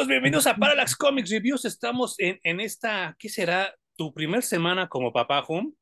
Amigos, 0.00 0.08
bienvenidos 0.08 0.46
a 0.46 0.54
Parallax 0.56 0.96
Comics 0.96 1.28
Reviews. 1.28 1.66
Estamos 1.66 2.14
en, 2.16 2.40
en 2.42 2.60
esta, 2.60 3.14
¿qué 3.18 3.28
será? 3.28 3.74
¿Tu 3.98 4.14
primer 4.14 4.42
semana 4.42 4.88
como 4.88 5.12
papá, 5.12 5.44
Hum? 5.46 5.74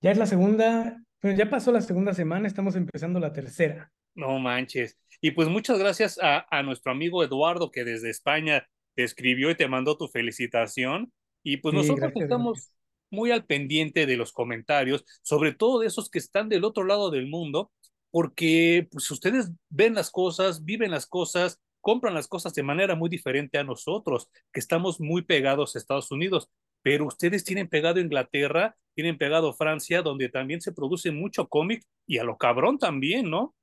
Ya 0.00 0.12
es 0.12 0.18
la 0.18 0.26
segunda, 0.26 1.02
bueno, 1.20 1.36
ya 1.36 1.50
pasó 1.50 1.72
la 1.72 1.80
segunda 1.80 2.14
semana, 2.14 2.46
estamos 2.46 2.76
empezando 2.76 3.18
la 3.18 3.32
tercera. 3.32 3.90
No 4.14 4.38
manches. 4.38 4.96
Y 5.20 5.32
pues 5.32 5.48
muchas 5.48 5.80
gracias 5.80 6.20
a, 6.22 6.46
a 6.48 6.62
nuestro 6.62 6.92
amigo 6.92 7.24
Eduardo 7.24 7.72
que 7.72 7.82
desde 7.82 8.08
España 8.08 8.68
te 8.94 9.02
escribió 9.02 9.50
y 9.50 9.56
te 9.56 9.66
mandó 9.66 9.96
tu 9.96 10.06
felicitación. 10.06 11.12
Y 11.42 11.56
pues 11.56 11.72
Sí, 11.72 11.76
nosotros 11.78 12.12
gracias, 12.12 12.22
estamos 12.22 12.52
gracias. 12.52 12.72
muy 13.10 13.32
al 13.32 13.46
pendiente 13.46 14.06
de 14.06 14.16
los 14.16 14.32
comentarios, 14.32 15.04
sobre 15.22 15.52
todo 15.52 15.80
de 15.80 15.88
esos 15.88 16.08
que 16.08 16.20
están 16.20 16.48
del 16.48 16.62
otro 16.62 16.84
lado 16.84 17.10
del 17.10 17.26
mundo, 17.26 17.72
porque 18.12 18.86
pues 18.92 19.10
ustedes 19.10 19.50
ven 19.70 19.94
las 19.94 20.12
cosas, 20.12 20.64
viven 20.64 20.92
las 20.92 21.08
cosas, 21.08 21.60
compran 21.88 22.12
las 22.12 22.28
cosas 22.28 22.52
de 22.52 22.62
manera 22.62 22.96
muy 22.96 23.08
diferente 23.08 23.56
a 23.56 23.64
nosotros, 23.64 24.28
que 24.52 24.60
estamos 24.60 25.00
muy 25.00 25.22
pegados 25.22 25.74
a 25.74 25.78
Estados 25.78 26.10
Unidos, 26.10 26.50
pero 26.82 27.06
ustedes 27.06 27.44
tienen 27.44 27.66
pegado 27.66 27.98
Inglaterra, 27.98 28.76
tienen 28.94 29.16
pegado 29.16 29.54
Francia, 29.54 30.02
donde 30.02 30.28
también 30.28 30.60
se 30.60 30.72
produce 30.72 31.12
mucho 31.12 31.48
cómic 31.48 31.82
y 32.06 32.18
a 32.18 32.24
lo 32.24 32.36
cabrón 32.36 32.76
también, 32.76 33.30
¿no? 33.30 33.54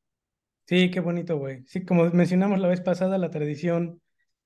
Sí, 0.65 0.89
qué 0.89 1.01
bonito, 1.01 1.37
güey. 1.37 1.65
Sí, 1.67 1.85
como 1.85 2.09
mencionamos 2.09 2.59
la 2.59 2.67
vez 2.67 2.81
pasada, 2.81 3.19
la 3.19 3.29
tradición, 3.29 4.01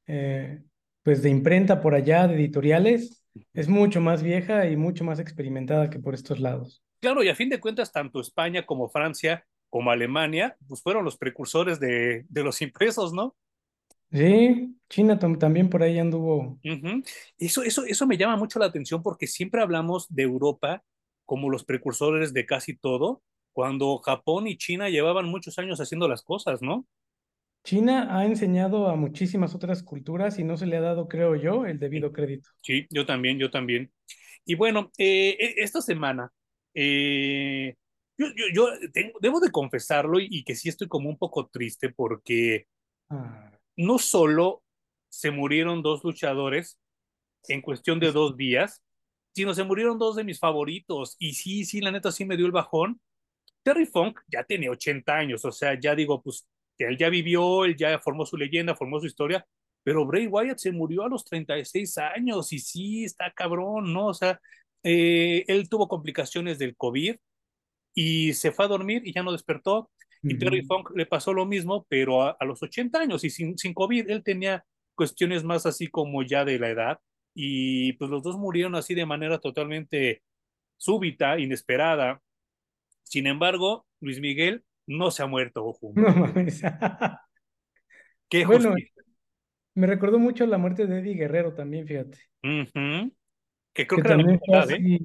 eh, 0.07 0.61
pues 1.01 1.23
de 1.23 1.29
imprenta 1.29 1.79
por 1.79 1.95
allá, 1.95 2.27
de 2.27 2.35
editoriales, 2.35 3.23
es 3.53 3.69
mucho 3.69 4.01
más 4.01 4.23
vieja 4.23 4.69
y 4.69 4.75
mucho 4.75 5.05
más 5.05 5.19
experimentada 5.19 5.89
que 5.89 5.99
por 5.99 6.15
estos 6.15 6.41
lados. 6.41 6.83
Claro, 6.99 7.23
y 7.23 7.29
a 7.29 7.35
fin 7.35 7.47
de 7.47 7.61
cuentas, 7.61 7.93
tanto 7.93 8.19
España 8.19 8.65
como 8.65 8.89
Francia 8.89 9.45
como 9.69 9.89
Alemania, 9.89 10.57
pues 10.67 10.81
fueron 10.81 11.05
los 11.05 11.17
precursores 11.17 11.79
de, 11.79 12.25
de 12.27 12.43
los 12.43 12.61
impresos, 12.61 13.13
¿no? 13.13 13.37
Sí, 14.11 14.75
China 14.89 15.19
tam- 15.19 15.37
también 15.37 15.69
por 15.69 15.83
ahí 15.83 15.99
anduvo. 15.99 16.59
Ujú. 16.63 17.03
Eso, 17.37 17.63
eso, 17.63 17.83
eso 17.85 18.07
me 18.07 18.17
llama 18.17 18.37
mucho 18.37 18.59
la 18.59 18.65
atención 18.65 19.03
porque 19.03 19.27
siempre 19.27 19.61
hablamos 19.61 20.07
de 20.09 20.23
Europa 20.23 20.83
como 21.25 21.49
los 21.49 21.63
precursores 21.63 22.33
de 22.33 22.45
casi 22.47 22.75
todo, 22.75 23.21
cuando 23.53 23.97
Japón 23.99 24.47
y 24.47 24.57
China 24.57 24.89
llevaban 24.89 25.25
muchos 25.27 25.59
años 25.59 25.79
haciendo 25.79 26.07
las 26.07 26.23
cosas, 26.23 26.61
¿no? 26.63 26.87
China 27.63 28.07
ha 28.17 28.25
enseñado 28.25 28.87
a 28.89 28.95
muchísimas 28.97 29.55
otras 29.55 29.81
culturas 29.83 30.39
y 30.39 30.43
no 30.43 30.57
se 30.57 30.65
le 30.65 30.77
ha 30.77 30.81
dado, 30.81 31.07
creo 31.07 31.35
yo, 31.37 31.65
el 31.65 31.79
Sí, 31.79 31.79
debido 31.79 32.11
crédito. 32.11 32.49
sí, 32.61 32.87
yo 32.89 33.05
también, 33.05 33.37
yo 33.39 33.49
también. 33.51 33.91
Y 34.45 34.55
bueno, 34.55 34.91
eh, 34.97 35.37
e- 35.39 35.63
esta 35.63 35.81
semana, 35.81 36.31
eh, 36.73 37.75
yo, 38.17 38.27
yo, 38.35 38.45
yo 38.53 38.91
tengo- 38.93 39.19
debo 39.21 39.39
de 39.39 39.51
confesarlo 39.51 40.19
y, 40.19 40.27
y 40.29 40.43
que 40.43 40.55
sí 40.55 40.69
estoy 40.69 40.87
como 40.87 41.09
un 41.09 41.17
poco 41.17 41.47
triste 41.49 41.89
porque 41.91 42.67
Ah, 43.09 43.58
no 43.79 43.97
solo 43.97 44.61
se 45.07 45.31
murieron 45.31 45.81
dos 45.81 46.03
luchadores 46.03 46.77
en 47.47 47.61
cuestión 47.61 47.99
de 47.99 48.11
dos 48.11 48.35
días, 48.35 48.83
sino 49.33 49.53
se 49.53 49.63
murieron 49.63 49.97
dos 49.97 50.17
de 50.17 50.25
mis 50.25 50.39
favoritos. 50.39 51.15
Y 51.17 51.33
sí, 51.33 51.63
sí, 51.63 51.79
la 51.79 51.91
neta 51.91 52.11
sí 52.11 52.25
me 52.25 52.35
dio 52.35 52.45
el 52.45 52.51
bajón. 52.51 52.99
Terry 53.63 53.85
Funk 53.85 54.19
ya 54.27 54.43
tiene 54.43 54.69
80 54.69 55.15
años, 55.15 55.45
o 55.45 55.51
sea, 55.51 55.79
ya 55.79 55.95
digo, 55.95 56.21
pues 56.21 56.45
él 56.77 56.97
ya 56.97 57.09
vivió, 57.09 57.65
él 57.65 57.75
ya 57.77 57.99
formó 57.99 58.25
su 58.25 58.37
leyenda, 58.37 58.75
formó 58.75 58.99
su 58.99 59.05
historia, 59.05 59.45
pero 59.83 60.05
Bray 60.05 60.27
Wyatt 60.27 60.59
se 60.59 60.71
murió 60.71 61.03
a 61.03 61.09
los 61.09 61.23
36 61.25 61.97
años 61.99 62.51
y 62.53 62.59
sí, 62.59 63.05
está 63.05 63.31
cabrón, 63.31 63.93
¿no? 63.93 64.07
O 64.07 64.13
sea, 64.13 64.41
eh, 64.83 65.45
él 65.47 65.69
tuvo 65.69 65.87
complicaciones 65.87 66.59
del 66.59 66.75
COVID 66.75 67.15
y 67.93 68.33
se 68.33 68.51
fue 68.51 68.65
a 68.65 68.67
dormir 68.69 69.03
y 69.05 69.13
ya 69.13 69.23
no 69.23 69.31
despertó. 69.31 69.89
Y 70.21 70.37
Terry. 70.37 70.63
Funk 70.63 70.91
le 70.95 71.05
pasó 71.05 71.33
lo 71.33 71.45
mismo, 71.45 71.85
pero 71.89 72.23
a, 72.23 72.31
a 72.39 72.45
los 72.45 72.61
80 72.61 72.99
años 72.99 73.23
y 73.23 73.29
sin, 73.29 73.57
sin 73.57 73.73
COVID, 73.73 74.09
él 74.09 74.23
tenía 74.23 74.65
cuestiones 74.95 75.43
más 75.43 75.65
así 75.65 75.87
como 75.87 76.23
ya 76.23 76.43
de 76.43 76.59
la 76.59 76.69
edad 76.69 76.99
y 77.33 77.93
pues 77.93 78.11
los 78.11 78.21
dos 78.21 78.37
murieron 78.37 78.75
así 78.75 78.95
de 78.95 79.05
manera 79.05 79.39
totalmente 79.39 80.23
súbita, 80.77 81.39
inesperada. 81.39 82.21
Sin 83.03 83.27
embargo, 83.27 83.85
Luis 84.01 84.19
Miguel 84.19 84.63
no 84.87 85.11
se 85.11 85.23
ha 85.23 85.27
muerto, 85.27 85.65
ojo. 85.65 85.93
No 85.95 86.09
mames. 86.13 86.61
Qué 88.29 88.45
Bueno, 88.45 88.71
justicia. 88.71 89.03
me 89.75 89.87
recordó 89.87 90.19
mucho 90.19 90.45
la 90.45 90.57
muerte 90.57 90.85
de 90.85 90.99
Eddie 90.99 91.15
Guerrero 91.15 91.53
también, 91.53 91.87
fíjate. 91.87 92.17
Que 93.73 93.87
creo 93.87 93.97
que 93.97 94.01
que 94.01 94.01
era 94.01 94.17
la 94.17 94.23
misma 94.23 94.39
fue 94.45 94.57
edad, 94.57 94.71
¿eh? 94.71 94.73
así, 94.75 94.99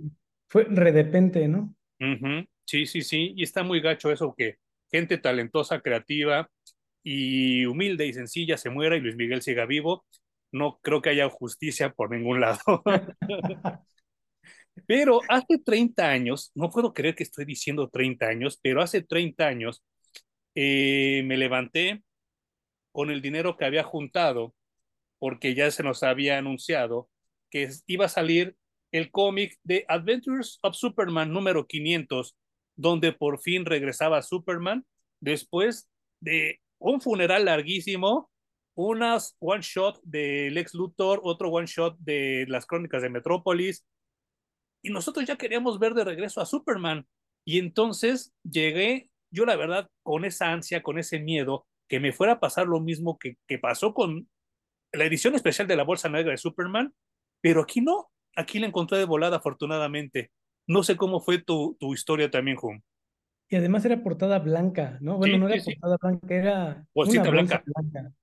fue 0.49 0.65
de 0.65 0.81
repente, 0.81 1.49
¿no? 1.49 1.75
Sí, 2.67 2.87
sí, 2.87 3.03
sí. 3.03 3.33
Y 3.37 3.43
está 3.43 3.63
muy 3.63 3.81
gacho 3.81 4.11
eso 4.11 4.35
que 4.37 4.59
gente 4.95 5.19
talentosa, 5.19 5.81
creativa 5.81 6.49
y 7.03 7.67
humilde 7.67 8.07
y 8.07 8.13
sencilla 8.13 8.57
se 8.57 8.71
muera 8.71 8.97
y 8.97 9.01
Luis 9.01 9.17
Miguel 9.17 9.43
siga 9.43 9.67
vivo. 9.67 10.07
No 10.53 10.79
creo 10.83 11.03
que 11.03 11.11
haya 11.11 11.29
justicia 11.29 11.93
por 11.93 12.13
ningún 12.13 12.41
lado. 12.41 12.61
Pero 14.87 15.21
hace 15.29 15.59
30 15.59 16.09
años, 16.09 16.53
no 16.55 16.71
puedo 16.71 16.95
creer 16.95 17.17
que 17.17 17.25
estoy 17.25 17.45
diciendo 17.45 17.89
30 17.89 18.27
años, 18.27 18.59
pero 18.61 18.83
hace 18.83 19.03
30 19.03 19.47
años 19.47 19.85
eh, 20.55 21.23
me 21.25 21.37
levanté 21.37 22.03
con 22.93 23.11
el 23.11 23.23
dinero 23.23 23.57
que 23.57 23.65
había 23.65 23.85
juntado 23.85 24.55
porque 25.19 25.55
ya 25.55 25.71
se 25.71 25.83
nos 25.83 26.03
había 26.03 26.39
anunciado 26.39 27.09
que 27.51 27.69
iba 27.87 28.07
a 28.07 28.09
salir 28.09 28.57
el 28.93 29.11
cómic 29.11 29.59
de 29.63 29.85
Adventures 29.89 30.59
of 30.63 30.77
Superman 30.77 31.33
número 31.33 31.67
500, 31.67 32.37
donde 32.77 33.13
por 33.13 33.41
fin 33.41 33.65
regresaba 33.65 34.23
Superman 34.23 34.85
después 35.21 35.89
de 36.21 36.61
un 36.79 37.01
funeral 37.01 37.45
larguísimo, 37.47 38.31
unas 38.75 39.37
one 39.39 39.63
shot 39.63 40.01
de 40.03 40.51
Lex 40.51 40.75
Luthor, 40.75 41.21
otro 41.23 41.51
one 41.51 41.67
shot 41.67 41.97
de 41.99 42.45
las 42.49 42.67
crónicas 42.67 43.03
de 43.03 43.11
Metrópolis, 43.11 43.85
y 44.83 44.91
nosotros 44.91 45.27
ya 45.27 45.37
queríamos 45.37 45.79
ver 45.79 45.95
de 45.95 46.05
regreso 46.05 46.41
a 46.41 46.47
Superman. 46.47 47.07
Y 47.47 47.59
entonces 47.59 48.35
llegué, 48.43 49.11
yo 49.31 49.47
la 49.47 49.57
verdad, 49.57 49.89
con 50.03 50.25
esa 50.25 50.53
ansia, 50.53 50.83
con 50.83 50.99
ese 50.99 51.21
miedo, 51.21 51.67
que 51.89 52.01
me 52.01 52.13
fuera 52.13 52.35
a 52.35 52.41
pasar 52.41 52.67
lo 52.67 52.81
mismo 52.81 53.19
que, 53.19 53.37
que 53.47 53.59
pasó 53.59 53.95
con 53.95 54.29
la 54.93 55.05
edición 55.05 55.35
especial 55.35 55.67
de 55.67 55.77
la 55.77 55.85
Bolsa 55.85 56.09
Negra 56.09 56.33
de 56.33 56.39
Superman, 56.39 56.95
pero 57.41 57.63
aquí 57.63 57.81
no, 57.81 58.11
aquí 58.37 58.59
la 58.59 58.67
encontré 58.67 58.99
de 58.99 59.05
volada 59.05 59.39
afortunadamente. 59.39 60.31
No 60.67 60.83
sé 60.83 60.97
cómo 60.97 61.21
fue 61.21 61.39
tu, 61.43 61.77
tu 61.81 61.95
historia 61.95 62.31
también, 62.31 62.59
Hum. 62.63 62.81
Y 63.49 63.57
además 63.57 63.85
era 63.85 64.03
portada 64.03 64.39
blanca, 64.39 64.99
¿no? 65.01 65.17
Bueno, 65.19 65.35
Sí, 65.35 65.39
no 65.39 65.47
era 65.49 65.59
sí, 65.61 65.77
portada 65.81 65.97
blanca, 66.01 66.35
era 66.35 66.87
una 67.05 67.25
bolsita 67.25 67.31
bolsa 67.31 67.31
blanca. 67.31 67.65
blanca. 67.67 68.15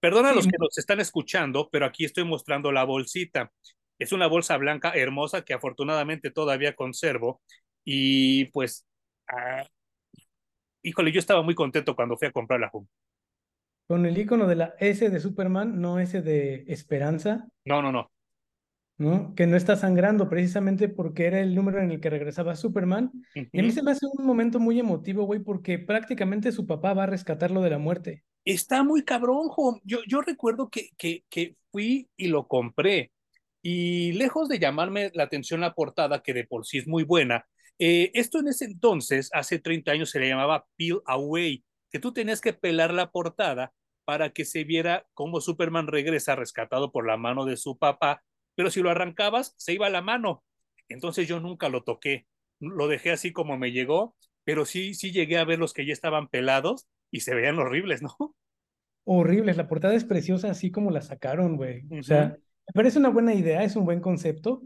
Perdona 0.00 0.30
a 0.30 0.32
los 0.34 0.46
que 0.46 0.58
nos 0.58 0.78
están 0.78 1.00
escuchando, 1.00 1.68
pero 1.72 1.86
aquí 1.86 2.04
estoy 2.04 2.24
mostrando 2.24 2.70
la 2.72 2.84
bolsita. 2.84 3.52
Es 3.98 4.12
una 4.12 4.28
bolsa 4.28 4.56
blanca 4.56 4.92
hermosa 4.94 5.42
que 5.44 5.54
afortunadamente 5.54 6.30
todavía 6.30 6.76
conservo 6.76 7.40
y 7.84 8.46
pues, 8.46 8.86
ah, 9.28 9.64
híjole, 10.82 11.12
yo 11.12 11.20
estaba 11.20 11.42
muy 11.42 11.54
contento 11.54 11.94
cuando 11.94 12.16
fui 12.16 12.28
a 12.28 12.32
comprarla, 12.32 12.70
Hum. 12.72 12.86
con 13.88 14.06
el 14.06 14.16
icono 14.18 14.46
de 14.46 14.54
la 14.56 14.74
S 14.78 15.10
de 15.10 15.18
Superman, 15.20 15.80
no 15.80 15.98
S 15.98 16.22
de 16.22 16.64
Esperanza, 16.68 17.48
No, 17.64 17.82
no, 17.82 17.92
no. 17.92 18.10
¿No? 18.98 19.34
Que 19.34 19.46
no 19.46 19.56
está 19.56 19.76
sangrando 19.76 20.28
precisamente 20.28 20.88
porque 20.88 21.26
era 21.26 21.40
el 21.40 21.54
número 21.54 21.80
en 21.80 21.90
el 21.90 22.00
que 22.00 22.10
regresaba 22.10 22.56
Superman. 22.56 23.12
Y 23.34 23.60
a 23.60 23.62
mí 23.62 23.70
se 23.70 23.82
me 23.82 23.92
hace 23.92 24.06
un 24.06 24.26
momento 24.26 24.58
muy 24.58 24.78
emotivo, 24.78 25.24
güey, 25.24 25.40
porque 25.40 25.78
prácticamente 25.78 26.52
su 26.52 26.66
papá 26.66 26.92
va 26.94 27.04
a 27.04 27.06
rescatarlo 27.06 27.62
de 27.62 27.70
la 27.70 27.78
muerte. 27.78 28.24
Está 28.44 28.82
muy 28.82 29.04
cabrón, 29.04 29.50
Hum. 29.56 29.80
Yo, 29.84 29.98
yo 30.06 30.20
recuerdo 30.20 30.68
que, 30.68 30.88
que, 30.98 31.24
que 31.30 31.56
fui 31.70 32.08
y 32.16 32.28
lo 32.28 32.48
compré. 32.48 33.12
Y 33.62 34.12
lejos 34.12 34.48
de 34.48 34.58
llamarme 34.58 35.10
la 35.14 35.24
atención 35.24 35.60
la 35.60 35.74
portada, 35.74 36.22
que 36.22 36.34
de 36.34 36.44
por 36.44 36.66
sí 36.66 36.78
es 36.78 36.86
muy 36.86 37.04
buena, 37.04 37.46
eh, 37.78 38.10
esto 38.14 38.40
en 38.40 38.48
ese 38.48 38.64
entonces, 38.64 39.30
hace 39.32 39.58
30 39.60 39.92
años, 39.92 40.10
se 40.10 40.18
le 40.18 40.28
llamaba 40.28 40.66
Peel 40.76 41.00
Away, 41.06 41.64
que 41.90 42.00
tú 42.00 42.12
tenías 42.12 42.40
que 42.40 42.52
pelar 42.52 42.92
la 42.92 43.10
portada 43.10 43.72
para 44.04 44.30
que 44.30 44.44
se 44.44 44.64
viera 44.64 45.06
cómo 45.14 45.40
Superman 45.40 45.86
regresa 45.86 46.34
rescatado 46.34 46.90
por 46.90 47.06
la 47.06 47.16
mano 47.16 47.44
de 47.44 47.56
su 47.56 47.78
papá, 47.78 48.22
pero 48.58 48.72
si 48.72 48.82
lo 48.82 48.90
arrancabas, 48.90 49.54
se 49.56 49.72
iba 49.72 49.88
la 49.88 50.02
mano. 50.02 50.42
Entonces 50.88 51.28
yo 51.28 51.38
nunca 51.38 51.68
lo 51.68 51.84
toqué, 51.84 52.26
lo 52.58 52.88
dejé 52.88 53.12
así 53.12 53.32
como 53.32 53.56
me 53.56 53.70
llegó, 53.70 54.16
pero 54.42 54.64
sí, 54.64 54.94
sí 54.94 55.12
llegué 55.12 55.38
a 55.38 55.44
ver 55.44 55.60
los 55.60 55.72
que 55.72 55.86
ya 55.86 55.92
estaban 55.92 56.26
pelados 56.26 56.88
y 57.12 57.20
se 57.20 57.36
veían 57.36 57.60
horribles, 57.60 58.02
¿no? 58.02 58.16
Horribles, 59.04 59.56
la 59.56 59.68
portada 59.68 59.94
es 59.94 60.04
preciosa 60.04 60.50
así 60.50 60.72
como 60.72 60.90
la 60.90 61.02
sacaron, 61.02 61.54
güey. 61.54 61.84
O 62.00 62.02
sea, 62.02 62.36
me 62.66 62.72
parece 62.74 62.98
una 62.98 63.10
buena 63.10 63.32
idea, 63.32 63.62
es 63.62 63.76
un 63.76 63.84
buen 63.84 64.00
concepto. 64.00 64.64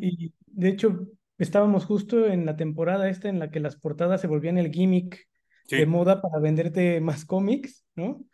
Y 0.00 0.34
de 0.46 0.68
hecho, 0.68 1.06
estábamos 1.38 1.84
justo 1.84 2.26
en 2.26 2.46
la 2.46 2.56
temporada 2.56 3.08
esta 3.08 3.28
en 3.28 3.38
la 3.38 3.52
que 3.52 3.60
las 3.60 3.76
portadas 3.76 4.20
se 4.20 4.26
volvían 4.26 4.58
el 4.58 4.72
gimmick 4.72 5.28
de 5.68 5.86
moda 5.86 6.20
para 6.20 6.40
venderte 6.40 7.00
más 7.00 7.24
cómics, 7.24 7.86
¿no? 7.94 8.24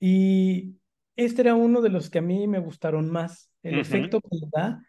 Y 0.00 0.76
este 1.14 1.42
era 1.42 1.54
uno 1.54 1.82
de 1.82 1.90
los 1.90 2.08
que 2.08 2.20
a 2.20 2.22
mí 2.22 2.48
me 2.48 2.58
gustaron 2.58 3.10
más. 3.10 3.50
El 3.64 3.78
ujú. 3.78 3.80
efecto 3.80 4.20
que 4.22 4.28
le 4.38 4.48
da 4.52 4.84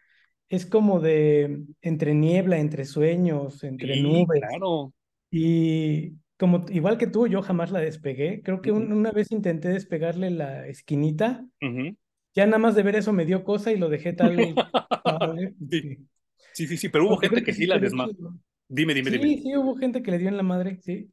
es 0.50 0.66
como 0.66 1.00
de 1.00 1.64
entre 1.82 2.14
niebla, 2.14 2.58
entre 2.58 2.86
sueños, 2.86 3.64
entre 3.64 3.96
Sí, 3.96 3.98
nubes. 3.98 4.44
claro. 4.48 4.92
Y 5.30 6.14
como 6.38 6.66
igual 6.70 6.98
que 6.98 7.06
tú, 7.08 7.26
yo 7.28 7.42
jamás 7.42 7.70
la 7.72 7.80
despegué. 7.80 8.42
Creo 8.42 8.62
que 8.62 8.72
un- 8.72 8.92
Ujú. 8.92 8.92
una 8.92 9.12
vez 9.12 9.32
intenté 9.32 9.68
despegarle 9.70 10.30
la 10.30 10.66
esquinita. 10.68 11.46
Ujú. 11.62 11.96
Ya 12.34 12.46
nada 12.46 12.58
más 12.58 12.74
de 12.76 12.82
ver 12.84 12.96
eso 12.96 13.12
me 13.12 13.26
dio 13.26 13.44
cosa 13.44 13.72
y 13.72 13.78
lo 13.78 13.88
dejé 13.88 14.12
tal. 14.14 14.64
Sí, 15.70 15.80
sí. 15.80 16.08
sí, 16.52 16.66
sí, 16.68 16.76
sí, 16.76 16.88
pero 16.88 17.06
hubo 17.06 17.18
gente 17.18 17.42
que 17.42 17.52
que 17.52 17.52
sí 17.52 17.62
sí 17.62 17.66
la 17.66 17.78
estaría 17.78 17.80
desma... 17.80 18.12
chido. 18.14 18.34
Dime, 18.68 18.94
dime, 18.94 19.10
dime. 19.10 19.32
Sí, 19.32 19.40
sí, 19.42 19.56
hubo 19.56 19.76
gente 19.76 20.02
que 20.02 20.10
le 20.12 20.18
dio 20.18 20.28
en 20.28 20.36
la 20.38 20.42
madre, 20.44 20.80
sí. 20.82 21.12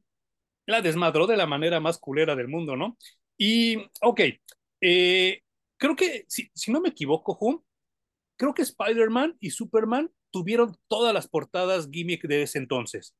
La 0.65 0.81
desmadró 0.81 1.27
de 1.27 1.37
la 1.37 1.45
manera 1.47 1.79
más 1.79 1.97
culera 1.99 2.35
del 2.35 2.47
mundo, 2.47 2.75
¿no? 2.77 2.97
Y, 3.37 3.77
ok, 4.01 4.21
eh, 4.81 5.41
creo 5.83 5.97
que, 5.97 6.23
si, 6.29 6.49
si 6.55 6.71
no 6.71 6.79
me 6.79 6.89
equivoco, 6.89 7.37
Hum, 7.41 7.61
creo 8.37 8.53
que 8.53 8.61
Spider-Man 8.61 9.35
y 9.41 9.49
Superman 9.49 10.09
tuvieron 10.31 10.77
todas 10.87 11.13
las 11.13 11.27
portadas 11.27 11.89
gimmick 11.91 12.25
de 12.25 12.43
ese 12.43 12.57
entonces. 12.59 13.13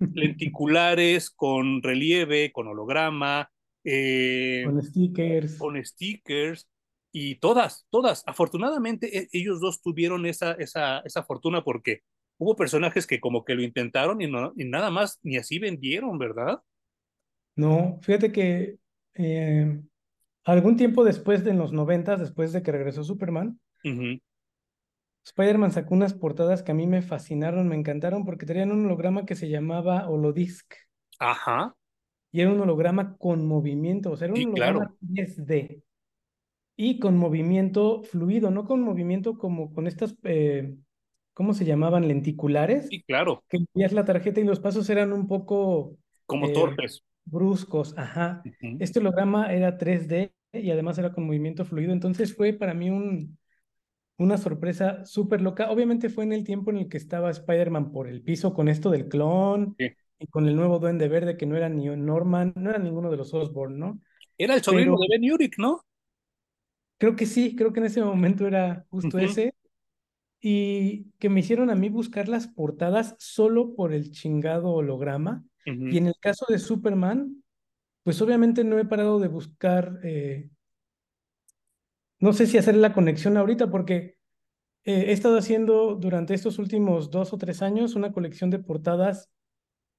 Lenticulares, 0.14 1.28
con 1.28 1.82
relieve, 1.82 2.52
con 2.52 2.68
holograma, 2.68 3.50
eh, 3.84 4.62
Con 4.64 4.80
stickers. 4.80 5.58
con 5.58 5.84
stickers 5.84 6.70
y 7.12 7.34
todas, 7.40 7.88
todas. 7.90 8.22
Afortunadamente 8.28 9.18
e- 9.18 9.28
ellos 9.32 9.60
dos 9.60 9.82
tuvieron 9.82 10.24
esa, 10.24 10.52
esa, 10.52 11.00
esa 11.00 11.24
fortuna 11.24 11.64
porque 11.64 12.02
hubo 12.38 12.54
personajes 12.54 13.08
que 13.08 13.18
como 13.18 13.44
que 13.44 13.56
lo 13.56 13.62
intentaron 13.64 14.22
y, 14.22 14.30
no, 14.30 14.52
y 14.56 14.64
nada 14.66 14.92
más 14.92 15.18
ni 15.24 15.36
así 15.36 15.58
vendieron, 15.58 16.16
¿verdad? 16.16 16.60
No, 17.56 17.98
fíjate 18.02 18.30
que 18.30 18.78
eh, 19.14 19.82
algún 20.44 20.76
tiempo 20.76 21.04
después 21.04 21.44
de 21.44 21.50
en 21.50 21.58
los 21.58 21.72
noventas, 21.72 22.20
después 22.20 22.52
de 22.52 22.62
que 22.62 22.72
regresó 22.72 23.04
Superman. 23.04 23.60
Spider-Man 25.24 25.72
sacó 25.72 25.94
unas 25.94 26.14
portadas 26.14 26.62
que 26.62 26.72
a 26.72 26.74
mí 26.74 26.86
me 26.86 27.02
fascinaron, 27.02 27.68
me 27.68 27.76
encantaron 27.76 28.24
porque 28.24 28.46
tenían 28.46 28.72
un 28.72 28.84
holograma 28.84 29.24
que 29.24 29.34
se 29.34 29.48
llamaba 29.48 30.08
Holodisc 30.08 30.74
Ajá, 31.18 31.74
y 32.32 32.40
era 32.40 32.50
un 32.50 32.60
holograma 32.60 33.16
con 33.16 33.46
movimiento, 33.46 34.10
o 34.10 34.16
sea, 34.16 34.26
era 34.26 34.34
un 34.34 34.40
sí, 34.40 34.46
claro, 34.52 34.78
holograma 34.80 34.96
3D 35.00 35.82
y 36.76 36.98
con 36.98 37.16
movimiento 37.16 38.02
fluido, 38.02 38.50
no 38.50 38.64
con 38.64 38.82
movimiento 38.82 39.38
como 39.38 39.72
con 39.72 39.86
estas, 39.86 40.16
eh, 40.24 40.74
¿cómo 41.32 41.54
se 41.54 41.64
llamaban? 41.64 42.08
Lenticulares, 42.08 42.88
sí, 42.88 43.02
claro, 43.04 43.44
que 43.48 43.58
envías 43.58 43.92
la 43.92 44.04
tarjeta 44.04 44.40
y 44.40 44.44
los 44.44 44.58
pasos 44.58 44.90
eran 44.90 45.12
un 45.12 45.28
poco 45.28 45.96
como 46.26 46.46
eh, 46.46 46.52
torpes. 46.52 47.04
Bruscos, 47.24 47.94
ajá. 47.98 48.42
Este 48.78 49.00
holograma 49.00 49.52
era 49.52 49.78
3D 49.78 50.32
y 50.52 50.70
además 50.70 50.98
era 50.98 51.12
con 51.12 51.26
movimiento 51.26 51.64
fluido, 51.64 51.92
entonces 51.92 52.34
fue 52.36 52.52
para 52.52 52.74
mí 52.74 52.90
un, 52.90 53.38
una 54.18 54.38
sorpresa 54.38 55.04
súper 55.04 55.40
loca. 55.42 55.70
Obviamente 55.70 56.08
fue 56.10 56.24
en 56.24 56.32
el 56.32 56.44
tiempo 56.44 56.70
en 56.70 56.78
el 56.78 56.88
que 56.88 56.96
estaba 56.98 57.30
Spider-Man 57.30 57.92
por 57.92 58.08
el 58.08 58.22
piso 58.22 58.54
con 58.54 58.68
esto 58.68 58.90
del 58.90 59.08
clon 59.08 59.76
Sí. 59.78 59.94
y 60.18 60.26
con 60.28 60.46
el 60.48 60.56
nuevo 60.56 60.78
Duende 60.78 61.08
Verde 61.08 61.36
que 61.36 61.46
no 61.46 61.56
era 61.56 61.68
ni 61.68 61.86
Norman, 61.88 62.52
no 62.56 62.70
era 62.70 62.78
ninguno 62.78 63.10
de 63.10 63.16
los 63.16 63.34
Osborn, 63.34 63.78
¿no? 63.78 64.00
Era 64.38 64.54
el 64.54 64.62
sobrino 64.62 64.96
Pero 64.96 64.98
de 64.98 65.06
Ben 65.10 65.32
Urich, 65.32 65.58
¿no? 65.58 65.84
creo 66.98 67.16
que 67.16 67.26
sí, 67.26 67.56
creo 67.56 67.72
que 67.72 67.80
en 67.80 67.86
ese 67.86 68.02
momento 68.02 68.46
era 68.46 68.86
justo 68.90 69.18
ese. 69.18 69.54
Y 70.40 71.10
que 71.20 71.28
me 71.30 71.40
hicieron 71.40 71.70
a 71.70 71.74
mí 71.76 71.88
buscar 71.88 72.28
las 72.28 72.48
portadas 72.48 73.16
solo 73.18 73.74
por 73.74 73.92
el 73.94 74.10
chingado 74.12 74.70
holograma. 74.72 75.44
Y 75.64 75.96
en 75.96 76.06
el 76.06 76.14
caso 76.20 76.46
de 76.48 76.58
Superman, 76.58 77.42
pues 78.02 78.20
obviamente 78.20 78.64
no 78.64 78.78
he 78.78 78.84
parado 78.84 79.18
de 79.18 79.28
buscar, 79.28 79.98
eh, 80.04 80.50
no 82.18 82.32
sé 82.32 82.46
si 82.46 82.58
hacer 82.58 82.76
la 82.76 82.92
conexión 82.92 83.36
ahorita, 83.36 83.70
porque 83.70 84.16
eh, 84.84 85.06
he 85.08 85.12
estado 85.12 85.38
haciendo 85.38 85.94
durante 85.94 86.34
estos 86.34 86.58
últimos 86.58 87.10
dos 87.10 87.32
o 87.32 87.38
tres 87.38 87.62
años 87.62 87.94
una 87.94 88.12
colección 88.12 88.50
de 88.50 88.58
portadas, 88.58 89.30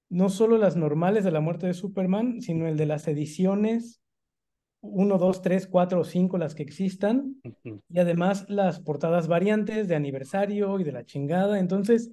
no 0.10 0.30
solo 0.30 0.58
las 0.58 0.76
normales 0.76 1.24
de 1.24 1.32
la 1.32 1.42
muerte 1.42 1.66
de 1.66 1.74
Superman, 1.74 2.42
sino 2.42 2.68
el 2.68 2.78
de 2.78 2.86
las 2.86 3.08
ediciones 3.08 4.02
1, 4.82 5.18
2, 5.18 5.42
3, 5.42 5.68
4 5.68 6.00
o 6.00 6.04
5, 6.04 6.38
las 6.38 6.56
que 6.56 6.64
existan, 6.64 7.42
y 7.90 8.00
además 8.00 8.46
las 8.50 8.80
portadas 8.80 9.28
variantes 9.28 9.88
de 9.88 9.96
aniversario 9.96 10.80
y 10.80 10.84
de 10.84 10.92
la 10.92 11.06
chingada. 11.06 11.60
Entonces, 11.60 12.12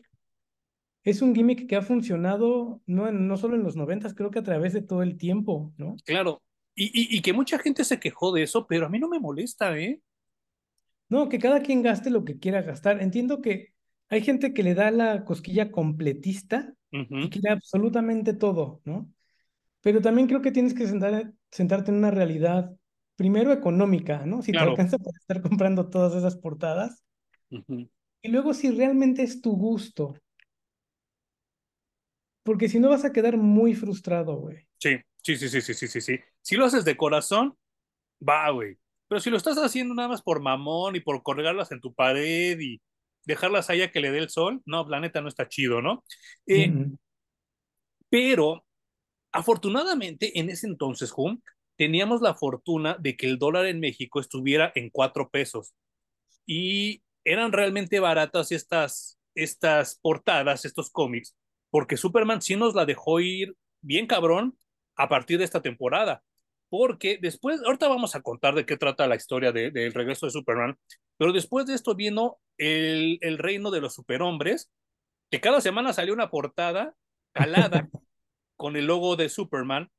es 1.04 1.22
un 1.22 1.34
gimmick 1.34 1.68
que 1.68 1.76
ha 1.76 1.82
funcionado 1.82 2.82
no, 2.86 3.10
no 3.12 3.36
solo 3.36 3.56
en 3.56 3.62
los 3.64 3.76
noventas, 3.76 4.14
creo 4.14 4.30
que 4.30 4.38
a 4.40 4.42
través 4.44 4.72
de 4.72 4.82
todo 4.82 5.02
el 5.02 5.16
tiempo, 5.18 5.72
¿no? 5.76 5.96
Claro. 6.04 6.42
Y, 6.74 6.84
y, 6.86 7.16
y 7.18 7.22
que 7.22 7.32
mucha 7.32 7.58
gente 7.58 7.84
se 7.84 8.00
quejó 8.00 8.32
de 8.32 8.44
eso, 8.44 8.66
pero 8.66 8.86
a 8.86 8.88
mí 8.88 8.98
no 8.98 9.08
me 9.08 9.20
molesta, 9.20 9.78
¿eh? 9.78 10.00
No, 11.08 11.28
que 11.28 11.38
cada 11.38 11.60
quien 11.62 11.82
gaste 11.82 12.10
lo 12.10 12.24
que 12.24 12.38
quiera 12.38 12.62
gastar. 12.62 13.02
Entiendo 13.02 13.40
que 13.42 13.74
hay 14.08 14.22
gente 14.22 14.54
que 14.54 14.62
le 14.62 14.74
da 14.74 14.90
la 14.90 15.24
cosquilla 15.24 15.70
completista 15.70 16.74
y 17.18 17.28
quiere 17.28 17.50
absolutamente 17.50 18.32
todo, 18.34 18.80
¿no? 18.84 19.12
Pero 19.82 20.00
también 20.02 20.28
creo 20.28 20.42
que 20.42 20.52
tienes 20.52 20.74
que 20.74 20.86
sentar- 20.88 21.34
sentarte 21.50 21.90
en 21.92 21.98
una 21.98 22.10
realidad, 22.12 22.74
primero 23.16 23.52
económica, 23.52 24.26
¿no? 24.26 24.42
Si 24.42 24.54
te 24.54 24.64
alcanza 24.64 24.98
para 24.98 25.18
estar 25.18 25.42
comprando 25.62 25.90
todas 25.90 26.14
esas 26.14 26.36
portadas. 26.36 27.04
Y 28.22 28.28
luego 28.28 28.54
si 28.54 28.70
realmente 28.70 29.22
es 29.22 29.40
tu 29.40 29.52
gusto, 29.56 30.14
porque 32.42 32.68
si 32.68 32.78
no 32.80 32.88
vas 32.88 33.04
a 33.04 33.12
quedar 33.12 33.36
muy 33.36 33.74
frustrado, 33.74 34.36
güey. 34.36 34.66
Sí, 34.78 34.98
sí, 35.22 35.36
sí, 35.36 35.48
sí, 35.48 35.60
sí, 35.60 35.74
sí, 35.74 35.88
sí, 35.88 36.00
sí. 36.00 36.18
Si 36.40 36.56
lo 36.56 36.64
haces 36.64 36.84
de 36.84 36.96
corazón, 36.96 37.56
va, 38.26 38.50
güey. 38.50 38.76
Pero 39.08 39.20
si 39.20 39.30
lo 39.30 39.36
estás 39.36 39.58
haciendo 39.58 39.94
nada 39.94 40.08
más 40.08 40.22
por 40.22 40.40
mamón 40.40 40.96
y 40.96 41.00
por 41.00 41.22
colgarlas 41.22 41.70
en 41.72 41.80
tu 41.80 41.94
pared 41.94 42.58
y 42.58 42.80
dejarlas 43.24 43.70
ahí 43.70 43.82
a 43.82 43.90
que 43.90 44.00
le 44.00 44.10
dé 44.10 44.18
el 44.18 44.30
sol, 44.30 44.62
no, 44.64 44.88
la 44.88 45.00
neta 45.00 45.20
no 45.20 45.28
está 45.28 45.48
chido, 45.48 45.82
¿no? 45.82 46.04
Eh, 46.46 46.72
pero 48.08 48.64
afortunadamente 49.32 50.38
en 50.38 50.50
ese 50.50 50.66
entonces, 50.66 51.12
Hum, 51.16 51.40
teníamos 51.76 52.20
la 52.20 52.34
fortuna 52.34 52.96
de 53.00 53.16
que 53.16 53.26
el 53.26 53.38
dólar 53.38 53.66
en 53.66 53.80
México 53.80 54.20
estuviera 54.20 54.72
en 54.74 54.90
cuatro 54.90 55.30
pesos 55.30 55.74
y 56.46 57.02
eran 57.24 57.52
realmente 57.52 58.00
baratas 58.00 58.52
estas, 58.52 59.18
estas 59.34 59.98
portadas, 60.02 60.64
estos 60.64 60.90
cómics, 60.90 61.36
porque 61.72 61.96
Superman 61.96 62.42
sí 62.42 62.54
nos 62.54 62.74
la 62.74 62.84
dejó 62.84 63.18
ir 63.20 63.56
bien 63.80 64.06
cabrón 64.06 64.58
a 64.94 65.08
partir 65.08 65.38
de 65.38 65.44
esta 65.46 65.62
temporada. 65.62 66.22
Porque 66.68 67.18
después, 67.20 67.62
ahorita 67.64 67.88
vamos 67.88 68.14
a 68.14 68.20
contar 68.22 68.54
de 68.54 68.66
qué 68.66 68.76
trata 68.76 69.06
la 69.06 69.16
historia 69.16 69.52
de- 69.52 69.70
del 69.70 69.94
regreso 69.94 70.26
de 70.26 70.32
Superman, 70.32 70.78
pero 71.16 71.32
después 71.32 71.66
de 71.66 71.74
esto 71.74 71.94
vino 71.94 72.40
el, 72.58 73.18
el 73.22 73.38
reino 73.38 73.70
de 73.70 73.80
los 73.80 73.94
superhombres, 73.94 74.70
que 75.30 75.40
cada 75.40 75.62
semana 75.62 75.94
salió 75.94 76.12
una 76.14 76.30
portada 76.30 76.94
calada 77.32 77.88
con 78.56 78.76
el 78.76 78.86
logo 78.86 79.16
de 79.16 79.30
Superman 79.30 79.90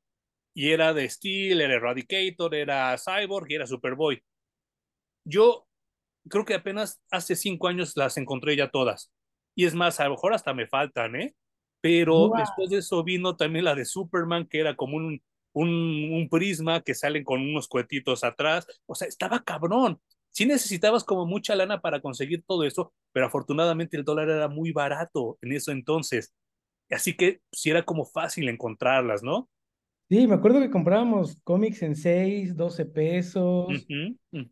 y 0.54 0.70
era 0.70 0.94
de 0.94 1.10
Steel, 1.10 1.60
era 1.60 1.74
Eradicator, 1.74 2.54
era 2.54 2.96
Cyborg 2.98 3.50
y 3.50 3.56
era 3.56 3.66
Superboy. 3.66 4.22
Yo 5.24 5.66
creo 6.28 6.44
que 6.44 6.54
apenas 6.54 7.02
hace 7.10 7.36
cinco 7.36 7.68
años 7.68 7.96
las 7.96 8.16
encontré 8.16 8.56
ya 8.56 8.70
todas. 8.70 9.12
Y 9.56 9.66
es 9.66 9.74
más, 9.74 10.00
a 10.00 10.04
lo 10.04 10.12
mejor 10.12 10.34
hasta 10.34 10.54
me 10.54 10.66
faltan, 10.68 11.16
¿eh? 11.16 11.34
Pero 11.84 12.30
después 12.34 12.70
de 12.70 12.78
eso 12.78 13.04
vino 13.04 13.36
también 13.36 13.66
la 13.66 13.74
de 13.74 13.84
Superman, 13.84 14.46
que 14.46 14.58
era 14.58 14.74
como 14.74 14.96
un, 14.96 15.20
un, 15.52 15.68
un 16.14 16.28
prisma 16.30 16.80
que 16.80 16.94
salen 16.94 17.24
con 17.24 17.42
unos 17.42 17.68
cuetitos 17.68 18.24
atrás. 18.24 18.66
O 18.86 18.94
sea, 18.94 19.06
estaba 19.06 19.44
cabrón. 19.44 20.00
Sí 20.30 20.46
necesitabas 20.46 21.04
como 21.04 21.26
mucha 21.26 21.54
lana 21.54 21.82
para 21.82 22.00
conseguir 22.00 22.42
todo 22.46 22.64
eso, 22.64 22.94
pero 23.12 23.26
afortunadamente 23.26 23.98
el 23.98 24.04
dólar 24.04 24.30
era 24.30 24.48
muy 24.48 24.72
barato 24.72 25.36
en 25.42 25.52
eso 25.52 25.72
entonces. 25.72 26.32
Así 26.88 27.18
que 27.18 27.42
sí 27.52 27.68
era 27.68 27.82
como 27.82 28.06
fácil 28.06 28.48
encontrarlas, 28.48 29.22
¿no? 29.22 29.50
Sí, 30.08 30.26
me 30.26 30.36
acuerdo 30.36 30.60
que 30.60 30.70
comprábamos 30.70 31.38
cómics 31.44 31.82
en 31.82 31.96
6, 31.96 32.56
12 32.56 32.86
pesos. 32.86 33.86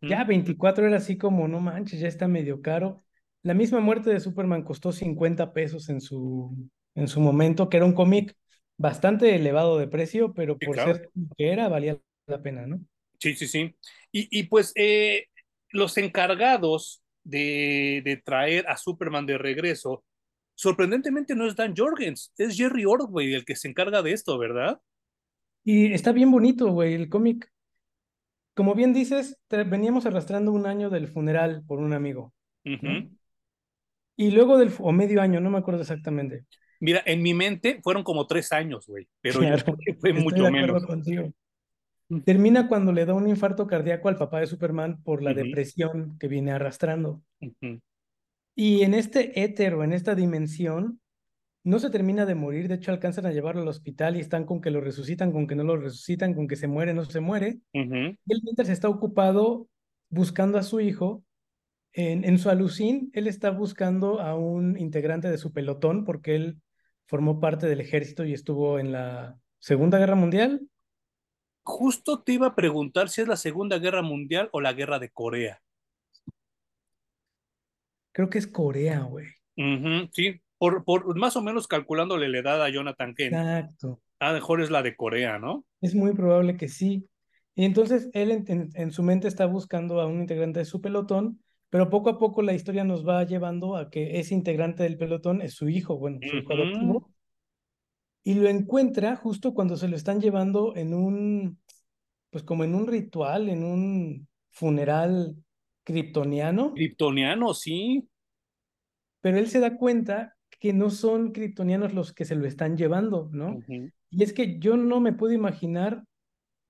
Ya 0.03 0.23
24 0.23 0.85
era 0.85 0.97
así 0.97 1.17
como, 1.17 1.47
no 1.47 1.59
manches, 1.59 1.99
ya 1.99 2.07
está 2.07 2.27
medio 2.27 2.61
caro. 2.61 2.97
La 3.41 3.55
misma 3.55 3.79
muerte 3.79 4.11
de 4.11 4.19
Superman 4.19 4.61
costó 4.61 4.91
50 4.91 5.51
pesos 5.51 5.89
en 5.89 5.99
su, 5.99 6.69
en 6.95 7.07
su 7.07 7.19
momento, 7.21 7.69
que 7.69 7.77
era 7.77 7.85
un 7.85 7.93
cómic 7.93 8.35
bastante 8.77 9.35
elevado 9.35 9.77
de 9.77 9.87
precio, 9.87 10.33
pero 10.33 10.59
por 10.59 10.79
claro. 10.79 10.93
ser 10.93 11.11
como 11.13 11.27
que 11.37 11.51
era, 11.51 11.69
valía 11.69 11.99
la 12.27 12.41
pena, 12.41 12.67
¿no? 12.67 12.79
Sí, 13.19 13.35
sí, 13.35 13.47
sí. 13.47 13.75
Y, 14.11 14.27
y 14.39 14.43
pues 14.43 14.73
eh, 14.75 15.27
los 15.69 15.97
encargados 15.97 17.01
de, 17.23 18.01
de 18.03 18.17
traer 18.17 18.67
a 18.67 18.75
Superman 18.77 19.25
de 19.25 19.37
regreso, 19.37 20.03
sorprendentemente 20.55 21.35
no 21.35 21.47
es 21.47 21.55
Dan 21.55 21.73
Jorgens, 21.75 22.33
es 22.37 22.57
Jerry 22.57 22.85
Ordway 22.85 23.33
el 23.33 23.45
que 23.45 23.55
se 23.55 23.69
encarga 23.69 24.01
de 24.01 24.11
esto, 24.13 24.37
¿verdad? 24.37 24.81
Y 25.65 25.91
está 25.93 26.11
bien 26.13 26.31
bonito, 26.31 26.67
güey, 26.71 26.93
el 26.93 27.09
cómic. 27.09 27.51
Como 28.55 28.73
bien 28.73 28.93
dices, 28.93 29.37
te- 29.47 29.63
veníamos 29.63 30.07
arrastrando 30.07 30.51
un 30.51 30.65
año 30.65 30.89
del 30.89 31.07
funeral 31.07 31.63
por 31.67 31.77
un 31.77 31.93
amigo. 31.93 32.33
Y 34.15 34.31
luego 34.31 34.57
del, 34.57 34.71
o 34.79 34.91
medio 34.91 35.21
año, 35.21 35.39
no 35.39 35.49
me 35.49 35.57
acuerdo 35.59 35.81
exactamente. 35.81 36.45
Mira, 36.83 37.01
en 37.05 37.21
mi 37.21 37.33
mente 37.33 37.79
fueron 37.81 38.03
como 38.03 38.27
tres 38.27 38.51
años, 38.51 38.87
güey, 38.87 39.07
pero 39.21 39.39
yo 39.39 39.47
Claro, 39.47 39.63
creo 39.63 39.77
que 39.77 39.93
fue 39.93 40.11
mucho 40.11 40.51
menos. 40.51 40.85
contigo. 40.85 41.31
Termina 42.25 42.67
cuando 42.67 42.91
le 42.91 43.05
da 43.05 43.13
un 43.13 43.29
infarto 43.29 43.65
cardíaco 43.67 44.09
al 44.09 44.17
papá 44.17 44.41
de 44.41 44.47
Superman 44.47 45.01
por 45.01 45.23
la 45.23 45.31
Ujú, 45.31 45.39
depresión 45.39 46.17
que 46.19 46.27
viene 46.27 46.51
arrastrando. 46.51 47.23
ujú. 47.39 47.79
Y 48.53 48.81
en 48.81 48.95
este 48.95 49.41
éter 49.41 49.75
o 49.75 49.85
en 49.85 49.93
esta 49.93 50.13
dimensión, 50.13 50.99
no 51.63 51.79
se 51.79 51.89
termina 51.89 52.25
de 52.25 52.35
morir, 52.35 52.67
de 52.67 52.75
hecho 52.75 52.91
alcanzan 52.91 53.25
a 53.27 53.31
llevarlo 53.31 53.61
al 53.61 53.69
hospital 53.69 54.17
y 54.17 54.19
están 54.19 54.45
con 54.45 54.59
que 54.59 54.71
lo 54.71 54.81
resucitan, 54.81 55.31
con 55.31 55.47
que 55.47 55.55
no 55.55 55.63
lo 55.63 55.77
resucitan, 55.77 56.33
con 56.33 56.49
que 56.49 56.57
se 56.57 56.67
muere, 56.67 56.93
no 56.93 57.05
se 57.05 57.21
muere. 57.21 57.59
Ujú. 57.73 58.17
Y 58.25 58.33
él 58.33 58.41
mientras 58.43 58.67
está 58.67 58.89
ocupado 58.89 59.69
buscando 60.09 60.57
a 60.57 60.63
su 60.63 60.81
hijo, 60.81 61.23
en, 61.93 62.25
en 62.25 62.39
su 62.39 62.49
alucín, 62.49 63.11
él 63.13 63.27
está 63.27 63.51
buscando 63.51 64.19
a 64.19 64.35
un 64.35 64.77
integrante 64.77 65.29
de 65.29 65.37
su 65.37 65.53
pelotón 65.53 66.05
porque 66.05 66.35
él 66.35 66.57
formó 67.07 67.39
parte 67.39 67.67
del 67.67 67.81
ejército 67.81 68.25
y 68.25 68.33
estuvo 68.33 68.79
en 68.79 68.91
la 68.91 69.37
Segunda 69.59 69.97
Guerra 69.99 70.15
Mundial. 70.15 70.61
Justo 71.63 72.21
te 72.23 72.33
iba 72.33 72.47
a 72.47 72.55
preguntar 72.55 73.09
si 73.09 73.21
es 73.21 73.27
la 73.27 73.37
Segunda 73.37 73.77
Guerra 73.79 74.01
Mundial 74.01 74.49
o 74.51 74.61
la 74.61 74.73
Guerra 74.73 74.99
de 74.99 75.09
Corea. 75.09 75.61
Creo 78.11 78.29
que 78.29 78.37
es 78.37 78.47
Corea, 78.47 79.01
güey. 79.01 79.27
Ujú, 79.57 80.09
sí, 80.11 80.41
por, 80.57 80.83
por 80.83 81.17
más 81.17 81.35
o 81.35 81.41
menos 81.41 81.67
calculándole 81.67 82.29
la 82.29 82.39
edad 82.39 82.63
a 82.63 82.69
Jonathan 82.69 83.15
Kent, 83.15 83.33
Exacto. 83.33 84.01
a 84.19 84.29
lo 84.29 84.33
mejor 84.35 84.61
es 84.61 84.71
la 84.71 84.81
de 84.81 84.95
Corea, 84.95 85.39
¿no? 85.39 85.65
Es 85.81 85.95
muy 85.95 86.13
probable 86.13 86.57
que 86.57 86.69
sí. 86.69 87.07
Y 87.55 87.65
entonces 87.65 88.09
él 88.13 88.31
en, 88.31 88.45
en- 88.47 88.69
en 88.73 88.91
su 88.91 89.03
mente 89.03 89.27
está 89.27 89.45
buscando 89.45 89.99
a 90.01 90.07
un 90.07 90.21
integrante 90.21 90.59
de 90.59 90.65
su 90.65 90.81
pelotón, 90.81 91.43
pero 91.73 91.89
poco 91.89 92.11
a 92.11 92.19
poco 92.19 92.43
la 92.43 92.53
historia 92.53 92.83
nos 92.83 93.03
va 93.03 93.23
llevando 93.23 93.75
a 93.75 93.89
que 93.89 94.19
ese 94.19 94.35
integrante 94.35 94.83
del 94.83 94.95
pelotón 94.95 95.41
es 95.41 95.55
su 95.55 95.69
hijo, 95.69 95.97
bueno, 95.97 96.19
su 96.21 96.37
hijo 96.37 96.53
adoptivo, 96.53 97.09
y 98.23 98.35
lo 98.35 98.47
encuentra 98.47 99.15
justo 99.15 99.55
cuando 99.55 99.75
se 99.75 99.87
lo 99.87 99.95
están 99.95 100.21
llevando 100.21 100.75
en 100.75 100.93
un, 100.93 101.59
pues 102.29 102.43
como 102.43 102.63
en 102.63 102.75
un 102.75 102.85
ritual, 102.85 103.49
en 103.49 103.63
un 103.63 104.27
funeral 104.51 105.35
kryptoniano, 105.83 106.75
Kryptoniano, 106.75 107.55
sí. 107.55 108.07
pero 109.21 109.39
él 109.39 109.47
se 109.47 109.59
da 109.59 109.75
cuenta 109.75 110.35
que 110.59 110.73
no 110.73 110.91
son 110.91 111.31
kryptonianos 111.31 111.95
los 111.95 112.13
que 112.13 112.25
se 112.25 112.35
lo 112.35 112.45
están 112.45 112.77
llevando, 112.77 113.31
¿no? 113.33 113.63
Y 114.11 114.21
es 114.21 114.31
que 114.31 114.59
yo 114.59 114.77
no 114.77 114.99
me 114.99 115.13
puedo 115.13 115.33
imaginar 115.33 116.03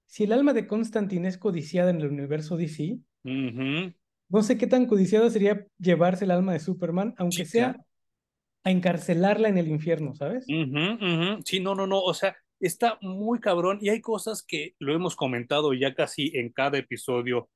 si 0.06 0.24
el 0.24 0.32
alma 0.32 0.54
de 0.54 0.66
Constantine 0.66 1.28
es 1.28 1.38
codiciada 1.38 1.90
en 1.90 1.98
el 1.98 2.08
universo 2.08 2.56
DC, 2.56 3.00
ujú. 3.26 3.94
No 4.34 4.42
sé 4.42 4.58
qué 4.58 4.66
tan 4.66 4.88
codiciada 4.88 5.30
sería 5.30 5.68
llevarse 5.78 6.26
el 6.26 6.32
alma 6.32 6.54
de 6.54 6.60
Superman, 6.60 7.14
aunque 7.18 7.46
sea 7.46 7.78
a 8.64 8.72
encarcelarla 8.72 9.48
en 9.48 9.60
el 9.60 9.68
infierno, 9.68 10.16
¿sabes? 10.16 10.46
Sí, 11.46 11.60
no, 11.60 11.76
no, 11.76 11.86
no, 11.86 12.02
o 12.02 12.14
sea, 12.16 12.36
está 12.60 12.98
muy 13.02 13.40
cabrón 13.40 13.78
y 13.80 13.90
hay 13.90 14.02
cosas 14.02 14.42
que 14.42 14.74
lo 14.80 14.96
hemos 14.96 15.16
comentado 15.16 15.74
ya 15.74 15.94
casi 15.94 16.32
en 16.34 16.50
cada 16.50 16.80
episodio 16.80 17.50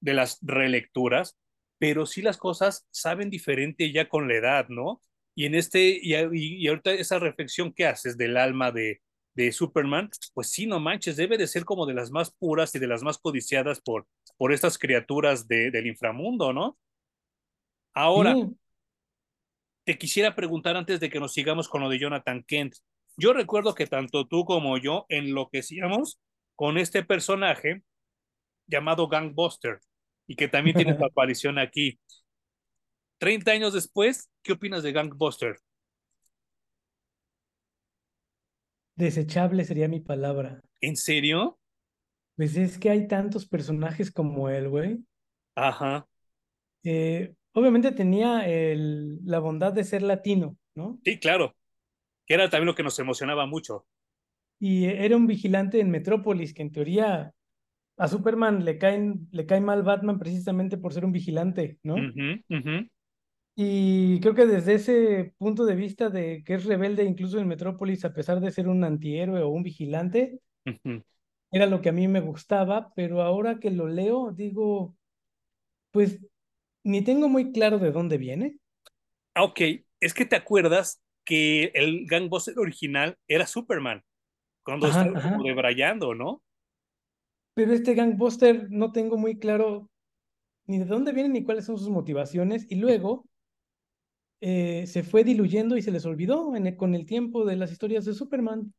de 0.00 0.14
las 0.14 0.38
relecturas, 0.42 1.38
pero 1.78 2.06
sí 2.06 2.22
las 2.22 2.38
cosas 2.38 2.88
saben 2.90 3.30
diferente 3.30 3.92
ya 3.92 4.08
con 4.08 4.26
la 4.26 4.34
edad, 4.34 4.66
¿no? 4.68 5.00
Y 5.36 5.46
en 5.46 5.54
este, 5.54 5.96
y, 6.02 6.16
y, 6.16 6.56
y 6.56 6.66
ahorita 6.66 6.92
esa 6.92 7.20
reflexión 7.20 7.72
que 7.72 7.86
haces 7.86 8.16
del 8.16 8.36
alma 8.36 8.72
de, 8.72 9.00
de 9.44 9.52
Superman, 9.52 10.10
pues 10.34 10.50
sí, 10.50 10.66
no 10.66 10.80
manches, 10.80 11.16
debe 11.16 11.38
de 11.38 11.46
ser 11.46 11.64
como 11.64 11.86
de 11.86 11.94
las 11.94 12.10
más 12.10 12.30
puras 12.30 12.74
y 12.74 12.78
de 12.78 12.86
las 12.86 13.02
más 13.02 13.18
codiciadas 13.18 13.80
por, 13.80 14.06
por 14.36 14.52
estas 14.52 14.78
criaturas 14.78 15.48
de, 15.48 15.70
del 15.70 15.86
inframundo, 15.86 16.52
¿no? 16.52 16.78
Ahora, 17.94 18.34
Sí, 18.34 18.56
te 19.84 19.98
quisiera 19.98 20.34
preguntar 20.36 20.76
antes 20.76 21.00
de 21.00 21.10
que 21.10 21.18
nos 21.18 21.32
sigamos 21.32 21.68
con 21.68 21.80
lo 21.80 21.88
de 21.88 21.98
Jonathan 21.98 22.44
Kent. 22.44 22.76
Yo 23.16 23.32
recuerdo 23.32 23.74
que 23.74 23.86
tanto 23.86 24.26
tú 24.26 24.44
como 24.44 24.78
yo 24.78 25.06
enloquecíamos 25.08 26.20
con 26.54 26.78
este 26.78 27.02
personaje 27.02 27.82
llamado 28.68 29.08
Gangbuster 29.08 29.80
y 30.28 30.36
que 30.36 30.46
también 30.48 30.76
tiene 30.76 30.96
su 30.96 31.04
aparición 31.04 31.58
aquí. 31.58 31.98
30 33.18 33.50
años 33.50 33.72
después, 33.72 34.30
¿qué 34.44 34.52
opinas 34.52 34.82
de 34.82 34.92
Gangbuster? 34.92 35.58
Desechable 39.00 39.64
sería 39.64 39.88
mi 39.88 40.00
palabra. 40.00 40.60
¿En 40.80 40.96
serio? 40.96 41.58
Pues 42.36 42.56
es 42.56 42.78
que 42.78 42.90
hay 42.90 43.08
tantos 43.08 43.46
personajes 43.46 44.10
como 44.10 44.48
él, 44.48 44.68
güey. 44.68 44.98
Ajá. 45.56 46.06
Eh, 46.84 47.34
obviamente 47.52 47.92
tenía 47.92 48.48
el, 48.48 49.18
la 49.24 49.40
bondad 49.40 49.72
de 49.72 49.84
ser 49.84 50.02
latino, 50.02 50.56
¿no? 50.74 50.98
Sí, 51.04 51.18
claro. 51.18 51.54
Que 52.26 52.34
era 52.34 52.48
también 52.48 52.66
lo 52.66 52.74
que 52.74 52.82
nos 52.82 52.98
emocionaba 52.98 53.46
mucho. 53.46 53.86
Y 54.58 54.84
era 54.84 55.16
un 55.16 55.26
vigilante 55.26 55.80
en 55.80 55.90
Metrópolis, 55.90 56.54
que 56.54 56.62
en 56.62 56.72
teoría 56.72 57.32
a 57.96 58.08
Superman 58.08 58.64
le 58.64 58.78
caen, 58.78 59.28
le 59.32 59.46
cae 59.46 59.60
mal 59.60 59.82
Batman 59.82 60.18
precisamente 60.18 60.78
por 60.78 60.92
ser 60.94 61.04
un 61.04 61.12
vigilante, 61.12 61.78
¿no? 61.82 61.96
Ujú, 61.96 62.40
ujú, 62.48 62.88
Y 63.62 64.20
creo 64.20 64.34
que 64.34 64.46
desde 64.46 64.74
ese 64.74 65.34
punto 65.38 65.66
de 65.66 65.74
vista 65.74 66.08
de 66.08 66.42
que 66.44 66.54
es 66.54 66.64
rebelde 66.64 67.04
incluso 67.04 67.38
en 67.38 67.46
Metrópolis, 67.48 68.04
a 68.06 68.14
pesar 68.14 68.40
de 68.40 68.50
ser 68.50 68.68
un 68.68 68.82
antihéroe 68.84 69.42
o 69.42 69.48
un 69.50 69.62
vigilante, 69.62 70.40
era 71.52 71.66
lo 71.66 71.80
que 71.80 71.88
a 71.90 71.92
mí 71.92 72.08
me 72.08 72.20
gustaba, 72.20 72.92
pero 72.94 73.22
ahora 73.22 73.58
que 73.60 73.70
lo 73.70 73.86
leo, 73.88 74.32
digo, 74.32 74.96
pues 75.92 76.20
ni 76.84 77.02
tengo 77.04 77.28
muy 77.28 77.52
claro 77.52 77.78
de 77.80 77.92
dónde 77.92 78.18
viene. 78.18 78.58
Ah, 79.34 79.44
ok, 79.44 79.60
es 80.00 80.14
que 80.14 80.24
te 80.26 80.36
acuerdas 80.36 81.02
que 81.24 81.66
el 81.74 82.06
Gangbuster 82.06 82.58
original 82.58 83.18
era 83.28 83.46
Superman, 83.46 84.04
cuando 84.64 84.88
Ajá, 84.88 84.88
estaba 84.88 85.12
ajá. 85.14 85.38
como 85.38 85.44
debrayando, 85.48 86.14
¿no? 86.14 86.42
Pero 87.54 87.72
este 87.72 87.94
gangbuster 87.94 88.68
no 88.70 88.92
tengo 88.92 89.16
muy 89.16 89.38
claro 89.38 89.90
ni 90.66 90.78
de 90.80 90.84
dónde 90.86 91.12
viene 91.12 91.30
ni 91.30 91.44
cuáles 91.44 91.66
son 91.66 91.78
sus 91.78 91.90
motivaciones. 91.90 92.66
Y 92.70 92.76
luego 92.76 93.26
eh, 94.40 94.86
se 94.86 95.02
fue 95.02 95.24
diluyendo 95.24 95.76
y 95.76 95.82
se 95.82 95.90
les 95.90 96.06
olvidó 96.06 96.56
en 96.56 96.66
el- 96.66 96.76
con 96.76 96.94
el 96.94 97.06
tiempo 97.06 97.44
de 97.44 97.56
las 97.56 97.72
historias 97.72 98.04
de 98.04 98.14
Superman, 98.14 98.72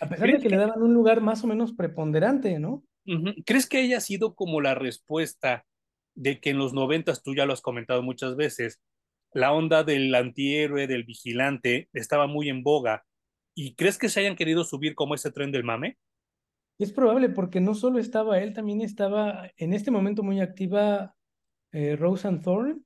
a 0.00 0.08
pesar 0.08 0.26
de 0.26 0.32
¿Crees 0.32 0.42
que 0.42 0.50
le 0.50 0.56
daban 0.56 0.82
un 0.82 0.94
lugar 0.94 1.20
más 1.20 1.42
o 1.44 1.46
menos 1.46 1.72
preponderante, 1.72 2.58
¿no? 2.58 2.84
¿Crees 3.44 3.68
que 3.68 3.78
haya 3.78 4.00
sido 4.00 4.34
como 4.34 4.60
la 4.60 4.74
respuesta 4.74 5.64
de 6.14 6.40
que 6.40 6.50
en 6.50 6.58
los 6.58 6.72
noventas, 6.72 7.22
tú 7.22 7.34
ya 7.34 7.46
lo 7.46 7.52
has 7.52 7.60
comentado 7.60 8.02
muchas 8.02 8.36
veces, 8.36 8.80
la 9.32 9.52
onda 9.52 9.84
del 9.84 10.14
antihéroe, 10.14 10.86
del 10.86 11.04
vigilante, 11.04 11.88
estaba 11.92 12.26
muy 12.26 12.48
en 12.48 12.62
boga? 12.62 13.04
¿Y 13.54 13.74
crees 13.74 13.98
que 13.98 14.08
se 14.08 14.20
hayan 14.20 14.36
querido 14.36 14.64
subir 14.64 14.94
como 14.94 15.14
ese 15.14 15.30
tren 15.30 15.50
del 15.52 15.64
mame? 15.64 15.98
Es 16.78 16.92
probable 16.92 17.30
porque 17.30 17.60
no 17.60 17.74
solo 17.74 17.98
estaba 17.98 18.38
él, 18.40 18.52
también 18.52 18.80
estaba 18.82 19.50
en 19.56 19.72
este 19.72 19.90
momento 19.90 20.22
muy 20.22 20.40
activa 20.40 21.14
eh, 21.72 21.96
Roseanne 21.96 22.40
Thorne, 22.40 22.80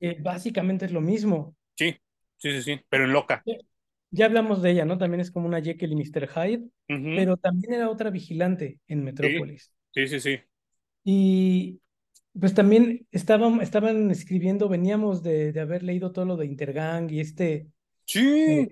Que 0.00 0.16
básicamente 0.20 0.86
es 0.86 0.92
lo 0.92 1.00
mismo. 1.00 1.54
Sí, 1.76 1.96
sí, 2.36 2.50
sí, 2.52 2.62
sí, 2.62 2.80
pero 2.88 3.04
en 3.04 3.12
loca. 3.12 3.42
Ya, 4.10 4.26
hablamos 4.26 4.62
de 4.62 4.72
ella, 4.72 4.84
¿no? 4.84 4.98
También 4.98 5.20
es 5.20 5.30
como 5.30 5.46
una 5.46 5.62
Jekyll 5.62 5.92
y 5.92 5.96
Mr. 5.96 6.28
Hyde, 6.28 6.64
pero 6.86 7.36
también 7.36 7.74
era 7.74 7.88
otra 7.88 8.10
vigilante 8.10 8.78
en 8.86 9.04
Metrópolis. 9.04 9.72
sí, 9.94 10.06
sí, 10.08 10.20
sí. 10.20 10.40
Y 11.04 11.80
pues 12.38 12.54
también 12.54 13.06
estaban, 13.10 13.60
estaban 13.60 14.10
escribiendo, 14.10 14.68
veníamos 14.68 15.22
de, 15.22 15.52
de 15.52 15.60
haber 15.60 15.82
leído 15.82 16.12
todo 16.12 16.24
lo 16.24 16.36
de 16.36 16.46
Intergang 16.46 17.10
y 17.10 17.20
este, 17.20 17.54
eh, 17.54 17.68
Sí. 18.04 18.68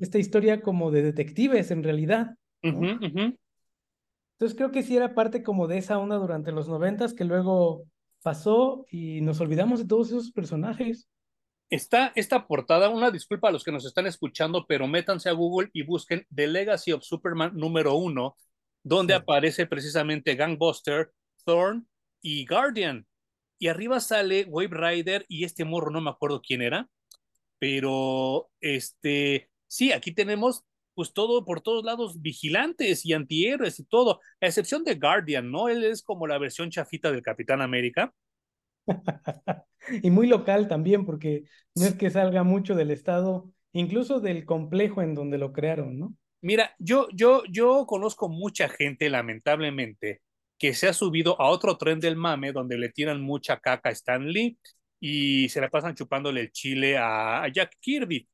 esta 0.00 0.18
historia 0.18 0.60
como 0.60 0.90
de 0.90 1.02
detectives 1.02 1.70
en 1.70 1.82
realidad. 1.82 2.36
Entonces 2.62 4.56
creo 4.56 4.70
que 4.72 4.82
sí 4.82 4.96
era 4.96 5.14
parte 5.14 5.42
como 5.42 5.66
de 5.68 5.78
esa 5.78 5.98
onda 5.98 6.16
durante 6.16 6.52
los 6.52 6.68
noventas 6.68 7.14
que 7.14 7.24
luego 7.24 7.84
pasó 8.24 8.86
y 8.90 9.20
nos 9.20 9.40
olvidamos 9.40 9.80
de 9.80 9.86
todos 9.86 10.08
esos 10.08 10.32
personajes. 10.32 11.08
Está 11.70 12.12
esta 12.14 12.46
portada, 12.46 12.88
una 12.88 13.10
disculpa 13.10 13.48
a 13.48 13.52
los 13.52 13.64
que 13.64 13.72
nos 13.72 13.84
están 13.84 14.06
escuchando, 14.06 14.64
pero 14.66 14.86
métanse 14.88 15.28
a 15.28 15.32
Google 15.32 15.70
y 15.72 15.82
busquen 15.82 16.26
The 16.34 16.46
Legacy 16.46 16.92
of 16.92 17.04
Superman 17.04 17.52
número 17.54 17.96
uno, 17.96 18.36
donde 18.82 19.14
Sí. 19.14 19.20
aparece 19.20 19.66
precisamente 19.66 20.36
Gangbuster, 20.36 21.12
Thorn 21.44 21.88
y 22.22 22.46
Guardian. 22.46 23.06
Y 23.58 23.68
arriba 23.68 24.00
sale 24.00 24.44
Wave 24.48 24.70
Rider 24.70 25.26
y 25.28 25.44
este 25.44 25.64
morro, 25.64 25.90
no 25.90 26.00
me 26.00 26.10
acuerdo 26.10 26.40
quién 26.42 26.62
era, 26.62 26.88
pero 27.58 28.50
este, 28.60 29.50
sí, 29.66 29.92
aquí 29.92 30.12
tenemos 30.12 30.64
pues 30.94 31.12
todo 31.12 31.44
por 31.44 31.60
todos 31.60 31.84
lados, 31.84 32.20
vigilantes 32.20 33.04
y 33.04 33.12
antihéroes 33.12 33.78
y 33.80 33.84
todo, 33.84 34.20
a 34.40 34.46
excepción 34.46 34.84
de 34.84 34.94
Guardian, 34.94 35.50
¿no? 35.50 35.68
Él 35.68 35.84
es 35.84 36.02
como 36.02 36.26
la 36.26 36.38
versión 36.38 36.70
chafita 36.70 37.10
del 37.10 37.22
Capitán 37.22 37.62
América. 37.62 38.12
Y 40.02 40.10
muy 40.10 40.26
local 40.26 40.66
también, 40.66 41.04
porque 41.04 41.44
no 41.74 41.84
es 41.84 41.94
que 41.94 42.08
salga 42.08 42.42
mucho 42.42 42.74
del 42.74 42.90
estado, 42.90 43.52
incluso 43.74 44.18
del 44.18 44.46
complejo 44.46 45.02
en 45.02 45.14
donde 45.14 45.36
lo 45.36 45.52
crearon, 45.52 45.98
¿no? 45.98 46.16
Mira, 46.40 46.74
yo, 46.78 47.08
yo, 47.12 47.42
yo 47.50 47.86
conozco 47.86 48.28
mucha 48.28 48.68
gente, 48.68 49.08
lamentablemente, 49.10 50.20
que 50.58 50.74
se 50.74 50.88
ha 50.88 50.92
subido 50.92 51.40
a 51.40 51.48
otro 51.48 51.76
tren 51.76 52.00
del 52.00 52.16
mame 52.16 52.52
donde 52.52 52.78
le 52.78 52.90
tiran 52.90 53.20
mucha 53.20 53.58
caca 53.58 53.88
a 53.88 53.92
Stan 53.92 54.26
Lee 54.26 54.58
y 55.00 55.48
se 55.48 55.60
la 55.60 55.68
pasan 55.68 55.94
chupándole 55.94 56.40
el 56.42 56.52
chile 56.52 56.96
a, 56.96 57.42
a 57.42 57.48
Jack 57.48 57.76
Kirby. 57.80 58.28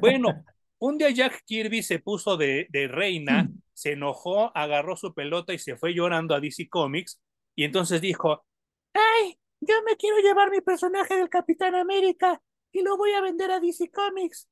Bueno, 0.00 0.44
un 0.86 0.98
día 0.98 1.10
Jack 1.10 1.44
Kirby 1.46 1.82
se 1.82 1.98
puso 1.98 2.36
de, 2.36 2.66
de 2.68 2.88
reina, 2.88 3.48
se 3.72 3.92
enojó, 3.92 4.54
agarró 4.54 4.96
su 4.96 5.14
pelota 5.14 5.54
y 5.54 5.58
se 5.58 5.76
fue 5.76 5.94
llorando 5.94 6.34
a 6.34 6.40
DC 6.40 6.68
Comics 6.68 7.22
y 7.56 7.64
entonces 7.64 8.02
dijo, 8.02 8.44
¡ay! 8.92 9.38
Yo 9.60 9.74
me 9.86 9.96
quiero 9.96 10.18
llevar 10.18 10.50
mi 10.50 10.60
personaje 10.60 11.16
del 11.16 11.30
Capitán 11.30 11.74
América 11.74 12.42
y 12.70 12.82
lo 12.82 12.98
voy 12.98 13.12
a 13.12 13.22
vender 13.22 13.50
a 13.50 13.60
DC 13.60 13.90
Comics. 13.90 14.46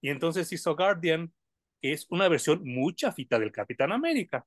Y 0.00 0.08
entonces 0.08 0.50
hizo 0.52 0.74
Guardian, 0.74 1.30
que 1.82 1.92
es 1.92 2.06
una 2.08 2.28
versión 2.28 2.62
muy 2.64 2.94
chafita 2.94 3.38
del 3.38 3.52
Capitán 3.52 3.92
América. 3.92 4.46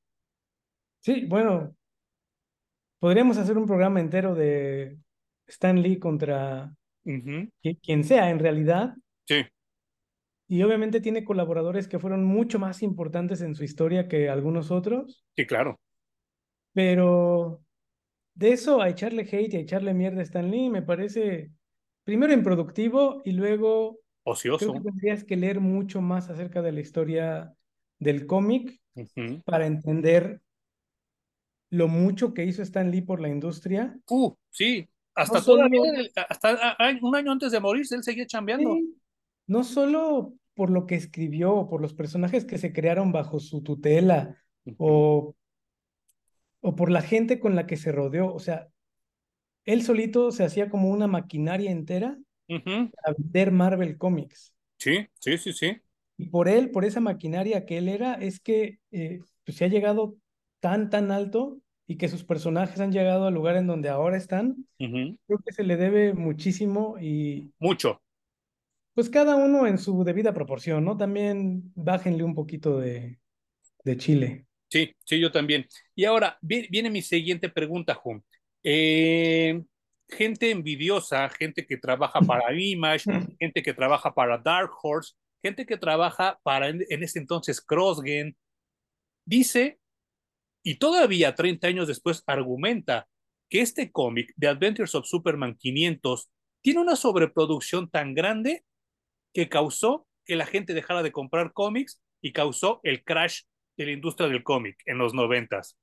Sí, 1.01 1.25
bueno, 1.25 1.75
podríamos 2.98 3.38
hacer 3.38 3.60
un 3.60 3.67
programa 3.67 4.00
entero 4.00 4.34
de 4.34 4.98
Stan 5.46 5.79
Lee 5.79 6.00
contra 6.00 6.74
quien 7.03 8.03
sea 8.03 8.32
en 8.32 8.39
realidad. 8.39 8.96
Sí, 9.27 9.46
Y 10.48 10.63
obviamente 10.63 11.01
tiene 11.01 11.25
colaboradores 11.25 11.88
que 11.88 12.00
fueron 12.00 12.24
mucho 12.24 12.58
más 12.60 12.82
importantes 12.82 13.42
en 13.42 13.54
su 13.56 13.63
historia 13.63 14.08
que 14.08 14.30
algunos 14.30 14.72
otros, 14.72 15.25
sí, 15.36 15.46
claro. 15.46 15.80
pero 16.74 17.63
de 18.36 18.51
eso 18.51 18.82
a 18.82 18.89
echarle 18.89 19.24
hate 19.24 19.54
y 19.54 19.58
a 19.58 19.60
echarle 19.62 19.94
mierda 19.94 20.20
a 20.20 20.24
Stan 20.24 20.50
Lee 20.50 20.70
me 20.70 20.82
parece 20.84 21.51
primero 22.04 22.34
improductivo 22.34 23.22
y 23.25 23.32
luego 23.32 24.00
creo 24.50 24.58
que 24.58 24.66
Ocioso. 24.66 24.74
tendrías 24.84 25.24
que 25.24 25.36
leer 25.38 25.60
mucho 25.60 26.01
más 26.01 26.30
acerca 26.30 26.62
de 26.62 26.72
la 26.72 26.80
historia 26.82 27.54
del 28.00 28.25
cómic 28.27 28.80
para 29.46 29.66
entender 29.66 30.42
lo 31.70 31.88
mucho 31.88 32.34
que 32.34 32.46
hizo 32.46 32.62
Stan 32.62 32.89
Lee 32.92 33.01
por 33.01 33.20
la 33.20 33.30
industria. 33.30 33.98
Uh, 34.10 34.34
sí, 34.50 34.88
No 35.16 35.22
hasta 35.24 35.42
todavía, 35.42 35.82
hasta 36.30 36.77
un 37.01 37.16
año 37.16 37.32
antes 37.32 37.51
de 37.51 37.60
morirse, 37.60 37.96
él 37.96 38.04
seguía 38.04 38.25
chambeando. 38.25 38.75
sí, 38.75 38.97
no 39.48 39.63
solo 39.63 40.34
por 40.54 40.70
lo 40.70 40.86
que 40.86 40.96
escribió, 40.96 41.54
o 41.54 41.70
por 41.70 41.82
los 41.82 41.94
personajes 41.94 42.46
que 42.46 42.58
se 42.58 42.74
crearon 42.74 43.12
bajo 43.12 43.39
su 43.39 43.62
tutela, 43.62 44.36
o, 44.77 45.36
o 46.62 46.75
por 46.75 46.92
la 46.92 47.01
gente 47.01 47.39
con 47.39 47.56
la 47.56 47.68
que 47.68 47.77
se 47.77 47.92
rodeó. 47.92 48.34
O 48.34 48.39
sea, 48.39 48.68
él 49.66 49.84
solito 49.84 50.32
se 50.32 50.44
hacía 50.44 50.70
como 50.70 50.89
una 50.89 51.08
maquinaria 51.08 51.72
entera 51.72 52.18
ujú. 52.50 52.92
a 53.04 53.13
vender 53.18 53.51
Marvel 53.51 53.98
Comics. 53.98 54.54
Sí, 54.77 55.08
sí, 55.20 55.38
sí, 55.38 55.54
sí. 55.54 55.77
Y 56.18 56.30
por 56.30 56.48
él, 56.50 56.72
por 56.72 56.86
esa 56.86 57.00
maquinaria 57.00 57.66
que 57.66 57.77
él 57.77 57.88
era, 57.88 58.16
es 58.16 58.39
que 58.39 58.80
eh, 58.92 59.20
pues, 59.46 59.58
se 59.58 59.66
ha 59.66 59.68
llegado 59.68 60.16
tan, 60.60 60.89
tan 60.89 61.12
alto 61.12 61.60
y 61.86 61.98
que 61.98 62.10
sus 62.10 62.24
personajes 62.24 62.80
han 62.80 62.92
llegado 62.92 63.27
al 63.27 63.34
lugar 63.34 63.56
en 63.56 63.68
donde 63.68 63.89
ahora 63.89 64.18
están. 64.18 64.68
Creo 64.77 65.39
que 65.46 65.54
se 65.54 65.63
le 65.63 65.77
debe 65.77 66.13
muchísimo 66.13 66.98
y 67.00 67.51
Mucho. 67.60 68.01
Pues 68.98 69.12
cada 69.12 69.36
uno 69.36 69.68
en 69.68 69.77
su 69.77 70.04
debida 70.04 70.34
proporción, 70.34 70.84
¿no? 70.84 70.98
También 70.98 71.72
bájenle 71.75 72.24
un 72.24 72.34
poquito 72.34 72.80
de, 72.80 73.20
de 73.84 73.98
chile. 73.98 74.48
Sí, 74.70 74.92
sí, 75.06 75.20
yo 75.20 75.32
también. 75.32 75.68
Y 75.94 76.06
ahora 76.06 76.36
vi- 76.42 76.68
viene 76.72 76.89
mi 76.89 77.04
siguiente 77.04 77.48
pregunta, 77.48 77.94
Jun. 77.94 78.25
Eh, 78.63 79.62
gente 80.10 80.50
envidiosa, 80.50 81.30
gente 81.30 81.68
que 81.68 81.77
trabaja 81.77 82.20
para 82.22 82.51
Image, 82.60 83.04
gente 83.39 83.62
que 83.62 83.75
trabaja 83.75 84.16
para 84.16 84.39
Dark 84.39 84.72
Horse, 84.82 85.13
gente 85.44 85.68
que 85.68 85.77
trabaja 85.77 86.39
para 86.42 86.70
en, 86.70 86.84
en 86.89 87.04
ese 87.04 87.20
entonces 87.20 87.62
Crossgen, 87.62 88.36
dice, 89.25 89.80
y 90.63 90.75
todavía 90.75 91.36
30 91.36 91.68
años 91.68 91.88
después 91.88 92.24
argumenta, 92.25 93.08
que 93.48 93.62
este 93.62 93.92
cómic, 93.92 94.34
The 94.39 94.48
Adventures 94.48 94.96
of 94.96 95.06
Superman 95.06 95.56
500, 95.56 96.32
tiene 96.63 96.82
una 96.82 96.96
sobreproducción 96.96 97.92
tan 97.92 98.16
grande 98.16 98.63
que 99.38 99.50
causó 99.50 100.08
que 100.25 100.36
la 100.36 100.48
gente 100.48 100.74
dejara 100.74 101.03
de 101.03 101.12
comprar 101.12 101.53
cómics 101.53 102.01
y 102.24 102.34
causó 102.34 102.79
el 102.82 103.03
crash 103.03 103.44
de 103.77 103.86
la 103.86 103.91
industria 103.91 104.27
del 104.27 104.41
cómic 104.41 104.82
en 104.88 104.98
los 104.98 105.13
noventas. 105.13 105.77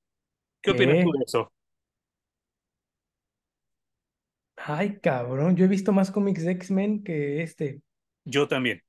¿Qué 0.61 0.71
opinas 0.71 1.05
tú 1.05 1.11
de 1.13 1.23
eso? 1.25 1.53
Ay, 4.57 4.99
cabrón, 4.99 5.55
yo 5.55 5.63
he 5.63 5.69
visto 5.69 5.93
más 5.93 6.11
cómics 6.11 6.43
de 6.43 6.51
X-Men 6.51 7.01
que 7.01 7.43
este. 7.43 7.81
Yo 8.25 8.45
también. 8.49 8.83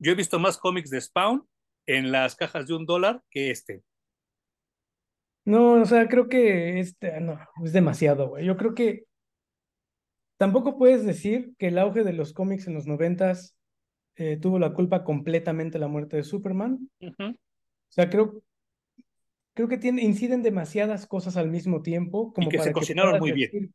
Yo 0.00 0.10
he 0.10 0.16
visto 0.16 0.40
más 0.40 0.58
cómics 0.58 0.90
de 0.90 1.00
Spawn 1.00 1.48
en 1.86 2.10
las 2.10 2.34
cajas 2.34 2.66
de 2.66 2.74
un 2.74 2.86
dólar 2.86 3.22
que 3.30 3.52
este. 3.52 3.84
No, 5.44 5.74
o 5.74 5.84
sea, 5.84 6.08
creo 6.08 6.28
que 6.28 6.80
este, 6.80 7.20
no, 7.20 7.38
es 7.64 7.72
demasiado, 7.72 8.30
güey. 8.30 8.44
Yo 8.44 8.56
creo 8.56 8.74
que 8.74 9.04
tampoco 10.38 10.76
puedes 10.76 11.06
decir 11.06 11.52
que 11.56 11.68
el 11.68 11.78
auge 11.78 12.02
de 12.02 12.14
los 12.14 12.32
cómics 12.32 12.66
en 12.66 12.74
los 12.74 12.88
noventas 12.88 13.54
eh, 14.18 14.38
tuvo 14.40 14.58
la 14.58 14.74
culpa 14.74 15.04
completamente 15.04 15.78
la 15.78 15.88
muerte 15.88 16.16
de 16.18 16.24
Superman. 16.24 16.90
Ujú, 17.00 17.36
O 17.90 17.92
sea, 17.92 18.08
creo, 18.10 18.42
creo 19.54 19.68
que 19.68 19.78
tiene, 19.78 20.02
inciden 20.02 20.42
demasiadas 20.42 21.06
cosas 21.06 21.36
al 21.36 21.50
mismo 21.50 21.82
tiempo 21.82 22.32
Y 22.32 22.34
como 22.34 22.50
que 22.50 22.58
se 22.58 22.64
para 22.64 22.74
que 22.74 22.80
cocinaron 22.80 23.18
muy 23.18 23.32
bien. 23.32 23.50
decir, 23.50 23.70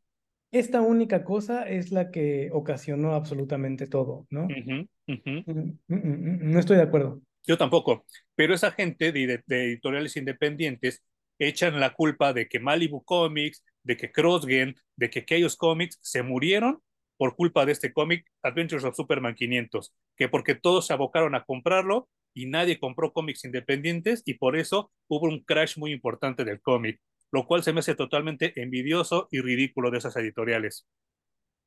esta 0.52 0.82
única 0.82 1.24
cosa 1.24 1.68
es 1.68 1.92
la 1.92 2.10
que 2.10 2.50
ocasionó 2.52 3.14
absolutamente 3.14 3.86
todo, 3.88 4.26
¿no? 4.30 4.46
Mm, 4.48 4.86
mm, 5.06 5.22
mm, 5.46 5.74
mm, 5.88 6.52
No 6.52 6.58
estoy 6.60 6.76
de 6.78 6.82
acuerdo. 6.84 7.22
Yo 7.46 7.58
tampoco. 7.58 8.06
Pero 8.34 8.54
esa 8.54 8.70
gente 8.72 9.12
de, 9.12 9.42
de 9.46 9.64
editoriales 9.64 10.16
independientes 10.16 11.02
echan 11.38 11.80
la 11.80 11.92
culpa 11.94 12.32
de 12.32 12.48
que 12.48 12.60
Malibu 12.60 13.02
Comics, 13.04 13.64
de 13.82 13.96
que 13.96 14.12
Crossgen, 14.12 14.74
de 14.96 15.10
que 15.10 15.20
aquellos 15.20 15.56
cómics 15.56 15.98
se 16.02 16.22
murieron 16.22 16.80
por 17.16 17.36
culpa 17.36 17.64
de 17.66 17.72
este 17.72 17.92
cómic 17.92 18.26
Adventures 18.42 18.84
of 18.84 18.96
Superman 18.96 19.34
500, 19.34 19.94
que 20.16 20.28
porque 20.28 20.54
todos 20.54 20.86
se 20.86 20.92
abocaron 20.92 21.34
a 21.34 21.44
comprarlo 21.44 22.08
y 22.34 22.46
nadie 22.46 22.78
compró 22.78 23.12
cómics 23.12 23.44
independientes 23.44 24.22
y 24.24 24.34
por 24.34 24.56
eso 24.56 24.90
hubo 25.08 25.28
un 25.28 25.40
crash 25.44 25.78
muy 25.78 25.92
importante 25.92 26.44
del 26.44 26.60
cómic, 26.60 27.00
lo 27.30 27.46
cual 27.46 27.62
se 27.62 27.72
me 27.72 27.80
hace 27.80 27.94
totalmente 27.94 28.60
envidioso 28.60 29.28
y 29.30 29.40
ridículo 29.40 29.90
de 29.90 29.98
esas 29.98 30.16
editoriales. 30.16 30.86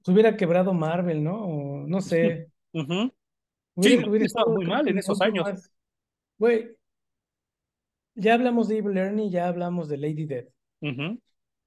Se 0.03 0.12
hubiera 0.12 0.38
quebrado 0.38 0.73
Marvel, 0.73 1.23
¿no? 1.23 1.45
O 1.45 1.88
no 1.88 2.01
sé. 2.01 2.49
Ujú. 2.73 3.13
Sí, 3.79 3.97
Hubiera, 3.97 4.25
estado, 4.25 4.51
muy 4.51 4.65
mal 4.65 4.88
en 4.88 4.97
esos 4.97 5.21
años. 5.21 5.69
Güey, 6.39 6.75
ya 8.15 8.33
hablamos 8.33 8.67
de 8.67 8.77
Evil 8.77 8.97
Ernie, 8.97 9.29
ya 9.29 9.47
hablamos 9.47 9.88
de 9.88 9.97
Lady 9.97 10.25
Death, 10.25 10.49
Ujú, 10.81 11.19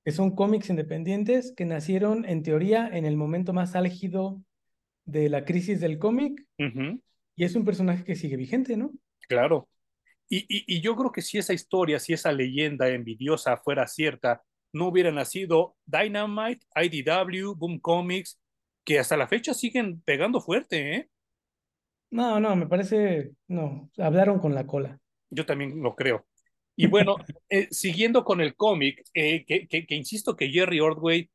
que 0.04 0.12
son 0.12 0.34
cómics 0.34 0.70
independientes 0.70 1.52
que 1.56 1.64
nacieron, 1.64 2.24
en 2.24 2.42
teoría, 2.42 2.88
en 2.88 3.04
el 3.04 3.16
momento 3.16 3.52
más 3.52 3.74
álgido 3.76 4.42
de 5.04 5.28
la 5.28 5.44
crisis 5.44 5.80
del 5.80 5.98
cómic, 5.98 6.46
y 6.56 7.44
es 7.44 7.54
un 7.54 7.64
personaje 7.64 8.04
que 8.04 8.16
sigue 8.16 8.36
vigente, 8.36 8.76
¿no? 8.76 8.92
Claro. 9.28 9.68
Y, 10.28 10.38
y, 10.48 10.64
y 10.76 10.80
yo 10.80 10.94
creo 10.96 11.10
que 11.10 11.22
si 11.22 11.38
esa 11.38 11.52
historia, 11.52 11.98
si 11.98 12.12
esa 12.12 12.32
leyenda 12.32 12.88
envidiosa 12.88 13.56
fuera 13.56 13.86
cierta, 13.86 14.42
no 14.72 14.88
hubiera 14.88 15.10
nacido 15.10 15.76
Dynamite, 15.86 16.64
IDW, 16.76 17.54
Boom 17.56 17.80
Comics, 17.80 18.40
que 18.84 18.98
hasta 18.98 19.16
la 19.16 19.26
fecha 19.26 19.54
siguen 19.54 20.00
pegando 20.02 20.40
fuerte, 20.40 20.96
¿eh? 20.96 21.08
No, 22.10 22.40
no, 22.40 22.56
me 22.56 22.66
parece, 22.66 23.32
no, 23.46 23.90
hablaron 23.98 24.40
con 24.40 24.54
la 24.54 24.66
cola. 24.66 24.98
Yo 25.30 25.46
también 25.46 25.80
lo 25.80 25.94
creo. 25.94 26.26
Y 26.80 26.86
bueno, 26.86 27.16
eh, 27.50 27.68
siguiendo 27.70 28.24
con 28.24 28.40
el 28.40 28.56
cómic, 28.56 29.04
eh, 29.12 29.44
que, 29.44 29.68
que, 29.68 29.84
que 29.86 29.94
insisto 29.94 30.34
que 30.34 30.48
Jerry 30.48 30.80
Ordway, 30.80 31.28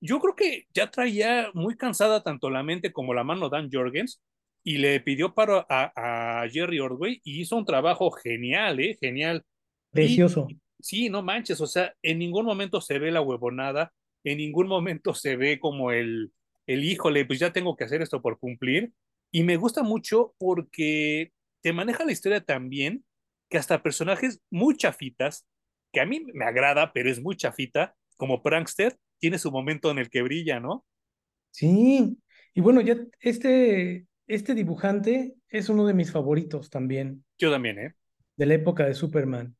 yo 0.00 0.18
creo 0.18 0.34
que 0.34 0.64
ya 0.72 0.90
traía 0.90 1.50
muy 1.52 1.76
cansada 1.76 2.22
tanto 2.22 2.48
la 2.48 2.62
mente 2.62 2.90
como 2.90 3.12
la 3.12 3.22
mano 3.22 3.50
Dan 3.50 3.68
Jorgens 3.70 4.22
y 4.64 4.78
le 4.78 4.98
pidió 5.00 5.34
paro 5.34 5.66
a, 5.68 6.40
a 6.42 6.48
Jerry 6.48 6.80
Ordway 6.80 7.20
y 7.22 7.38
hizo 7.38 7.56
un 7.56 7.66
trabajo 7.66 8.10
genial, 8.10 8.80
¿eh? 8.80 8.96
Genial. 8.98 9.44
Y 9.92 9.94
Precioso. 9.94 10.48
sí, 10.80 11.10
no 11.10 11.22
manches, 11.22 11.60
o 11.60 11.66
sea, 11.66 11.92
en 12.00 12.18
ningún 12.18 12.46
momento 12.46 12.80
se 12.80 12.98
ve 12.98 13.10
la 13.10 13.20
huevonada, 13.20 13.92
en 14.24 14.38
ningún 14.38 14.68
momento 14.68 15.12
se 15.12 15.36
ve 15.36 15.60
como 15.60 15.92
el, 15.92 16.32
el 16.66 16.82
híjole, 16.82 17.26
pues 17.26 17.40
ya 17.40 17.52
tengo 17.52 17.76
que 17.76 17.84
hacer 17.84 18.00
esto 18.00 18.22
por 18.22 18.38
cumplir. 18.38 18.92
Y 19.30 19.42
me 19.42 19.58
gusta 19.58 19.82
mucho 19.82 20.34
porque 20.38 21.32
te 21.60 21.74
maneja 21.74 22.06
la 22.06 22.12
historia 22.12 22.40
tan 22.40 22.70
bien 22.70 23.04
que 23.48 23.58
hasta 23.58 23.82
personajes 23.82 24.40
muy 24.50 24.76
chafitas, 24.76 25.46
que 25.92 26.00
a 26.00 26.06
mí 26.06 26.24
me 26.34 26.44
agrada, 26.44 26.92
pero 26.92 27.10
es 27.10 27.20
muy 27.20 27.36
chafita, 27.36 27.94
como 28.16 28.42
Prankster, 28.42 28.96
tiene 29.18 29.38
su 29.38 29.50
momento 29.50 29.90
en 29.90 29.98
el 29.98 30.10
que 30.10 30.22
brilla, 30.22 30.60
¿no? 30.60 30.84
Sí, 31.50 32.18
y 32.54 32.60
bueno, 32.60 32.80
ya 32.80 32.96
este, 33.20 34.06
este 34.26 34.54
dibujante 34.54 35.34
es 35.48 35.68
uno 35.68 35.86
de 35.86 35.94
mis 35.94 36.12
favoritos 36.12 36.70
también, 36.70 37.24
Yo 37.38 37.50
también, 37.50 37.78
¿eh? 37.78 37.94
de 38.36 38.46
la 38.46 38.54
época 38.54 38.86
de 38.86 38.94
Superman. 38.94 39.56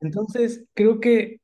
Entonces, 0.00 0.64
creo 0.74 1.00
que 1.00 1.40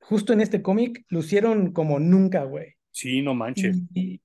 justo 0.00 0.32
en 0.32 0.40
este 0.40 0.62
cómic 0.62 1.04
lucieron 1.08 1.72
como 1.72 1.98
nunca, 1.98 2.44
güey. 2.44 2.74
Sí, 2.90 3.22
no 3.22 3.34
manches. 3.34 3.78
Y, 3.94 4.14
y 4.14 4.20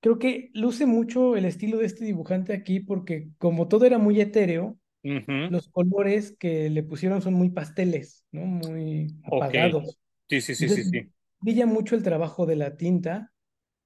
creo 0.00 0.18
que 0.18 0.50
luce 0.52 0.86
mucho 0.86 1.36
el 1.36 1.44
estilo 1.44 1.78
de 1.78 1.86
este 1.86 2.04
dibujante 2.04 2.52
aquí 2.52 2.80
porque 2.80 3.28
como 3.38 3.68
todo 3.68 3.86
era 3.86 3.98
muy 3.98 4.20
etéreo, 4.20 4.78
Los 5.02 5.68
colores 5.68 6.36
que 6.38 6.70
le 6.70 6.82
pusieron 6.82 7.22
son 7.22 7.34
muy 7.34 7.50
pasteles, 7.50 8.24
¿no? 8.32 8.42
Muy 8.42 9.14
apagados. 9.24 9.98
Sí, 10.28 10.40
sí, 10.40 10.54
sí, 10.54 10.68
sí, 10.68 10.80
Entonces, 10.80 10.90
sí. 10.90 11.12
brilla 11.40 11.66
mucho 11.66 11.94
el 11.94 12.02
trabajo 12.02 12.46
de 12.46 12.56
la 12.56 12.76
tinta, 12.76 13.32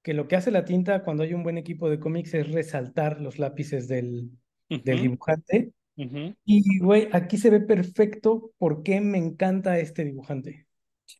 que 0.01 0.13
lo 0.13 0.27
que 0.27 0.35
hace 0.35 0.51
la 0.51 0.65
tinta 0.65 1.03
cuando 1.03 1.23
hay 1.23 1.33
un 1.33 1.43
buen 1.43 1.57
equipo 1.57 1.89
de 1.89 1.99
cómics 1.99 2.33
es 2.33 2.51
resaltar 2.51 3.21
los 3.21 3.39
lápices 3.39 3.87
del, 3.87 4.31
del 4.69 5.01
dibujante. 5.01 5.71
Y, 5.95 6.79
güey, 6.79 7.07
aquí 7.11 7.37
se 7.37 7.49
ve 7.49 7.59
perfecto 7.59 8.51
por 8.57 8.83
qué 8.83 8.99
me 8.99 9.17
encanta 9.17 9.79
este 9.79 10.03
dibujante. 10.03 10.65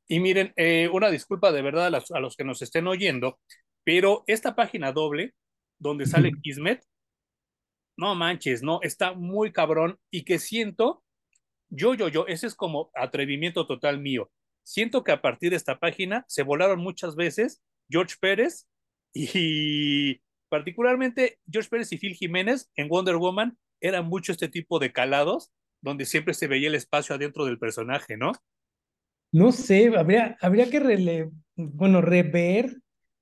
Y 0.07 0.19
miren, 0.19 0.51
eh, 0.55 0.89
una 0.91 1.11
disculpa 1.11 1.51
de 1.51 1.61
verdad 1.61 1.87
a 1.87 1.89
los, 1.91 2.11
a 2.11 2.19
los 2.19 2.35
que 2.35 2.43
nos 2.43 2.61
estén 2.61 2.87
oyendo, 2.87 3.39
pero 3.83 4.23
esta 4.27 4.55
página 4.55 4.91
doble 4.91 5.33
donde 5.77 6.05
sale 6.05 6.31
Kismet, 6.41 6.83
no 7.97 8.15
manches, 8.15 8.63
no, 8.63 8.79
está 8.81 9.13
muy 9.13 9.51
cabrón 9.51 9.99
y 10.11 10.23
que 10.23 10.39
siento, 10.39 11.03
yo, 11.69 11.93
yo, 11.93 12.07
yo, 12.07 12.27
ese 12.27 12.47
es 12.47 12.55
como 12.55 12.91
atrevimiento 12.95 13.67
total 13.67 13.99
mío. 13.99 14.31
Siento 14.63 15.03
que 15.03 15.11
a 15.11 15.21
partir 15.21 15.51
de 15.51 15.57
esta 15.57 15.79
página 15.79 16.25
se 16.27 16.43
volaron 16.43 16.79
muchas 16.79 17.15
veces 17.15 17.61
George 17.89 18.15
Pérez 18.19 18.67
y 19.13 20.21
particularmente 20.49 21.39
George 21.51 21.69
Pérez 21.69 21.91
y 21.91 21.97
Phil 21.97 22.15
Jiménez 22.15 22.71
en 22.75 22.87
Wonder 22.87 23.17
Woman 23.17 23.57
eran 23.81 24.05
mucho 24.05 24.31
este 24.31 24.47
tipo 24.47 24.79
de 24.79 24.93
calados 24.93 25.51
donde 25.81 26.05
siempre 26.05 26.33
se 26.33 26.47
veía 26.47 26.69
el 26.69 26.75
espacio 26.75 27.13
adentro 27.13 27.45
del 27.45 27.59
personaje, 27.59 28.15
¿no? 28.15 28.31
No 29.31 29.51
sé, 29.51 29.91
habría, 29.97 30.37
habría 30.39 30.69
que 30.69 30.79
rele 30.79 31.31
bueno, 31.55 32.01
rever 32.01 32.77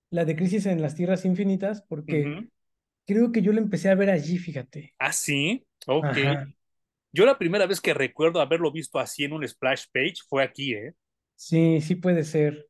la 0.09 0.25
de 0.25 0.35
Crisis 0.35 0.65
en 0.65 0.81
las 0.81 0.95
Tierras 0.95 1.25
Infinitas 1.25 1.83
porque 1.87 2.49
creo 3.05 3.31
que 3.31 3.41
yo 3.41 3.51
la 3.53 3.59
empecé 3.59 3.89
a 3.89 3.95
ver 3.95 4.09
allí, 4.09 4.37
fíjate. 4.37 4.93
Ah, 4.99 5.13
sí, 5.13 5.65
ok. 5.87 6.17
Yo 7.13 7.25
la 7.25 7.37
primera 7.37 7.65
vez 7.65 7.81
que 7.81 7.93
recuerdo 7.93 8.39
haberlo 8.39 8.71
visto 8.71 8.97
así 8.99 9.25
en 9.25 9.33
un 9.33 9.47
splash 9.47 9.85
page 9.91 10.15
fue 10.27 10.43
aquí, 10.43 10.73
¿eh? 10.73 10.93
Sí, 11.35 11.81
sí 11.81 11.95
puede 11.95 12.23
ser. 12.23 12.67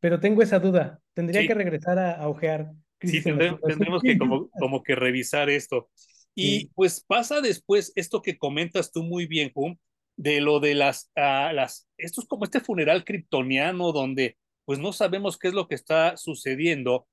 Pero 0.00 0.18
tengo 0.18 0.42
esa 0.42 0.58
duda. 0.58 1.00
Tendría 1.14 1.46
que 1.46 1.54
regresar 1.54 1.98
a, 1.98 2.12
a 2.12 2.28
ojear. 2.28 2.72
sí, 3.00 3.22
tendremos, 3.22 4.02
que 4.02 4.18
como, 4.18 4.50
como, 4.50 4.82
que 4.82 4.94
revisar 4.94 5.48
esto. 5.48 5.88
Y 6.34 6.66
pues 6.74 7.04
pasa 7.06 7.40
después 7.40 7.92
esto 7.94 8.20
que 8.20 8.36
comentas 8.36 8.92
tú 8.92 9.02
muy 9.02 9.26
bien, 9.26 9.52
Hum, 9.54 9.76
de 10.16 10.40
lo 10.40 10.60
de 10.60 10.74
las, 10.74 11.10
uh, 11.16 11.52
las, 11.52 11.88
esto 11.96 12.20
es 12.20 12.26
como 12.26 12.44
este 12.44 12.60
funeral 12.60 13.04
kryptoniano 13.04 13.92
donde 13.92 14.36
pues 14.64 14.78
no 14.78 14.92
sabemos 14.92 15.38
qué 15.38 15.48
es 15.48 15.54
lo 15.54 15.68
que 15.68 15.74
está 15.74 16.16
sucediendo 16.16 17.06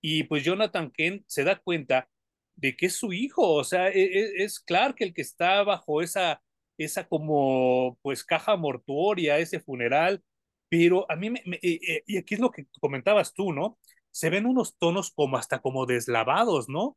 y 0.00 0.24
pues 0.24 0.44
Jonathan 0.44 0.90
Kent 0.90 1.24
se 1.26 1.44
da 1.44 1.58
cuenta 1.58 2.08
de 2.56 2.76
que 2.76 2.86
es 2.86 2.96
su 2.96 3.12
hijo, 3.12 3.54
o 3.54 3.64
sea, 3.64 3.88
es, 3.88 3.96
e, 3.96 4.44
es 4.44 4.60
Clark 4.60 4.96
el 5.00 5.14
que 5.14 5.22
está 5.22 5.62
bajo 5.62 6.02
esa, 6.02 6.42
esa 6.78 7.06
como 7.08 7.98
pues 8.02 8.24
caja 8.24 8.56
mortuoria, 8.56 9.38
ese 9.38 9.60
funeral, 9.60 10.22
pero 10.68 11.10
a 11.10 11.16
mí 11.16 11.30
me, 11.30 11.40
eh, 11.46 11.58
eh, 11.62 12.02
y 12.06 12.16
aquí 12.18 12.34
es 12.34 12.40
lo 12.40 12.50
que 12.50 12.66
comentabas 12.80 13.34
tú, 13.34 13.52
¿no? 13.52 13.78
Se 14.10 14.30
ven 14.30 14.46
unos 14.46 14.76
tonos 14.78 15.10
como 15.10 15.36
hasta 15.36 15.60
como 15.60 15.86
deslavados, 15.86 16.68
¿no? 16.68 16.96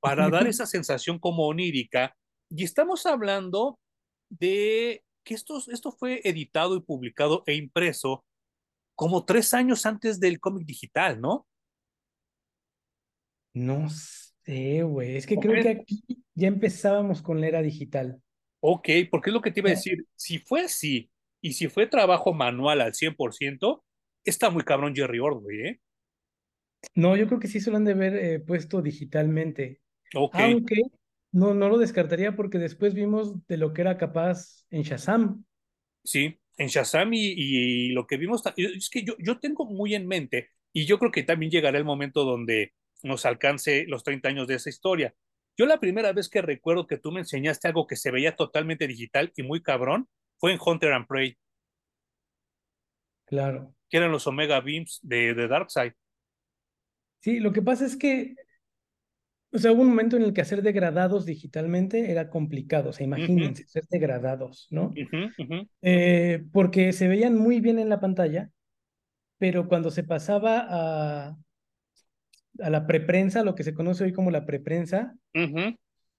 Para 0.00 0.30
dar 0.30 0.46
esa 0.48 0.66
sensación 0.66 1.18
como 1.18 1.46
onírica. 1.46 2.16
Y 2.48 2.64
estamos 2.64 3.06
hablando 3.06 3.78
de 4.30 5.04
que 5.24 5.34
esto, 5.34 5.60
esto 5.70 5.92
fue 5.92 6.20
editado 6.24 6.76
y 6.76 6.80
publicado 6.80 7.42
e 7.46 7.54
impreso 7.54 8.24
como 8.94 9.24
tres 9.24 9.52
años 9.52 9.84
antes 9.84 10.20
del 10.20 10.40
cómic 10.40 10.66
digital, 10.66 11.20
¿no? 11.20 11.46
No 13.54 13.88
sé, 13.88 14.82
güey. 14.82 15.16
Es 15.16 15.26
que 15.26 15.36
creo 15.36 15.62
que 15.62 15.68
aquí 15.68 16.04
ya 16.34 16.48
empezábamos 16.48 17.22
con 17.22 17.40
la 17.40 17.48
era 17.48 17.62
digital. 17.62 18.20
Ok, 18.60 18.88
porque 19.10 19.30
es 19.30 19.34
lo 19.34 19.40
que 19.40 19.50
te 19.50 19.60
iba 19.60 19.70
a 19.70 19.74
decir. 19.74 20.06
Si 20.14 20.38
fue 20.38 20.62
así 20.62 21.10
y 21.40 21.52
si 21.52 21.68
fue 21.68 21.86
trabajo 21.86 22.32
manual 22.32 22.80
al 22.80 22.94
100%, 22.94 23.82
está 24.24 24.50
muy 24.50 24.64
cabrón 24.64 24.94
Jerry 24.94 25.18
Ordway, 25.18 25.60
¿eh? 25.66 25.80
No, 26.94 27.16
yo 27.16 27.26
creo 27.26 27.40
que 27.40 27.48
sí 27.48 27.60
se 27.60 27.70
lo 27.70 27.76
han 27.76 27.84
de 27.84 27.92
haber 27.92 28.16
eh, 28.16 28.40
puesto 28.40 28.82
digitalmente. 28.82 29.80
Ok. 30.14 30.36
Aunque 30.36 30.82
no, 31.32 31.54
no 31.54 31.68
lo 31.68 31.78
descartaría 31.78 32.36
porque 32.36 32.58
después 32.58 32.94
vimos 32.94 33.46
de 33.46 33.56
lo 33.56 33.72
que 33.72 33.82
era 33.82 33.98
capaz 33.98 34.64
en 34.70 34.82
Shazam. 34.82 35.44
Sí, 36.04 36.38
en 36.56 36.68
Shazam 36.68 37.10
y, 37.12 37.88
lo 37.88 38.06
que 38.06 38.16
vimos, 38.16 38.42
es 38.56 38.90
que 38.90 39.02
yo, 39.02 39.14
yo 39.18 39.38
tengo 39.38 39.66
muy 39.66 39.94
en 39.94 40.06
mente, 40.06 40.50
y 40.72 40.86
yo 40.86 40.98
creo 40.98 41.10
que 41.10 41.22
también 41.22 41.50
llegará 41.50 41.78
el 41.78 41.84
momento 41.84 42.24
donde 42.24 42.72
nos 43.02 43.26
alcance 43.26 43.84
los 43.86 44.04
30 44.04 44.28
años 44.28 44.48
de 44.48 44.54
esa 44.54 44.70
historia. 44.70 45.14
Yo 45.56 45.66
la 45.66 45.80
primera 45.80 46.12
vez 46.12 46.28
que 46.28 46.42
recuerdo 46.42 46.86
que 46.86 46.98
tú 46.98 47.10
me 47.10 47.20
enseñaste 47.20 47.68
algo 47.68 47.86
que 47.86 47.96
se 47.96 48.10
veía 48.10 48.36
totalmente 48.36 48.86
digital 48.86 49.32
y 49.36 49.42
muy 49.42 49.62
cabrón 49.62 50.08
fue 50.38 50.52
en 50.52 50.58
Hunter 50.64 50.92
and 50.92 51.06
Prey. 51.06 51.36
Claro. 53.26 53.74
Que 53.90 53.96
eran 53.98 54.12
los 54.12 54.26
Omega 54.26 54.60
Beams 54.60 55.00
de, 55.02 55.34
de 55.34 55.48
Darkseid. 55.48 55.92
Sí, 57.20 57.40
lo 57.40 57.52
que 57.52 57.62
pasa 57.62 57.84
es 57.84 57.96
que 57.96 58.36
o 59.50 59.58
sea, 59.58 59.72
hubo 59.72 59.80
un 59.80 59.88
momento 59.88 60.16
en 60.16 60.22
el 60.22 60.34
que 60.34 60.42
hacer 60.42 60.62
degradados 60.62 61.24
digitalmente 61.24 62.10
era 62.10 62.28
complicado. 62.28 62.90
O 62.90 62.92
sea, 62.92 63.04
imagínense, 63.04 63.64
hacer 63.64 63.84
degradados, 63.88 64.66
¿no? 64.70 64.92
Eh, 65.80 66.44
porque 66.52 66.92
se 66.92 67.08
veían 67.08 67.34
muy 67.34 67.60
bien 67.60 67.78
en 67.78 67.88
la 67.88 68.00
pantalla, 68.00 68.50
pero 69.38 69.66
cuando 69.66 69.90
se 69.90 70.04
pasaba 70.04 70.66
a, 70.68 71.36
a 72.60 72.70
la 72.70 72.86
preprensa, 72.86 73.42
lo 73.42 73.54
que 73.54 73.64
se 73.64 73.74
conoce 73.74 74.04
hoy 74.04 74.12
como 74.12 74.30
la 74.30 74.46
preprensa, 74.46 75.14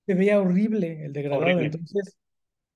se 0.06 0.14
veía 0.14 0.40
horrible 0.40 1.06
el 1.06 1.14
degradado. 1.14 1.60
Entonces, 1.60 2.18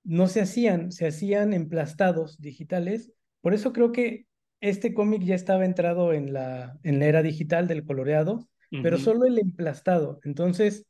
no 0.04 0.28
se 0.28 0.42
hacían, 0.42 0.92
se 0.92 1.08
hacían 1.08 1.54
emplastados 1.54 2.40
digitales. 2.40 3.12
Por 3.42 3.54
eso 3.54 3.74
creo 3.74 3.92
que 3.92 4.26
este 4.62 4.94
cómic 4.94 5.24
ya 5.24 5.36
estaba 5.36 5.66
entrado 5.66 6.14
en 6.14 6.34
la, 6.34 6.78
en 6.84 7.00
la 7.00 7.06
era 7.06 7.22
digital 7.22 7.68
del 7.68 7.84
coloreado 7.84 8.48
pero 8.82 8.98
solo 8.98 9.26
el 9.26 9.38
emplastado. 9.38 10.20
Entonces, 10.24 10.86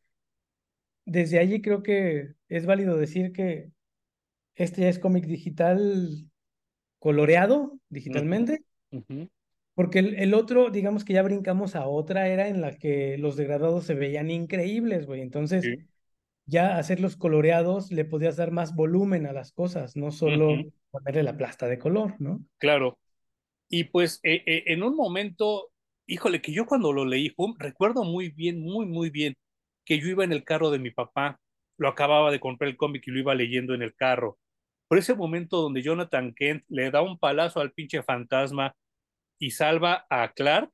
desde 1.05 1.39
allí 1.39 1.61
creo 1.61 1.83
que 1.83 2.33
es 2.47 2.65
válido 2.65 2.97
decir 2.97 3.33
que 3.33 3.71
este 4.55 4.81
ya 4.81 4.89
es 4.89 4.99
cómic 4.99 5.25
digital 5.25 6.31
coloreado 6.99 7.77
digitalmente, 7.89 8.63
porque 9.75 9.99
el, 9.99 10.33
otro, 10.33 10.69
digamos 10.69 11.03
que 11.03 11.13
ya 11.13 11.23
brincamos 11.23 11.75
a 11.75 11.87
otra 11.87 12.27
era 12.27 12.47
en 12.47 12.61
la 12.61 12.77
que 12.77 13.17
los 13.17 13.35
degradados 13.35 13.85
se 13.85 13.95
veían 13.95 14.29
increíbles, 14.29 15.05
güey. 15.05 15.21
Entonces, 15.21 15.67
ya 16.45 16.77
hacerlos 16.77 17.15
coloreados 17.15 17.91
le 17.91 18.05
podías 18.05 18.35
dar 18.35 18.51
más 18.51 18.75
volumen 18.75 19.25
a 19.25 19.33
las 19.33 19.51
cosas, 19.51 19.95
no 19.95 20.11
solo 20.11 20.63
ponerle 20.91 21.23
la 21.23 21.37
plasta 21.37 21.67
de 21.67 21.79
color, 21.79 22.15
¿no? 22.19 22.43
Claro. 22.57 22.99
Y 23.69 23.85
pues 23.85 24.19
eh, 24.23 24.43
eh, 24.45 24.63
en 24.67 24.83
un 24.83 24.95
momento 24.95 25.73
híjole, 26.07 26.41
que 26.41 26.51
yo 26.51 26.65
cuando 26.65 26.93
lo 26.93 27.05
leí, 27.05 27.33
recuerdo 27.57 28.03
muy 28.03 28.29
bien, 28.29 28.61
muy, 28.61 28.85
muy 28.85 29.09
bien, 29.09 29.35
que 29.85 29.99
yo 29.99 30.07
iba 30.07 30.23
en 30.23 30.33
el 30.33 30.43
carro 30.43 30.69
de 30.71 30.79
mi 30.79 30.91
papá, 30.91 31.39
lo 31.77 31.87
acababa 31.87 32.31
de 32.31 32.39
comprar 32.39 32.69
el 32.69 32.77
cómic 32.77 33.03
y 33.07 33.11
lo 33.11 33.19
iba 33.19 33.35
leyendo 33.35 33.73
en 33.73 33.81
el 33.81 33.95
carro. 33.95 34.37
Por 34.87 34.97
ese 34.97 35.15
momento 35.15 35.61
donde 35.61 35.81
Jonathan 35.81 36.33
Kent 36.33 36.63
le 36.69 36.91
da 36.91 37.01
un 37.01 37.17
palazo 37.17 37.59
al 37.61 37.71
pinche 37.71 38.03
fantasma 38.03 38.75
y 39.43 39.51
salva 39.51 40.05
a 40.09 40.31
Clark, 40.31 40.71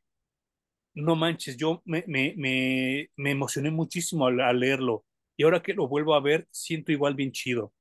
no 0.93 1.15
manches, 1.15 1.57
yo 1.57 1.81
me, 1.85 2.03
me, 2.05 2.35
me, 2.37 3.09
me 3.15 3.31
emocioné 3.31 3.71
muchísimo 3.71 4.27
al, 4.27 4.59
leerlo. 4.59 5.05
Y 5.35 5.43
ahora 5.43 5.63
que 5.63 5.73
lo 5.73 5.87
vuelvo 5.87 6.13
a 6.13 6.19
ver, 6.19 6.47
siento 6.51 6.91
igual 6.91 7.15
bien 7.15 7.31
chido. 7.31 7.73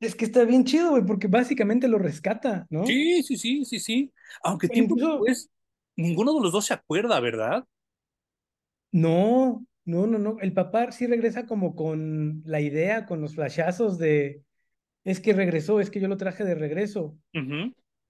Es 0.00 0.14
que 0.14 0.24
está 0.24 0.44
bien 0.44 0.64
chido, 0.64 0.90
güey, 0.90 1.04
porque 1.04 1.26
básicamente 1.26 1.88
lo 1.88 1.98
rescata, 1.98 2.66
¿no? 2.70 2.86
Sí, 2.86 3.22
sí, 3.22 3.36
sí, 3.36 3.66
sí, 3.66 3.78
sí. 3.78 4.12
Aunque 4.42 4.68
tiempo 4.68 4.94
después 4.96 5.50
ninguno 5.94 6.32
de 6.32 6.40
los 6.40 6.52
dos 6.52 6.64
se 6.64 6.74
acuerda, 6.74 7.20
¿verdad? 7.20 7.64
No, 8.92 9.66
no, 9.84 10.06
no, 10.06 10.18
no. 10.18 10.38
El 10.40 10.54
papá 10.54 10.90
sí 10.90 11.06
regresa 11.06 11.44
como 11.44 11.76
con 11.76 12.42
la 12.46 12.62
idea, 12.62 13.04
con 13.04 13.20
los 13.20 13.34
flashazos 13.34 13.98
de, 13.98 14.42
es 15.04 15.20
que 15.20 15.34
regresó, 15.34 15.80
es 15.80 15.90
que 15.90 16.00
yo 16.00 16.08
lo 16.08 16.16
traje 16.16 16.44
de 16.44 16.54
regreso. 16.54 17.18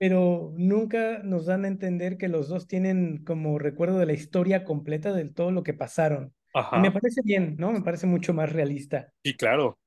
Pero 0.03 0.53
nunca 0.57 1.21
nos 1.23 1.47
dan 1.47 1.65
a 1.65 1.69
entender 1.69 2.19
que 2.19 2.27
los 2.27 2.49
dos 2.49 2.67
tienen 2.67 3.23
como 3.23 3.61
recuerdo 3.61 4.01
de 4.01 4.07
la 4.07 4.15
historia 4.15 4.65
completa 4.65 5.13
de 5.13 5.27
todo 5.27 5.53
lo 5.53 5.63
que 5.63 5.75
pasaron. 5.75 6.35
Y 6.73 6.81
me 6.81 6.91
parece 6.91 7.21
bien, 7.23 7.55
¿no? 7.57 7.71
Me 7.71 7.83
parece 7.83 8.09
mucho 8.09 8.35
más 8.35 8.53
realista. 8.53 9.13
Sí, 9.23 9.37
claro, 9.37 9.79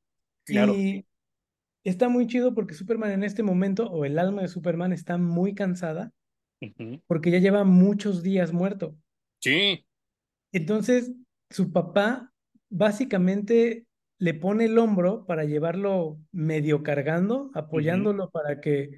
claro. 0.46 0.74
Y 0.74 1.06
está 1.84 2.08
muy 2.08 2.28
chido 2.28 2.56
porque 2.56 2.76
Superman 2.76 3.12
en 3.12 3.26
este 3.26 3.44
momento, 3.44 3.92
o 3.92 4.06
el 4.06 4.18
alma 4.18 4.44
de 4.44 4.48
Superman, 4.48 4.94
está 4.94 5.18
muy 5.18 5.54
cansada 5.54 6.14
porque 7.08 7.30
ya 7.30 7.40
lleva 7.40 7.66
muchos 7.66 8.24
días 8.24 8.54
muerto. 8.54 8.96
Sí. 9.42 9.86
Entonces, 10.54 11.12
su 11.50 11.74
papá 11.74 12.32
básicamente 12.70 13.86
le 14.18 14.34
pone 14.34 14.64
el 14.64 14.78
hombro 14.78 15.26
para 15.26 15.44
llevarlo 15.44 16.22
medio 16.32 16.84
cargando, 16.84 17.52
apoyándolo 17.54 18.30
para 18.30 18.62
que 18.62 18.92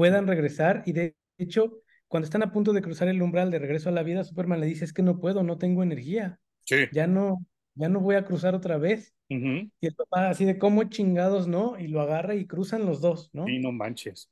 puedan 0.00 0.26
regresar. 0.26 0.82
Y 0.86 0.94
de 0.94 1.14
hecho, 1.36 1.82
cuando 2.08 2.24
están 2.24 2.42
a 2.42 2.52
punto 2.52 2.72
de 2.72 2.80
cruzar 2.80 3.08
el 3.08 3.20
umbral 3.20 3.50
de 3.50 3.58
regreso 3.58 3.90
a 3.90 3.92
la 3.92 4.02
vida, 4.02 4.24
Superman 4.24 4.58
le 4.58 4.64
dice, 4.64 4.86
es 4.86 4.94
que 4.94 5.02
no 5.02 5.20
puedo, 5.20 5.42
no 5.42 5.58
tengo 5.58 5.82
energía. 5.82 6.40
Sí. 6.64 6.86
Ya 6.90 7.06
no, 7.06 7.44
ya 7.74 7.90
no 7.90 8.00
voy 8.00 8.14
a 8.14 8.24
cruzar 8.24 8.54
otra 8.54 8.78
vez. 8.78 9.14
Y 9.28 9.68
el 9.82 9.94
papá 9.94 10.30
así 10.30 10.46
de 10.46 10.58
cómo 10.58 10.84
chingados, 10.84 11.48
¿no? 11.48 11.78
Y 11.78 11.88
lo 11.88 12.00
agarra 12.00 12.34
y 12.34 12.46
cruzan 12.46 12.86
los 12.86 13.02
dos, 13.02 13.28
¿no? 13.34 13.46
Y 13.46 13.58
no 13.58 13.72
manches. 13.72 14.30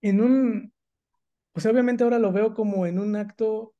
En 0.00 0.20
un, 0.20 0.72
pues 1.50 1.66
obviamente 1.66 2.04
ahora 2.04 2.20
lo 2.20 2.30
veo 2.30 2.54
como 2.54 2.86
en 2.86 3.00
un 3.00 3.16
acto, 3.16 3.74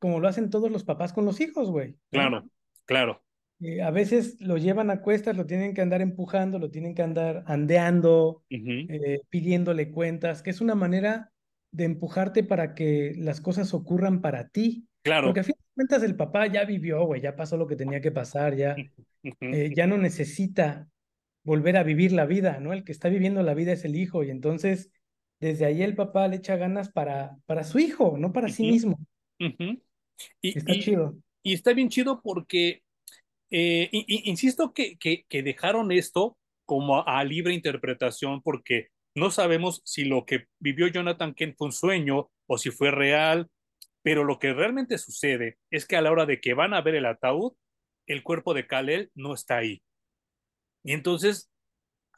como 0.00 0.18
lo 0.18 0.26
hacen 0.26 0.50
todos 0.50 0.68
los 0.68 0.82
papás 0.82 1.12
con 1.12 1.24
los 1.24 1.40
hijos, 1.40 1.70
güey. 1.70 1.96
Claro, 2.10 2.44
claro. 2.86 3.22
Eh, 3.60 3.82
a 3.82 3.90
veces 3.90 4.40
lo 4.40 4.58
llevan 4.58 4.90
a 4.90 5.00
cuestas, 5.00 5.36
lo 5.36 5.46
tienen 5.46 5.72
que 5.72 5.80
andar 5.80 6.02
empujando, 6.02 6.58
lo 6.58 6.70
tienen 6.70 6.94
que 6.94 7.02
andar 7.02 7.42
andeando, 7.46 8.44
eh, 8.50 9.20
pidiéndole 9.30 9.90
cuentas, 9.90 10.42
que 10.42 10.50
es 10.50 10.60
una 10.60 10.74
manera 10.74 11.32
de 11.72 11.84
empujarte 11.84 12.44
para 12.44 12.74
que 12.74 13.14
las 13.16 13.40
cosas 13.40 13.72
ocurran 13.74 14.20
para 14.20 14.48
ti. 14.48 14.86
Claro. 15.02 15.28
Porque 15.28 15.40
a 15.40 15.44
fin 15.44 15.54
de 15.58 15.74
cuentas, 15.74 16.02
el 16.02 16.16
papá 16.16 16.46
ya 16.46 16.64
vivió, 16.64 17.04
güey, 17.04 17.20
ya 17.20 17.36
pasó 17.36 17.56
lo 17.56 17.66
que 17.66 17.76
tenía 17.76 18.00
que 18.00 18.12
pasar, 18.12 18.56
ya, 18.56 18.76
eh, 19.40 19.70
ya 19.74 19.86
no 19.86 19.96
necesita 19.96 20.88
volver 21.44 21.76
a 21.76 21.84
vivir 21.84 22.12
la 22.12 22.26
vida, 22.26 22.58
¿no? 22.60 22.72
El 22.72 22.84
que 22.84 22.92
está 22.92 23.08
viviendo 23.08 23.42
la 23.42 23.54
vida 23.54 23.72
es 23.72 23.84
el 23.84 23.94
hijo 23.94 24.24
y 24.24 24.30
entonces 24.30 24.90
desde 25.40 25.64
ahí 25.64 25.82
el 25.82 25.94
papá 25.94 26.26
le 26.28 26.36
echa 26.36 26.56
ganas 26.56 26.90
para, 26.90 27.36
para 27.46 27.62
su 27.62 27.78
hijo, 27.78 28.16
no 28.18 28.32
para 28.32 28.48
sí 28.48 28.64
mismo. 28.64 28.98
y, 29.38 30.58
está 30.58 30.72
chido. 30.78 31.16
Y 31.42 31.52
está 31.52 31.72
bien 31.72 31.88
chido 31.88 32.20
porque, 32.22 32.82
eh, 33.50 33.88
insisto 33.92 34.72
que, 34.72 34.96
dejaron 35.30 35.92
esto 35.92 36.36
como 36.64 37.06
a, 37.06 37.22
libre 37.24 37.54
interpretación 37.54 38.42
porque 38.42 38.88
no 39.14 39.30
sabemos 39.30 39.82
si 39.84 40.04
lo 40.04 40.26
que 40.26 40.46
vivió 40.58 40.88
Jonathan 40.88 41.34
Kent 41.34 41.56
fue 41.56 41.68
un 41.68 41.72
sueño 41.72 42.30
o 42.46 42.58
si 42.58 42.70
fue 42.70 42.90
real, 42.90 43.48
pero 44.02 44.24
lo 44.24 44.38
que 44.38 44.52
realmente 44.52 44.98
sucede 44.98 45.58
es 45.70 45.86
que 45.86 45.96
a 45.96 46.02
la 46.02 46.10
hora 46.12 46.26
de 46.26 46.40
que 46.40 46.54
van 46.54 46.74
a 46.74 46.80
ver 46.82 46.96
el 46.96 47.06
ataúd, 47.06 47.52
el 48.06 48.22
cuerpo 48.22 48.54
de 48.54 48.66
Kalel 48.66 49.10
no 49.14 49.34
está 49.34 49.58
ahí. 49.58 49.82
Y 50.84 50.92
entonces 50.92 51.50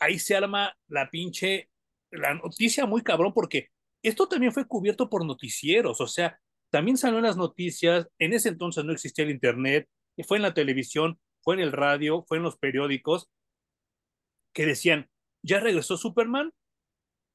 ahí 0.00 0.18
se 0.18 0.36
arma 0.36 0.76
la 0.88 1.10
pinche, 1.10 1.70
la 2.10 2.34
noticia 2.34 2.86
muy 2.86 3.02
cabrón, 3.02 3.32
porque 3.32 3.68
esto 4.02 4.28
también 4.28 4.52
fue 4.52 4.66
cubierto 4.66 5.08
por 5.08 5.24
noticieros, 5.24 6.00
o 6.00 6.06
sea, 6.06 6.38
también 6.70 6.96
salió 6.96 7.18
en 7.18 7.24
las 7.24 7.36
noticias, 7.36 8.08
en 8.18 8.32
ese 8.32 8.50
entonces 8.50 8.84
no 8.84 8.92
existía 8.92 9.24
el 9.24 9.30
Internet, 9.30 9.88
fue 10.24 10.38
en 10.38 10.42
la 10.42 10.54
televisión, 10.54 11.20
fue 11.42 11.54
en 11.54 11.61
el 11.61 11.72
radio, 11.72 12.24
fue 12.26 12.38
en 12.38 12.42
los 12.42 12.57
periódicos, 12.59 13.31
que 14.52 14.66
decían, 14.66 15.09
ya 15.42 15.61
regresó 15.61 15.96
Superman, 15.96 16.52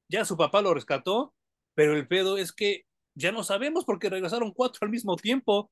ya 0.08 0.24
su 0.24 0.36
papá 0.36 0.62
lo 0.62 0.74
rescató, 0.74 1.34
pero 1.74 1.96
el 1.96 2.06
pedo 2.06 2.38
es 2.38 2.52
que 2.52 2.84
ya 3.14 3.32
no 3.32 3.42
sabemos 3.44 3.84
porque 3.84 4.10
regresaron 4.10 4.52
cuatro 4.52 4.80
al 4.82 4.90
mismo 4.90 5.16
tiempo. 5.16 5.70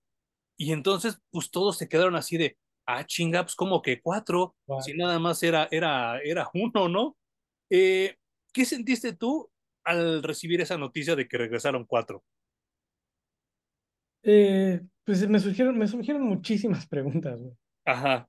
Y 0.56 0.72
entonces, 0.72 1.18
pues 1.30 1.50
todos 1.50 1.78
se 1.78 1.88
quedaron 1.88 2.16
así 2.16 2.36
de, 2.36 2.56
ah, 2.86 3.04
chingaps, 3.04 3.54
como 3.54 3.82
que 3.82 4.00
cuatro, 4.00 4.56
si 4.80 4.94
nada 4.94 5.18
más 5.18 5.42
era, 5.42 5.68
era, 5.70 6.20
era 6.20 6.48
uno, 6.54 6.88
¿no? 6.88 7.16
Eh, 7.70 8.16
¿Qué 8.52 8.64
sentiste 8.64 9.14
tú 9.14 9.50
al 9.84 10.22
recibir 10.22 10.60
esa 10.60 10.78
noticia 10.78 11.16
de 11.16 11.26
que 11.26 11.38
regresaron 11.38 11.84
cuatro? 11.84 12.22
Eh, 14.22 14.80
pues 15.04 15.28
me 15.28 15.40
surgieron, 15.40 15.78
me 15.78 15.86
surgieron 15.86 16.22
muchísimas 16.22 16.86
preguntas, 16.88 17.40
güey. 17.40 17.54
Ajá. 17.84 18.28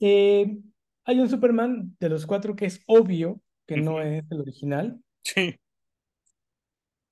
Eh, 0.00 0.58
hay 1.04 1.20
un 1.20 1.28
Superman 1.28 1.96
de 1.98 2.08
los 2.08 2.26
cuatro 2.26 2.54
que 2.54 2.66
es 2.66 2.82
obvio 2.86 3.40
que 3.66 3.76
no 3.76 4.00
es 4.00 4.24
el 4.30 4.40
original. 4.40 4.98
Sí. 5.22 5.58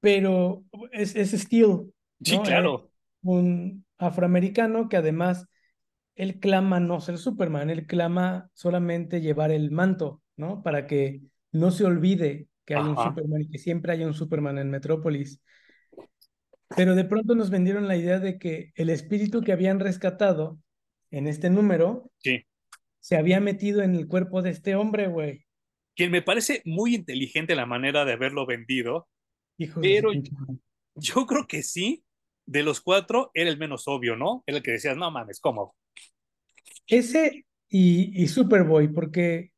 Pero 0.00 0.64
es, 0.92 1.14
es 1.16 1.32
Steel. 1.32 1.92
Sí, 2.22 2.38
claro. 2.38 2.90
un 3.22 3.84
afroamericano 3.98 4.88
que 4.88 4.96
además 4.96 5.46
él 6.14 6.40
clama 6.40 6.80
no 6.80 7.00
ser 7.00 7.18
Superman, 7.18 7.68
él 7.68 7.86
clama 7.86 8.50
solamente 8.54 9.20
llevar 9.20 9.50
el 9.50 9.70
manto, 9.70 10.22
¿no? 10.36 10.62
Para 10.62 10.86
que 10.86 11.20
no 11.52 11.70
se 11.70 11.84
olvide 11.84 12.48
que 12.64 12.74
hay 12.74 12.82
un 12.82 12.96
Superman 12.96 13.42
y 13.42 13.48
que 13.48 13.58
siempre 13.58 13.92
haya 13.92 14.06
un 14.06 14.14
Superman 14.14 14.58
en 14.58 14.70
Metrópolis. 14.70 15.40
Pero 16.74 16.94
de 16.94 17.04
pronto 17.04 17.34
nos 17.34 17.50
vendieron 17.50 17.86
la 17.86 17.96
idea 17.96 18.18
de 18.18 18.38
que 18.38 18.72
el 18.74 18.90
espíritu 18.90 19.42
que 19.42 19.52
habían 19.52 19.78
rescatado 19.78 20.58
en 21.10 21.28
este 21.28 21.50
número 21.50 22.10
sí. 22.18 22.44
se 23.00 23.16
había 23.16 23.40
metido 23.40 23.82
en 23.82 23.94
el 23.94 24.08
cuerpo 24.08 24.42
de 24.42 24.50
este 24.50 24.74
hombre, 24.74 25.06
güey. 25.06 25.44
Quien 25.94 26.10
me 26.10 26.22
parece 26.22 26.62
muy 26.64 26.94
inteligente 26.94 27.54
la 27.54 27.66
manera 27.66 28.04
de 28.04 28.12
haberlo 28.12 28.46
vendido. 28.46 29.08
pero 29.80 30.10
yo 30.94 31.26
creo 31.26 31.46
que 31.46 31.62
sí, 31.62 32.04
de 32.46 32.62
los 32.62 32.80
cuatro 32.80 33.30
era 33.34 33.48
el 33.48 33.58
menos 33.58 33.86
obvio, 33.86 34.16
¿no? 34.16 34.42
Era 34.46 34.58
el 34.58 34.62
que 34.62 34.72
decías, 34.72 34.96
no 34.96 35.10
mames, 35.10 35.40
¿cómo? 35.40 35.76
Ese 36.86 37.46
y, 37.68 38.22
y 38.22 38.28
Superboy, 38.28 38.88
porque 38.88 39.52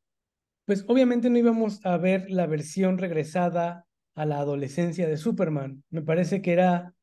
pues 0.65 0.85
obviamente 0.87 1.31
no 1.31 1.37
íbamos 1.39 1.83
a 1.83 1.97
ver 1.97 2.29
la 2.29 2.45
versión 2.45 2.99
regresada 2.99 3.87
a 4.13 4.25
la 4.25 4.39
adolescencia 4.39 5.07
de 5.07 5.17
Superman. 5.17 5.83
Me 5.89 6.03
parece 6.03 6.41
que 6.41 6.51
era 6.51 6.93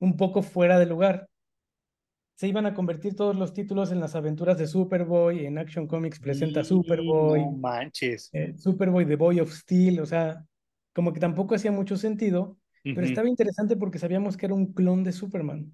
un 0.00 0.16
poco 0.16 0.42
fuera 0.42 0.78
de 0.78 0.86
lugar. 0.86 1.28
Se 2.34 2.48
iban 2.48 2.66
a 2.66 2.74
convertir 2.74 3.14
todos 3.14 3.36
los 3.36 3.52
títulos 3.52 3.92
en 3.92 4.00
las 4.00 4.16
aventuras 4.16 4.56
de 4.58 4.66
Superboy, 4.66 5.44
en 5.44 5.58
Action 5.58 5.86
Comics 5.86 6.18
presenta 6.18 6.64
Superboy. 6.64 7.40
No 7.40 7.52
manches. 7.52 8.30
Eh, 8.32 8.54
Superboy, 8.56 9.06
The 9.06 9.16
Boy 9.16 9.40
of 9.40 9.52
Steel, 9.52 10.00
o 10.00 10.06
sea, 10.06 10.44
como 10.94 11.12
que 11.12 11.20
tampoco 11.20 11.54
hacía 11.54 11.70
mucho 11.70 11.96
sentido, 11.96 12.56
pero 12.82 13.02
estaba 13.02 13.28
interesante 13.28 13.76
porque 13.76 13.98
sabíamos 13.98 14.38
que 14.38 14.46
era 14.46 14.54
un 14.54 14.72
clon 14.72 15.04
de 15.04 15.12
Superman. 15.12 15.70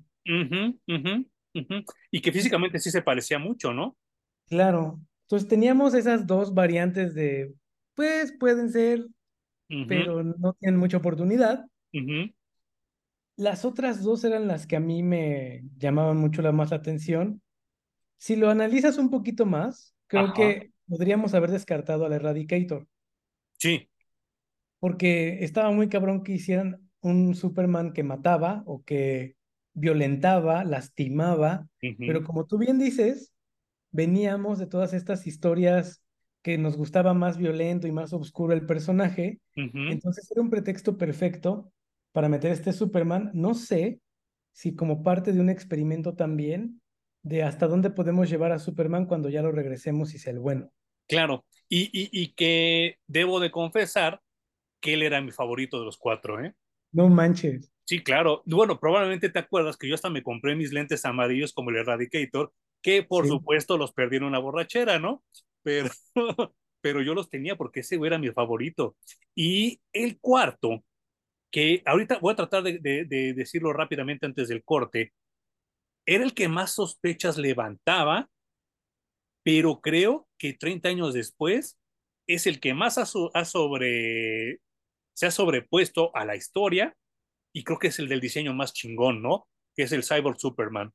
Y 2.11 2.21
que 2.21 2.33
físicamente 2.33 2.81
sí 2.81 2.91
se 2.91 3.03
parecía 3.03 3.39
mucho, 3.39 3.73
¿no? 3.73 3.97
Claro. 4.49 5.01
Entonces 5.23 5.49
teníamos 5.49 5.95
esas 5.95 6.27
dos 6.27 6.53
variantes 6.53 7.15
de, 7.15 7.55
pues 7.95 8.33
pueden 8.33 8.71
ser, 8.71 9.07
pero 9.89 10.23
no 10.23 10.53
tienen 10.55 10.81
mucha 10.81 10.97
oportunidad. 10.97 11.65
Las 13.37 13.65
otras 13.65 14.03
dos 14.03 14.25
eran 14.25 14.49
las 14.49 14.67
que 14.67 14.77
a 14.77 14.81
mí 14.81 15.03
me 15.03 15.63
llamaban 15.77 16.17
mucho 16.17 16.41
la 16.41 16.53
más 16.53 16.71
la 16.71 16.79
atención. 16.79 17.43
Si 18.19 18.35
lo 18.35 18.49
analizas 18.49 18.97
un 18.97 19.11
poquito 19.11 19.45
más, 19.45 19.95
creo 20.07 20.33
que 20.33 20.73
podríamos 20.89 21.35
haber 21.35 21.51
descartado 21.51 22.07
al 22.07 22.15
Eradicator. 22.15 22.87
Sí. 23.59 23.91
Porque 24.79 25.45
estaba 25.45 25.71
muy 25.71 25.89
cabrón 25.89 26.23
que 26.23 26.33
hicieran 26.33 26.89
un 27.01 27.35
Superman 27.35 27.93
que 27.93 28.03
mataba 28.03 28.63
o 28.67 28.83
que 28.85 29.37
violentaba, 29.75 30.65
lastimaba, 30.65 31.69
pero 31.99 32.25
como 32.25 32.47
tú 32.47 32.57
bien 32.57 32.79
dices, 32.79 33.35
veníamos 33.91 34.59
de 34.59 34.67
todas 34.67 34.95
estas 34.95 35.27
historias 35.27 36.03
que 36.43 36.57
nos 36.57 36.77
gustaba 36.79 37.13
más 37.13 37.37
violento 37.37 37.87
y 37.87 37.93
más 37.93 38.15
oscuro 38.15 38.55
el 38.55 38.65
personaje, 38.65 39.41
entonces 39.55 40.31
era 40.31 40.41
un 40.41 40.49
pretexto 40.49 40.97
perfecto 40.97 41.71
para 42.17 42.31
meter 42.31 42.51
este 42.51 42.73
Superman. 42.73 43.31
No 43.35 43.53
sé 43.53 44.01
si 44.51 44.75
como 44.75 45.03
parte 45.03 45.35
de 45.35 45.41
un 45.41 45.51
experimento 45.51 46.15
también 46.15 46.81
de 47.23 47.43
hasta 47.43 47.67
dónde 47.67 47.91
podemos 47.91 48.31
llevar 48.31 48.53
a 48.53 48.59
Superman 48.59 49.05
cuando 49.05 49.29
ya 49.29 49.43
lo 49.43 49.53
regresemos 49.53 50.15
y 50.15 50.19
sea 50.19 50.33
el 50.33 50.39
bueno. 50.39 50.73
Claro, 51.09 51.45
y, 51.69 51.91
y 51.93 52.29
que 52.29 52.97
debo 53.07 53.39
de 53.39 53.51
confesar 53.51 54.23
que 54.81 54.95
él 54.95 55.03
era 55.03 55.21
mi 55.21 55.31
favorito 55.31 55.79
de 55.79 55.85
los 55.85 55.99
cuatro, 55.99 56.43
¿eh? 56.43 56.55
No 56.91 57.11
manches. 57.11 57.71
Sí, 57.85 58.03
claro. 58.03 58.43
Bueno, 58.47 58.81
probablemente 58.81 59.29
te 59.29 59.39
acuerdas 59.39 59.77
que 59.77 59.87
yo 59.87 59.95
hasta 59.95 60.09
me 60.09 60.23
compré 60.23 60.57
mis 60.57 60.73
lentes 60.73 61.05
amarillos 61.05 61.53
como 61.53 61.69
el 61.69 61.77
Eradicator, 61.77 62.51
que 62.81 63.03
por 63.03 63.29
supuesto 63.29 63.77
los 63.77 63.93
perdí 63.93 64.17
en 64.17 64.25
una 64.25 64.39
borrachera, 64.39 64.99
¿no? 64.99 65.23
Pero, 65.63 65.91
pero 66.81 67.03
yo 67.03 67.13
los 67.13 67.29
tenía 67.29 67.57
porque 67.57 67.81
ese 67.81 67.97
era 68.03 68.17
mi 68.17 68.31
favorito. 68.31 68.97
Y 69.35 69.83
el 69.93 70.19
cuarto, 70.19 70.83
que 71.57 71.83
ahorita 71.87 72.19
voy 72.19 72.35
a 72.35 72.37
tratar 72.37 72.63
de, 72.63 72.79
de 72.79 73.33
decirlo 73.33 73.73
rápidamente 73.73 74.27
antes 74.27 74.49
del 74.49 74.63
corte, 74.63 75.15
era 76.05 76.23
el 76.23 76.35
que 76.35 76.49
más 76.49 76.73
sospechas 76.73 77.39
levantaba, 77.39 78.29
pero 79.43 79.81
creo 79.81 80.29
que 80.37 80.53
30 80.53 80.91
años 80.91 81.15
después 81.15 81.79
es 82.27 82.47
el 82.47 82.61
que 82.61 82.75
más 82.75 82.99
ha, 82.99 83.07
sobre, 83.07 84.61
se 85.15 85.25
ha 85.25 85.31
sobrepuesto 85.31 86.15
a 86.15 86.27
la 86.27 86.37
historia 86.37 86.95
y 87.55 87.65
creo 87.65 87.79
que 87.79 87.89
es 87.89 87.99
el 88.01 88.11
del 88.11 88.21
diseño 88.21 88.53
más 88.53 88.75
chingón, 88.75 89.23
¿no? 89.23 89.49
Que 89.75 89.85
es 89.85 89.93
el 89.93 90.05
Cyborg 90.05 90.39
Superman. 90.39 90.93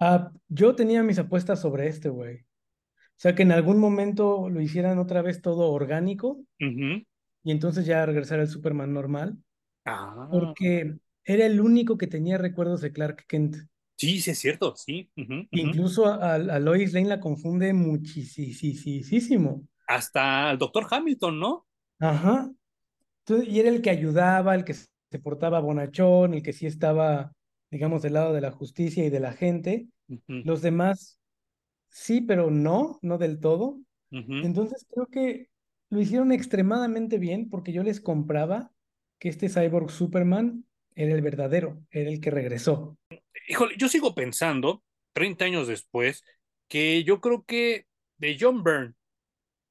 Ah, 0.00 0.32
yo 0.48 0.74
tenía 0.74 1.04
mis 1.04 1.20
apuestas 1.20 1.60
sobre 1.60 1.86
este, 1.86 2.08
güey. 2.08 2.38
O 2.38 3.18
sea, 3.18 3.36
que 3.36 3.44
en 3.44 3.52
algún 3.52 3.78
momento 3.78 4.48
lo 4.50 4.60
hicieran 4.60 4.98
otra 4.98 5.22
vez 5.22 5.40
todo 5.42 5.70
orgánico 5.70 6.44
y 6.58 7.52
entonces 7.52 7.86
ya 7.86 8.04
regresar 8.04 8.40
al 8.40 8.48
Superman 8.48 8.92
normal. 8.92 9.38
Ah. 9.86 10.28
Porque 10.30 10.98
era 11.24 11.46
el 11.46 11.60
único 11.60 11.96
que 11.96 12.06
tenía 12.06 12.38
recuerdos 12.38 12.80
de 12.80 12.92
Clark 12.92 13.24
Kent. 13.26 13.56
Sí, 13.96 14.20
sí, 14.20 14.30
es 14.32 14.38
cierto, 14.38 14.76
sí. 14.76 15.10
Incluso 15.52 16.06
a, 16.06 16.34
a, 16.34 16.58
Lois 16.58 16.92
Lane 16.92 17.08
la 17.08 17.20
confunde 17.20 17.72
muchísimo. 17.72 19.66
Hasta 19.88 20.50
al 20.50 20.58
doctor 20.58 20.86
Hamilton, 20.90 21.40
¿no? 21.40 21.66
Ajá. 21.98 22.50
y 23.46 23.58
era 23.58 23.70
el 23.70 23.80
que 23.80 23.88
ayudaba, 23.88 24.54
el 24.54 24.64
que 24.64 24.74
se 24.74 25.18
portaba 25.22 25.60
bonachón, 25.60 26.34
el 26.34 26.42
que 26.42 26.52
sí 26.52 26.66
estaba, 26.66 27.32
digamos, 27.70 28.02
del 28.02 28.14
lado 28.14 28.34
de 28.34 28.42
la 28.42 28.50
justicia 28.50 29.04
y 29.04 29.10
de 29.10 29.20
la 29.20 29.32
gente. 29.32 29.88
Los 30.26 30.60
demás, 30.60 31.18
sí, 31.88 32.20
pero 32.20 32.50
no, 32.50 32.98
no 33.02 33.16
del 33.18 33.40
todo. 33.40 33.80
Entonces 34.10 34.86
creo 34.92 35.06
que 35.06 35.48
lo 35.88 36.00
hicieron 36.00 36.32
extremadamente 36.32 37.18
bien 37.18 37.48
porque 37.48 37.72
yo 37.72 37.82
les 37.82 38.00
compraba 38.00 38.72
que 39.18 39.28
este 39.28 39.48
Cyborg 39.48 39.90
Superman 39.90 40.64
era 40.94 41.14
el 41.14 41.22
verdadero, 41.22 41.80
era 41.90 42.10
el 42.10 42.20
que 42.20 42.30
regresó. 42.30 42.98
Híjole, 43.48 43.74
yo 43.78 43.88
sigo 43.88 44.14
pensando, 44.14 44.82
30 45.12 45.44
años 45.44 45.68
después, 45.68 46.24
que 46.68 47.04
yo 47.04 47.20
creo 47.20 47.44
que 47.44 47.86
de 48.18 48.36
John 48.38 48.62
Byrne 48.62 48.94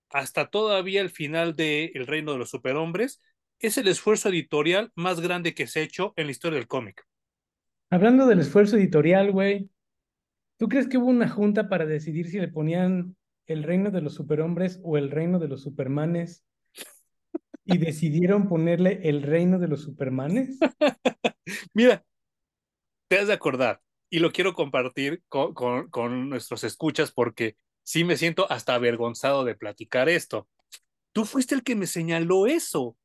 hasta 0.09 0.49
todavía 0.49 1.01
el 1.01 1.09
final 1.09 1.55
de 1.55 1.91
El 1.93 2.07
Reino 2.07 2.31
de 2.31 2.37
los 2.37 2.49
Superhombres, 2.49 3.21
es 3.59 3.77
el 3.77 3.87
esfuerzo 3.87 4.29
editorial 4.29 4.91
más 4.95 5.19
grande 5.19 5.53
que 5.53 5.67
se 5.67 5.79
ha 5.79 5.83
hecho 5.83 6.13
en 6.15 6.27
la 6.27 6.31
historia 6.31 6.59
del 6.59 6.67
cómic. 6.67 7.03
Hablando 7.89 8.25
del 8.25 8.39
esfuerzo 8.39 8.77
editorial, 8.77 9.31
güey, 9.31 9.69
¿Tú 10.57 10.69
crees 10.69 10.87
que 10.87 10.97
hubo 10.97 11.07
una 11.07 11.27
junta 11.27 11.67
para 11.67 11.85
decidir 11.85 12.29
si 12.29 12.39
le 12.39 12.47
ponían 12.47 13.17
el 13.45 13.63
reino 13.63 13.91
de 13.91 14.01
los 14.01 14.13
superhombres 14.13 14.79
o 14.83 14.97
el 14.97 15.11
reino 15.11 15.37
de 15.37 15.49
los 15.49 15.61
supermanes? 15.61 16.45
Y 17.65 17.77
decidieron 17.77 18.47
ponerle 18.47 18.99
el 19.03 19.23
reino 19.23 19.59
de 19.59 19.67
los 19.67 19.81
supermanes. 19.81 20.57
Mira, 21.73 22.05
te 23.07 23.19
has 23.19 23.27
de 23.27 23.33
acordar, 23.33 23.81
y 24.09 24.19
lo 24.19 24.31
quiero 24.31 24.53
compartir 24.53 25.23
con, 25.27 25.53
con, 25.89 26.29
nuestros 26.29 26.63
escuchas 26.63 27.11
porque 27.11 27.57
sí 27.83 28.03
me 28.03 28.17
siento 28.17 28.49
hasta 28.51 28.75
avergonzado 28.75 29.43
de 29.43 29.55
platicar 29.55 30.09
esto. 30.09 30.47
Tú 31.11 31.25
fuiste 31.25 31.55
el 31.55 31.63
que 31.63 31.75
me 31.75 31.87
señaló 31.87 32.47
eso. 32.47 32.97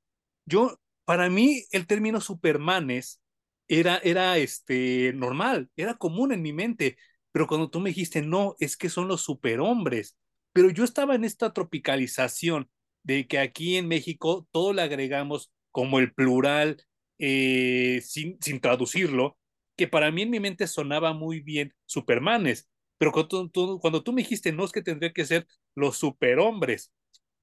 Yo, 0.46 0.78
para 1.04 1.28
mí, 1.30 1.64
el 1.72 1.86
término 1.86 2.20
supermanes 2.20 3.20
era, 3.68 3.98
era 3.98 4.38
este, 4.38 5.12
normal, 5.14 5.70
era 5.76 5.94
común 5.94 6.32
en 6.32 6.42
mi 6.42 6.52
mente, 6.52 6.96
pero 7.32 7.46
cuando 7.46 7.70
tú 7.70 7.80
me 7.80 7.90
dijiste, 7.90 8.22
no, 8.22 8.56
es 8.58 8.76
que 8.76 8.88
son 8.88 9.08
los 9.08 9.22
superhombres, 9.22 10.16
pero 10.52 10.70
yo 10.70 10.84
estaba 10.84 11.14
en 11.14 11.24
esta 11.24 11.52
tropicalización 11.52 12.68
de 13.02 13.26
que 13.26 13.38
aquí 13.38 13.76
en 13.76 13.88
México 13.88 14.46
todo 14.50 14.72
le 14.72 14.82
agregamos 14.82 15.52
como 15.70 15.98
el 15.98 16.12
plural 16.12 16.82
eh, 17.18 18.00
sin, 18.02 18.38
sin 18.40 18.60
traducirlo, 18.60 19.38
que 19.76 19.88
para 19.88 20.10
mí 20.10 20.22
en 20.22 20.30
mi 20.30 20.40
mente 20.40 20.66
sonaba 20.66 21.12
muy 21.12 21.40
bien 21.40 21.74
supermanes, 21.86 22.68
pero 22.98 23.12
cuando 23.12 23.48
tú, 23.48 23.78
cuando 23.80 24.02
tú 24.02 24.12
me 24.12 24.22
dijiste, 24.22 24.52
no, 24.52 24.64
es 24.64 24.72
que 24.72 24.82
tendría 24.82 25.12
que 25.12 25.24
ser 25.24 25.46
los 25.74 25.96
superhombres, 25.96 26.92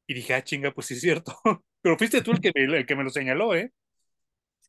y 0.08 0.14
dije, 0.14 0.34
ah, 0.34 0.44
chinga, 0.44 0.72
pues 0.74 0.88
sí 0.88 0.94
es 0.96 1.02
cierto, 1.02 1.36
pero 1.82 1.98
fuiste 1.98 2.22
tú 2.22 2.32
el 2.32 2.40
que, 2.40 2.52
me, 2.56 2.64
el 2.78 2.86
que 2.86 2.96
me 2.96 3.04
lo 3.04 3.10
señaló, 3.10 3.56
¿eh? 3.56 3.72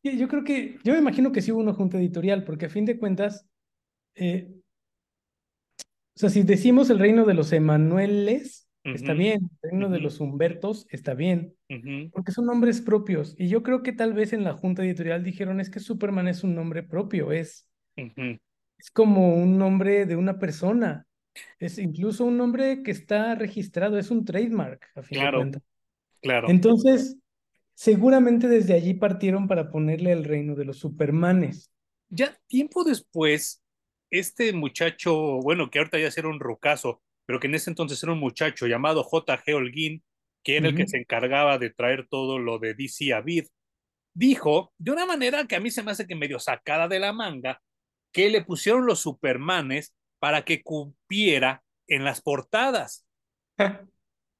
Sí, 0.02 0.16
yo 0.16 0.28
creo 0.28 0.44
que, 0.44 0.78
yo 0.84 0.92
me 0.92 0.98
imagino 0.98 1.32
que 1.32 1.42
sí 1.42 1.50
hubo 1.52 1.60
una 1.60 1.74
junta 1.74 1.98
editorial, 1.98 2.44
porque 2.44 2.66
a 2.66 2.70
fin 2.70 2.84
de 2.84 2.98
cuentas, 2.98 3.46
eh, 4.14 4.48
o 5.80 6.20
sea, 6.20 6.30
si 6.30 6.42
decimos 6.42 6.90
el 6.90 6.98
reino 6.98 7.24
de 7.24 7.34
los 7.34 7.52
Emanueles, 7.52 8.67
uh 8.88 8.92
-huh. 8.92 8.96
está 8.96 9.12
bien, 9.12 9.50
el 9.62 9.70
reino 9.70 9.86
uh 9.86 9.90
-huh. 9.90 9.92
de 9.92 10.00
los 10.00 10.20
Humbertos, 10.20 10.86
está 10.90 11.14
bien, 11.14 11.54
uh 11.68 11.74
-huh. 11.74 12.10
porque 12.10 12.32
son 12.32 12.46
nombres 12.46 12.80
propios. 12.80 13.34
Y 13.38 13.48
yo 13.48 13.62
creo 13.62 13.82
que 13.82 13.92
tal 13.92 14.12
vez 14.12 14.32
en 14.32 14.44
la 14.44 14.54
junta 14.54 14.84
editorial 14.84 15.22
dijeron, 15.22 15.60
es 15.60 15.70
que 15.70 15.80
Superman 15.80 16.28
es 16.28 16.44
un 16.44 16.54
nombre 16.54 16.82
propio, 16.82 17.32
es, 17.32 17.68
es 17.96 18.90
como 18.92 19.34
un 19.34 19.58
nombre 19.58 20.06
de 20.06 20.16
una 20.16 20.38
persona, 20.38 21.06
es 21.58 21.78
incluso 21.78 22.24
un 22.24 22.36
nombre 22.36 22.82
que 22.82 22.90
está 22.90 23.34
registrado, 23.34 23.98
es 23.98 24.10
un 24.10 24.24
trademark, 24.24 24.86
a 24.94 25.02
fin 25.02 25.18
claro, 25.18 25.38
de 25.38 25.42
cuentas. 25.42 25.62
Claro. 26.20 26.48
Entonces, 26.50 27.16
seguramente 27.74 28.48
desde 28.48 28.74
allí 28.74 28.94
partieron 28.94 29.46
para 29.46 29.70
ponerle 29.70 30.12
el 30.12 30.24
reino 30.24 30.54
de 30.56 30.64
los 30.64 30.78
Supermanes. 30.78 31.70
Ya 32.08 32.36
tiempo 32.48 32.84
después, 32.84 33.62
este 34.10 34.52
muchacho, 34.52 35.40
bueno, 35.42 35.70
que 35.70 35.78
ahorita 35.78 35.98
ya 35.98 36.10
será 36.10 36.28
un 36.28 36.40
rucazo, 36.40 37.02
pero 37.28 37.40
que 37.40 37.46
en 37.46 37.56
ese 37.56 37.68
entonces 37.68 38.02
era 38.02 38.12
un 38.14 38.20
muchacho 38.20 38.66
llamado 38.66 39.04
J.G. 39.04 39.52
Holguín, 39.52 40.02
que 40.42 40.56
era 40.56 40.68
uh 40.68 40.70
-huh. 40.70 40.72
el 40.72 40.76
que 40.78 40.88
se 40.88 40.96
encargaba 40.96 41.58
de 41.58 41.68
traer 41.68 42.08
todo 42.08 42.38
lo 42.38 42.58
de 42.58 42.72
DC 42.72 43.12
a 43.12 43.20
Vid, 43.20 43.48
dijo, 44.14 44.72
de 44.78 44.92
una 44.92 45.04
manera 45.04 45.46
que 45.46 45.54
a 45.54 45.60
mí 45.60 45.70
se 45.70 45.82
me 45.82 45.90
hace 45.90 46.06
que 46.06 46.14
medio 46.14 46.38
sacada 46.38 46.88
de 46.88 46.98
la 46.98 47.12
manga, 47.12 47.60
que 48.14 48.30
le 48.30 48.42
pusieron 48.42 48.86
los 48.86 49.00
Supermanes 49.00 49.94
para 50.18 50.46
que 50.46 50.62
cumpliera 50.62 51.62
en 51.86 52.04
las 52.04 52.22
portadas. 52.22 53.06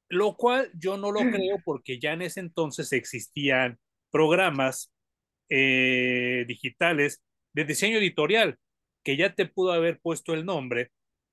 lo 0.08 0.36
cual 0.38 0.70
yo 0.72 0.96
no 0.96 1.12
lo 1.12 1.20
creo 1.20 1.58
porque 1.62 1.98
ya 1.98 2.14
en 2.14 2.22
ese 2.22 2.40
entonces 2.40 2.90
existían 2.94 3.78
programas 4.10 4.90
eh, 5.50 6.46
digitales 6.48 7.22
de 7.52 7.66
diseño 7.66 7.98
editorial 7.98 8.56
que 9.04 9.18
ya 9.18 9.34
te 9.34 9.44
pudo 9.44 9.72
haber 9.72 10.00
puesto 10.00 10.32
el 10.32 10.46
nombre 10.46 10.90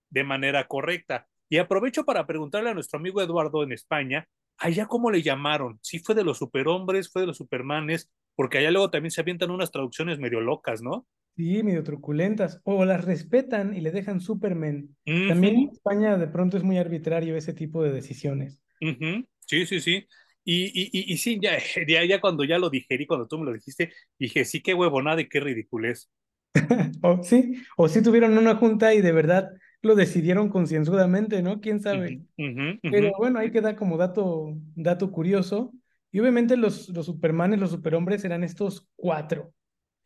de 0.09 0.25
manera 0.25 0.67
correcta. 0.67 1.29
Y 1.49 1.57
aprovecho 1.57 2.05
para 2.05 2.25
preguntarle 2.25 2.69
a 2.69 2.73
nuestro 2.73 2.99
amigo 2.99 3.21
Eduardo 3.21 3.63
en 3.63 3.71
España, 3.71 4.27
allá 4.57 4.87
cómo 4.87 5.11
le 5.11 5.21
llamaron, 5.21 5.79
si 5.81 5.99
fue 5.99 6.15
de 6.15 6.23
los 6.23 6.37
superhombres, 6.37 7.11
fue 7.11 7.21
de 7.21 7.27
los 7.27 7.37
supermanes, 7.37 8.09
porque 8.35 8.57
allá 8.57 8.71
luego 8.71 8.89
también 8.89 9.11
se 9.11 9.21
avientan 9.21 9.51
unas 9.51 9.71
traducciones 9.71 10.19
medio 10.19 10.41
locas, 10.41 10.81
¿no? 10.81 11.05
Sí, 11.35 11.63
medio 11.63 11.83
truculentas, 11.83 12.61
o 12.63 12.85
las 12.85 13.03
respetan 13.03 13.75
y 13.75 13.81
le 13.81 13.91
dejan 13.91 14.21
Superman. 14.21 14.89
Uh 15.05 15.11
-huh. 15.11 15.27
También 15.29 15.55
en 15.55 15.69
España 15.69 16.17
de 16.17 16.27
pronto 16.27 16.57
es 16.57 16.63
muy 16.63 16.77
arbitrario 16.77 17.35
ese 17.35 17.53
tipo 17.53 17.83
de 17.83 17.91
decisiones. 17.91 18.61
Uh 18.81 18.87
-huh. 18.87 19.27
Sí, 19.41 19.65
sí, 19.65 19.81
sí. 19.81 20.07
Y, 20.45 20.65
y, 20.65 20.89
y, 20.93 21.13
y, 21.13 21.17
sí, 21.17 21.39
ya, 21.41 21.57
ya, 21.87 22.05
ya 22.05 22.21
cuando 22.21 22.43
ya 22.45 22.57
lo 22.57 22.69
digerí, 22.69 23.05
cuando 23.05 23.27
tú 23.27 23.37
me 23.37 23.45
lo 23.45 23.53
dijiste, 23.53 23.91
dije, 24.17 24.45
sí, 24.45 24.61
qué 24.61 24.73
huevonada 24.73 25.21
y 25.21 25.27
qué 25.27 25.39
ridiculez. 25.39 26.09
o 27.01 27.21
sí, 27.23 27.61
o 27.75 27.89
sí 27.89 28.01
tuvieron 28.01 28.37
una 28.37 28.55
junta 28.55 28.93
y 28.93 29.01
de 29.01 29.11
verdad 29.11 29.49
lo 29.85 29.95
decidieron 29.95 30.49
concienzudamente, 30.49 31.41
¿no? 31.41 31.61
¿Quién 31.61 31.79
sabe? 31.79 32.21
Uh 32.37 32.43
-huh, 32.43 32.73
uh 32.73 32.79
-huh. 32.81 32.91
Pero 32.91 33.11
bueno, 33.17 33.39
ahí 33.39 33.51
queda 33.51 33.75
como 33.75 33.97
dato, 33.97 34.57
dato 34.75 35.11
curioso. 35.11 35.71
Y 36.11 36.19
obviamente 36.19 36.57
los, 36.57 36.89
los 36.89 37.05
Supermanes, 37.05 37.59
los 37.59 37.71
superhombres 37.71 38.23
eran 38.25 38.43
estos 38.43 38.87
cuatro. 38.95 39.53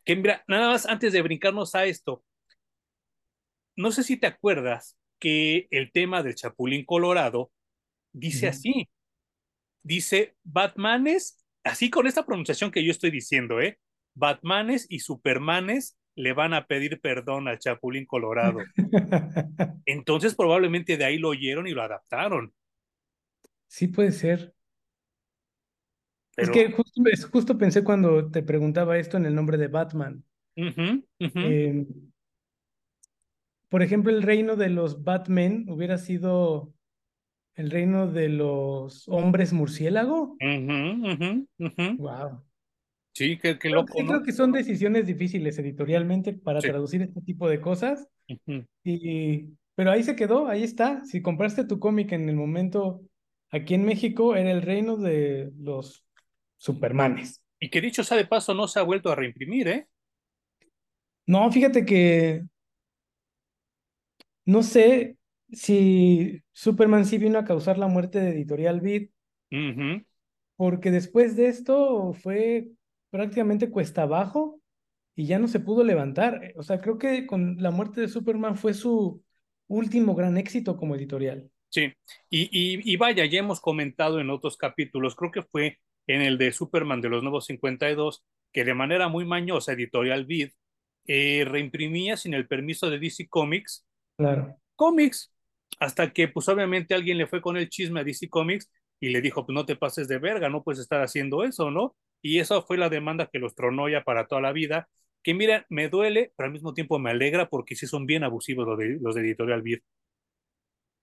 Que 0.04 0.16
mira, 0.16 0.44
nada 0.48 0.68
más 0.68 0.86
antes 0.86 1.12
de 1.12 1.22
brincarnos 1.22 1.74
a 1.74 1.84
esto, 1.84 2.24
no 3.76 3.90
sé 3.92 4.02
si 4.02 4.16
te 4.18 4.26
acuerdas 4.26 4.98
que 5.18 5.68
el 5.70 5.92
tema 5.92 6.22
del 6.22 6.34
Chapulín 6.34 6.84
Colorado 6.84 7.50
dice 8.12 8.46
uh 8.46 8.50
-huh. 8.50 8.52
así, 8.52 8.88
dice 9.82 10.36
Batmanes, 10.42 11.44
así 11.64 11.90
con 11.90 12.06
esta 12.06 12.26
pronunciación 12.26 12.70
que 12.70 12.84
yo 12.84 12.90
estoy 12.90 13.10
diciendo, 13.10 13.60
¿eh? 13.60 13.78
Batmanes 14.14 14.86
y 14.90 14.98
Supermanes 14.98 15.96
le 16.20 16.32
van 16.32 16.54
a 16.54 16.66
pedir 16.66 17.00
perdón 17.00 17.48
al 17.48 17.58
Chapulín 17.58 18.06
Colorado. 18.06 18.60
Entonces 19.86 20.34
probablemente 20.34 20.96
de 20.96 21.04
ahí 21.04 21.18
lo 21.18 21.30
oyeron 21.30 21.66
y 21.66 21.72
lo 21.72 21.82
adaptaron. 21.82 22.52
Sí 23.66 23.88
puede 23.88 24.12
ser. 24.12 24.54
Pero... 26.36 26.52
Es 26.52 26.56
que 26.56 26.72
justo, 26.72 27.02
justo, 27.30 27.58
pensé 27.58 27.84
cuando 27.84 28.30
te 28.30 28.42
preguntaba 28.42 28.98
esto 28.98 29.16
en 29.16 29.26
el 29.26 29.34
nombre 29.34 29.58
de 29.58 29.68
Batman. 29.68 30.24
Uh 30.56 30.64
-huh, 30.64 31.04
uh 31.20 31.24
-huh. 31.24 31.50
Eh, 31.50 31.86
por 33.68 33.82
ejemplo, 33.82 34.12
el 34.12 34.22
reino 34.22 34.56
de 34.56 34.68
los 34.68 35.04
Batman 35.04 35.66
hubiera 35.68 35.98
sido 35.98 36.74
el 37.54 37.70
reino 37.70 38.10
de 38.10 38.28
los 38.28 39.08
hombres 39.08 39.52
murciélago. 39.52 40.36
Uh 40.40 41.46
-huh, 41.58 41.96
wow. 41.98 42.44
Sí, 43.12 43.38
qué, 43.38 43.58
qué 43.58 43.70
loco. 43.70 43.92
Sí, 43.94 44.02
¿no? 44.02 44.08
creo 44.08 44.22
que 44.22 44.32
son 44.32 44.52
decisiones 44.52 45.06
difíciles 45.06 45.58
editorialmente 45.58 46.32
para 46.32 46.60
sí. 46.60 46.68
traducir 46.68 47.02
este 47.02 47.20
tipo 47.20 47.48
de 47.48 47.60
cosas. 47.60 48.08
y, 48.84 49.48
pero 49.74 49.90
ahí 49.90 50.02
se 50.02 50.16
quedó, 50.16 50.46
ahí 50.48 50.62
está. 50.62 51.04
Si 51.04 51.22
compraste 51.22 51.64
tu 51.64 51.78
cómic 51.78 52.12
en 52.12 52.28
el 52.28 52.36
momento 52.36 53.02
aquí 53.50 53.74
en 53.74 53.84
México, 53.84 54.36
era 54.36 54.50
el 54.50 54.62
reino 54.62 54.96
de 54.96 55.50
los 55.58 56.04
Supermanes. 56.56 57.42
Y 57.58 57.68
que 57.70 57.80
dicho 57.80 58.04
sea 58.04 58.16
de 58.16 58.26
paso, 58.26 58.54
no 58.54 58.68
se 58.68 58.78
ha 58.78 58.82
vuelto 58.82 59.10
a 59.10 59.14
reimprimir, 59.14 59.68
¿eh? 59.68 59.88
No, 61.26 61.50
fíjate 61.50 61.84
que 61.84 62.42
no 64.44 64.62
sé 64.62 65.16
si 65.52 66.42
Superman 66.52 67.04
sí 67.04 67.18
vino 67.18 67.38
a 67.38 67.44
causar 67.44 67.78
la 67.78 67.86
muerte 67.86 68.18
de 68.18 68.30
Editorial 68.30 68.80
Beat, 68.80 69.10
uh 69.52 69.56
-huh. 69.56 70.06
porque 70.56 70.90
después 70.90 71.36
de 71.36 71.48
esto 71.48 72.12
fue 72.14 72.68
prácticamente 73.10 73.70
cuesta 73.70 74.02
abajo 74.02 74.60
y 75.14 75.26
ya 75.26 75.38
no 75.38 75.48
se 75.48 75.60
pudo 75.60 75.84
levantar. 75.84 76.52
O 76.56 76.62
sea, 76.62 76.80
creo 76.80 76.98
que 76.98 77.26
con 77.26 77.56
la 77.58 77.70
muerte 77.70 78.00
de 78.00 78.08
Superman 78.08 78.56
fue 78.56 78.74
su 78.74 79.22
último 79.68 80.14
gran 80.14 80.36
éxito 80.38 80.76
como 80.76 80.96
editorial. 80.96 81.50
Sí, 81.68 81.92
y, 82.28 82.42
y, 82.50 82.92
y 82.92 82.96
vaya, 82.96 83.24
ya 83.26 83.38
hemos 83.38 83.60
comentado 83.60 84.18
en 84.20 84.30
otros 84.30 84.56
capítulos, 84.56 85.14
creo 85.14 85.30
que 85.30 85.42
fue 85.42 85.78
en 86.08 86.22
el 86.22 86.36
de 86.36 86.50
Superman 86.52 87.00
de 87.00 87.08
los 87.08 87.22
Nuevos 87.22 87.46
52, 87.46 88.24
que 88.52 88.64
de 88.64 88.74
manera 88.74 89.08
muy 89.08 89.24
mañosa, 89.24 89.72
Editorial 89.72 90.24
Vid, 90.26 90.50
eh, 91.06 91.44
reimprimía 91.46 92.16
sin 92.16 92.34
el 92.34 92.48
permiso 92.48 92.90
de 92.90 92.98
DC 92.98 93.28
Comics 93.28 93.86
claro. 94.16 94.56
cómics, 94.74 95.32
hasta 95.78 96.12
que 96.12 96.28
pues 96.28 96.48
obviamente 96.48 96.94
alguien 96.94 97.18
le 97.18 97.26
fue 97.26 97.40
con 97.40 97.56
el 97.56 97.68
chisme 97.68 98.00
a 98.00 98.04
DC 98.04 98.28
Comics 98.28 98.70
y 98.98 99.10
le 99.10 99.20
dijo, 99.20 99.46
pues 99.46 99.54
no 99.54 99.64
te 99.64 99.76
pases 99.76 100.08
de 100.08 100.18
verga, 100.18 100.48
no 100.48 100.62
puedes 100.62 100.80
estar 100.80 101.00
haciendo 101.02 101.44
eso, 101.44 101.70
¿no? 101.70 101.96
Y 102.22 102.38
esa 102.38 102.62
fue 102.62 102.76
la 102.78 102.88
demanda 102.88 103.28
que 103.32 103.38
los 103.38 103.54
tronó 103.54 103.88
ya 103.88 104.02
para 104.02 104.26
toda 104.26 104.40
la 104.40 104.52
vida, 104.52 104.88
que 105.22 105.34
mira, 105.34 105.66
me 105.68 105.88
duele, 105.88 106.32
pero 106.36 106.46
al 106.46 106.52
mismo 106.52 106.74
tiempo 106.74 106.98
me 106.98 107.10
alegra 107.10 107.48
porque 107.48 107.76
sí 107.76 107.86
son 107.86 108.06
bien 108.06 108.24
abusivos 108.24 108.66
los 108.66 108.78
de, 108.78 108.98
los 109.00 109.14
de 109.14 109.22
Editorial 109.22 109.62
Vid. 109.62 109.78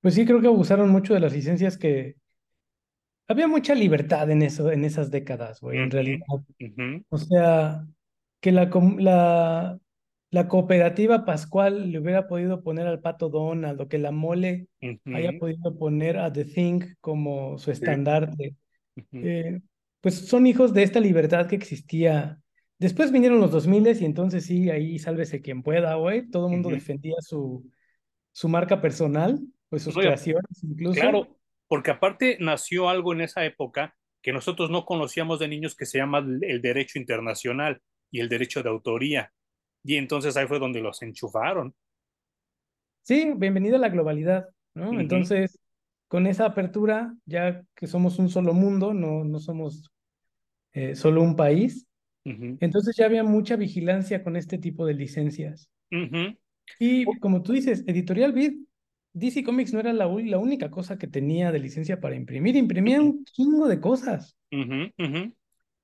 Pues 0.02 0.14
sí, 0.14 0.26
creo 0.26 0.42
que 0.42 0.48
abusaron 0.48 0.90
mucho 0.90 1.14
de 1.14 1.20
las 1.20 1.34
licencias 1.34 1.78
que, 1.78 2.16
había 3.28 3.48
mucha 3.48 3.76
libertad 3.76 4.30
en 4.32 4.42
eso, 4.42 4.72
en 4.72 4.86
esas 4.86 5.12
décadas, 5.12 5.60
güey, 5.60 5.78
uh 5.78 5.82
-huh, 5.82 5.84
en 5.84 5.92
realidad. 5.92 6.26
Uh 6.30 6.44
-huh. 6.60 7.06
O 7.10 7.18
sea, 7.18 7.86
que 8.40 8.52
la, 8.52 8.70
la, 9.00 9.80
la, 10.32 10.48
cooperativa 10.48 11.26
Pascual 11.26 11.92
le 11.92 12.00
hubiera 12.00 12.28
podido 12.28 12.64
poner 12.64 12.88
al 12.88 13.02
Pato 13.02 13.30
Donald, 13.30 13.82
o 13.82 13.88
que 13.88 13.98
la 13.98 14.12
Mole 14.12 14.68
uh 14.82 14.86
-huh. 14.86 15.16
haya 15.16 15.38
podido 15.38 15.78
poner 15.78 16.18
a 16.18 16.32
The 16.32 16.46
Thing 16.46 16.96
como 17.02 17.58
su 17.58 17.72
estandarte. 17.72 18.56
Eh, 19.12 19.60
pues 20.02 20.28
son 20.28 20.48
hijos 20.48 20.74
de 20.74 20.84
esta 20.84 21.00
libertad 21.00 21.48
que 21.48 21.56
existía. 21.56 22.40
Después 22.80 23.12
vinieron 23.12 23.40
los 23.40 23.52
2000 23.52 24.02
y 24.02 24.06
entonces 24.06 24.46
sí, 24.46 24.70
ahí 24.70 25.00
sálvese 25.00 25.42
quien 25.42 25.64
pueda, 25.64 25.96
güey. 25.96 26.30
Todo 26.30 26.48
el 26.48 26.54
mundo 26.54 26.70
defendía 26.70 27.16
su, 27.20 27.70
su 28.32 28.50
marca 28.50 28.82
personal, 28.82 29.40
pues 29.70 29.84
sus 29.84 29.96
creaciones 29.96 30.64
incluso. 30.64 31.00
claro, 31.00 31.28
porque 31.68 31.92
aparte 31.92 32.38
nació 32.40 32.90
algo 32.90 33.14
en 33.14 33.22
esa 33.22 33.46
época 33.46 33.96
que 34.22 34.34
nosotros 34.34 34.70
no 34.70 34.86
conocíamos 34.86 35.40
de 35.40 35.48
niños 35.48 35.76
que 35.76 35.86
se 35.86 35.98
llama 35.98 36.20
el 36.20 36.62
derecho 36.62 37.00
internacional 37.00 37.82
y 38.12 38.20
el 38.20 38.30
derecho 38.30 38.62
de 38.62 38.70
autoría. 38.70 39.32
Y 39.84 39.96
entonces 39.96 40.36
ahí 40.38 40.48
fue 40.48 40.60
donde 40.60 40.82
los 40.82 41.02
enchufaron. 41.02 41.74
Sí, 43.04 43.32
bienvenida 43.38 43.78
a 43.78 43.80
la 43.80 43.90
globalidad, 43.90 44.50
¿no? 44.74 45.00
Entonces, 45.00 45.58
con 46.08 46.28
esa 46.28 46.46
apertura, 46.46 47.16
ya 47.26 47.64
que 47.76 47.88
somos 47.88 48.20
un 48.20 48.30
solo 48.30 48.54
mundo, 48.54 48.94
no, 48.94 49.24
no 49.24 49.40
somos 49.40 49.92
eh, 50.74 50.96
solo 50.96 51.22
un 51.24 51.36
país, 51.36 51.88
entonces 52.62 52.96
ya 52.98 53.06
había 53.06 53.24
mucha 53.24 53.56
vigilancia 53.56 54.24
con 54.24 54.36
este 54.38 54.58
tipo 54.58 54.86
de 54.86 54.94
licencias. 54.96 55.70
Y 56.80 57.06
como 57.20 57.42
tú 57.44 57.54
dices, 57.54 57.84
Editorial 57.88 58.34
Vid, 58.34 58.54
DC 59.14 59.44
Comics 59.44 59.74
no 59.74 59.80
era 59.80 59.94
la, 59.94 60.06
la 60.08 60.38
única 60.38 60.70
cosa 60.70 60.98
que 60.98 61.08
tenía 61.08 61.52
de 61.52 61.60
licencia 61.60 62.00
para 62.00 62.16
imprimir, 62.16 62.56
imprimía 62.56 63.02
un 63.02 63.24
chingo 63.26 63.68
de 63.68 63.80
cosas. 63.82 64.38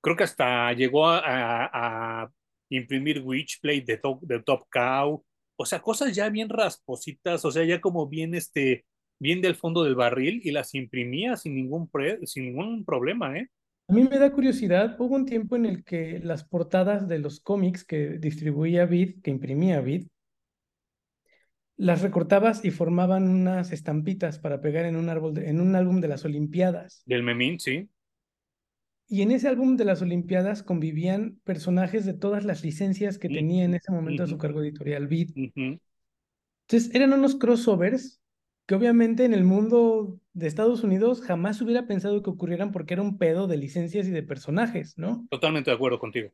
Creo 0.02 0.16
que 0.18 0.24
hasta 0.24 0.74
llegó 0.74 1.08
a, 1.08 1.20
a- 1.20 2.24
a 2.24 2.32
imprimir 2.70 3.22
Witchblade 3.24 3.82
de 3.86 3.98
Top, 3.98 4.22
de 4.22 4.42
Top 4.44 4.64
Cow. 4.72 5.24
O 5.56 5.66
sea, 5.66 5.82
cosas 5.82 6.14
ya 6.16 6.30
bien 6.30 6.50
raspositas, 6.50 7.46
o 7.46 7.52
sea, 7.52 7.64
ya 7.64 7.80
como 7.80 8.08
bien 8.08 8.36
este, 8.36 8.86
bien 9.20 9.42
del 9.42 9.56
fondo 9.56 9.84
del 9.84 9.96
barril 9.96 10.42
y 10.44 10.52
las 10.52 10.74
imprimía 10.76 11.38
sin 11.38 11.56
ningún 11.56 11.88
pre- 11.88 12.26
sin 12.26 12.46
ningún 12.46 12.84
problema, 12.86 13.38
¿eh? 13.38 13.50
A 13.88 13.94
mí 13.94 14.04
me 14.04 14.18
da 14.18 14.32
curiosidad, 14.32 14.96
hubo 15.00 15.16
un 15.16 15.26
tiempo 15.26 15.56
en 15.56 15.66
el 15.66 15.84
que 15.84 16.20
las 16.24 16.46
portadas 16.46 17.08
de 17.08 17.20
los 17.20 17.42
cómics 17.42 17.84
que 17.84 18.18
distribuía 18.18 18.86
Vid, 18.86 19.22
que 19.22 19.30
imprimía 19.30 19.82
Vid, 19.82 20.08
las 21.76 22.02
recortabas 22.02 22.64
y 22.64 22.72
formaban 22.72 23.28
unas 23.28 23.72
estampitas 23.72 24.40
para 24.40 24.62
pegar 24.62 24.86
en 24.86 24.96
un 24.96 25.10
árbol 25.10 25.34
de- 25.34 25.50
en 25.50 25.60
un 25.60 25.76
álbum 25.76 26.00
de 26.00 26.08
las 26.08 26.24
Olimpiadas. 26.24 27.04
Del 27.06 27.24
Memín, 27.24 27.60
sí. 27.60 27.90
Y 29.10 29.22
en 29.22 29.32
ese 29.32 29.50
álbum 29.50 29.76
de 29.76 29.86
las 29.86 30.02
Olimpiadas 30.02 30.64
convivían 30.64 31.40
personajes 31.44 32.06
de 32.06 32.14
todas 32.14 32.46
las 32.46 32.64
licencias 32.64 33.18
que 33.18 33.28
tenía 33.28 33.66
en 33.66 33.76
ese 33.76 33.92
momento 33.92 34.24
a 34.24 34.28
su 34.28 34.38
cargo 34.38 34.62
editorial 34.62 35.08
Vid. 35.08 35.32
Entonces 35.56 36.96
eran 36.96 37.12
unos 37.12 37.36
crossovers 37.36 38.22
que 38.66 38.76
obviamente 38.76 39.26
en 39.26 39.34
el 39.34 39.44
mundo 39.44 40.20
de 40.34 40.48
Estados 40.48 40.84
Unidos 40.84 41.22
jamás 41.22 41.62
hubiera 41.62 41.86
pensado 41.86 42.24
que 42.24 42.30
ocurrieran 42.30 42.72
porque 42.72 42.94
era 42.94 43.04
un 43.04 43.18
pedo 43.18 43.48
de 43.48 43.58
licencias 43.58 44.08
y 44.08 44.12
de 44.12 44.24
personajes, 44.24 44.98
¿no? 44.98 45.28
Totalmente 45.30 45.70
de 45.70 45.76
acuerdo 45.76 46.00
contigo. 46.00 46.30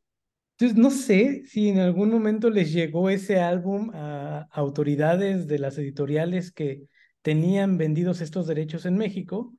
Entonces 0.57 0.77
no 0.77 0.91
sé 0.91 1.43
si 1.45 1.69
en 1.69 1.79
algún 1.79 2.09
momento 2.09 2.49
les 2.49 2.73
llegó 2.73 3.09
ese 3.09 3.39
álbum 3.39 3.91
a 3.93 4.47
autoridades 4.51 5.47
de 5.47 5.57
las 5.57 5.77
editoriales 5.77 6.51
que 6.51 6.83
tenían 7.21 7.77
vendidos 7.77 8.21
estos 8.21 8.45
derechos 8.45 8.85
en 8.85 8.97
México, 8.97 9.53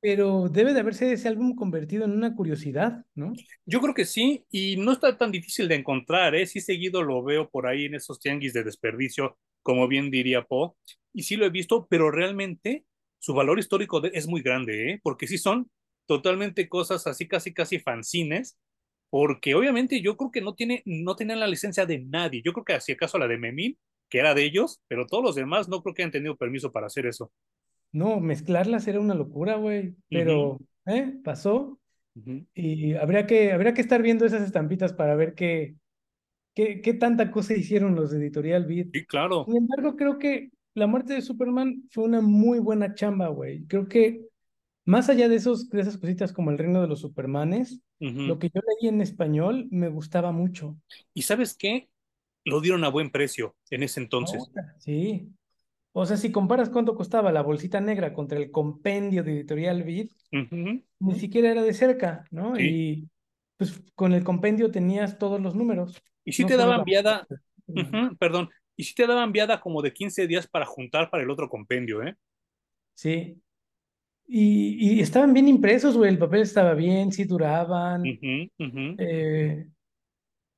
pero 0.00 0.48
debe 0.48 0.74
de 0.74 0.80
haberse 0.80 1.12
ese 1.12 1.28
álbum 1.28 1.54
convertido 1.54 2.04
en 2.04 2.12
una 2.12 2.34
curiosidad, 2.34 3.04
¿no? 3.14 3.32
Yo 3.66 3.80
creo 3.80 3.94
que 3.94 4.04
sí, 4.04 4.44
y 4.50 4.76
no 4.76 4.92
está 4.92 5.16
tan 5.16 5.32
difícil 5.32 5.68
de 5.68 5.76
encontrar, 5.76 6.34
¿eh? 6.34 6.46
Sí 6.46 6.60
seguido 6.60 7.02
lo 7.02 7.22
veo 7.22 7.48
por 7.50 7.66
ahí 7.66 7.86
en 7.86 7.94
esos 7.96 8.18
tianguis 8.18 8.52
de 8.52 8.64
desperdicio, 8.64 9.38
como 9.62 9.88
bien 9.88 10.10
diría 10.10 10.44
Po, 10.44 10.76
y 11.12 11.22
sí 11.24 11.36
lo 11.36 11.46
he 11.46 11.50
visto, 11.50 11.86
pero 11.90 12.10
realmente 12.10 12.84
su 13.18 13.34
valor 13.34 13.58
histórico 13.58 14.00
de- 14.00 14.10
es 14.14 14.26
muy 14.28 14.42
grande, 14.42 14.92
¿eh? 14.92 15.00
Porque 15.02 15.26
sí 15.26 15.38
son 15.38 15.70
totalmente 16.06 16.68
cosas 16.68 17.06
así 17.06 17.28
casi 17.28 17.54
casi 17.54 17.78
fanzines, 17.78 18.58
porque 19.10 19.54
obviamente 19.54 20.00
yo 20.02 20.16
creo 20.16 20.30
que 20.30 20.40
no 20.40 20.54
tiene, 20.54 20.82
no 20.86 21.16
tenían 21.16 21.40
la 21.40 21.46
licencia 21.46 21.86
de 21.86 22.00
nadie, 22.00 22.42
yo 22.44 22.52
creo 22.52 22.64
que 22.64 22.80
si 22.80 22.92
acaso 22.92 23.18
la 23.18 23.28
de 23.28 23.38
Memín, 23.38 23.78
que 24.08 24.18
era 24.18 24.34
de 24.34 24.44
ellos, 24.44 24.80
pero 24.88 25.06
todos 25.06 25.24
los 25.24 25.34
demás 25.36 25.68
no 25.68 25.82
creo 25.82 25.94
que 25.94 26.02
hayan 26.02 26.12
tenido 26.12 26.36
permiso 26.36 26.72
para 26.72 26.86
hacer 26.86 27.06
eso. 27.06 27.32
No, 27.92 28.20
mezclarlas 28.20 28.86
era 28.88 29.00
una 29.00 29.14
locura, 29.14 29.56
güey, 29.56 29.94
pero 30.10 30.58
¿eh? 30.86 31.14
pasó 31.24 31.78
ujú. 32.16 32.44
y 32.54 32.94
habría 32.94 33.26
que, 33.26 33.52
habría 33.52 33.74
que 33.74 33.82
estar 33.82 34.02
viendo 34.02 34.26
esas 34.26 34.42
estampitas 34.42 34.92
para 34.94 35.16
ver 35.16 35.34
qué, 35.34 35.76
qué, 36.54 36.80
qué 36.80 36.94
tanta 36.94 37.30
cosa 37.30 37.54
hicieron 37.54 37.94
los 37.94 38.10
de 38.10 38.18
Editorial 38.18 38.66
Beat. 38.66 38.88
Sí, 38.92 39.06
claro. 39.06 39.44
Sin 39.46 39.56
embargo, 39.56 39.96
creo 39.96 40.18
que 40.18 40.50
la 40.74 40.86
muerte 40.86 41.14
de 41.14 41.22
Superman 41.22 41.84
fue 41.90 42.04
una 42.04 42.20
muy 42.20 42.58
buena 42.58 42.94
chamba, 42.94 43.28
güey. 43.28 43.64
Creo 43.66 43.88
que 43.88 44.22
más 44.84 45.08
allá 45.08 45.28
de, 45.28 45.36
esos, 45.36 45.68
de 45.68 45.80
esas 45.80 45.98
cositas 45.98 46.32
como 46.32 46.50
el 46.50 46.58
reino 46.58 46.80
de 46.80 46.88
los 46.88 47.00
Supermanes, 47.00 47.80
lo 48.00 48.40
que 48.40 48.50
yo 48.52 48.60
leí 48.60 48.88
en 48.88 49.00
español 49.00 49.68
me 49.70 49.88
gustaba 49.88 50.32
mucho. 50.32 50.76
¿Y 51.14 51.22
sabes 51.22 51.56
qué? 51.56 51.88
Lo 52.44 52.60
dieron 52.60 52.82
a 52.82 52.88
buen 52.88 53.10
precio 53.10 53.54
en 53.70 53.84
ese 53.84 54.00
entonces. 54.00 54.42
Sí. 54.78 55.28
O 55.92 56.04
sea, 56.04 56.16
si 56.16 56.32
comparas 56.32 56.68
cuánto 56.70 56.96
costaba 56.96 57.30
la 57.30 57.42
bolsita 57.42 57.80
negra 57.80 58.12
contra 58.12 58.38
el 58.38 58.50
compendio 58.50 59.22
de 59.22 59.34
Editorial 59.34 59.84
Beat, 59.84 60.08
ni 60.98 61.14
siquiera 61.14 61.50
era 61.50 61.62
de 61.62 61.74
cerca, 61.74 62.24
¿no? 62.32 62.56
Sí. 62.56 62.62
Y 62.62 63.08
pues 63.56 63.80
con 63.94 64.14
el 64.14 64.24
compendio 64.24 64.72
tenías 64.72 65.18
todos 65.18 65.40
los 65.40 65.54
números, 65.54 66.02
Y 66.24 66.32
sí 66.32 66.42
no 66.42 66.48
te 66.48 66.56
daban 66.56 66.84
viada, 66.84 67.26
perdón, 68.18 68.50
y 68.76 68.84
sí 68.84 68.94
te 68.94 69.06
daban 69.06 69.32
viada 69.32 69.60
como 69.60 69.82
de 69.82 69.92
15 69.92 70.26
días 70.26 70.46
para 70.46 70.66
juntar 70.66 71.10
para 71.10 71.22
el 71.22 71.30
otro 71.30 71.48
compendio, 71.48 72.02
¿eh? 72.02 72.16
Sí. 72.94 73.40
Y, 74.26 74.94
y 74.96 75.00
estaban 75.00 75.34
bien 75.34 75.48
impresos, 75.48 75.96
güey, 75.96 76.10
el 76.10 76.18
papel 76.18 76.42
estaba 76.42 76.74
bien, 76.74 77.12
sí 77.12 77.24
duraban. 77.24 78.02
Eh, 78.98 79.66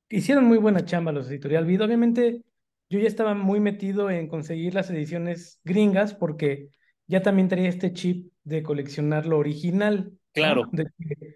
hicieron 0.09 0.45
muy 0.45 0.57
buena 0.57 0.85
chamba 0.85 1.11
los 1.11 1.29
Editorial 1.29 1.65
Vid. 1.65 1.83
Obviamente, 1.83 2.41
yo 2.89 2.99
ya 2.99 3.07
estaba 3.07 3.33
muy 3.33 3.59
metido 3.59 4.09
en 4.09 4.27
conseguir 4.27 4.75
las 4.75 4.89
ediciones 4.91 5.59
gringas 5.63 6.13
porque 6.13 6.69
ya 7.07 7.21
también 7.21 7.47
traía 7.49 7.69
este 7.69 7.91
chip 7.91 8.31
de 8.43 8.63
coleccionar 8.63 9.25
lo 9.25 9.39
original, 9.39 10.11
Claro. 10.33 10.65
¿no? 10.65 10.69
De 10.71 10.85
que, 10.97 11.35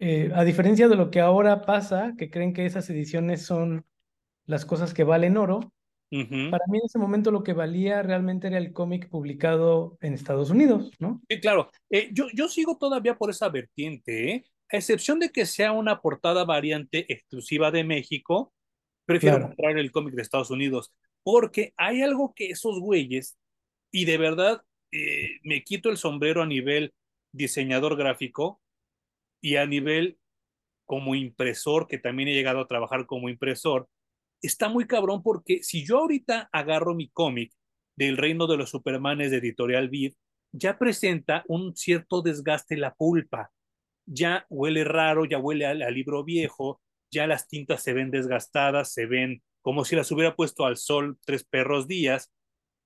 eh, 0.00 0.32
a 0.34 0.44
diferencia 0.44 0.88
de 0.88 0.96
lo 0.96 1.10
que 1.10 1.20
ahora 1.20 1.62
pasa, 1.62 2.14
que 2.18 2.30
creen 2.30 2.52
que 2.52 2.66
esas 2.66 2.88
ediciones 2.90 3.42
son 3.42 3.86
las 4.46 4.64
cosas 4.64 4.94
que 4.94 5.04
valen 5.04 5.36
oro, 5.36 5.72
para 6.10 6.64
mí 6.66 6.78
en 6.78 6.86
ese 6.86 6.98
momento 6.98 7.30
lo 7.30 7.44
que 7.44 7.52
valía 7.52 8.02
realmente 8.02 8.48
era 8.48 8.58
el 8.58 8.72
cómic 8.72 9.08
publicado 9.08 9.96
en 10.00 10.12
Estados 10.12 10.50
Unidos, 10.50 10.90
¿no? 10.98 11.22
Sí, 11.28 11.38
claro. 11.38 11.70
Eh, 11.88 12.10
yo, 12.12 12.26
yo 12.34 12.48
sigo 12.48 12.78
todavía 12.78 13.16
por 13.16 13.30
esa 13.30 13.48
vertiente, 13.48 14.32
¿eh? 14.32 14.44
A 14.72 14.78
excepción 14.78 15.20
de 15.20 15.30
que 15.30 15.46
sea 15.46 15.70
una 15.70 16.00
portada 16.00 16.44
variante 16.44 17.12
exclusiva 17.12 17.70
de 17.70 17.84
México, 17.84 18.52
prefiero 19.06 19.36
Claro. 19.36 19.54
comprar 19.54 19.78
el 19.78 19.92
cómic 19.92 20.14
de 20.14 20.22
Estados 20.22 20.50
Unidos, 20.50 20.92
porque 21.22 21.74
hay 21.76 22.02
algo 22.02 22.32
que 22.34 22.50
esos 22.50 22.80
güeyes, 22.80 23.38
y 23.92 24.04
de 24.04 24.18
verdad 24.18 24.62
eh, 24.90 25.38
me 25.44 25.62
quito 25.62 25.90
el 25.90 25.96
sombrero 25.96 26.42
a 26.42 26.46
nivel 26.46 26.92
diseñador 27.32 27.96
gráfico 27.96 28.60
y 29.40 29.56
a 29.56 29.66
nivel 29.66 30.18
como 30.86 31.14
impresor, 31.14 31.86
que 31.86 31.98
también 31.98 32.28
he 32.28 32.34
llegado 32.34 32.60
a 32.60 32.66
trabajar 32.66 33.06
como 33.06 33.28
impresor, 33.28 33.88
está 34.42 34.68
muy 34.68 34.86
cabrón 34.86 35.22
porque 35.22 35.62
si 35.62 35.86
yo 35.86 35.98
ahorita 35.98 36.48
agarro 36.52 36.94
mi 36.94 37.08
cómic 37.10 37.52
del 37.96 38.16
Reino 38.16 38.46
de 38.46 38.56
los 38.56 38.70
Supermanes 38.70 39.30
de 39.30 39.38
Editorial 39.38 39.88
Vid, 39.88 40.14
ya 40.52 40.78
presenta 40.78 41.44
un 41.46 41.76
cierto 41.76 42.22
desgaste 42.22 42.76
la 42.76 42.94
pulpa. 42.94 43.52
Ya 44.06 44.46
huele 44.48 44.84
raro, 44.84 45.24
ya 45.24 45.38
huele 45.38 45.66
al 45.66 45.94
libro 45.94 46.24
viejo, 46.24 46.80
ya 47.10 47.26
las 47.26 47.46
tintas 47.46 47.82
se 47.82 47.92
ven 47.92 48.10
desgastadas, 48.10 48.92
se 48.92 49.06
ven 49.06 49.42
como 49.62 49.84
si 49.84 49.94
las 49.94 50.10
hubiera 50.10 50.34
puesto 50.34 50.64
al 50.64 50.76
sol 50.76 51.18
tres 51.24 51.44
perros 51.44 51.86
días, 51.86 52.32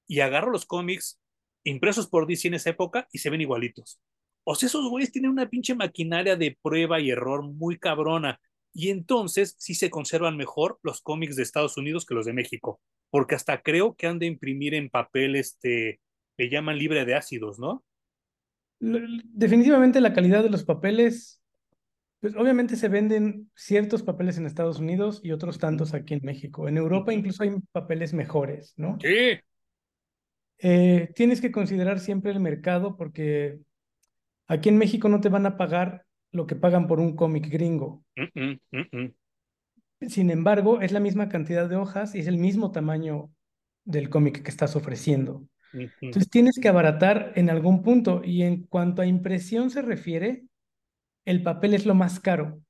y 0.06 0.20
agarro 0.20 0.50
los 0.50 0.66
cómics 0.66 1.20
impresos 1.64 2.08
por 2.08 2.26
DC 2.26 2.48
en 2.48 2.54
esa 2.54 2.70
época 2.70 3.08
y 3.12 3.18
se 3.18 3.30
ven 3.30 3.40
igualitos. 3.40 4.00
O 4.44 4.54
sea, 4.54 4.66
esos 4.66 4.88
güeyes 4.88 5.10
tienen 5.10 5.30
una 5.30 5.48
pinche 5.48 5.74
maquinaria 5.74 6.36
de 6.36 6.56
prueba 6.62 7.00
y 7.00 7.10
error 7.10 7.42
muy 7.42 7.78
cabrona. 7.78 8.40
Y 8.74 8.90
entonces 8.90 9.56
sí 9.58 9.74
se 9.74 9.88
conservan 9.88 10.36
mejor 10.36 10.78
los 10.82 11.00
cómics 11.00 11.36
de 11.36 11.42
Estados 11.42 11.76
Unidos 11.76 12.04
que 12.04 12.14
los 12.14 12.26
de 12.26 12.34
México. 12.34 12.80
Porque 13.10 13.34
hasta 13.34 13.62
creo 13.62 13.94
que 13.94 14.06
han 14.06 14.18
de 14.18 14.26
imprimir 14.26 14.74
en 14.74 14.90
papel, 14.90 15.36
este, 15.36 16.00
le 16.36 16.50
llaman 16.50 16.78
libre 16.78 17.04
de 17.04 17.14
ácidos, 17.14 17.58
¿no? 17.58 17.84
Definitivamente 18.80 20.00
la 20.00 20.12
calidad 20.12 20.42
de 20.42 20.50
los 20.50 20.64
papeles, 20.64 21.40
pues 22.20 22.34
obviamente 22.36 22.76
se 22.76 22.88
venden 22.88 23.50
ciertos 23.54 24.02
papeles 24.02 24.36
en 24.36 24.46
Estados 24.46 24.78
Unidos 24.78 25.20
y 25.22 25.32
otros 25.32 25.58
tantos 25.58 25.94
aquí 25.94 26.14
en 26.14 26.20
México. 26.22 26.68
En 26.68 26.76
Europa 26.76 27.14
incluso 27.14 27.44
hay 27.44 27.52
papeles 27.72 28.12
mejores, 28.12 28.74
¿no? 28.76 28.98
Sí. 29.00 29.38
Eh, 30.58 31.12
tienes 31.14 31.40
que 31.40 31.52
considerar 31.52 32.00
siempre 32.00 32.32
el 32.32 32.40
mercado 32.40 32.96
porque 32.96 33.58
aquí 34.48 34.68
en 34.68 34.78
México 34.78 35.08
no 35.08 35.20
te 35.20 35.28
van 35.28 35.46
a 35.46 35.56
pagar 35.56 36.06
lo 36.32 36.46
que 36.46 36.56
pagan 36.56 36.86
por 36.88 37.00
un 37.00 37.16
cómic 37.16 37.48
gringo. 37.50 38.04
Mm, 38.16 38.58
mm, 38.72 38.84
mm. 38.92 39.14
Sin 40.08 40.30
embargo, 40.30 40.80
es 40.80 40.92
la 40.92 41.00
misma 41.00 41.28
cantidad 41.28 41.68
de 41.68 41.76
hojas 41.76 42.14
y 42.14 42.20
es 42.20 42.26
el 42.26 42.38
mismo 42.38 42.72
tamaño 42.72 43.30
del 43.84 44.10
cómic 44.10 44.42
que 44.42 44.50
estás 44.50 44.76
ofreciendo. 44.76 45.46
Entonces 46.10 46.30
tienes 46.30 46.58
que 46.60 46.68
abaratar 46.68 47.32
en 47.36 47.50
algún 47.50 47.82
punto 47.82 48.22
y 48.24 48.42
en 48.42 48.64
cuanto 48.64 49.02
a 49.02 49.06
impresión 49.06 49.70
se 49.70 49.82
refiere, 49.82 50.44
el 51.24 51.42
papel 51.42 51.74
es 51.74 51.86
lo 51.86 51.94
más 51.94 52.20
caro. 52.20 52.60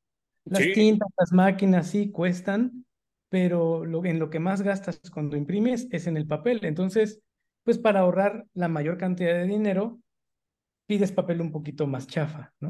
Las 0.48 0.62
Sí, 0.62 0.72
tintas, 0.72 1.08
las 1.18 1.32
máquinas 1.32 1.88
sí 1.90 2.10
cuestan, 2.12 2.86
pero 3.30 3.84
lo, 3.86 4.04
en 4.04 4.18
lo 4.20 4.30
que 4.30 4.40
más 4.40 4.62
gastas 4.62 5.00
cuando 5.12 5.36
imprimes 5.36 5.88
es 5.92 6.06
en 6.06 6.16
el 6.16 6.26
papel. 6.26 6.60
Entonces, 6.64 7.20
pues 7.64 7.78
para 7.78 8.00
ahorrar 8.00 8.46
la 8.54 8.68
mayor 8.68 8.98
cantidad 8.98 9.34
de 9.34 9.46
dinero, 9.46 10.00
pides 10.86 11.12
papel 11.12 11.40
un 11.40 11.50
poquito 11.50 11.86
más 11.86 12.06
chafa, 12.06 12.52
¿no? 12.60 12.68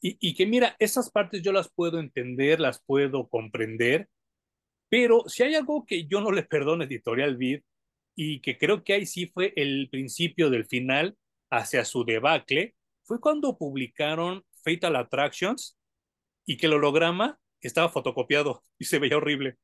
Y 0.00 0.34
que 0.34 0.46
mira, 0.46 0.76
esas 0.78 1.10
partes 1.10 1.42
yo 1.42 1.52
las 1.52 1.70
puedo 1.70 2.00
entender, 2.00 2.60
las 2.60 2.82
puedo 2.82 3.28
comprender, 3.28 4.08
pero 4.88 5.24
si 5.26 5.42
hay 5.42 5.54
algo 5.54 5.84
que 5.86 6.06
yo 6.06 6.20
no 6.20 6.32
le 6.32 6.42
perdono 6.42 6.82
a 6.82 6.86
Editorial 6.86 7.36
Vid 7.36 7.60
y 8.16 8.40
que 8.40 8.58
creo 8.58 8.82
que 8.82 8.94
ahí 8.94 9.06
sí 9.06 9.26
fue 9.26 9.52
el 9.56 9.88
principio 9.90 10.50
del 10.50 10.66
final 10.66 11.16
hacia 11.50 11.84
su 11.84 12.04
debacle, 12.04 12.74
fue 13.04 13.20
cuando 13.20 13.56
publicaron 13.56 14.44
Fatal 14.64 14.96
Attractions 14.96 15.78
y 16.44 16.56
que 16.56 16.66
el 16.66 16.74
holograma 16.74 17.38
estaba 17.60 17.88
fotocopiado 17.88 18.62
y 18.78 18.86
se 18.86 18.98
veía 18.98 19.16
horrible. 19.16 19.58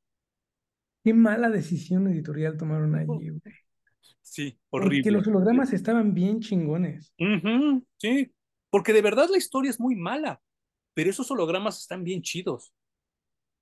Qué 1.02 1.14
mala 1.14 1.48
decisión 1.50 2.08
editorial 2.08 2.56
tomaron 2.56 2.94
allí, 2.94 3.30
güey. 3.30 3.54
Sí, 4.28 4.58
Porque 4.68 4.86
horrible. 4.86 5.10
los 5.12 5.26
hologramas 5.28 5.72
estaban 5.72 6.12
bien 6.12 6.40
chingones. 6.40 7.14
Sí, 7.98 8.32
porque 8.70 8.92
de 8.92 9.00
verdad 9.02 9.28
la 9.30 9.38
historia 9.38 9.70
es 9.70 9.78
muy 9.78 9.94
mala, 9.94 10.40
pero 10.94 11.10
esos 11.10 11.30
hologramas 11.30 11.78
están 11.80 12.02
bien 12.02 12.22
chidos. 12.22 12.72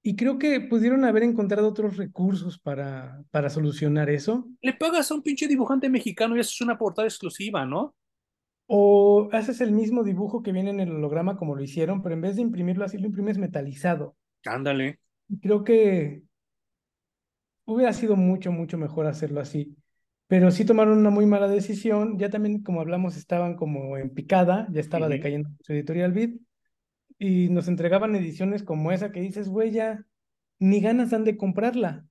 Y 0.02 0.16
creo 0.16 0.38
que 0.38 0.60
pudieron 0.60 1.04
haber 1.04 1.22
encontrado 1.22 1.68
otros 1.68 1.96
recursos 1.96 2.58
para, 2.58 3.22
para 3.30 3.50
solucionar 3.50 4.10
eso. 4.10 4.46
Le 4.62 4.72
pagas 4.74 5.10
a 5.10 5.14
un 5.14 5.22
pinche 5.22 5.46
dibujante 5.48 5.88
mexicano 5.88 6.36
y 6.36 6.40
haces 6.40 6.60
una 6.60 6.76
portada 6.78 7.08
exclusiva, 7.08 7.64
¿no? 7.64 7.94
O 8.66 9.28
haces 9.32 9.60
el 9.60 9.72
mismo 9.72 10.02
dibujo 10.02 10.42
que 10.42 10.52
viene 10.52 10.70
en 10.70 10.80
el 10.80 10.90
holograma 10.90 11.36
como 11.36 11.54
lo 11.54 11.62
hicieron, 11.62 12.02
pero 12.02 12.14
en 12.14 12.22
vez 12.22 12.36
de 12.36 12.42
imprimirlo 12.42 12.84
así, 12.84 12.98
lo 12.98 13.06
imprimes 13.06 13.38
metalizado. 13.38 14.16
Ándale. 14.46 14.98
Creo 15.40 15.62
que 15.64 16.22
hubiera 17.66 17.92
sido 17.92 18.16
mucho, 18.16 18.52
mucho 18.52 18.78
mejor 18.78 19.06
hacerlo 19.06 19.40
así. 19.40 19.76
Pero 20.26 20.50
sí 20.50 20.64
tomaron 20.64 20.98
una 20.98 21.10
muy 21.10 21.26
mala 21.26 21.48
decisión. 21.48 22.18
Ya 22.18 22.30
también, 22.30 22.62
como 22.62 22.80
hablamos, 22.80 23.16
estaban 23.16 23.56
como 23.56 23.96
en 23.98 24.10
picada, 24.10 24.66
ya 24.70 24.80
estaba 24.80 25.06
Ujú. 25.06 25.14
decayendo 25.16 25.50
su 25.60 25.72
editorial 25.72 26.12
Vid. 26.12 26.36
Y 27.18 27.48
nos 27.50 27.68
entregaban 27.68 28.16
ediciones 28.16 28.62
como 28.62 28.90
esa 28.90 29.12
que 29.12 29.20
dices, 29.20 29.48
güey, 29.48 29.70
ya 29.70 30.04
ni 30.58 30.80
ganas 30.80 31.10
dan 31.10 31.24
de 31.24 31.36
comprarla. 31.36 32.06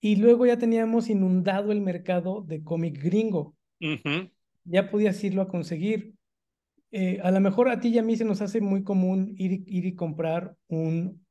Y 0.00 0.16
luego 0.16 0.46
ya 0.46 0.58
teníamos 0.58 1.08
inundado 1.08 1.72
el 1.72 1.80
mercado 1.80 2.42
de 2.42 2.62
cómic 2.62 3.02
gringo. 3.02 3.56
Ya 4.64 4.90
podías 4.90 5.22
irlo 5.24 5.42
a 5.42 5.48
conseguir. 5.48 6.14
Eh, 6.90 7.20
a 7.22 7.30
lo 7.30 7.40
mejor 7.40 7.68
a 7.68 7.80
ti 7.80 7.88
y 7.88 7.98
a 7.98 8.02
mí 8.02 8.16
se 8.16 8.24
nos 8.24 8.40
hace 8.40 8.60
muy 8.60 8.82
común 8.82 9.34
ir, 9.36 9.64
ir 9.66 9.84
y 9.86 9.94
comprar 9.94 10.56
un 10.68 11.26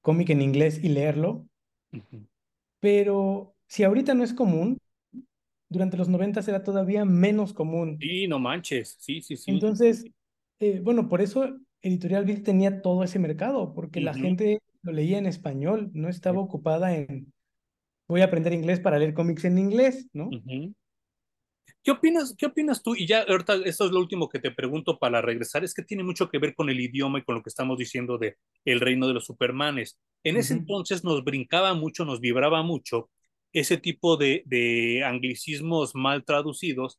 cómic 0.00 0.30
en 0.30 0.42
inglés 0.42 0.78
y 0.82 0.88
leerlo, 0.88 1.48
pero 2.80 3.51
si 3.72 3.84
ahorita 3.84 4.12
no 4.12 4.22
es 4.22 4.34
común, 4.34 4.76
durante 5.70 5.96
los 5.96 6.06
90 6.06 6.40
era 6.40 6.62
todavía 6.62 7.06
menos 7.06 7.54
común. 7.54 7.96
Sí, 7.98 8.28
no 8.28 8.38
manches. 8.38 8.98
Sí, 9.00 9.22
sí, 9.22 9.38
sí. 9.38 9.50
Entonces, 9.50 10.04
eh, 10.60 10.80
bueno, 10.80 11.08
por 11.08 11.22
eso 11.22 11.58
Editorial 11.80 12.26
Bill 12.26 12.42
tenía 12.42 12.82
todo 12.82 13.02
ese 13.02 13.18
mercado, 13.18 13.72
porque 13.72 14.02
la 14.02 14.12
gente 14.12 14.60
lo 14.82 14.92
leía 14.92 15.16
en 15.16 15.24
español, 15.24 15.90
no 15.94 16.10
estaba 16.10 16.38
ocupada 16.38 16.94
en 16.94 17.32
voy 18.06 18.20
a 18.20 18.24
aprender 18.24 18.52
inglés 18.52 18.78
para 18.78 18.98
leer 18.98 19.14
cómics 19.14 19.46
en 19.46 19.56
inglés, 19.56 20.06
¿no? 20.12 20.28
¿Qué 21.82 21.92
opinas, 21.92 22.34
qué 22.36 22.44
opinas 22.44 22.82
tú? 22.82 22.94
Y 22.94 23.06
ya 23.06 23.22
ahorita, 23.22 23.54
esto 23.64 23.86
es 23.86 23.90
lo 23.90 24.00
último 24.00 24.28
que 24.28 24.38
te 24.38 24.50
pregunto 24.50 24.98
para 24.98 25.22
regresar, 25.22 25.64
es 25.64 25.72
que 25.72 25.82
tiene 25.82 26.04
mucho 26.04 26.28
que 26.28 26.38
ver 26.38 26.54
con 26.54 26.68
el 26.68 26.78
idioma 26.78 27.20
y 27.20 27.24
con 27.24 27.36
lo 27.36 27.42
que 27.42 27.48
estamos 27.48 27.78
diciendo 27.78 28.18
de 28.18 28.36
el 28.66 28.80
reino 28.80 29.08
de 29.08 29.14
los 29.14 29.24
supermanes. 29.24 29.98
En 30.24 30.36
ese 30.36 30.52
entonces 30.52 31.04
nos 31.04 31.24
brincaba 31.24 31.72
mucho, 31.72 32.04
nos 32.04 32.20
vibraba 32.20 32.62
mucho 32.62 33.08
ese 33.52 33.76
tipo 33.76 34.16
de, 34.16 35.02
anglicismos 35.04 35.94
mal 35.94 36.24
traducidos, 36.24 36.98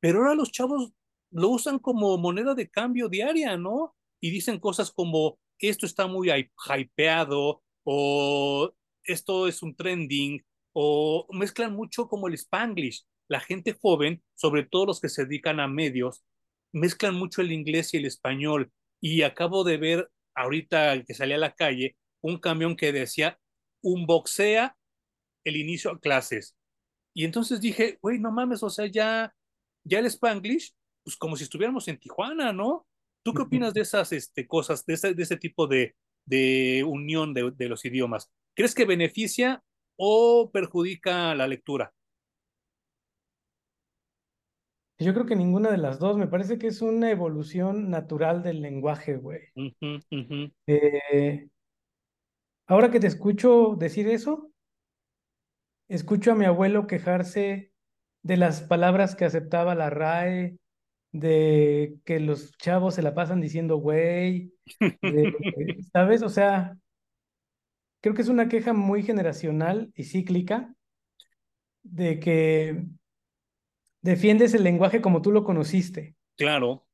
pero 0.00 0.18
ahora 0.18 0.34
los 0.34 0.52
chavos 0.52 0.92
lo 1.30 1.50
usan 1.50 1.78
como 1.78 2.16
moneda 2.18 2.54
de 2.54 2.70
cambio 2.70 3.08
diaria, 3.08 3.56
¿no? 3.56 3.96
Y 4.20 4.30
dicen 4.30 4.58
cosas 4.60 4.90
como, 4.90 5.38
esto 5.58 5.86
está 5.86 6.06
muy 6.06 6.28
hy- 6.28 6.50
hypeado, 6.66 7.62
o 7.84 8.72
esto 9.04 9.48
es 9.48 9.62
un 9.62 9.74
trending, 9.74 10.42
o 10.72 11.26
mezclan 11.32 11.74
mucho 11.74 12.08
como 12.08 12.28
el 12.28 12.34
spanglish. 12.34 13.04
La 13.28 13.40
gente 13.40 13.76
joven, 13.80 14.22
sobre 14.34 14.64
todo 14.64 14.86
los 14.86 15.00
que 15.00 15.08
se 15.08 15.24
dedican 15.24 15.60
a 15.60 15.68
medios, 15.68 16.24
mezclan 16.72 17.14
mucho 17.14 17.42
el 17.42 17.52
inglés 17.52 17.92
y 17.94 17.98
el 17.98 18.06
español. 18.06 18.72
Y 19.00 19.22
acabo 19.22 19.64
de 19.64 19.76
ver 19.76 20.10
ahorita 20.34 21.02
que 21.04 21.14
salí 21.14 21.32
a 21.32 21.38
la 21.38 21.54
calle 21.54 21.96
un 22.20 22.38
camión 22.38 22.76
que 22.76 22.92
decía, 22.92 23.38
un 23.82 24.06
boxea 24.06 24.76
el 25.48 25.56
inicio 25.56 25.90
a 25.90 26.00
clases. 26.00 26.56
Y 27.14 27.24
entonces 27.24 27.60
dije, 27.60 27.98
güey, 28.00 28.18
no 28.18 28.30
mames, 28.30 28.62
o 28.62 28.70
sea, 28.70 28.86
ya, 28.86 29.34
ya 29.84 29.98
el 29.98 30.06
Spanglish, 30.06 30.74
pues 31.02 31.16
como 31.16 31.36
si 31.36 31.44
estuviéramos 31.44 31.88
en 31.88 31.98
Tijuana, 31.98 32.52
¿no? 32.52 32.86
¿Tú 33.24 33.34
qué 33.34 33.42
opinas 33.42 33.74
de 33.74 33.80
esas 33.80 34.12
este, 34.12 34.46
cosas, 34.46 34.86
de 34.86 34.94
ese, 34.94 35.14
de 35.14 35.22
ese 35.22 35.36
tipo 35.36 35.66
de, 35.66 35.96
de 36.24 36.84
unión 36.86 37.34
de, 37.34 37.50
de 37.50 37.68
los 37.68 37.84
idiomas? 37.84 38.30
¿Crees 38.54 38.74
que 38.74 38.84
beneficia 38.84 39.62
o 39.96 40.50
perjudica 40.52 41.34
la 41.34 41.48
lectura? 41.48 41.92
Yo 45.00 45.14
creo 45.14 45.26
que 45.26 45.36
ninguna 45.36 45.70
de 45.70 45.78
las 45.78 46.00
dos, 46.00 46.16
me 46.16 46.26
parece 46.26 46.58
que 46.58 46.66
es 46.66 46.82
una 46.82 47.10
evolución 47.10 47.88
natural 47.88 48.42
del 48.42 48.60
lenguaje, 48.60 49.16
güey. 49.16 49.42
Eh, 50.66 51.48
ahora 52.66 52.90
que 52.90 52.98
te 52.98 53.06
escucho 53.06 53.76
decir 53.78 54.08
eso, 54.08 54.50
escucho 55.88 56.32
a 56.32 56.34
mi 56.34 56.44
abuelo 56.44 56.86
quejarse 56.86 57.72
de 58.22 58.36
las 58.36 58.62
palabras 58.62 59.16
que 59.16 59.24
aceptaba 59.24 59.74
la 59.74 59.90
RAE, 59.90 60.58
de 61.12 61.96
que 62.04 62.20
los 62.20 62.52
chavos 62.58 62.94
se 62.94 63.02
la 63.02 63.14
pasan 63.14 63.40
diciendo 63.40 63.76
güey, 63.78 64.52
de, 64.80 65.34
¿sabes? 65.92 66.22
O 66.22 66.28
sea, 66.28 66.76
creo 68.02 68.14
que 68.14 68.22
es 68.22 68.28
una 68.28 68.48
queja 68.48 68.72
muy 68.72 69.02
generacional 69.02 69.90
y 69.94 70.04
cíclica 70.04 70.74
de 71.82 72.20
que 72.20 72.84
defiendes 74.02 74.54
el 74.54 74.64
lenguaje 74.64 75.00
como 75.00 75.22
tú 75.22 75.32
lo 75.32 75.44
conociste. 75.44 76.16
Claro. 76.36 76.86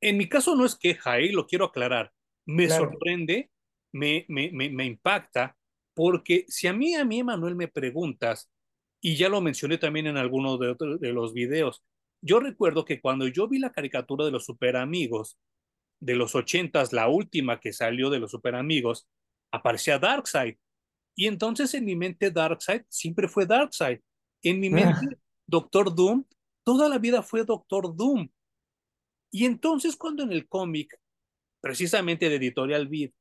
En 0.00 0.18
mi 0.18 0.28
caso 0.28 0.54
no 0.54 0.66
es 0.66 0.76
queja, 0.76 1.18
¿eh? 1.18 1.32
lo 1.32 1.46
quiero 1.46 1.64
aclarar. 1.66 2.12
Me 2.46 2.66
Claro. 2.66 2.90
sorprende, 2.90 3.50
me, 3.92 4.26
me, 4.28 4.50
me, 4.52 4.68
me 4.68 4.84
impacta, 4.84 5.56
porque 5.94 6.44
si 6.48 6.66
a 6.66 6.72
mí, 6.72 6.94
a 6.94 7.04
mí, 7.04 7.22
Manuel, 7.22 7.56
me 7.56 7.68
preguntas, 7.68 8.50
y 9.00 9.16
ya 9.16 9.28
lo 9.28 9.40
mencioné 9.40 9.78
también 9.78 10.06
en 10.06 10.16
alguno 10.16 10.58
de, 10.58 10.68
otro- 10.68 10.98
de 10.98 11.12
los 11.12 11.32
videos, 11.32 11.84
yo 12.22 12.40
recuerdo 12.40 12.84
que 12.84 13.00
cuando 13.00 13.28
yo 13.28 13.48
vi 13.48 13.58
la 13.58 13.72
caricatura 13.72 14.24
de 14.24 14.30
los 14.30 14.44
super 14.44 14.76
amigos 14.76 15.38
de 16.00 16.14
los 16.16 16.34
ochentas, 16.34 16.92
la 16.92 17.08
última 17.08 17.60
que 17.60 17.72
salió 17.72 18.10
de 18.10 18.18
los 18.18 18.30
super 18.30 18.54
amigos, 18.54 19.08
aparecía 19.52 19.98
Darkseid. 19.98 20.56
Y 21.14 21.26
entonces 21.26 21.72
en 21.74 21.84
mi 21.84 21.96
mente 21.96 22.30
Darkseid 22.30 22.82
siempre 22.88 23.28
fue 23.28 23.46
Darkseid. 23.46 24.00
En 24.42 24.60
mi 24.60 24.68
mente 24.70 25.18
Doctor 25.46 25.94
Doom, 25.94 26.24
toda 26.64 26.88
la 26.88 26.98
vida 26.98 27.22
fue 27.22 27.44
Doctor 27.44 27.94
Doom. 27.94 28.28
Y 29.30 29.44
entonces 29.44 29.96
cuando 29.96 30.22
en 30.22 30.32
el 30.32 30.48
cómic, 30.48 30.98
precisamente 31.60 32.28
de 32.28 32.36
Editorial 32.36 32.88
Vid, 32.88 33.12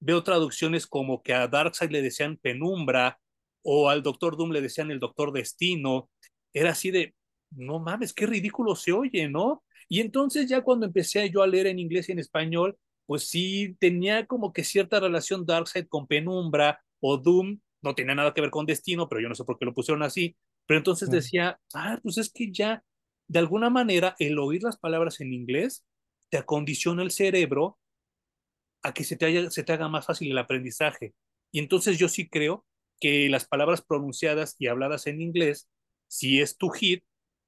veo 0.00 0.22
traducciones 0.22 0.86
como 0.86 1.22
que 1.22 1.34
a 1.34 1.48
Darkseid 1.48 1.90
le 1.90 2.02
decían 2.02 2.36
Penumbra 2.36 3.18
o 3.62 3.88
al 3.90 4.02
Doctor 4.02 4.36
Doom 4.36 4.52
le 4.52 4.60
decían 4.60 4.90
el 4.90 5.00
Doctor 5.00 5.32
Destino, 5.32 6.10
era 6.52 6.70
así 6.70 6.90
de, 6.90 7.14
no 7.50 7.78
mames, 7.78 8.12
qué 8.12 8.26
ridículo 8.26 8.74
se 8.74 8.92
oye, 8.92 9.28
¿no? 9.28 9.64
Y 9.88 10.00
entonces 10.00 10.48
ya 10.48 10.62
cuando 10.62 10.86
empecé 10.86 11.30
yo 11.30 11.42
a 11.42 11.46
leer 11.46 11.66
en 11.66 11.78
inglés 11.78 12.08
y 12.08 12.12
en 12.12 12.18
español, 12.18 12.76
pues 13.06 13.28
sí 13.28 13.76
tenía 13.80 14.26
como 14.26 14.52
que 14.52 14.64
cierta 14.64 15.00
relación 15.00 15.46
Darkseid 15.46 15.86
con 15.88 16.06
Penumbra 16.06 16.80
o 17.00 17.16
Doom, 17.16 17.58
no 17.82 17.94
tenía 17.94 18.14
nada 18.14 18.34
que 18.34 18.40
ver 18.40 18.50
con 18.50 18.66
Destino, 18.66 19.08
pero 19.08 19.22
yo 19.22 19.28
no 19.28 19.34
sé 19.34 19.44
por 19.44 19.58
qué 19.58 19.64
lo 19.64 19.74
pusieron 19.74 20.02
así, 20.02 20.36
pero 20.66 20.78
entonces 20.78 21.10
decía, 21.10 21.58
ah, 21.74 21.98
pues 22.02 22.18
es 22.18 22.30
que 22.30 22.52
ya, 22.52 22.84
de 23.26 23.38
alguna 23.38 23.70
manera, 23.70 24.14
el 24.18 24.38
oír 24.38 24.62
las 24.62 24.76
palabras 24.76 25.20
en 25.20 25.32
inglés 25.32 25.84
te 26.28 26.36
acondiciona 26.36 27.02
el 27.02 27.10
cerebro 27.10 27.77
a 28.82 28.92
que 28.92 29.04
se 29.04 29.16
te, 29.16 29.26
haya, 29.26 29.50
se 29.50 29.64
te 29.64 29.72
haga 29.72 29.88
más 29.88 30.06
fácil 30.06 30.30
el 30.30 30.38
aprendizaje. 30.38 31.14
Y 31.50 31.58
entonces 31.58 31.98
yo 31.98 32.08
sí 32.08 32.28
creo 32.28 32.64
que 33.00 33.28
las 33.28 33.46
palabras 33.46 33.82
pronunciadas 33.82 34.56
y 34.58 34.66
habladas 34.66 35.06
en 35.06 35.20
inglés, 35.20 35.68
si 36.06 36.40
es 36.40 36.56
tu 36.56 36.68
hit, 36.70 37.04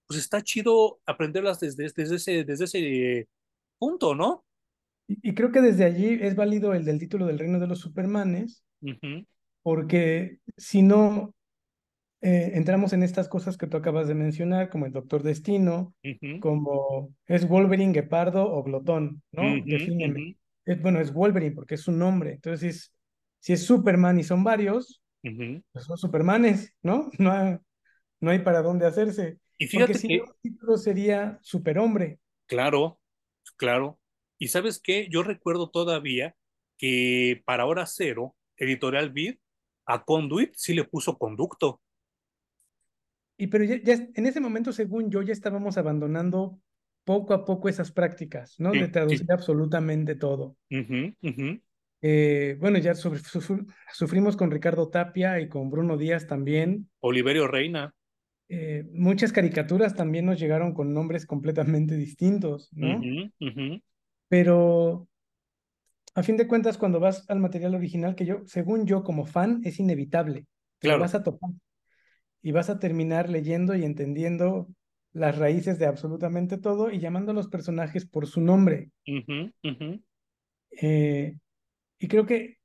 pues 0.07 0.21
está 0.21 0.43
chido 0.43 1.01
aprenderlas 1.07 1.61
desde, 1.61 1.91
desde, 1.95 2.17
ese, 2.17 2.45
desde 2.45 2.65
ese 2.65 3.29
punto, 3.79 4.15
¿no? 4.15 4.45
Y, 5.07 5.31
y 5.31 5.35
creo 5.35 5.53
que 5.53 5.61
desde 5.61 5.85
allí 5.85 6.19
es 6.21 6.35
válido 6.37 6.75
el 6.75 6.85
del 6.85 6.99
título 6.99 7.27
del 7.27 7.39
Reino 7.39 7.59
de 7.61 7.67
los 7.67 7.81
Supermanes, 7.81 8.65
porque 9.63 10.39
si 10.57 10.83
no 10.83 11.35
eh, 12.23 12.53
entramos 12.55 12.93
en 12.93 13.03
estas 13.03 13.29
cosas 13.29 13.57
que 13.57 13.67
tú 13.67 13.77
acabas 13.77 14.07
de 14.07 14.15
mencionar, 14.15 14.69
como 14.69 14.87
el 14.87 14.93
Doctor 14.93 15.23
Destino, 15.23 15.95
como 16.41 17.15
es 17.27 17.49
Wolverine, 17.49 17.93
Guepardo 17.93 18.53
o 18.53 18.63
Glotón, 18.63 19.23
¿no? 19.33 19.43
Defíneme. 19.65 20.37
Es, 20.71 20.81
bueno, 20.81 21.01
es 21.01 21.13
Wolverine 21.13 21.55
porque 21.55 21.75
es 21.75 21.83
su 21.83 21.93
nombre. 21.93 22.33
Entonces, 22.35 22.95
si 23.41 23.53
es 23.53 23.65
Superman 23.65 24.19
y 24.19 24.25
son 24.25 24.45
varios, 24.45 25.03
pues 25.73 25.85
son 25.85 25.99
Supermanes, 25.99 26.75
¿no? 26.83 27.11
No, 27.19 27.61
no 28.21 28.31
hay 28.31 28.39
para 28.41 28.63
dónde 28.63 28.87
hacerse. 28.87 29.39
Y 29.59 29.67
Porque 29.71 29.95
fíjate 29.95 29.95
si 29.95 30.09
que, 30.09 30.19
no, 30.19 30.25
el 30.25 30.33
título 30.43 30.77
sería 30.79 31.39
superhombre. 31.43 32.21
claro, 32.47 33.01
claro. 33.57 33.99
Y 34.39 34.49
sabes 34.49 34.81
qué, 34.81 35.09
yo 35.11 35.23
recuerdo 35.23 35.71
todavía 35.71 36.35
que 36.79 37.43
para 37.45 37.67
Hora 37.67 37.87
Cero, 37.87 38.37
Editorial 38.57 39.11
Vid, 39.11 39.37
a 39.87 40.05
Conduit 40.05 40.55
sí 40.57 40.75
le 40.75 40.85
puso 40.85 41.19
conducto. 41.19 41.83
Y 43.37 43.47
pero 43.49 43.65
ya, 43.65 43.83
ya 43.83 43.95
en 44.15 44.27
ese 44.27 44.41
momento, 44.41 44.73
según 44.73 45.11
yo, 45.11 45.23
ya 45.23 45.33
estábamos 45.33 45.79
abandonando 45.79 46.61
poco 47.11 47.35
a 47.35 47.45
poco 47.45 47.69
esas 47.69 47.91
prácticas, 47.91 48.55
¿no? 48.61 48.71
De 48.73 48.87
sí. 48.87 48.93
traducir 48.93 49.33
absolutamente 49.33 50.15
todo. 50.15 50.57
Eh, 52.03 52.57
bueno, 52.61 52.79
ya 52.79 52.93
sufri- 52.93 53.21
sufri- 53.21 53.67
sufrimos 53.93 54.37
con 54.37 54.53
Ricardo 54.53 54.89
Tapia 54.91 55.41
y 55.41 55.49
con 55.49 55.71
Bruno 55.71 55.97
Díaz 55.97 56.29
también. 56.29 56.89
Oliverio 57.01 57.49
Reina. 57.49 57.93
Eh, 58.49 58.87
muchas 58.93 59.33
caricaturas 59.33 59.97
también 59.97 60.27
nos 60.27 60.39
llegaron 60.39 60.73
con 60.73 60.95
nombres 60.95 61.27
completamente 61.27 61.97
distintos, 61.97 62.69
¿no? 62.73 63.03
Pero 64.29 65.09
a 66.15 66.23
fin 66.23 66.37
de 66.37 66.47
cuentas, 66.47 66.79
cuando 66.79 67.01
vas 67.01 67.29
al 67.29 67.41
material 67.41 67.75
original, 67.75 68.15
que 68.15 68.25
yo, 68.25 68.43
según 68.47 68.87
yo, 68.87 69.03
como 69.03 69.27
fan, 69.27 69.61
es 69.65 69.81
inevitable, 69.81 70.47
Claro. 70.79 71.01
vas 71.01 71.17
a 71.17 71.25
topar 71.25 71.51
y 72.41 72.53
vas 72.53 72.71
a 72.71 72.79
terminar 72.79 73.29
leyendo 73.29 73.75
y 73.75 73.85
entendiendo 73.85 74.69
las 75.13 75.39
raíces 75.39 75.79
de 75.79 75.87
absolutamente 75.87 76.59
todo 76.59 76.91
y 76.91 76.99
llamando 77.01 77.33
a 77.33 77.35
los 77.35 77.49
personajes 77.49 78.07
por 78.07 78.27
su 78.27 78.41
nombre. 78.41 78.91
Eh, 80.83 81.37
y 81.99 82.09
creo 82.09 82.27
que 82.27 82.59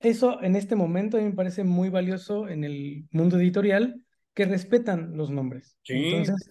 eso 0.00 0.42
en 0.42 0.56
este 0.56 0.76
momento 0.76 1.16
a 1.16 1.20
mí 1.20 1.26
me 1.26 1.34
parece 1.34 1.64
muy 1.64 1.88
valioso 1.90 2.48
en 2.48 2.64
el 2.64 3.04
mundo 3.10 3.38
editorial, 3.38 4.02
que 4.34 4.44
respetan 4.46 5.16
los 5.16 5.30
nombres. 5.30 5.76
Sí, 5.82 5.96
Entonces, 5.96 6.50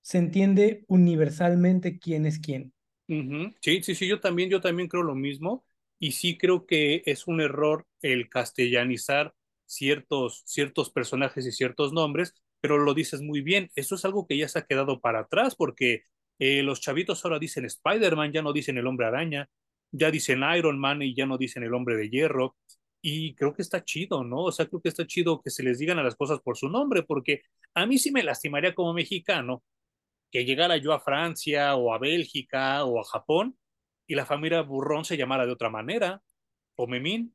se 0.00 0.18
entiende 0.18 0.84
universalmente 0.88 1.98
quién 1.98 2.26
es 2.26 2.38
quién. 2.38 2.72
Ujú. 3.08 3.52
Sí, 3.60 3.82
sí, 3.82 3.94
sí, 3.94 4.08
yo 4.08 4.20
también, 4.20 4.50
yo 4.50 4.60
también 4.60 4.88
creo 4.88 5.02
lo 5.02 5.14
mismo 5.14 5.64
y 5.98 6.12
sí 6.12 6.38
creo 6.38 6.66
que 6.66 7.02
es 7.06 7.26
un 7.26 7.40
error 7.40 7.86
el 8.02 8.28
castellanizar 8.28 9.34
ciertos, 9.64 10.42
ciertos 10.46 10.90
personajes 10.90 11.46
y 11.46 11.52
ciertos 11.52 11.92
nombres, 11.92 12.34
pero 12.66 12.78
lo 12.78 12.94
dices 12.94 13.22
muy 13.22 13.42
bien, 13.42 13.70
eso 13.76 13.94
es 13.94 14.04
algo 14.04 14.26
que 14.26 14.36
ya 14.36 14.48
se 14.48 14.58
ha 14.58 14.66
quedado 14.66 15.00
para 15.00 15.20
atrás 15.20 15.54
porque 15.54 16.02
eh, 16.40 16.64
los 16.64 16.80
chavitos 16.80 17.24
ahora 17.24 17.38
dicen 17.38 17.64
Spider-Man, 17.64 18.32
ya 18.32 18.42
no 18.42 18.52
dicen 18.52 18.76
el 18.76 18.88
hombre 18.88 19.06
araña, 19.06 19.48
ya 19.92 20.10
dicen 20.10 20.42
Iron 20.56 20.76
Man 20.76 21.00
y 21.00 21.14
ya 21.14 21.26
no 21.26 21.38
dicen 21.38 21.62
el 21.62 21.72
hombre 21.74 21.96
de 21.96 22.10
hierro 22.10 22.56
y 23.00 23.36
creo 23.36 23.54
que 23.54 23.62
está 23.62 23.84
chido, 23.84 24.24
¿no? 24.24 24.38
O 24.38 24.50
sea, 24.50 24.66
creo 24.66 24.80
que 24.80 24.88
está 24.88 25.06
chido 25.06 25.40
que 25.40 25.50
se 25.50 25.62
les 25.62 25.78
digan 25.78 26.00
a 26.00 26.02
las 26.02 26.16
cosas 26.16 26.40
por 26.40 26.56
su 26.56 26.68
nombre 26.68 27.04
porque 27.04 27.42
a 27.74 27.86
mí 27.86 27.98
sí 27.98 28.10
me 28.10 28.24
lastimaría 28.24 28.74
como 28.74 28.92
mexicano 28.92 29.62
que 30.32 30.44
llegara 30.44 30.76
yo 30.76 30.92
a 30.92 30.98
Francia 30.98 31.76
o 31.76 31.94
a 31.94 31.98
Bélgica 32.00 32.84
o 32.84 32.98
a 32.98 33.04
Japón 33.04 33.56
y 34.08 34.16
la 34.16 34.26
familia 34.26 34.62
Burrón 34.62 35.04
se 35.04 35.16
llamara 35.16 35.46
de 35.46 35.52
otra 35.52 35.70
manera, 35.70 36.20
o 36.74 36.88
Memín. 36.88 37.32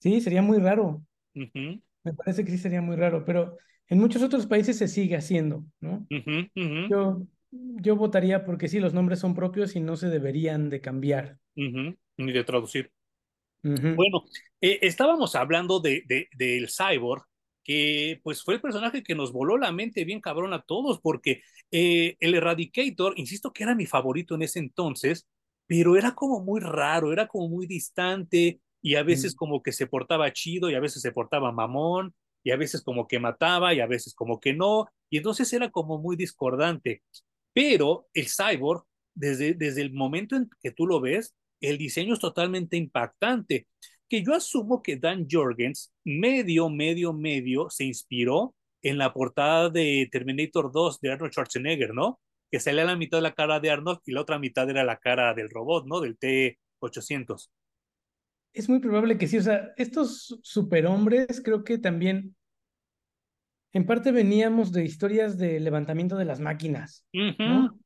Sí, 0.00 0.20
sería 0.20 0.42
muy 0.42 0.58
raro. 0.58 1.02
Me 1.32 2.12
parece 2.12 2.44
que 2.44 2.50
sí 2.50 2.58
sería 2.58 2.82
muy 2.82 2.96
raro, 2.96 3.24
pero 3.24 3.56
en 3.88 3.98
muchos 3.98 4.22
otros 4.22 4.46
países 4.46 4.76
se 4.78 4.88
sigue 4.88 5.16
haciendo, 5.16 5.64
¿no? 5.80 6.06
Yo, 6.88 7.22
yo 7.50 7.96
votaría 7.96 8.44
porque 8.44 8.68
sí, 8.68 8.80
los 8.80 8.94
nombres 8.94 9.20
son 9.20 9.34
propios 9.34 9.76
y 9.76 9.80
no 9.80 9.96
se 9.96 10.08
deberían 10.08 10.70
de 10.70 10.80
cambiar. 10.80 11.38
ni 11.54 12.32
de 12.32 12.44
traducir. 12.44 12.90
Bueno, 13.62 14.24
eh, 14.60 14.78
estábamos 14.82 15.34
hablando 15.34 15.80
de, 15.80 16.02
de, 16.06 16.28
del 16.36 16.68
cyborg, 16.68 17.24
que 17.64 18.20
pues 18.22 18.42
fue 18.42 18.54
el 18.54 18.60
personaje 18.60 19.02
que 19.02 19.14
nos 19.14 19.32
voló 19.32 19.58
la 19.58 19.72
mente 19.72 20.04
bien 20.04 20.20
cabrón 20.20 20.52
a 20.54 20.62
todos, 20.62 21.00
porque 21.00 21.42
eh, 21.70 22.16
el 22.20 22.34
Eradicator, 22.34 23.14
insisto 23.16 23.52
que 23.52 23.64
era 23.64 23.74
mi 23.74 23.84
favorito 23.86 24.34
en 24.34 24.42
ese 24.42 24.58
entonces, 24.60 25.26
pero 25.66 25.96
era 25.96 26.14
como 26.14 26.40
muy 26.42 26.60
raro, 26.60 27.12
era 27.12 27.26
como 27.26 27.48
muy 27.48 27.66
distante 27.66 28.60
y 28.80 28.94
a 28.94 29.02
veces 29.02 29.34
Mm. 29.34 29.36
como 29.36 29.62
que 29.62 29.72
se 29.72 29.86
portaba 29.86 30.32
chido 30.32 30.70
y 30.70 30.74
a 30.74 30.80
veces 30.80 31.02
se 31.02 31.12
portaba 31.12 31.52
mamón 31.52 32.14
y 32.42 32.50
a 32.50 32.56
veces 32.56 32.82
como 32.82 33.06
que 33.08 33.18
mataba 33.18 33.74
y 33.74 33.80
a 33.80 33.86
veces 33.86 34.14
como 34.14 34.40
que 34.40 34.54
no, 34.54 34.86
y 35.10 35.18
entonces 35.18 35.52
era 35.52 35.70
como 35.70 35.98
muy 35.98 36.16
discordante. 36.16 37.02
Pero 37.52 38.08
el 38.14 38.26
cyborg, 38.28 38.84
desde, 39.14 39.54
desde 39.54 39.82
el 39.82 39.92
momento 39.92 40.36
en 40.36 40.48
que 40.62 40.70
tú 40.70 40.86
lo 40.86 41.00
ves, 41.00 41.34
el 41.60 41.78
diseño 41.78 42.14
es 42.14 42.20
totalmente 42.20 42.76
impactante, 42.76 43.66
que 44.08 44.22
yo 44.22 44.34
asumo 44.34 44.82
que 44.82 44.96
Dan 44.96 45.26
Jorgens 45.30 45.92
medio, 46.04 46.70
medio, 46.70 47.12
medio 47.12 47.68
se 47.70 47.84
inspiró 47.84 48.54
en 48.82 48.98
la 48.98 49.12
portada 49.12 49.70
de 49.70 50.08
Terminator 50.10 50.72
2 50.72 51.00
de 51.00 51.12
Arnold 51.12 51.32
Schwarzenegger, 51.32 51.94
¿no? 51.94 52.20
Que 52.50 52.60
salía 52.60 52.84
la 52.84 52.96
mitad 52.96 53.18
de 53.18 53.22
la 53.22 53.34
cara 53.34 53.60
de 53.60 53.70
Arnold 53.70 54.00
y 54.06 54.12
la 54.12 54.22
otra 54.22 54.38
mitad 54.38 54.68
era 54.70 54.84
la 54.84 54.98
cara 54.98 55.34
del 55.34 55.50
robot, 55.50 55.86
¿no? 55.86 56.00
Del 56.00 56.16
T-800. 56.16 57.50
Es 58.58 58.68
muy 58.68 58.80
probable 58.80 59.16
que 59.18 59.28
sí, 59.28 59.38
o 59.38 59.42
sea, 59.42 59.72
estos 59.76 60.36
superhombres 60.42 61.40
creo 61.44 61.62
que 61.62 61.78
también 61.78 62.34
en 63.72 63.86
parte 63.86 64.10
veníamos 64.10 64.72
de 64.72 64.84
historias 64.84 65.38
de 65.38 65.60
levantamiento 65.60 66.16
de 66.16 66.24
las 66.24 66.40
máquinas, 66.40 67.06
Uh 67.14 67.18
-huh, 67.18 67.36
¿no? 67.38 67.78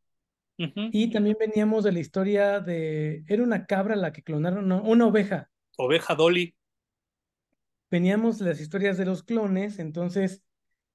uh 0.58 0.64
-huh. 0.64 0.88
Y 0.90 1.10
también 1.10 1.36
veníamos 1.38 1.84
de 1.84 1.92
la 1.92 2.00
historia 2.00 2.60
de, 2.60 3.22
era 3.28 3.42
una 3.42 3.66
cabra 3.66 3.96
la 3.96 4.14
que 4.14 4.22
clonaron, 4.22 4.66
no, 4.66 4.82
una 4.82 5.06
oveja. 5.06 5.50
Oveja 5.76 6.14
Dolly. 6.14 6.54
Veníamos 7.90 8.38
de 8.38 8.46
las 8.46 8.58
historias 8.58 8.96
de 8.96 9.04
los 9.04 9.22
clones, 9.24 9.78
entonces 9.78 10.42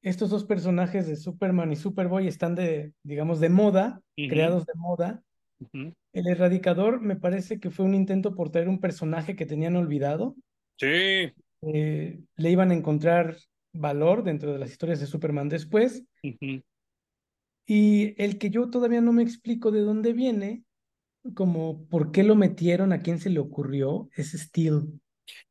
estos 0.01 0.31
dos 0.31 0.43
personajes 0.45 1.05
de 1.05 1.17
Superman 1.17 1.71
y 1.71 1.75
Superboy 1.75 2.27
están 2.27 2.55
de, 2.55 2.93
digamos, 3.03 3.39
de 3.39 3.49
moda, 3.49 4.01
Uh 4.17 4.21
-huh, 4.23 4.29
creados 4.29 4.65
de 4.65 4.73
moda. 4.75 5.21
Uh 5.59 5.65
-huh. 5.73 5.93
El 6.13 6.27
Erradicador 6.27 7.01
me 7.01 7.15
parece 7.15 7.59
que 7.59 7.69
fue 7.69 7.85
un 7.85 7.93
intento 7.93 8.35
por 8.35 8.49
traer 8.49 8.69
un 8.69 8.79
personaje 8.79 9.35
que 9.35 9.45
tenían 9.45 9.75
olvidado. 9.75 10.35
Sí. 10.77 11.33
Eh, 11.61 12.19
le 12.35 12.51
iban 12.51 12.71
a 12.71 12.75
encontrar 12.75 13.37
valor 13.73 14.23
dentro 14.23 14.53
de 14.53 14.59
las 14.59 14.71
historias 14.71 14.99
de 14.99 15.07
Superman 15.07 15.49
después. 15.49 16.03
Uh 16.23 16.27
-huh. 16.27 16.63
Y 17.65 18.21
el 18.21 18.37
que 18.37 18.49
yo 18.49 18.69
todavía 18.69 19.01
no 19.01 19.11
me 19.11 19.23
explico 19.23 19.71
de 19.71 19.81
dónde 19.81 20.13
viene, 20.13 20.63
como 21.33 21.85
por 21.87 22.11
qué 22.11 22.23
lo 22.23 22.35
metieron, 22.35 22.93
a 22.93 23.01
quién 23.01 23.19
se 23.19 23.29
le 23.29 23.39
ocurrió, 23.39 24.09
es 24.15 24.31
Steel. 24.31 24.99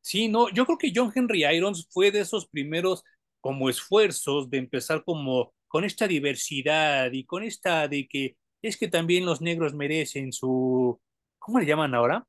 Sí, 0.01 0.27
no, 0.27 0.49
yo 0.49 0.65
creo 0.65 0.77
que 0.77 0.91
John 0.93 1.11
Henry 1.13 1.45
Irons 1.45 1.87
fue 1.91 2.11
de 2.11 2.21
esos 2.21 2.47
primeros 2.47 3.03
como 3.39 3.69
esfuerzos 3.69 4.49
de 4.49 4.57
empezar 4.57 5.03
como 5.03 5.53
con 5.67 5.83
esta 5.83 6.07
diversidad 6.07 7.11
y 7.11 7.23
con 7.25 7.43
esta 7.43 7.87
de 7.87 8.07
que 8.07 8.35
es 8.67 8.77
que 8.77 8.87
también 8.87 9.25
los 9.25 9.41
negros 9.41 9.73
merecen 9.73 10.31
su, 10.31 10.99
¿cómo 11.39 11.59
le 11.59 11.65
llaman 11.65 11.95
ahora? 11.95 12.27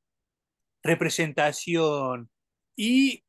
Representación. 0.83 2.29
Y 2.75 3.23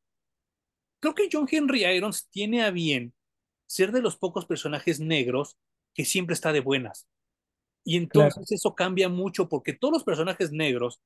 creo 1.01 1.15
que 1.15 1.29
John 1.31 1.49
Henry 1.51 1.85
Irons 1.85 2.29
tiene 2.31 2.63
a 2.63 2.71
bien 2.71 3.15
ser 3.67 3.93
de 3.93 4.03
los 4.03 4.17
pocos 4.17 4.47
personajes 4.47 5.01
negros 5.01 5.57
que 5.95 6.05
siempre 6.05 6.35
está 6.35 6.53
de 6.53 6.61
buenas. 6.61 7.09
Y 7.85 8.07
Claro. 8.07 8.29
entonces 8.29 8.53
eso 8.53 8.75
cambia 8.75 9.09
mucho 9.09 9.49
porque 9.49 9.73
todos 9.73 9.93
los 9.93 10.05
personajes 10.05 10.53
negros, 10.53 11.01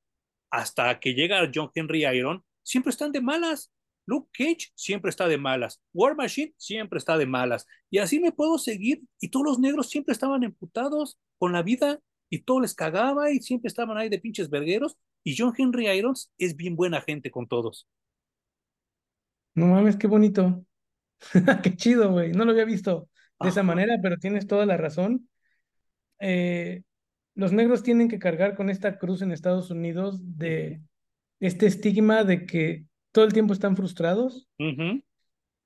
hasta 0.51 0.99
que 0.99 1.13
llega 1.13 1.49
John 1.53 1.71
Henry 1.73 2.05
Iron, 2.05 2.43
siempre 2.63 2.89
están 2.91 3.11
de 3.11 3.21
malas. 3.21 3.71
Luke 4.05 4.29
Cage 4.31 4.71
siempre 4.75 5.09
está 5.09 5.27
de 5.27 5.37
malas. 5.37 5.81
War 5.93 6.15
Machine 6.15 6.53
siempre 6.57 6.97
está 6.99 7.17
de 7.17 7.25
malas. 7.25 7.65
Y 7.89 7.97
así 7.97 8.19
me 8.19 8.31
puedo 8.31 8.57
seguir. 8.57 9.01
Y 9.19 9.29
todos 9.29 9.45
los 9.45 9.59
negros 9.59 9.89
siempre 9.89 10.13
estaban 10.13 10.43
emputados 10.43 11.19
con 11.37 11.53
la 11.53 11.63
vida 11.63 11.99
y 12.29 12.43
todo 12.43 12.61
les 12.61 12.75
cagaba 12.75 13.31
y 13.31 13.39
siempre 13.39 13.67
estaban 13.67 13.97
ahí 13.97 14.09
de 14.09 14.19
pinches 14.19 14.49
vergueros. 14.49 14.97
Y 15.23 15.35
John 15.37 15.53
Henry 15.57 15.87
Irons 15.87 16.31
es 16.37 16.55
bien 16.55 16.75
buena 16.75 17.01
gente 17.01 17.31
con 17.31 17.47
todos. 17.47 17.87
No 19.55 19.67
mames, 19.67 19.95
qué 19.95 20.07
bonito. 20.07 20.65
qué 21.63 21.75
chido, 21.75 22.11
güey. 22.11 22.31
No 22.33 22.45
lo 22.45 22.51
había 22.51 22.65
visto 22.65 23.09
de 23.39 23.49
esa 23.49 23.63
manera, 23.63 23.97
pero 24.01 24.17
tienes 24.17 24.47
toda 24.47 24.65
la 24.65 24.77
razón. 24.77 25.29
Eh, 26.19 26.83
los 27.35 27.51
negros 27.51 27.83
tienen 27.83 28.07
que 28.07 28.19
cargar 28.19 28.55
con 28.55 28.69
esta 28.69 28.97
cruz 28.97 29.21
en 29.21 29.31
Estados 29.31 29.71
Unidos 29.71 30.19
de 30.37 30.81
este 31.39 31.65
estigma 31.65 32.23
de 32.23 32.45
que 32.45 32.85
todo 33.15 33.23
el 33.23 33.31
tiempo 33.31 33.53
están 33.53 33.77
frustrados, 33.77 34.45
Uh 34.59 34.63
-huh. 34.65 35.03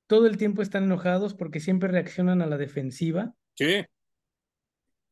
todo 0.06 0.28
el 0.28 0.38
tiempo 0.38 0.62
están 0.62 0.84
enojados 0.84 1.34
porque 1.34 1.60
siempre 1.60 1.90
reaccionan 1.90 2.44
a 2.44 2.46
la 2.46 2.60
defensiva. 2.60 3.34
Sí. 3.56 3.84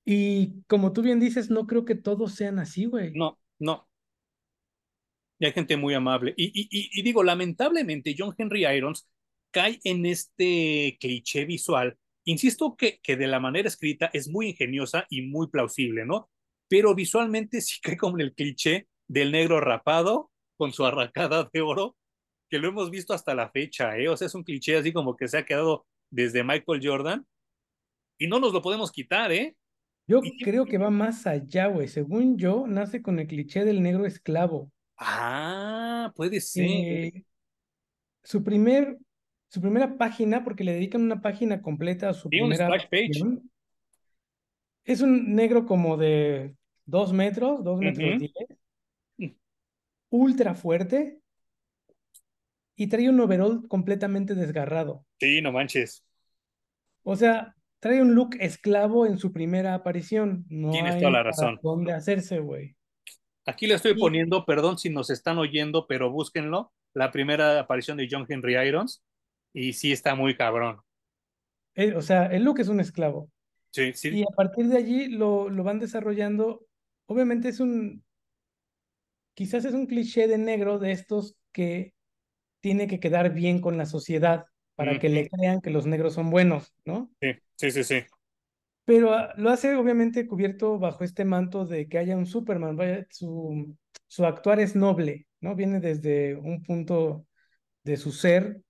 Y 0.06 0.62
como 0.68 0.94
tú 0.94 1.02
bien 1.02 1.20
dices, 1.20 1.50
no 1.50 1.66
creo 1.66 1.84
que 1.84 1.96
todos 1.96 2.36
sean 2.36 2.60
así, 2.60 2.86
güey. 2.86 3.12
No, 3.14 3.40
no. 3.58 3.88
Y 5.40 5.48
hay 5.48 5.52
gente 5.52 5.78
muy 5.78 5.96
amable. 5.96 6.36
Y, 6.38 6.46
y, 6.54 6.68
y, 6.70 6.90
y, 7.00 7.02
digo, 7.02 7.24
lamentablemente, 7.24 8.14
John 8.16 8.36
Henry 8.38 8.68
Irons 8.68 9.10
cae 9.50 9.80
en 9.84 10.06
este 10.06 10.96
cliché 11.02 11.46
visual. 11.46 11.98
Insisto 12.26 12.76
que, 12.76 13.00
que 13.02 13.16
de 13.18 13.26
la 13.26 13.40
manera 13.40 13.68
escrita 13.68 14.12
es 14.14 14.30
muy 14.30 14.50
ingeniosa 14.50 15.08
y 15.10 15.24
muy 15.24 15.48
plausible, 15.50 16.06
¿no? 16.06 16.30
Pero 16.68 16.94
visualmente 16.94 17.62
sí 17.62 17.80
cae 17.82 17.98
como 17.98 18.20
el 18.20 18.36
cliché 18.36 18.88
del 19.08 19.32
negro 19.32 19.60
rapado 19.60 20.30
con 20.56 20.72
su 20.72 20.86
arracada 20.86 21.50
de 21.52 21.62
oro, 21.62 21.97
que 22.50 22.60
lo 22.60 22.68
hemos 22.70 22.90
visto 22.92 23.14
hasta 23.14 23.36
la 23.36 23.50
fecha, 23.50 23.98
¿eh? 23.98 24.08
O 24.10 24.18
sea, 24.18 24.28
es 24.28 24.36
un 24.36 24.44
cliché 24.44 24.78
así 24.78 24.94
como 24.94 25.16
que 25.16 25.28
se 25.28 25.38
ha 25.38 25.46
quedado 25.46 25.86
desde 26.10 26.44
Michael 26.44 26.82
Jordan 26.84 27.26
y 28.18 28.28
no 28.28 28.40
nos 28.40 28.54
lo 28.54 28.62
podemos 28.62 28.92
quitar, 28.92 29.32
¿eh? 29.32 29.56
Yo 30.08 30.22
Y- 30.24 30.42
creo 30.42 30.66
que 30.66 30.78
va 30.78 30.90
más 30.90 31.28
allá, 31.28 31.68
güey. 31.68 31.88
Según 31.88 32.38
yo, 32.38 32.66
nace 32.68 33.02
con 33.02 33.20
el 33.20 33.28
cliché 33.28 33.66
del 33.66 33.84
negro 33.84 34.06
esclavo. 34.06 34.72
Ah, 34.98 36.14
puede 36.16 36.40
ser. 36.40 36.66
Eh, 36.66 37.24
su 38.24 38.44
primer, 38.44 38.98
su 39.50 39.62
primera 39.62 39.98
página, 39.98 40.44
porque 40.44 40.64
le 40.64 40.74
dedican 40.74 41.02
una 41.02 41.22
página 41.22 41.62
completa 41.62 42.10
a 42.10 42.14
su 42.14 42.30
Sí, 42.30 42.40
un 42.40 42.50
primera 42.50 42.66
splash 42.68 42.90
page. 42.90 43.40
es 44.86 45.02
un 45.02 45.36
negro 45.36 45.66
como 45.66 45.98
de 45.98 46.56
dos 46.86 47.12
metros, 47.12 47.64
dos 47.64 47.80
metros 47.80 48.10
Ujú. 48.16 48.28
diez, 49.18 49.38
ultra 50.10 50.56
fuerte 50.56 51.20
y 52.78 52.88
trae 52.88 53.10
un 53.10 53.20
overall 53.20 53.68
completamente 53.68 54.36
desgarrado. 54.36 55.04
Sí, 55.20 55.42
no 55.42 55.52
manches. 55.52 56.06
O 57.04 57.16
sea, 57.16 57.56
trae 57.80 58.02
un 58.02 58.14
look 58.14 58.38
esclavo 58.40 59.06
en 59.06 59.18
su 59.18 59.34
primera 59.34 59.74
aparición. 59.74 60.46
No 60.48 60.72
Tienes 60.72 60.94
hay 60.96 61.00
toda 61.02 61.12
la 61.12 61.24
razón. 61.24 61.60
dónde 61.62 61.92
hacerse, 61.92 62.40
güey. 62.40 62.76
Aquí 63.46 63.66
le 63.66 63.74
estoy 63.76 63.96
poniendo, 63.96 64.46
perdón 64.46 64.78
si 64.78 64.90
nos 64.90 65.10
están 65.10 65.38
oyendo, 65.38 65.88
pero 65.88 66.12
búsquenlo, 66.12 66.72
la 66.94 67.12
primera 67.12 67.60
aparición 67.60 67.98
de 67.98 68.08
John 68.10 68.26
Henry 68.30 68.56
Irons 68.58 69.04
y 69.54 69.74
sí 69.74 69.92
está 69.92 70.16
muy 70.16 70.36
cabrón. 70.36 70.82
Eh, 71.76 71.94
o 71.96 72.02
sea, 72.02 72.26
el 72.28 72.44
look 72.44 72.60
es 72.60 72.68
un 72.68 72.80
esclavo. 72.80 73.30
Sí, 73.72 73.94
sí. 73.94 74.10
Y 74.10 74.24
a 74.24 74.36
partir 74.36 74.68
de 74.68 74.78
allí 74.78 75.08
lo, 75.08 75.50
lo 75.50 75.64
van 75.64 75.80
desarrollando. 75.80 76.66
Obviamente 77.06 77.50
es 77.50 77.60
un, 77.60 78.04
quizás 79.34 79.66
es 79.66 79.74
un 79.74 79.88
cliché 79.88 80.28
de 80.28 80.38
negro 80.38 80.78
de 80.78 80.92
estos 80.92 81.36
que 81.52 81.94
tiene 82.60 82.88
que 82.88 83.00
quedar 83.00 83.34
bien 83.34 83.62
con 83.62 83.78
la 83.78 83.86
sociedad 83.86 84.46
para 84.76 85.00
que 85.00 85.10
le 85.10 85.30
crean 85.30 85.62
que 85.62 85.70
los 85.70 85.86
negros 85.86 86.14
son 86.14 86.30
buenos, 86.30 86.74
¿no? 86.86 87.10
Sí, 87.20 87.32
sí, 87.56 87.72
sí, 87.72 87.84
sí. 87.84 88.04
Pero 88.86 89.14
ah, 89.14 89.34
lo 89.38 89.50
hace 89.50 89.76
obviamente 89.76 90.28
cubierto 90.28 90.80
bajo 90.80 91.04
este 91.04 91.26
manto 91.26 91.66
de 91.66 91.88
que 91.88 91.98
haya 91.98 92.16
un 92.16 92.26
Superman, 92.26 92.76
vaya, 92.78 93.06
su, 93.10 93.76
su 94.08 94.26
actuar 94.26 94.60
es 94.60 94.76
noble, 94.76 95.28
¿no? 95.42 95.56
Viene 95.56 95.80
desde 95.80 96.36
un 96.36 96.64
punto 96.64 97.26
de 97.84 97.98
su 97.98 98.12
ser 98.12 98.62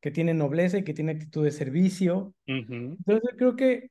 que 0.00 0.10
tiene 0.10 0.34
nobleza 0.34 0.78
y 0.78 0.84
que 0.84 0.94
tiene 0.94 1.12
actitud 1.12 1.44
de 1.44 1.50
servicio. 1.50 2.34
Entonces 2.46 3.30
creo 3.36 3.56
que 3.56 3.90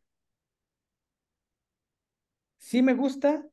sí 2.57 2.81
me 2.81 2.93
gusta, 2.93 3.45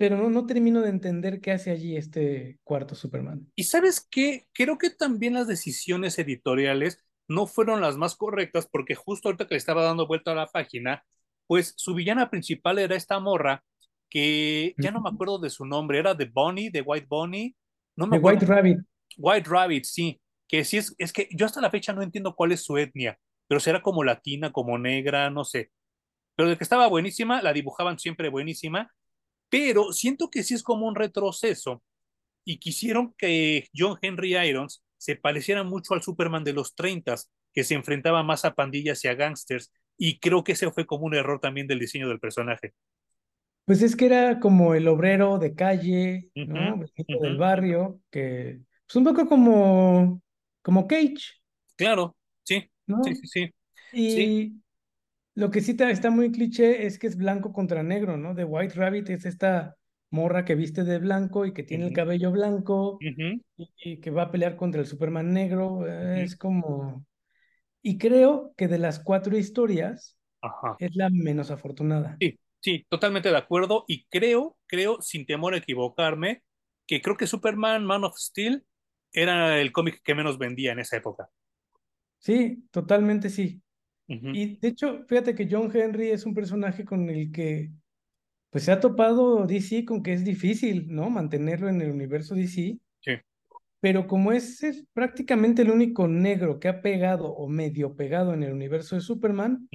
pero 0.00 0.16
no, 0.16 0.30
no 0.30 0.46
termino 0.46 0.80
de 0.80 0.88
entender 0.88 1.42
qué 1.42 1.52
hace 1.52 1.70
allí 1.70 1.94
este 1.94 2.58
cuarto 2.64 2.94
Superman. 2.94 3.46
Y 3.54 3.64
sabes 3.64 4.00
qué, 4.10 4.46
creo 4.54 4.78
que 4.78 4.88
también 4.88 5.34
las 5.34 5.46
decisiones 5.46 6.18
editoriales 6.18 7.04
no 7.28 7.46
fueron 7.46 7.82
las 7.82 7.98
más 7.98 8.16
correctas 8.16 8.66
porque 8.66 8.94
justo 8.94 9.28
ahorita 9.28 9.46
que 9.46 9.56
le 9.56 9.58
estaba 9.58 9.84
dando 9.84 10.06
vuelta 10.06 10.32
a 10.32 10.34
la 10.34 10.46
página, 10.46 11.04
pues 11.46 11.74
su 11.76 11.92
villana 11.92 12.30
principal 12.30 12.78
era 12.78 12.96
esta 12.96 13.20
morra 13.20 13.62
que 14.08 14.74
ya 14.78 14.90
no 14.90 15.02
me 15.02 15.10
acuerdo 15.10 15.38
de 15.38 15.50
su 15.50 15.66
nombre, 15.66 15.98
era 15.98 16.14
de 16.14 16.24
Bonnie, 16.24 16.70
de 16.70 16.80
White 16.80 17.06
Bonnie, 17.06 17.54
no 17.94 18.06
me 18.06 18.12
The 18.12 18.16
acuerdo. 18.16 18.40
White 18.40 18.46
Rabbit. 18.54 18.78
White 19.18 19.50
Rabbit, 19.50 19.84
sí, 19.84 20.18
que 20.48 20.64
sí 20.64 20.78
es, 20.78 20.94
es 20.96 21.12
que 21.12 21.28
yo 21.30 21.44
hasta 21.44 21.60
la 21.60 21.70
fecha 21.70 21.92
no 21.92 22.00
entiendo 22.00 22.34
cuál 22.34 22.52
es 22.52 22.62
su 22.62 22.78
etnia, 22.78 23.18
pero 23.46 23.60
será 23.60 23.82
como 23.82 24.02
latina, 24.02 24.50
como 24.50 24.78
negra, 24.78 25.28
no 25.28 25.44
sé. 25.44 25.70
Pero 26.36 26.48
de 26.48 26.56
que 26.56 26.64
estaba 26.64 26.88
buenísima, 26.88 27.42
la 27.42 27.52
dibujaban 27.52 27.98
siempre 27.98 28.30
buenísima, 28.30 28.90
pero 29.50 29.92
siento 29.92 30.30
que 30.30 30.44
sí 30.44 30.54
es 30.54 30.62
como 30.64 30.88
un 30.88 30.96
retroceso 30.96 31.82
y 32.44 32.58
quisieron 32.58 33.14
que 33.18 33.68
John 33.76 33.98
Henry 34.02 34.36
Irons 34.36 34.84
se 34.98 35.16
pareciera 35.16 35.64
mucho 35.64 35.94
al 35.94 36.02
Superman 36.02 36.44
de 36.44 36.52
los 36.54 36.74
30 36.74 37.16
que 37.54 37.64
se 37.64 37.74
enfrentaba 37.74 38.22
más 38.22 38.44
a 38.44 38.54
pandillas 38.54 39.04
y 39.04 39.08
a 39.08 39.14
gangsters, 39.14 39.72
y 39.98 40.18
creo 40.20 40.44
que 40.44 40.52
ese 40.52 40.70
fue 40.70 40.86
como 40.86 41.06
un 41.06 41.14
error 41.14 41.40
también 41.40 41.66
del 41.66 41.80
diseño 41.80 42.08
del 42.08 42.20
personaje. 42.20 42.74
Pues 43.64 43.82
es 43.82 43.94
que 43.96 44.06
era 44.06 44.40
como 44.40 44.74
el 44.74 44.88
obrero 44.88 45.38
de 45.38 45.54
calle, 45.54 46.30
¿no? 46.44 46.78
Vecino 46.78 47.08
ujú. 47.16 47.22
del 47.22 47.36
barrio, 47.36 48.00
que 48.10 48.60
pues 48.86 48.96
un 48.96 49.04
poco 49.04 49.28
como, 49.28 50.22
como 50.62 50.86
Cage, 50.88 51.40
Claro, 51.76 52.16
sí, 52.44 52.70
¿no? 52.86 53.02
sí, 53.04 53.14
sí, 53.14 53.26
sí, 53.26 53.54
sí, 53.92 54.62
lo 55.40 55.50
que 55.50 55.62
sí 55.62 55.74
está 55.78 56.10
muy 56.10 56.30
cliché 56.30 56.86
es 56.86 56.98
que 56.98 57.06
es 57.06 57.16
blanco 57.16 57.52
contra 57.52 57.82
negro, 57.82 58.18
¿no? 58.18 58.34
The 58.34 58.44
White 58.44 58.74
Rabbit 58.74 59.08
es 59.08 59.24
esta 59.24 59.74
morra 60.10 60.44
que 60.44 60.54
viste 60.54 60.84
de 60.84 60.98
blanco 60.98 61.46
y 61.46 61.54
que 61.54 61.62
tiene 61.62 61.86
el 61.86 61.94
cabello 61.94 62.30
blanco 62.30 62.98
y, 63.00 63.40
y 63.82 64.00
que 64.00 64.10
va 64.10 64.24
a 64.24 64.30
pelear 64.30 64.56
contra 64.56 64.82
el 64.82 64.86
Superman 64.86 65.32
negro. 65.32 65.86
Es 65.86 66.36
como... 66.36 67.06
Y 67.80 67.96
creo 67.96 68.52
que 68.58 68.68
de 68.68 68.78
las 68.78 69.00
cuatro 69.00 69.38
historias 69.38 70.18
Ajá. 70.42 70.76
es 70.78 70.94
la 70.94 71.08
menos 71.08 71.50
afortunada. 71.50 72.18
Sí, 72.20 72.38
sí, 72.60 72.86
totalmente 72.90 73.30
de 73.30 73.38
acuerdo. 73.38 73.84
Y 73.88 74.04
creo, 74.10 74.58
creo, 74.66 75.00
sin 75.00 75.24
temor 75.24 75.54
a 75.54 75.58
equivocarme, 75.58 76.42
que 76.86 77.00
creo 77.00 77.16
que 77.16 77.26
Superman, 77.26 77.86
Man 77.86 78.04
of 78.04 78.18
Steel, 78.18 78.66
era 79.10 79.58
el 79.58 79.72
cómic 79.72 80.02
que 80.04 80.14
menos 80.14 80.36
vendía 80.36 80.72
en 80.72 80.80
esa 80.80 80.98
época. 80.98 81.30
Sí, 82.18 82.68
totalmente 82.70 83.30
sí. 83.30 83.62
Y 84.32 84.56
de 84.58 84.68
hecho, 84.68 85.04
fíjate 85.08 85.34
que 85.34 85.48
John 85.50 85.70
Henry 85.74 86.10
es 86.10 86.26
un 86.26 86.34
personaje 86.34 86.84
con 86.84 87.08
el 87.10 87.30
que 87.32 87.72
pues 88.50 88.64
se 88.64 88.72
ha 88.72 88.80
topado 88.80 89.46
DC 89.46 89.84
con 89.84 90.02
que 90.02 90.12
es 90.14 90.24
difícil, 90.24 90.88
¿no? 90.88 91.10
Mantenerlo 91.10 91.68
en 91.68 91.80
el 91.82 91.90
universo 91.92 92.34
DC, 92.34 92.78
Sí. 93.00 93.12
pero 93.80 94.06
como 94.06 94.32
es, 94.32 94.62
es 94.62 94.84
prácticamente 94.92 95.62
el 95.62 95.70
único 95.70 96.06
negro 96.08 96.60
que 96.60 96.68
ha 96.68 96.82
pegado 96.82 97.28
o 97.34 97.48
medio 97.48 97.96
pegado 97.96 98.34
en 98.34 98.42
el 98.42 98.52
universo 98.52 98.94
de 98.96 99.00
Superman, 99.02 99.68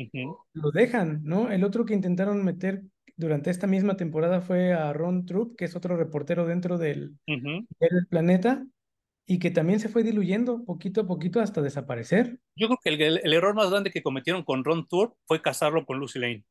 lo 0.53 0.71
dejan, 0.71 1.21
¿no? 1.23 1.51
El 1.51 1.63
otro 1.63 1.85
que 1.85 1.93
intentaron 1.95 2.43
meter 2.45 2.83
durante 3.17 3.49
esta 3.49 3.67
misma 3.67 3.97
temporada 3.97 4.41
fue 4.41 4.73
a 4.73 4.93
Ron 4.93 5.25
Trupp, 5.25 5.55
que 5.57 5.65
es 5.65 5.75
otro 5.75 5.97
reportero 5.97 6.45
dentro 6.45 6.77
del, 6.77 7.17
del 7.79 8.07
planeta, 8.09 8.65
y 9.25 9.39
que 9.39 9.51
también 9.51 9.79
se 9.79 9.89
fue 9.89 10.03
diluyendo 10.03 10.63
poquito 10.65 11.01
a 11.01 11.07
poquito 11.07 11.39
hasta 11.41 11.61
desaparecer. 11.61 12.39
Yo 12.57 12.67
creo 12.67 12.79
que 12.83 12.89
el, 12.89 13.01
el- 13.01 13.21
el 13.23 13.31
error 13.33 13.55
más 13.55 13.69
grande 13.71 13.91
que 13.91 14.03
cometieron 14.03 14.43
con 14.43 14.65
Ron 14.65 14.87
Tour 14.89 15.15
fue 15.25 15.41
casarlo 15.41 15.85
con 15.85 15.99
Lucy 15.99 16.19
Lane. 16.19 16.43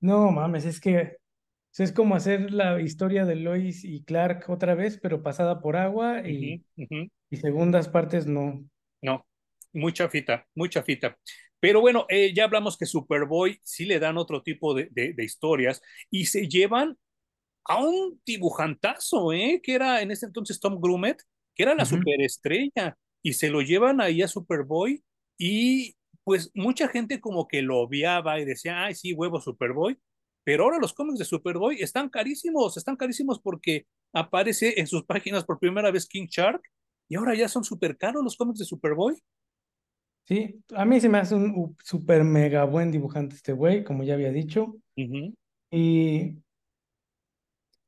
No 0.00 0.30
mames, 0.30 0.64
es 0.64 0.80
que 0.80 1.16
es 1.78 1.92
como 1.92 2.16
hacer 2.16 2.52
la 2.52 2.80
historia 2.80 3.24
de 3.26 3.36
Lois 3.36 3.84
y 3.84 4.04
Clark 4.04 4.46
otra 4.50 4.74
vez, 4.74 4.98
pero 5.02 5.22
pasada 5.22 5.60
por 5.60 5.76
agua 5.76 6.22
y, 6.28 6.56
Ujú, 6.56 6.62
ujú. 6.76 7.10
y 7.30 7.36
segundas 7.38 7.88
partes 7.88 8.26
no. 8.26 8.64
No, 9.02 9.26
muy 9.72 9.92
chafita, 9.92 10.46
muy 10.54 10.68
chafita. 10.68 11.16
Pero 11.60 11.80
bueno, 11.80 12.06
eh, 12.08 12.32
ya 12.34 12.44
hablamos 12.44 12.76
que 12.76 12.86
Superboy 12.86 13.58
sí 13.62 13.84
le 13.86 13.98
dan 14.00 14.16
otro 14.18 14.42
tipo 14.42 14.74
de, 14.74 14.88
de- 14.92 15.12
de 15.14 15.24
historias 15.24 15.82
y 16.10 16.26
se 16.26 16.48
llevan 16.48 16.96
a 17.64 17.78
un 17.84 18.20
dibujantazo, 18.26 19.32
¿eh? 19.32 19.60
Que 19.62 19.74
era 19.76 20.02
en 20.02 20.10
ese 20.12 20.26
entonces 20.26 20.60
Tom 20.60 20.80
Grumet, 20.80 21.22
que 21.58 21.64
era 21.64 21.74
la 21.74 21.84
superestrella, 21.84 22.96
y 23.20 23.32
se 23.32 23.50
lo 23.50 23.62
llevan 23.62 24.00
ahí 24.00 24.22
a 24.22 24.28
Superboy 24.28 25.02
y 25.36 25.96
pues 26.22 26.52
mucha 26.54 26.88
gente 26.88 27.20
como 27.20 27.48
que 27.48 27.62
lo 27.62 27.78
obviaba 27.78 28.38
y 28.38 28.44
decía, 28.44 28.84
ay, 28.84 28.94
sí, 28.94 29.12
huevo 29.12 29.40
Superboy, 29.40 29.98
pero 30.44 30.64
ahora 30.64 30.78
los 30.78 30.94
cómics 30.94 31.18
de 31.18 31.24
Superboy 31.24 31.82
están 31.82 32.10
carísimos, 32.10 32.76
están 32.76 32.96
carísimos 32.96 33.40
porque 33.40 33.86
aparece 34.12 34.78
en 34.78 34.86
sus 34.86 35.04
páginas 35.04 35.44
por 35.44 35.58
primera 35.58 35.90
vez 35.90 36.06
King 36.06 36.26
Shark 36.30 36.62
y 37.08 37.16
ahora 37.16 37.34
ya 37.34 37.48
son 37.48 37.64
súper 37.64 37.96
caros 37.96 38.22
los 38.22 38.36
cómics 38.36 38.60
de 38.60 38.64
Superboy. 38.64 39.16
Sí, 40.26 40.62
a 40.74 40.84
mí 40.84 41.00
se 41.00 41.08
me 41.08 41.18
hace 41.18 41.34
un 41.34 41.76
súper 41.82 42.22
mega 42.22 42.64
buen 42.64 42.92
dibujante 42.92 43.34
este 43.34 43.52
güey, 43.52 43.82
como 43.82 44.04
ya 44.04 44.14
había 44.14 44.30
dicho. 44.30 44.76
Y 45.70 46.34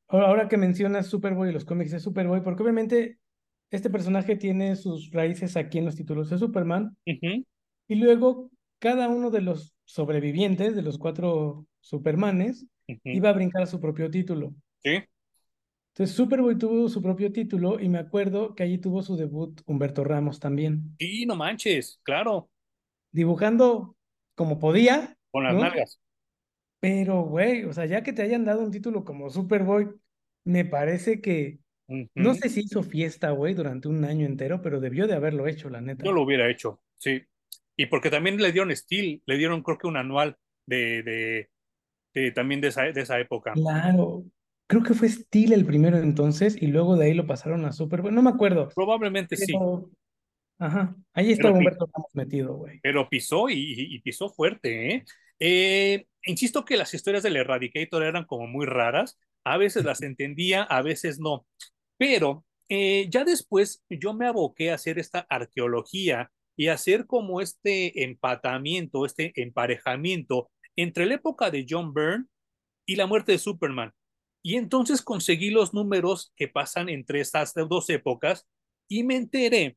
ahora 0.08 0.48
que 0.48 0.56
mencionas 0.56 1.06
Superboy 1.06 1.50
y 1.50 1.52
los 1.52 1.66
cómics 1.66 1.92
de 1.92 2.00
Superboy, 2.00 2.42
porque 2.42 2.62
obviamente 2.62 3.20
este 3.70 3.90
personaje 3.90 4.36
tiene 4.36 4.76
sus 4.76 5.10
raíces 5.10 5.56
aquí 5.56 5.78
en 5.78 5.84
los 5.84 5.96
títulos 5.96 6.30
de 6.30 6.38
Superman, 6.38 6.96
y 7.04 7.94
luego 7.94 8.50
cada 8.78 9.08
uno 9.08 9.30
de 9.30 9.42
los 9.42 9.74
sobrevivientes, 9.84 10.74
de 10.74 10.82
los 10.82 10.98
cuatro 10.98 11.66
Supermanes, 11.80 12.66
iba 13.04 13.30
a 13.30 13.32
brincar 13.32 13.62
a 13.62 13.66
su 13.66 13.80
propio 13.80 14.10
título. 14.10 14.52
Sí, 14.82 15.02
Entonces 15.94 16.16
Superboy 16.16 16.56
tuvo 16.56 16.88
su 16.88 17.00
propio 17.00 17.30
título 17.32 17.78
y 17.78 17.88
me 17.88 17.98
acuerdo 17.98 18.54
que 18.54 18.62
allí 18.62 18.78
tuvo 18.78 19.02
su 19.02 19.16
debut 19.16 19.60
Humberto 19.66 20.04
Ramos 20.04 20.40
también, 20.40 20.94
sí, 20.98 21.26
no 21.26 21.36
manches, 21.36 22.00
claro, 22.02 22.48
dibujando 23.12 23.96
como 24.34 24.58
podía, 24.58 25.16
con 25.30 25.44
las 25.44 25.54
¿no? 25.54 25.60
nalgas. 25.60 26.00
Pero, 26.80 27.22
güey, 27.22 27.64
o 27.64 27.72
sea, 27.72 27.86
ya 27.86 28.02
que 28.02 28.12
te 28.12 28.22
hayan 28.22 28.44
dado 28.44 28.62
un 28.62 28.70
título 28.70 29.04
como 29.04 29.28
Superboy, 29.30 29.90
me 30.44 30.64
parece 30.64 31.20
que, 31.20 31.59
no 32.14 32.34
sé 32.34 32.48
si 32.48 32.60
hizo 32.60 32.82
fiesta, 32.82 33.30
güey, 33.30 33.54
durante 33.54 33.88
un 33.88 34.04
año 34.04 34.26
entero, 34.26 34.62
pero 34.62 34.80
debió 34.80 35.06
de 35.06 35.14
haberlo 35.14 35.46
hecho, 35.46 35.68
la 35.70 35.80
Yo 35.80 35.84
neta. 35.86 36.10
lo 36.10 36.22
hubiera 36.22 36.48
hecho, 36.50 36.82
sí. 36.98 37.22
Y 37.76 37.86
porque 37.86 38.10
también 38.10 38.36
le 38.36 38.52
dieron 38.52 38.74
Steel, 38.74 39.22
le 39.26 39.36
dieron 39.38 39.62
creo 39.62 39.78
que 39.78 39.86
un 39.86 39.96
anual 39.96 40.36
de, 40.66 41.02
de, 41.02 41.50
de 42.14 42.30
también 42.32 42.60
de 42.60 42.68
esa, 42.68 42.82
de 42.84 43.00
esa 43.00 43.18
época. 43.18 43.54
Claro, 43.54 44.24
creo 44.66 44.82
que 44.82 44.94
fue 44.94 45.08
Steel 45.08 45.52
el 45.52 45.64
primero 45.64 45.98
entonces 45.98 46.60
y 46.60 46.68
luego 46.68 46.96
de 46.96 47.06
ahí 47.06 47.14
lo 47.14 47.26
pasaron 47.26 47.64
a 47.64 47.72
Superboy, 47.72 48.12
no 48.12 48.22
me 48.22 48.30
acuerdo, 48.30 48.68
Probablemente 48.74 49.36
sí. 49.36 49.52
Ajá. 50.58 50.94
Ahí 51.14 51.32
está 51.32 51.50
Humberto 51.50 51.88
Ramos 51.92 52.10
metido, 52.14 52.54
güey. 52.54 52.80
pero 52.82 53.08
pisó 53.08 53.48
y, 53.48 53.56
y, 53.56 53.98
pisó 54.00 54.28
fuerte, 54.28 54.94
¿eh? 54.94 55.04
¿eh? 55.38 56.06
Insisto 56.24 56.64
que 56.66 56.76
las 56.76 56.92
historias 56.92 57.22
del 57.22 57.36
Eradicator 57.36 58.02
eran 58.02 58.26
como 58.26 58.46
muy 58.46 58.66
raras. 58.66 59.18
A 59.42 59.56
veces 59.56 59.86
las 59.86 60.02
entendía, 60.02 60.62
a 60.62 60.82
veces 60.82 61.18
no. 61.18 61.46
Pero 62.00 62.46
eh, 62.70 63.08
ya 63.10 63.24
después 63.24 63.84
yo 63.90 64.14
me 64.14 64.26
aboqué 64.26 64.70
a 64.70 64.76
hacer 64.76 64.98
esta 64.98 65.26
arqueología 65.28 66.32
y 66.56 66.68
hacer 66.68 67.06
como 67.06 67.42
este 67.42 68.04
empatamiento, 68.04 69.04
este 69.04 69.34
emparejamiento 69.36 70.50
entre 70.76 71.04
la 71.04 71.16
época 71.16 71.50
de 71.50 71.66
John 71.68 71.92
Byrne 71.92 72.24
y 72.86 72.96
la 72.96 73.06
muerte 73.06 73.32
de 73.32 73.38
Superman. 73.38 73.92
Y 74.42 74.56
entonces 74.56 75.02
conseguí 75.02 75.50
los 75.50 75.74
números 75.74 76.32
que 76.36 76.48
pasan 76.48 76.88
entre 76.88 77.20
estas 77.20 77.52
dos 77.52 77.90
épocas 77.90 78.48
y 78.88 79.02
me 79.02 79.16
enteré 79.16 79.76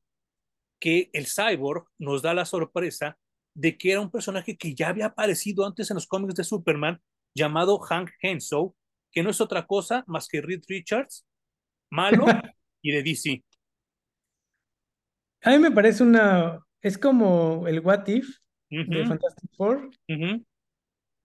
que 0.79 1.09
el 1.11 1.27
cyborg 1.27 1.89
nos 1.99 2.21
da 2.21 2.33
la 2.33 2.45
sorpresa 2.45 3.17
de 3.53 3.77
que 3.77 3.91
era 3.91 3.99
un 3.99 4.11
personaje 4.11 4.55
que 4.55 4.73
ya 4.75 4.87
había 4.87 5.07
aparecido 5.07 5.65
antes 5.65 5.91
en 5.91 5.95
los 5.95 6.07
cómics 6.07 6.35
de 6.35 6.45
Superman, 6.45 7.01
llamado 7.35 7.79
Hank 7.79 8.11
Henshaw, 8.21 8.73
que 9.11 9.23
no 9.23 9.29
es 9.29 9.41
otra 9.41 9.67
cosa 9.67 10.05
más 10.07 10.29
que 10.29 10.39
Reed 10.39 10.61
Richards, 10.69 11.25
malo 11.93 12.25
y 12.81 12.91
de 12.91 13.03
DC. 13.03 13.43
A 15.43 15.51
mí 15.51 15.59
me 15.59 15.71
parece 15.71 16.03
una. 16.03 16.59
Es 16.81 16.97
como 16.97 17.67
el 17.67 17.79
What 17.79 18.07
If 18.07 18.27
de 18.69 19.05
Fantastic 19.05 19.51
Four 19.55 19.89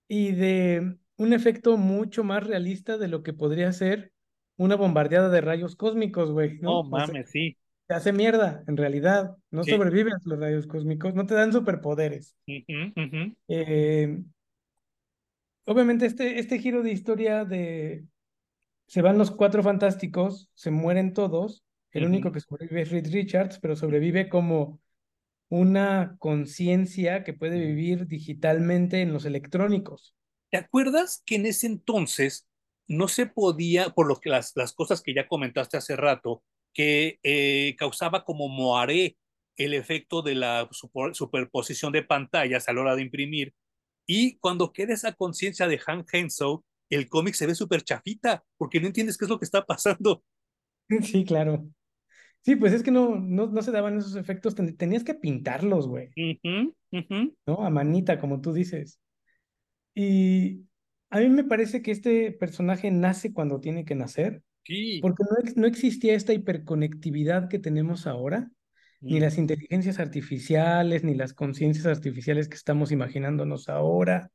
y 0.06 0.32
de 0.32 0.96
un 1.16 1.32
efecto 1.32 1.76
mucho 1.76 2.22
más 2.22 2.46
realista 2.46 2.98
de 2.98 3.08
lo 3.08 3.22
que 3.22 3.32
podría 3.32 3.72
ser 3.72 4.12
una 4.56 4.76
bombardeada 4.76 5.30
de 5.30 5.40
rayos 5.40 5.76
cósmicos, 5.76 6.30
güey, 6.30 6.58
¿no? 6.60 6.80
Oh, 6.80 6.84
mames, 6.84 7.30
sí. 7.30 7.56
Te 7.86 7.94
hace 7.94 8.12
mierda, 8.12 8.62
en 8.66 8.76
realidad. 8.76 9.36
No 9.50 9.64
sobrevives 9.64 10.26
los 10.26 10.38
rayos 10.38 10.66
cósmicos, 10.66 11.14
no 11.14 11.26
te 11.26 11.34
dan 11.34 11.52
superpoderes. 11.52 12.36
Eh, 12.46 14.18
obviamente, 15.64 16.06
este, 16.06 16.38
este 16.38 16.58
giro 16.58 16.82
de 16.82 16.92
historia 16.92 17.44
de 17.44 18.04
se 18.88 19.02
van 19.02 19.18
los 19.18 19.30
cuatro 19.30 19.62
fantásticos, 19.62 20.50
se 20.54 20.70
mueren 20.70 21.12
todos. 21.12 21.62
El 21.92 22.06
único 22.06 22.32
que 22.32 22.40
sobrevive 22.40 22.82
es 22.82 22.90
Reed 22.90 23.12
Richards, 23.12 23.58
pero 23.60 23.76
sobrevive 23.76 24.30
como 24.30 24.80
una 25.50 26.16
conciencia 26.18 27.22
que 27.22 27.34
puede 27.34 27.58
vivir 27.58 28.06
digitalmente 28.06 29.02
en 29.02 29.12
los 29.12 29.26
electrónicos. 29.26 30.14
¿Te 30.50 30.56
acuerdas 30.56 31.22
que 31.26 31.36
en 31.36 31.46
ese 31.46 31.66
entonces 31.66 32.48
no 32.86 33.08
se 33.08 33.26
podía, 33.26 33.90
por 33.90 34.08
lo 34.08 34.16
que 34.16 34.30
las, 34.30 34.52
las 34.56 34.72
cosas 34.72 35.02
que 35.02 35.14
ya 35.14 35.28
comentaste 35.28 35.76
hace 35.76 35.94
rato, 35.94 36.42
que 36.72 37.18
eh, 37.22 37.76
causaba 37.78 38.24
como 38.24 38.48
moaré 38.48 39.18
el 39.56 39.74
efecto 39.74 40.22
de 40.22 40.34
la 40.34 40.66
superposición 41.12 41.92
de 41.92 42.04
pantallas 42.04 42.68
a 42.68 42.72
la 42.72 42.80
hora 42.80 42.96
de 42.96 43.02
imprimir? 43.02 43.52
Y 44.06 44.38
cuando 44.38 44.72
queda 44.72 44.94
esa 44.94 45.12
conciencia 45.12 45.68
de 45.68 45.78
Hank 45.78 46.08
Henshaw, 46.10 46.64
el 46.90 47.08
cómic 47.08 47.34
se 47.34 47.46
ve 47.46 47.54
súper 47.54 47.82
chafita, 47.82 48.44
porque 48.56 48.80
no 48.80 48.86
entiendes 48.86 49.16
qué 49.16 49.24
es 49.24 49.28
lo 49.28 49.38
que 49.38 49.44
está 49.44 49.64
pasando. 49.64 50.22
Sí, 51.02 51.22
claro. 51.22 51.68
Sí, 52.40 52.56
pues 52.56 52.72
es 52.72 52.82
que 52.82 52.90
no, 52.90 53.16
no, 53.16 53.46
no 53.46 53.60
se 53.60 53.72
daban 53.72 53.98
esos 53.98 54.16
efectos, 54.16 54.54
tenías 54.54 55.04
que 55.04 55.12
pintarlos, 55.12 55.86
güey. 55.86 56.08
¿No? 57.46 57.62
A 57.62 57.68
manita, 57.68 58.18
como 58.18 58.40
tú 58.40 58.54
dices. 58.54 58.98
Y 59.94 60.64
a 61.10 61.20
mí 61.20 61.28
me 61.28 61.44
parece 61.44 61.82
que 61.82 61.90
este 61.90 62.32
personaje 62.32 62.90
nace 62.90 63.34
cuando 63.34 63.60
tiene 63.60 63.84
que 63.84 63.94
nacer, 63.94 64.42
sí. 64.64 64.98
porque 65.02 65.24
no, 65.24 65.52
no, 65.56 65.66
existía 65.66 66.14
esta 66.14 66.32
hiperconectividad 66.32 67.48
que 67.48 67.58
tenemos 67.58 68.06
ahora, 68.06 68.50
ni 69.00 69.20
las 69.20 69.38
inteligencias 69.38 69.98
artificiales, 69.98 71.04
ni 71.04 71.14
las 71.14 71.34
conciencias 71.34 71.86
artificiales 71.86 72.48
que 72.48 72.56
estamos 72.56 72.92
imaginándonos 72.92 73.68
ahora. 73.68 74.30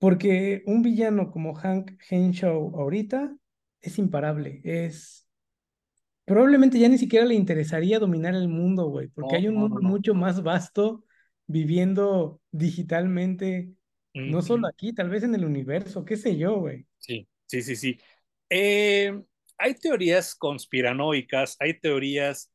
Porque 0.00 0.64
un 0.66 0.82
villano 0.82 1.30
como 1.30 1.54
Hank 1.54 1.92
Henshaw 2.10 2.74
ahorita 2.74 3.36
es 3.80 3.98
imparable, 3.98 4.60
es... 4.64 5.28
Probablemente 6.24 6.78
ya 6.78 6.88
ni 6.88 6.98
siquiera 6.98 7.26
le 7.26 7.34
interesaría 7.34 7.98
dominar 7.98 8.34
el 8.34 8.48
mundo, 8.48 8.86
güey, 8.86 9.08
porque 9.08 9.36
hay 9.36 9.48
un 9.48 9.56
mundo 9.56 9.80
mucho 9.80 10.14
más 10.14 10.42
vasto 10.42 11.04
viviendo 11.46 12.40
digitalmente 12.52 13.74
no 14.14 14.42
solo 14.42 14.66
aquí, 14.66 14.92
tal 14.92 15.08
vez 15.08 15.22
en 15.22 15.34
el 15.34 15.44
universo, 15.44 16.04
qué 16.04 16.16
sé 16.16 16.36
yo, 16.36 16.58
güey. 16.58 16.86
Sí, 16.98 17.28
sí, 17.46 17.62
sí, 17.62 17.76
sí. 17.76 17.98
Eh, 18.48 19.20
hay 19.56 19.74
teorías 19.74 20.34
conspiranoicas, 20.34 21.56
hay 21.60 21.78
teorías, 21.78 22.52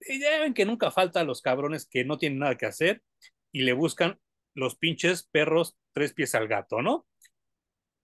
ya 0.00 0.40
ven 0.40 0.54
que 0.54 0.64
nunca 0.64 0.90
falta 0.90 1.24
los 1.24 1.42
cabrones 1.42 1.86
que 1.86 2.04
no 2.04 2.18
tienen 2.18 2.38
nada 2.40 2.56
que 2.56 2.66
hacer 2.66 3.02
y 3.50 3.62
le 3.62 3.72
buscan 3.72 4.18
los 4.56 4.76
pinches 4.76 5.28
perros 5.30 5.78
tres 5.92 6.12
pies 6.12 6.34
al 6.34 6.48
gato, 6.48 6.82
¿no? 6.82 7.06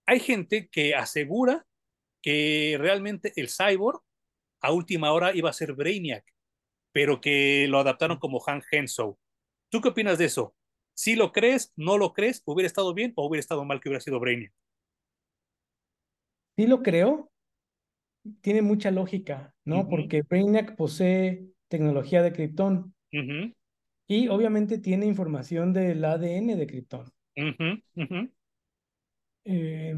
Hay 0.05 0.19
gente 0.19 0.69
que 0.69 0.95
asegura 0.95 1.65
que 2.21 2.77
realmente 2.79 3.33
el 3.35 3.49
cyborg 3.49 4.01
a 4.61 4.71
última 4.71 5.11
hora 5.11 5.35
iba 5.35 5.49
a 5.49 5.53
ser 5.53 5.73
Brainiac, 5.73 6.23
pero 6.93 7.19
que 7.19 7.67
lo 7.67 7.79
adaptaron 7.79 8.17
como 8.17 8.39
Hank 8.39 8.63
Henshaw. 8.71 9.17
¿Tú 9.69 9.81
qué 9.81 9.89
opinas 9.89 10.17
de 10.17 10.25
eso? 10.25 10.55
Si 10.95 11.15
lo 11.15 11.31
crees, 11.31 11.73
no 11.75 11.97
lo 11.97 12.13
crees, 12.13 12.43
hubiera 12.45 12.67
estado 12.67 12.93
bien 12.93 13.13
o 13.15 13.27
hubiera 13.27 13.39
estado 13.39 13.65
mal 13.65 13.81
que 13.81 13.89
hubiera 13.89 14.01
sido 14.01 14.19
Brainiac. 14.19 14.53
Sí 16.55 16.67
lo 16.67 16.83
creo. 16.83 17.31
Tiene 18.41 18.61
mucha 18.61 18.91
lógica, 18.91 19.53
¿no? 19.65 19.89
Porque 19.89 20.21
Brainiac 20.21 20.75
posee 20.77 21.47
tecnología 21.67 22.21
de 22.21 22.31
Krypton. 22.31 22.95
Y 24.07 24.27
obviamente 24.27 24.77
tiene 24.77 25.05
información 25.05 25.73
del 25.73 26.03
ADN 26.03 26.55
de 26.55 26.67
Krypton. 26.67 27.11
Eh, 29.45 29.97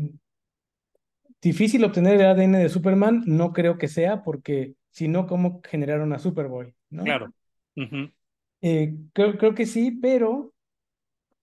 difícil 1.42 1.84
obtener 1.84 2.20
el 2.20 2.28
ADN 2.28 2.58
de 2.58 2.70
Superman, 2.70 3.24
no 3.26 3.54
creo 3.54 3.78
que 3.78 3.88
sea, 3.88 4.24
porque 4.24 4.76
si 4.90 5.08
no, 5.08 5.28
¿cómo 5.28 5.62
generaron 5.64 6.14
a 6.14 6.20
Superboy? 6.20 6.74
¿no? 6.90 7.04
Claro. 7.04 7.34
Eh, 8.62 8.96
creo, 9.14 9.38
creo 9.38 9.54
que 9.54 9.66
sí, 9.66 9.92
pero 9.92 10.54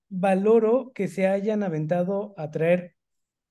valoro 0.09 0.93
que 0.95 1.09
se 1.09 1.27
hayan 1.27 1.63
aventado 1.63 2.35
a 2.37 2.51
traer 2.51 2.95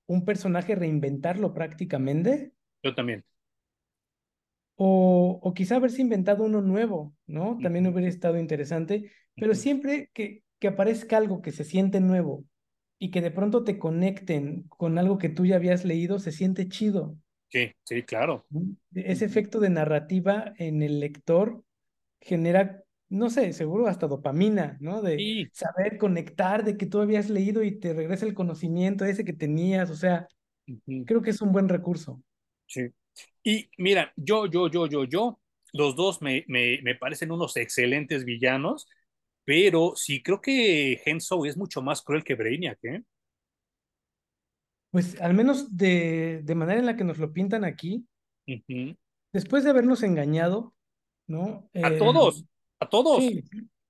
un 0.07 0.25
personaje, 0.25 0.75
reinventarlo 0.75 1.53
prácticamente. 1.53 2.51
Yo 2.83 2.93
también. 2.93 3.23
O, 4.83 5.39
o 5.43 5.53
quizá 5.53 5.75
haberse 5.75 6.01
inventado 6.01 6.43
uno 6.45 6.61
nuevo, 6.61 7.13
¿no? 7.27 7.59
También 7.61 7.85
hubiera 7.85 8.07
estado 8.07 8.39
interesante, 8.39 9.11
pero 9.35 9.53
siempre 9.53 10.09
que, 10.13 10.43
que 10.57 10.69
aparezca 10.69 11.17
algo 11.17 11.41
que 11.43 11.51
se 11.51 11.63
siente 11.63 11.99
nuevo 11.99 12.45
y 12.97 13.11
que 13.11 13.21
de 13.21 13.29
pronto 13.29 13.63
te 13.63 13.77
conecten 13.77 14.63
con 14.69 14.97
algo 14.97 15.19
que 15.19 15.29
tú 15.29 15.45
ya 15.45 15.57
habías 15.57 15.85
leído, 15.85 16.17
se 16.17 16.31
siente 16.31 16.67
chido. 16.67 17.15
Sí, 17.49 17.71
sí, 17.83 18.01
claro. 18.03 18.45
Ese 18.95 19.25
efecto 19.25 19.59
de 19.59 19.69
narrativa 19.69 20.53
en 20.57 20.81
el 20.81 20.99
lector 20.99 21.63
genera 22.19 22.83
no 23.11 23.29
sé, 23.29 23.51
seguro 23.51 23.87
hasta 23.87 24.07
dopamina, 24.07 24.77
¿no? 24.79 25.01
De 25.01 25.49
saber 25.51 25.97
conectar, 25.97 26.63
de 26.63 26.77
que 26.77 26.85
tú 26.85 27.01
habías 27.01 27.29
leído 27.29 27.61
y 27.61 27.77
te 27.77 27.93
regresa 27.93 28.25
el 28.25 28.33
conocimiento 28.33 29.03
ese 29.03 29.25
que 29.25 29.33
tenías, 29.33 29.89
o 29.89 29.95
sea, 29.95 30.27
creo 31.05 31.21
que 31.21 31.31
es 31.31 31.41
un 31.41 31.51
buen 31.51 31.67
recurso. 31.67 32.23
Sí. 32.67 32.89
Y 33.43 33.69
mira, 33.77 34.13
yo, 34.15 34.45
yo, 34.45 34.69
yo, 34.69 34.87
yo, 34.87 35.05
yo, 35.05 35.39
los 35.73 35.95
dos 35.95 36.21
me, 36.21 36.45
me, 36.47 36.79
me 36.83 36.95
parecen 36.95 37.31
unos 37.31 37.57
excelentes 37.57 38.25
villanos, 38.25 38.87
pero 39.43 39.93
sí 39.95 40.21
creo 40.21 40.41
que 40.41 41.01
Henso 41.05 41.45
es 41.45 41.57
mucho 41.57 41.81
más 41.81 42.01
cruel 42.01 42.23
que 42.23 42.35
Brainiac, 42.35 42.79
¿eh? 42.83 43.03
Pues 44.91 45.19
al 45.21 45.33
menos 45.33 45.77
de, 45.77 46.41
de 46.43 46.55
manera 46.55 46.79
en 46.79 46.85
la 46.85 46.97
que 46.97 47.05
nos 47.05 47.17
lo 47.17 47.31
pintan 47.31 47.63
aquí, 47.63 48.05
después 49.31 49.63
de 49.63 49.69
habernos 49.69 50.03
engañado, 50.03 50.75
¿no? 51.27 51.69
A 51.81 51.97
todos, 51.97 52.45
a 52.79 52.89
todos. 52.89 53.23
Sí, 53.23 53.43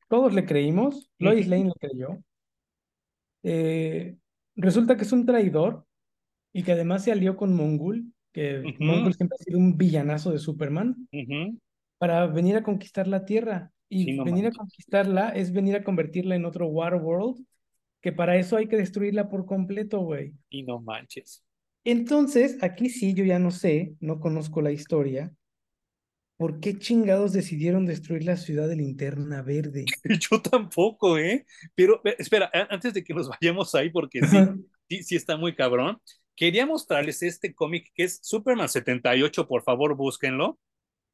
todos 0.08 0.34
le 0.34 0.46
creímos. 0.46 1.10
Lois 1.18 1.48
Lane 1.48 1.66
le 1.66 1.74
creyó. 1.90 2.24
Eh, 3.44 4.18
resulta 4.56 4.96
que 4.96 5.04
es 5.04 5.12
un 5.12 5.26
traidor 5.26 5.86
y 6.54 6.64
que 6.64 6.74
además 6.74 7.04
se 7.04 7.12
alió 7.12 7.36
con 7.36 7.56
Mongul, 7.56 8.14
que 8.32 8.76
Mongul 8.80 9.14
siempre 9.14 9.38
ha 9.40 9.44
sido 9.44 9.58
un 9.58 9.78
villanazo 9.78 10.32
de 10.32 10.40
Superman, 10.40 11.08
para 11.98 12.28
venir 12.28 12.56
a 12.56 12.64
conquistar 12.64 13.08
la 13.08 13.26
Tierra. 13.26 13.72
Y 13.90 14.18
venir 14.24 14.48
a 14.48 14.52
conquistarla 14.52 15.30
es 15.30 15.52
venir 15.52 15.76
a 15.76 15.84
convertirla 15.84 16.36
en 16.36 16.46
otro 16.46 16.68
Waterworld, 16.68 17.44
que 18.02 18.14
para 18.14 18.38
eso 18.38 18.56
hay 18.56 18.68
que 18.68 18.78
destruirla 18.78 19.30
por 19.30 19.46
completo, 19.46 20.00
güey. 20.00 20.34
Y 20.50 20.64
no 20.64 20.80
manches. 20.80 21.44
Entonces, 21.84 22.58
aquí 22.62 22.90
sí, 22.90 23.14
yo 23.14 23.26
ya 23.26 23.38
no 23.38 23.52
sé, 23.52 23.96
no 24.00 24.20
conozco 24.20 24.62
la 24.62 24.72
historia, 24.72 25.34
¿Por 26.42 26.60
qué 26.60 26.76
chingados 26.76 27.34
decidieron 27.34 27.86
destruir 27.86 28.24
la 28.24 28.36
ciudad 28.36 28.68
de 28.68 28.76
Linterna 28.76 29.44
Verde? 29.44 29.86
Yo 30.32 30.42
tampoco, 30.42 31.20
¿eh? 31.20 31.46
Pero 31.76 32.02
espera, 32.18 32.50
antes 32.68 32.96
de 32.96 33.04
que 33.04 33.14
nos 33.14 33.30
vayamos 33.30 33.76
ahí, 33.76 33.92
porque 33.92 34.22
sí, 34.90 35.04
sí, 35.04 35.16
está 35.16 35.38
muy 35.38 35.54
cabrón, 35.54 36.02
quería 36.36 36.66
mostrarles 36.66 37.24
este 37.24 37.54
cómic 37.54 37.92
que 37.94 38.04
es 38.04 38.20
Superman 38.22 38.70
78, 38.70 39.48
por 39.48 39.64
favor, 39.64 39.96
búsquenlo. 39.96 40.60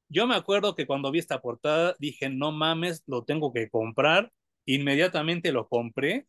Yo 0.10 0.26
me 0.28 0.36
acuerdo 0.36 0.76
que 0.76 0.88
cuando 0.88 1.12
vi 1.12 1.20
esta 1.20 1.42
portada 1.42 1.96
dije, 2.00 2.30
no 2.30 2.52
mames, 2.52 3.04
lo 3.08 3.26
tengo 3.26 3.52
que 3.52 3.70
comprar. 3.70 4.32
Inmediatamente 4.66 5.52
lo 5.52 5.68
compré 5.68 6.28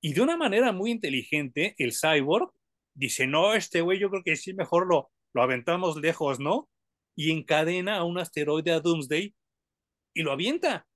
y 0.00 0.12
de 0.12 0.20
una 0.20 0.36
manera 0.36 0.72
muy 0.72 0.90
inteligente 0.90 1.74
el 1.78 1.92
cyborg 1.92 2.52
dice, 2.94 3.26
no, 3.26 3.54
este 3.54 3.80
güey 3.80 3.98
yo 3.98 4.10
creo 4.10 4.22
que 4.22 4.36
sí, 4.36 4.54
mejor 4.54 4.86
lo, 4.86 5.10
lo 5.32 5.42
aventamos 5.42 5.96
lejos, 5.96 6.40
¿no? 6.40 6.68
Y 7.16 7.32
encadena 7.32 7.96
a 7.96 8.04
un 8.04 8.18
asteroide 8.18 8.72
a 8.72 8.80
Doomsday 8.80 9.34
y 10.14 10.22
lo 10.22 10.32
avienta. 10.32 10.86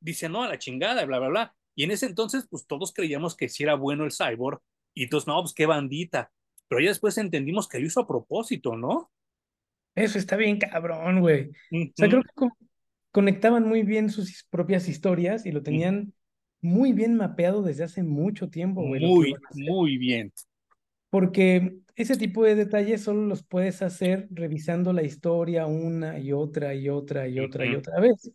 Dice, 0.00 0.28
no, 0.28 0.42
a 0.42 0.48
la 0.48 0.58
chingada, 0.58 1.04
bla, 1.06 1.18
bla, 1.18 1.28
bla. 1.28 1.56
Y 1.74 1.84
en 1.84 1.90
ese 1.90 2.06
entonces, 2.06 2.46
pues 2.50 2.66
todos 2.66 2.92
creíamos 2.92 3.34
que 3.36 3.48
sí 3.48 3.62
era 3.62 3.74
bueno 3.74 4.04
el 4.04 4.12
cyborg. 4.12 4.60
Y 4.94 5.04
entonces, 5.04 5.26
no, 5.26 5.40
pues 5.40 5.54
qué 5.54 5.66
bandita. 5.66 6.30
Pero 6.68 6.80
ya 6.80 6.88
después 6.88 7.18
entendimos 7.18 7.68
que 7.68 7.78
lo 7.78 7.86
hizo 7.86 8.00
a 8.00 8.06
propósito, 8.06 8.76
¿no? 8.76 9.10
Eso 9.94 10.18
está 10.18 10.36
bien 10.36 10.58
cabrón, 10.58 11.20
güey. 11.20 11.50
Uh 11.70 11.76
-huh. 11.76 11.90
O 11.90 11.92
sea, 11.96 12.08
creo 12.08 12.22
que 12.22 12.30
co 12.34 12.50
conectaban 13.12 13.68
muy 13.68 13.84
bien 13.84 14.10
sus 14.10 14.44
propias 14.50 14.88
historias 14.88 15.46
y 15.46 15.52
lo 15.52 15.62
tenían 15.62 15.96
uh 15.96 16.02
-huh. 16.02 16.12
muy 16.62 16.92
bien 16.92 17.14
mapeado 17.14 17.62
desde 17.62 17.84
hace 17.84 18.02
mucho 18.02 18.50
tiempo, 18.50 18.82
güey. 18.82 19.04
Muy, 19.04 19.34
muy 19.54 19.98
bien. 19.98 20.32
Porque 21.10 21.76
ese 21.94 22.16
tipo 22.16 22.42
de 22.42 22.56
detalles 22.56 23.02
solo 23.02 23.24
los 23.26 23.44
puedes 23.44 23.82
hacer 23.82 24.26
revisando 24.30 24.92
la 24.92 25.04
historia 25.04 25.66
una 25.66 26.18
y 26.18 26.32
otra 26.32 26.74
y 26.74 26.88
otra 26.88 27.28
y 27.28 27.38
otra 27.38 27.64
uh 27.64 27.68
-huh. 27.68 27.72
y 27.72 27.76
otra 27.76 28.00
vez. 28.00 28.32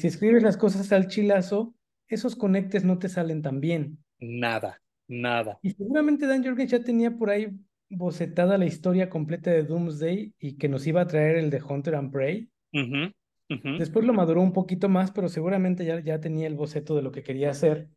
Si 0.00 0.06
escribes 0.06 0.42
las 0.42 0.56
cosas 0.56 0.90
al 0.92 1.08
chilazo, 1.08 1.74
esos 2.08 2.34
conectes 2.36 2.84
no 2.84 2.98
te 2.98 3.10
salen 3.10 3.42
tan 3.42 3.60
bien. 3.60 3.98
Nada, 4.18 4.80
nada. 5.08 5.58
Y 5.62 5.72
seguramente 5.72 6.26
Dan 6.26 6.42
Jorgens 6.42 6.70
ya 6.70 6.82
tenía 6.82 7.10
por 7.10 7.28
ahí 7.28 7.50
bocetada 7.96 8.58
la 8.58 8.66
historia 8.66 9.08
completa 9.08 9.50
de 9.50 9.64
Doomsday 9.64 10.34
y 10.38 10.56
que 10.56 10.68
nos 10.68 10.86
iba 10.86 11.02
a 11.02 11.06
traer 11.06 11.36
el 11.36 11.50
de 11.50 11.62
Hunter 11.62 11.94
and 11.94 12.10
Prey. 12.12 12.48
Uh 12.72 12.78
-huh, 12.78 13.14
uh 13.50 13.54
-huh. 13.54 13.78
Después 13.78 14.04
lo 14.04 14.12
maduró 14.12 14.40
un 14.42 14.52
poquito 14.52 14.88
más, 14.88 15.12
pero 15.12 15.28
seguramente 15.28 15.84
ya, 15.84 16.00
ya 16.00 16.20
tenía 16.20 16.46
el 16.46 16.54
boceto 16.54 16.96
de 16.96 17.02
lo 17.02 17.12
que 17.12 17.22
quería 17.22 17.50
hacer. 17.50 17.88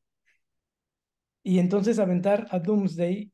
Y 1.43 1.59
entonces 1.59 1.99
aventar 1.99 2.47
a 2.49 2.59
Doomsday, 2.59 3.31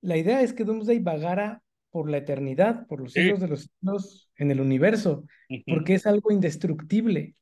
la 0.00 0.16
idea 0.16 0.40
es 0.42 0.52
que 0.52 0.64
Doomsday 0.64 0.98
vagara 0.98 1.62
por 1.90 2.10
la 2.10 2.18
eternidad, 2.18 2.86
por 2.86 3.00
los 3.00 3.12
Sí. 3.12 3.20
siglos 3.20 3.40
de 3.40 3.48
los 3.48 3.60
siglos 3.62 4.30
en 4.36 4.50
el 4.50 4.60
universo, 4.60 5.24
porque 5.66 5.94
es 5.94 6.06
algo 6.06 6.32
indestructible. 6.32 7.36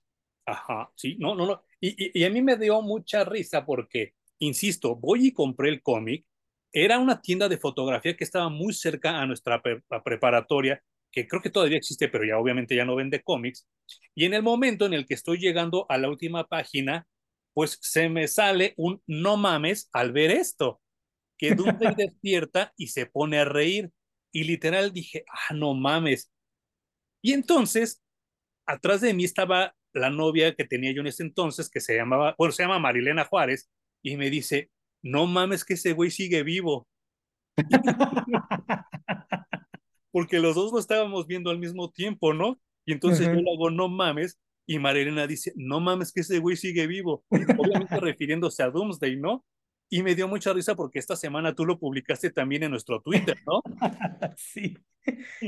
Ajá, 0.45 0.91
sí, 0.95 1.17
no, 1.19 1.35
no, 1.35 1.47
no. 1.47 1.63
Y, 1.81 1.89
y, 1.91 2.21
y 2.21 2.25
a 2.25 2.31
mí 2.31 2.43
me 2.43 2.57
dio 2.57 2.83
mucha 2.83 3.25
risa 3.25 3.65
porque, 3.65 4.15
insisto, 4.41 4.97
voy 4.97 5.29
y 5.29 5.33
compré 5.33 5.71
el 5.71 5.83
cómic. 5.83 6.27
Era 6.73 6.99
una 6.99 7.21
tienda 7.21 7.49
de 7.49 7.59
fotografía 7.59 8.17
que 8.17 8.25
estaba 8.25 8.49
muy 8.49 8.73
cerca 8.75 9.21
a 9.21 9.27
nuestra 9.27 9.61
pre- 9.63 9.83
preparatoria, 10.05 10.83
que 11.11 11.27
creo 11.29 11.43
que 11.43 11.51
todavía 11.51 11.77
existe, 11.79 12.09
pero 12.09 12.25
ya 12.25 12.39
obviamente 12.39 12.75
ya 12.77 12.85
no 12.85 12.97
vende 12.97 13.23
cómics. 13.23 13.67
Y 14.15 14.25
en 14.25 14.35
el 14.35 14.43
momento 14.43 14.87
en 14.87 14.95
el 14.95 15.07
que 15.07 15.15
estoy 15.15 15.39
llegando 15.39 15.87
a 15.91 15.99
la 15.99 16.09
última 16.09 16.47
página, 16.47 17.07
pues 17.55 17.79
se 17.83 18.09
me 18.09 18.27
sale 18.29 18.73
un 18.77 19.03
no 19.07 19.37
mames 19.37 19.89
al 19.93 20.13
ver 20.13 20.31
esto, 20.31 20.81
que 21.39 21.55
Doomsday 21.55 21.95
despierta 21.97 22.73
y 22.77 22.89
se 22.89 23.07
pone 23.07 23.39
a 23.39 23.45
reír. 23.47 23.91
Y 24.33 24.45
literal 24.45 24.93
dije, 24.93 25.25
ah, 25.51 25.55
no 25.55 25.75
mames. 25.75 26.31
Y 27.21 27.33
entonces, 27.33 28.03
atrás 28.67 29.01
de 29.01 29.15
mí 29.15 29.25
estaba 29.25 29.75
la 29.93 30.11
novia 30.11 30.55
que 30.55 30.65
tenía 30.67 30.93
yo 30.93 31.01
en 31.03 31.09
ese 31.09 31.23
entonces, 31.25 31.71
que 31.71 31.81
se 31.81 31.97
llamaba, 31.97 32.35
bueno, 32.39 32.53
se 32.53 32.63
llama 32.65 32.79
Marilena 32.81 33.25
Juárez, 33.27 33.71
y 34.03 34.17
me 34.17 34.31
dice, 34.31 34.71
no 35.03 35.27
mames 35.27 35.65
que 35.65 35.75
ese 35.75 35.93
güey 35.93 36.11
sigue 36.11 36.43
vivo, 36.43 36.87
porque 40.13 40.39
los 40.41 40.55
dos 40.55 40.73
lo 40.73 40.79
estábamos 40.79 41.27
viendo 41.27 41.51
al 41.51 41.59
mismo 41.59 41.91
tiempo, 41.91 42.33
¿no? 42.35 42.61
Y 42.85 42.93
entonces 42.93 43.27
yo 43.27 43.35
le 43.35 43.53
hago, 43.53 43.71
no 43.71 43.89
mames, 43.89 44.39
y 44.67 44.79
Marilena 44.79 45.27
dice, 45.27 45.53
no 45.57 45.81
mames 45.81 46.13
que 46.13 46.21
ese 46.21 46.39
güey 46.39 46.57
sigue 46.57 46.87
vivo, 46.87 47.25
obviamente 47.31 47.99
refiriéndose 48.01 48.63
a 48.63 48.71
Doomsday, 48.71 49.17
¿no? 49.17 49.45
Y 49.91 50.03
me 50.03 50.15
dio 50.15 50.27
mucha 50.27 50.53
risa 50.53 50.75
porque 50.75 50.99
esta 50.99 51.17
semana 51.17 51.55
tú 51.55 51.67
lo 51.67 51.79
publicaste 51.79 52.31
también 52.31 52.63
en 52.63 52.71
nuestro 52.71 53.01
Twitter, 53.03 53.37
¿no? 53.47 53.61
Sí. 54.37 54.79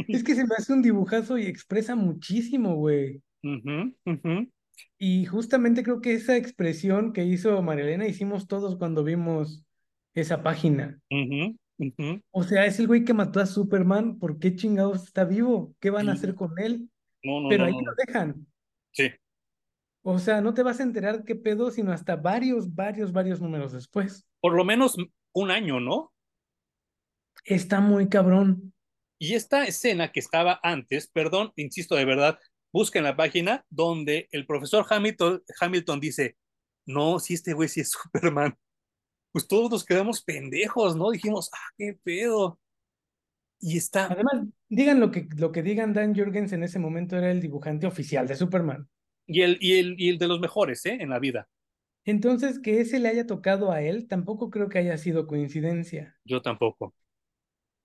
Es 0.09 0.25
que 0.25 0.35
se 0.35 0.45
me 0.45 0.55
hace 0.59 0.73
un 0.73 0.83
dibujazo 0.83 1.39
y 1.39 1.47
expresa 1.47 1.95
muchísimo, 1.95 2.75
güey. 2.75 3.23
Y 4.99 5.27
justamente 5.27 5.83
creo 5.83 6.01
que 6.01 6.15
esa 6.15 6.37
expresión 6.37 7.13
que 7.13 7.25
hizo 7.25 7.61
Marilena 7.63 8.07
hicimos 8.07 8.47
todos 8.47 8.77
cuando 8.77 9.05
vimos 9.05 9.65
esa 10.15 10.43
página. 10.43 11.01
O 12.31 12.43
sea, 12.45 12.67
es 12.67 12.79
el 12.79 12.87
güey 12.87 13.05
que 13.05 13.15
mató 13.15 13.41
a 13.41 13.47
Superman, 13.47 14.19
¿por 14.19 14.39
qué 14.39 14.55
chingados 14.55 15.05
está 15.05 15.25
vivo? 15.25 15.75
¿Qué 15.81 15.91
van 15.91 16.09
a 16.09 16.13
hacer 16.13 16.35
con 16.35 16.59
él? 16.59 16.89
No, 17.23 17.41
no, 17.41 17.49
Pero 17.49 17.65
no, 17.65 17.77
ahí 17.77 17.85
lo 17.85 17.93
dejan. 18.07 18.47
Sí. 18.93 19.11
O 20.03 20.19
sea, 20.19 20.41
no 20.41 20.55
te 20.55 20.63
vas 20.63 20.81
a 20.81 20.85
enterar 20.85 21.25
qué 21.25 21.35
pedo, 21.35 21.71
sino 21.71 21.91
hasta 21.91 22.17
varios, 22.17 22.75
varios, 22.75 23.13
varios 23.13 23.41
números 23.41 23.73
después. 23.73 24.27
Por 24.41 24.55
lo 24.55 24.65
menos 24.65 24.97
un 25.33 25.51
año, 25.51 25.81
¿no? 25.81 26.13
Está 27.45 27.81
muy 27.81 28.09
cabrón. 28.09 28.73
Y 29.19 29.35
esta 29.35 29.65
escena 29.65 30.13
que 30.13 30.21
estaba 30.21 30.61
antes, 30.63 31.09
perdón, 31.09 31.53
insisto 31.57 31.95
de 31.95 32.05
verdad, 32.05 32.39
busca 32.75 32.99
en 32.99 33.05
la 33.05 33.17
página 33.17 33.65
donde 33.71 34.29
el 34.33 34.47
profesor 34.47 34.85
Hamilton, 34.91 35.45
Hamilton 35.61 36.01
dice, 36.01 36.37
no, 36.87 37.21
si 37.21 37.35
este 37.35 37.53
güey 37.53 37.69
sí 37.69 37.81
es 37.81 37.91
Superman. 38.13 38.59
Pues 39.31 39.47
todos 39.47 39.71
nos 39.71 39.85
quedamos 39.85 40.23
pendejos, 40.23 40.97
¿no? 40.97 41.13
Dijimos, 41.13 41.51
ah, 41.53 41.71
qué 41.79 41.97
pedo. 42.03 42.59
Y 43.61 43.77
está, 43.77 44.07
Además, 44.07 44.49
digan 44.69 44.99
lo 44.99 45.13
que, 45.13 45.29
lo 45.37 45.53
que 45.53 45.63
digan, 45.63 45.93
Dan 45.93 46.17
Jurgens 46.17 46.53
en 46.53 46.65
ese 46.65 46.81
momento 46.81 47.17
era 47.17 47.31
el 47.31 47.41
dibujante 47.41 47.87
oficial 47.87 48.27
de 48.27 48.35
Superman. 48.35 48.89
y 49.27 49.43
el, 49.43 49.57
y 49.61 49.79
el, 49.79 49.95
y 49.97 50.09
el 50.09 50.19
de 50.19 50.29
los 50.29 50.41
mejores, 50.41 50.85
¿eh? 50.85 50.99
En 51.01 51.11
la 51.11 51.21
vida. 51.21 51.49
Entonces, 52.05 52.59
que 52.59 52.81
ese 52.81 52.99
le 52.99 53.09
haya 53.09 53.27
tocado 53.27 53.71
a 53.71 53.83
él, 53.83 54.09
tampoco 54.09 54.51
creo 54.51 54.69
que 54.69 54.79
haya 54.79 54.99
sido 54.99 55.29
coincidencia. 55.29 56.17
Yo 56.25 56.43
tampoco. 56.43 56.93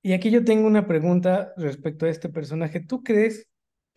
Y 0.01 0.13
aquí 0.13 0.31
yo 0.31 0.43
tengo 0.43 0.67
una 0.67 0.87
pregunta 0.87 1.53
respecto 1.57 2.05
a 2.05 2.09
este 2.09 2.29
personaje. 2.29 2.79
¿Tú 2.79 3.03
crees 3.03 3.49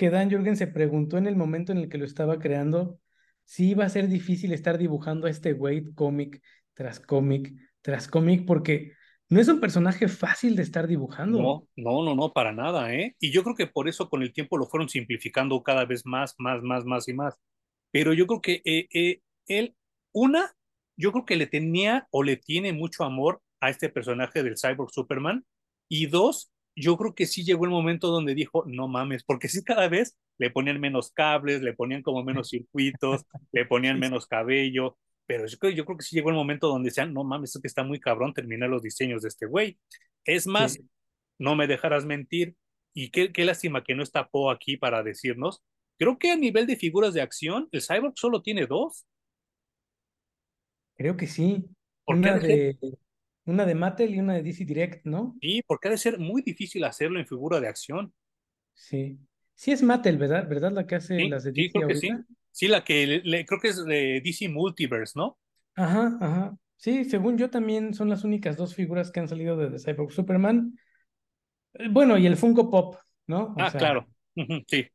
que 0.03 0.11
Dan 0.11 0.33
Jurgens 0.33 0.59
se 0.59 0.67
preguntó 0.67 1.17
en 1.17 1.29
el 1.29 1.37
momento 1.37 1.71
en 1.71 1.79
el 1.79 1.89
que 1.89 1.97
lo 1.97 2.05
estaba 2.05 2.41
creando 2.41 2.99
si 3.45 3.71
iba 3.71 3.85
a 3.85 3.89
ser 3.89 4.09
difícil 4.09 4.53
estar 4.53 4.77
dibujando 4.77 5.29
a 5.29 5.31
este 5.31 5.53
güey 5.53 5.93
cómic 5.95 6.43
tras 6.75 6.99
cómic 6.99 7.55
tras 7.83 8.09
cómic? 8.09 8.45
Porque 8.45 8.95
no 9.29 9.41
es 9.41 9.47
un 9.47 9.61
personaje 9.61 10.09
fácil 10.09 10.57
de 10.57 10.65
estar 10.65 10.89
dibujando. 10.89 11.41
No, 11.41 11.69
no, 11.77 12.05
no, 12.05 12.17
no, 12.17 12.33
para 12.33 12.53
nada, 12.53 12.93
¿eh? 12.93 13.15
Y 13.21 13.31
yo 13.31 13.45
creo 13.45 13.55
que 13.55 13.69
por 13.69 13.89
eso 13.89 14.09
con 14.09 14.23
el 14.23 14.33
tiempo 14.33 14.59
lo 14.59 14.67
fueron 14.67 14.89
simplificando 14.89 15.63
cada 15.63 15.85
vez 15.85 16.05
más, 16.05 16.35
más, 16.39 16.63
más, 16.65 16.85
más 16.85 17.07
y 17.07 17.13
más. 17.13 17.39
Pero 17.93 18.13
yo 18.13 18.27
creo 18.27 18.41
que 18.43 18.61
eh, 18.65 18.89
eh, 18.93 19.21
él, 19.47 19.77
una, 20.11 20.51
yo 20.97 21.13
creo 21.13 21.25
que 21.25 21.37
le 21.37 21.47
tenía 21.47 22.09
o 22.11 22.25
le 22.25 22.37
tiene 22.37 22.73
mucho 22.73 23.05
amor 23.05 23.41
a 23.61 23.71
este 23.71 23.89
personaje 23.89 24.43
del 24.43 24.57
Cyborg 24.59 24.91
Superman. 24.91 25.45
Y 25.89 26.07
dos, 26.07 26.52
yo 26.77 26.97
creo 26.97 27.15
que 27.15 27.27
sí 27.27 27.45
llegó 27.45 27.65
el 27.65 27.71
momento 27.71 28.09
donde 28.09 28.35
dijo, 28.35 28.65
no 28.67 28.89
mames, 28.89 29.25
porque 29.25 29.49
sí 29.49 29.63
cada 29.65 29.89
vez 29.89 30.17
le 30.39 30.51
ponían 30.51 30.81
menos 30.81 31.11
cables, 31.13 31.63
le 31.63 31.75
ponían 31.75 32.03
como 32.03 32.25
menos 32.25 32.49
circuitos, 32.51 33.23
le 33.53 33.67
ponían 33.67 33.99
menos 33.99 34.27
cabello, 34.27 34.97
pero 35.27 35.47
yo 35.47 35.59
creo, 35.59 35.73
yo 35.73 35.85
creo 35.85 35.99
que 35.99 36.05
sí 36.05 36.17
llegó 36.17 36.31
el 36.31 36.37
momento 36.37 36.69
donde 36.69 36.89
decían, 36.89 37.13
no 37.15 37.25
mames, 37.25 37.51
esto 37.51 37.61
que 37.61 37.69
está 37.69 37.83
muy 37.85 38.01
cabrón 38.01 38.35
terminar 38.35 38.69
los 38.71 38.83
diseños 38.83 39.23
de 39.23 39.29
este 39.29 39.47
güey. 39.47 39.79
Es 40.25 40.47
más, 40.47 40.75
Sí. 40.75 40.89
no 41.39 41.57
me 41.57 41.67
dejarás 41.67 42.05
mentir, 42.07 42.57
y 42.95 43.11
qué, 43.11 43.33
qué 43.33 43.45
lástima 43.45 43.85
que 43.85 43.95
no 43.95 44.03
está 44.03 44.29
Poe 44.29 44.55
aquí 44.55 44.77
para 44.77 45.03
decirnos, 45.03 45.63
creo 45.99 46.19
que 46.19 46.31
a 46.31 46.37
nivel 46.37 46.67
de 46.67 46.77
figuras 46.77 47.15
de 47.15 47.23
acción, 47.23 47.69
el 47.73 47.83
Cyborg 47.83 48.15
solo 48.17 48.43
tiene 48.43 48.67
dos, 48.67 49.07
Creo 50.95 51.17
que 51.17 51.27
sí. 51.27 51.65
Una 52.07 52.39
de, 52.39 52.77
una 53.47 53.67
de 53.67 53.75
Mattel 53.75 54.15
y 54.15 54.21
una 54.21 54.35
de 54.35 54.43
DC 54.43 54.65
Direct, 54.65 55.05
¿no? 55.07 55.39
sí, 55.41 55.63
porque 55.67 55.89
ha 55.89 55.91
de 55.91 55.99
ser 55.99 56.19
muy 56.19 56.43
difícil 56.43 56.85
hacerlo 56.85 57.19
en 57.19 57.27
figura 57.27 57.61
de 57.61 57.69
acción. 57.69 58.15
Sí. 58.75 59.19
Sí 59.55 59.73
es 59.73 59.83
Mattel, 59.83 60.19
¿verdad? 60.19 60.47
¿Verdad 60.49 60.73
la 60.73 60.87
que 60.87 60.97
hace 60.97 61.25
Sí, 61.25 61.27
las 61.27 61.45
de 61.45 61.53
sí, 61.55 61.71
DC 61.71 61.83
que 61.87 61.95
sí. 61.95 62.11
ahorita? 62.11 62.25
Sí, 62.51 62.69
la 62.69 62.85
que 62.85 63.07
le, 63.07 63.21
le- 63.25 63.47
creo 63.47 63.61
que 63.61 63.69
es 63.69 63.85
de 63.85 64.21
DC 64.23 64.49
Multiverse, 64.49 65.13
¿no? 65.19 65.39
Ajá, 65.75 66.17
ajá. 66.21 66.57
Sí, 66.77 67.05
según 67.05 67.39
yo 67.39 67.51
también 67.51 67.95
son 67.95 68.09
las 68.09 68.25
únicas 68.25 68.57
dos 68.57 68.75
figuras 68.75 69.11
que 69.11 69.21
han 69.21 69.29
salido 69.29 69.57
de 69.57 69.71
The 69.71 69.79
Cyborg 69.79 70.13
Superman. 70.13 70.77
Eh, 71.75 71.89
Bueno, 71.91 72.19
y 72.19 72.27
el 72.27 72.37
Funko 72.37 72.71
Pop, 72.71 72.97
¿no? 73.27 73.55
O 73.59 73.65
Ah, 73.65 73.71
sea, 73.71 73.93
claro. 73.93 74.09
Sí, 74.69 74.89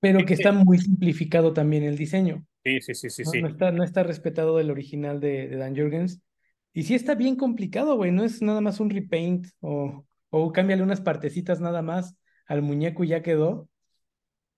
pero 0.00 0.24
que 0.24 0.34
Fíjate, 0.34 0.34
está 0.34 0.52
muy 0.52 0.78
simplificado 0.78 1.52
también 1.52 1.84
el 1.84 1.96
diseño. 1.96 2.46
sí, 2.64 2.80
sí, 2.80 2.94
sí, 2.94 3.10
sí, 3.10 3.24
No, 3.24 3.36
sí. 3.40 3.42
no 3.42 3.48
está, 3.48 3.72
no 3.72 3.84
está 3.84 4.02
respetado 4.04 4.56
del 4.58 4.70
original 4.72 5.20
de, 5.20 5.48
de 5.48 5.56
Dan 5.56 5.76
Jurgens. 5.76 6.22
Y 6.72 6.84
sí 6.84 6.94
está 6.94 7.14
bien 7.14 7.36
complicado, 7.36 7.96
güey. 7.96 8.12
No 8.12 8.24
es 8.24 8.42
nada 8.42 8.60
más 8.60 8.80
un 8.80 8.90
repaint 8.90 9.46
o, 9.60 10.04
o 10.30 10.52
cámbiale 10.52 10.82
unas 10.82 11.00
partecitas 11.00 11.60
nada 11.60 11.82
más 11.82 12.16
al 12.46 12.62
muñeco 12.62 13.04
y 13.04 13.08
ya 13.08 13.22
quedó. 13.22 13.68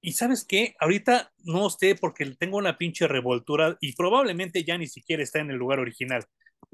Y 0.00 0.12
sabes 0.12 0.44
qué, 0.44 0.74
ahorita 0.80 1.32
no 1.44 1.70
sé 1.70 1.94
porque 1.94 2.26
tengo 2.36 2.58
una 2.58 2.76
pinche 2.76 3.06
revoltura 3.06 3.76
y 3.80 3.94
probablemente 3.94 4.64
ya 4.64 4.76
ni 4.76 4.88
siquiera 4.88 5.22
está 5.22 5.38
en 5.38 5.50
el 5.50 5.56
lugar 5.56 5.78
original. 5.78 6.24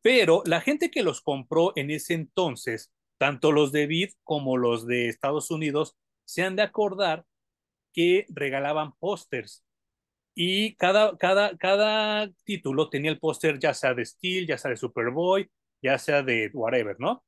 Pero 0.03 0.43
la 0.47 0.61
gente 0.61 0.91
que 0.91 1.03
los 1.03 1.20
compró 1.20 1.72
en 1.76 1.91
ese 1.91 2.14
entonces, 2.14 2.91
tanto 3.18 3.53
los 3.53 3.70
de 3.70 3.86
Vid 3.86 4.11
como 4.24 4.57
los 4.57 4.86
de 4.86 5.09
Estados 5.09 5.51
Unidos, 5.51 5.97
se 6.24 6.43
han 6.43 6.57
de 6.57 6.62
acordar 6.62 7.24
que 7.93 8.26
regalaban 8.30 8.93
pósters 8.99 9.64
y 10.41 10.76
cada, 10.76 11.18
cada, 11.18 11.57
cada 11.57 12.30
título 12.45 12.89
tenía 12.89 13.11
el 13.11 13.18
póster 13.18 13.59
ya 13.59 13.74
sea 13.74 13.93
de 13.93 14.05
Steel, 14.05 14.47
ya 14.47 14.57
sea 14.57 14.70
de 14.70 14.76
Superboy, 14.76 15.51
ya 15.82 15.99
sea 15.99 16.22
de 16.22 16.49
whatever, 16.55 16.95
¿no? 17.01 17.24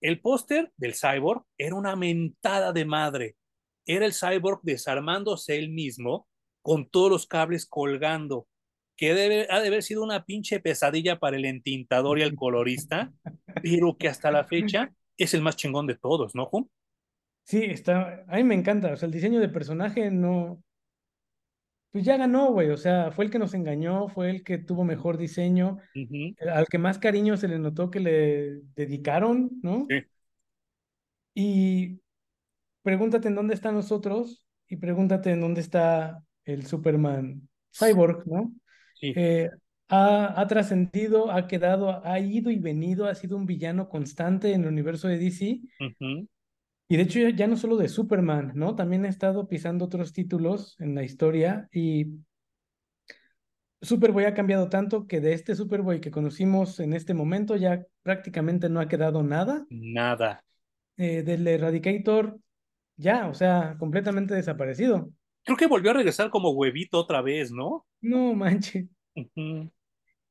El 0.00 0.20
póster 0.20 0.70
del 0.76 0.94
cyborg 0.94 1.42
era 1.58 1.74
una 1.74 1.96
mentada 1.96 2.72
de 2.72 2.84
madre. 2.84 3.36
Era 3.84 4.06
el 4.06 4.14
cyborg 4.14 4.60
desarmándose 4.62 5.58
él 5.58 5.70
mismo 5.70 6.28
con 6.62 6.88
todos 6.88 7.10
los 7.10 7.26
cables 7.26 7.66
colgando, 7.66 8.46
que 8.96 9.12
debe, 9.12 9.48
ha 9.50 9.58
de 9.58 9.66
haber 9.66 9.82
sido 9.82 10.04
una 10.04 10.24
pinche 10.24 10.60
pesadilla 10.60 11.18
para 11.18 11.36
el 11.36 11.44
entintador 11.46 12.20
y 12.20 12.22
el 12.22 12.36
colorista, 12.36 13.12
pero 13.60 13.96
que 13.98 14.06
hasta 14.06 14.30
la 14.30 14.44
fecha 14.44 14.92
es 15.16 15.34
el 15.34 15.42
más 15.42 15.56
chingón 15.56 15.88
de 15.88 15.96
todos, 15.96 16.36
¿no, 16.36 16.46
Jum? 16.46 16.68
Sí, 17.42 17.64
está, 17.64 18.24
a 18.28 18.36
mí 18.36 18.44
me 18.44 18.54
encanta, 18.54 18.92
o 18.92 18.96
sea, 18.96 19.06
el 19.06 19.12
diseño 19.12 19.40
de 19.40 19.48
personaje 19.48 20.12
no, 20.12 20.62
pues 21.92 22.04
ya 22.04 22.16
ganó, 22.16 22.52
güey, 22.52 22.70
o 22.70 22.76
sea, 22.76 23.10
fue 23.12 23.24
el 23.24 23.30
que 23.30 23.38
nos 23.38 23.54
engañó, 23.54 24.08
fue 24.08 24.30
el 24.30 24.44
que 24.44 24.58
tuvo 24.58 24.84
mejor 24.84 25.18
diseño, 25.18 25.78
Ujú, 25.94 26.34
al 26.52 26.66
que 26.68 26.78
más 26.78 26.98
cariño 26.98 27.36
se 27.36 27.48
le 27.48 27.58
notó 27.58 27.90
que 27.90 28.00
le 28.00 28.62
dedicaron, 28.76 29.50
¿no? 29.62 29.88
Sí, 29.88 30.04
Y 31.34 32.00
pregúntate 32.82 33.28
en 33.28 33.34
dónde 33.36 33.54
están 33.54 33.74
nosotros 33.74 34.44
y 34.68 34.76
pregúntate 34.76 35.32
en 35.32 35.40
dónde 35.40 35.60
está 35.60 36.24
el 36.44 36.66
Superman 36.66 37.48
Cyborg, 37.72 38.26
¿no? 38.28 38.54
sí. 38.94 39.14
Eh, 39.14 39.50
ha, 39.88 40.40
ha 40.40 40.48
trascendido, 40.48 41.32
ha 41.32 41.48
quedado, 41.48 42.04
ha 42.06 42.20
ido 42.20 42.50
y 42.50 42.58
venido, 42.58 43.06
ha 43.06 43.14
sido 43.16 43.36
un 43.36 43.46
villano 43.46 43.88
constante 43.88 44.52
en 44.54 44.62
el 44.62 44.68
universo 44.68 45.08
de 45.08 45.18
DC. 45.18 45.60
Y 46.90 46.96
de 46.96 47.04
hecho 47.04 47.20
ya, 47.20 47.46
no 47.46 47.56
solo 47.56 47.76
de 47.76 47.88
Superman, 47.88 48.50
¿no? 48.56 48.74
También 48.74 49.04
ha 49.04 49.08
estado 49.08 49.46
pisando 49.46 49.84
otros 49.84 50.12
títulos 50.12 50.74
en 50.80 50.96
la 50.96 51.04
historia 51.04 51.68
y 51.72 52.18
Superboy 53.80 54.24
ha 54.24 54.34
cambiado 54.34 54.68
tanto 54.68 55.06
que 55.06 55.20
de 55.20 55.32
este 55.32 55.54
Superboy 55.54 56.00
que 56.00 56.10
conocimos 56.10 56.80
en 56.80 56.92
este 56.92 57.14
momento 57.14 57.54
ya 57.54 57.86
prácticamente 58.02 58.68
no 58.68 58.80
ha 58.80 58.88
quedado 58.88 59.22
nada. 59.22 59.64
Nada. 59.70 60.42
Eh, 60.96 61.22
del 61.22 61.46
Eradicator 61.46 62.40
ya, 62.96 63.28
o 63.28 63.34
sea, 63.34 63.76
completamente 63.78 64.34
desaparecido. 64.34 65.12
Creo 65.44 65.56
que 65.56 65.68
volvió 65.68 65.92
a 65.92 65.94
regresar 65.94 66.28
como 66.28 66.50
huevito 66.50 66.98
otra 66.98 67.22
vez, 67.22 67.52
¿no? 67.52 67.86
No 68.02 68.34
manches. 68.34 68.86
Ujú, 69.14 69.70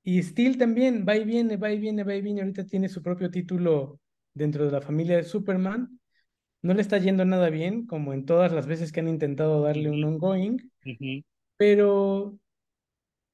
Y 0.03 0.21
Steel 0.23 0.57
también 0.57 1.05
va 1.07 1.15
y 1.15 1.23
viene, 1.23 1.55
va 1.55 1.71
y 1.71 1.79
viene, 1.79 2.03
va 2.03 2.15
y 2.15 2.21
viene. 2.21 2.41
Ahorita 2.41 2.65
tiene 2.65 2.89
su 2.89 3.01
propio 3.01 3.31
título 3.31 4.01
dentro 4.33 4.65
de 4.65 4.71
la 4.71 4.81
familia 4.81 5.15
de 5.15 5.23
Superman. 5.23 5.97
No 6.61 6.73
le 6.73 6.81
está 6.81 6.97
yendo 6.97 7.23
nada 7.25 7.49
bien, 7.49 7.85
como 7.85 8.13
en 8.13 8.25
todas 8.25 8.51
las 8.51 8.67
veces 8.67 8.91
que 8.91 8.99
han 8.99 9.07
intentado 9.07 9.61
darle 9.61 9.89
un 9.89 10.03
ongoing, 10.03 10.57
pero 11.57 12.37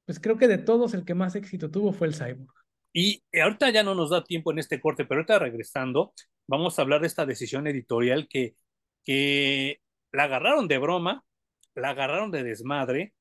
pues 0.05 0.19
creo 0.19 0.37
que 0.37 0.47
de 0.47 0.59
todos 0.59 0.93
el 0.93 1.05
que 1.05 1.15
más 1.15 1.35
éxito 1.35 1.71
tuvo 1.71 1.91
fue 1.91 2.07
el 2.07 2.13
Cyborg. 2.13 2.53
Y 2.93 3.23
ahorita 3.39 3.71
ya 3.71 3.83
no 3.83 3.95
nos 3.95 4.11
da 4.11 4.23
tiempo 4.23 4.51
en 4.51 4.59
este 4.59 4.79
corte, 4.79 5.05
pero 5.05 5.19
ahorita 5.19 5.39
regresando, 5.39 6.13
vamos 6.47 6.77
a 6.77 6.83
hablar 6.83 7.01
de 7.01 7.07
esta 7.07 7.25
decisión 7.25 7.67
editorial 7.67 8.27
que, 8.29 8.55
que 9.03 9.81
la 10.11 10.23
agarraron 10.25 10.67
de 10.67 10.77
broma, 10.77 11.25
la 11.73 11.89
agarraron 11.89 12.31
de 12.31 12.43
desmadre, 12.43 13.13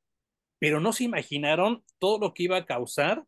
pero 0.59 0.81
no 0.81 0.93
se 0.93 1.05
imaginaron 1.05 1.83
todo 1.99 2.19
lo 2.19 2.35
que 2.35 2.45
iba 2.45 2.59
a 2.59 2.67
causar 2.67 3.25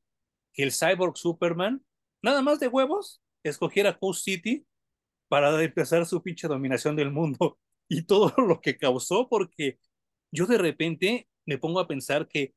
que 0.53 0.63
el 0.63 0.73
Cyborg 0.73 1.17
Superman, 1.17 1.85
nada 2.23 2.43
más 2.43 2.61
de 2.61 2.69
huevos, 2.69 3.23
escogiera 3.43 3.99
Coast 3.99 4.25
City 4.25 4.67
para 5.29 5.63
empezar 5.63 6.07
su 6.07 6.23
pinche 6.23 6.49
dominación 6.49 6.97
del 6.97 7.11
mundo 7.11 7.59
y 7.89 8.03
todo 8.03 8.35
lo 8.47 8.61
que 8.61 8.77
causó, 8.77 9.29
porque 9.29 9.79
yo 10.33 10.47
de 10.47 10.59
repente 10.59 11.29
me 11.47 11.59
pongo 11.59 11.81
a 11.81 11.89
pensar 11.89 12.29
que 12.29 12.55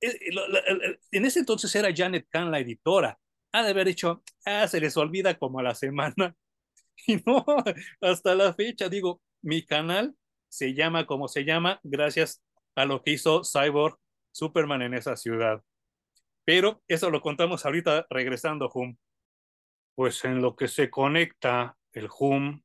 eh, 0.00 0.98
en 1.10 1.24
ese 1.24 1.40
entonces 1.40 1.74
era 1.74 1.94
Janet 1.94 2.26
Kahn 2.28 2.50
la 2.50 2.60
editora. 2.60 3.18
Ha 3.52 3.62
de 3.62 3.70
haber 3.70 3.86
dicho, 3.86 4.22
ah, 4.46 4.66
se 4.66 4.80
les 4.80 4.96
olvida 4.96 5.38
como 5.38 5.60
a 5.60 5.62
la 5.62 5.74
semana. 5.74 6.34
Y 7.06 7.16
no, 7.26 7.44
hasta 8.00 8.34
la 8.34 8.52
fecha, 8.54 8.88
digo, 8.88 9.22
mi 9.40 9.64
canal 9.64 10.14
se 10.48 10.74
llama 10.74 11.06
como 11.06 11.26
se 11.26 11.44
llama 11.44 11.80
gracias 11.82 12.44
a 12.76 12.84
lo 12.84 13.02
que 13.02 13.12
hizo 13.12 13.42
Cyborg 13.44 13.98
Superman 14.30 14.82
en 14.82 14.94
esa 14.94 15.16
ciudad. 15.16 15.64
Pero 16.44 16.82
eso 16.88 17.10
lo 17.10 17.20
contamos 17.20 17.64
ahorita 17.64 18.06
regresando, 18.10 18.70
Hum. 18.74 18.96
Pues 19.94 20.24
en 20.24 20.40
lo 20.40 20.54
que 20.54 20.68
se 20.68 20.90
conecta 20.90 21.76
el 21.92 22.08
Hum 22.18 22.62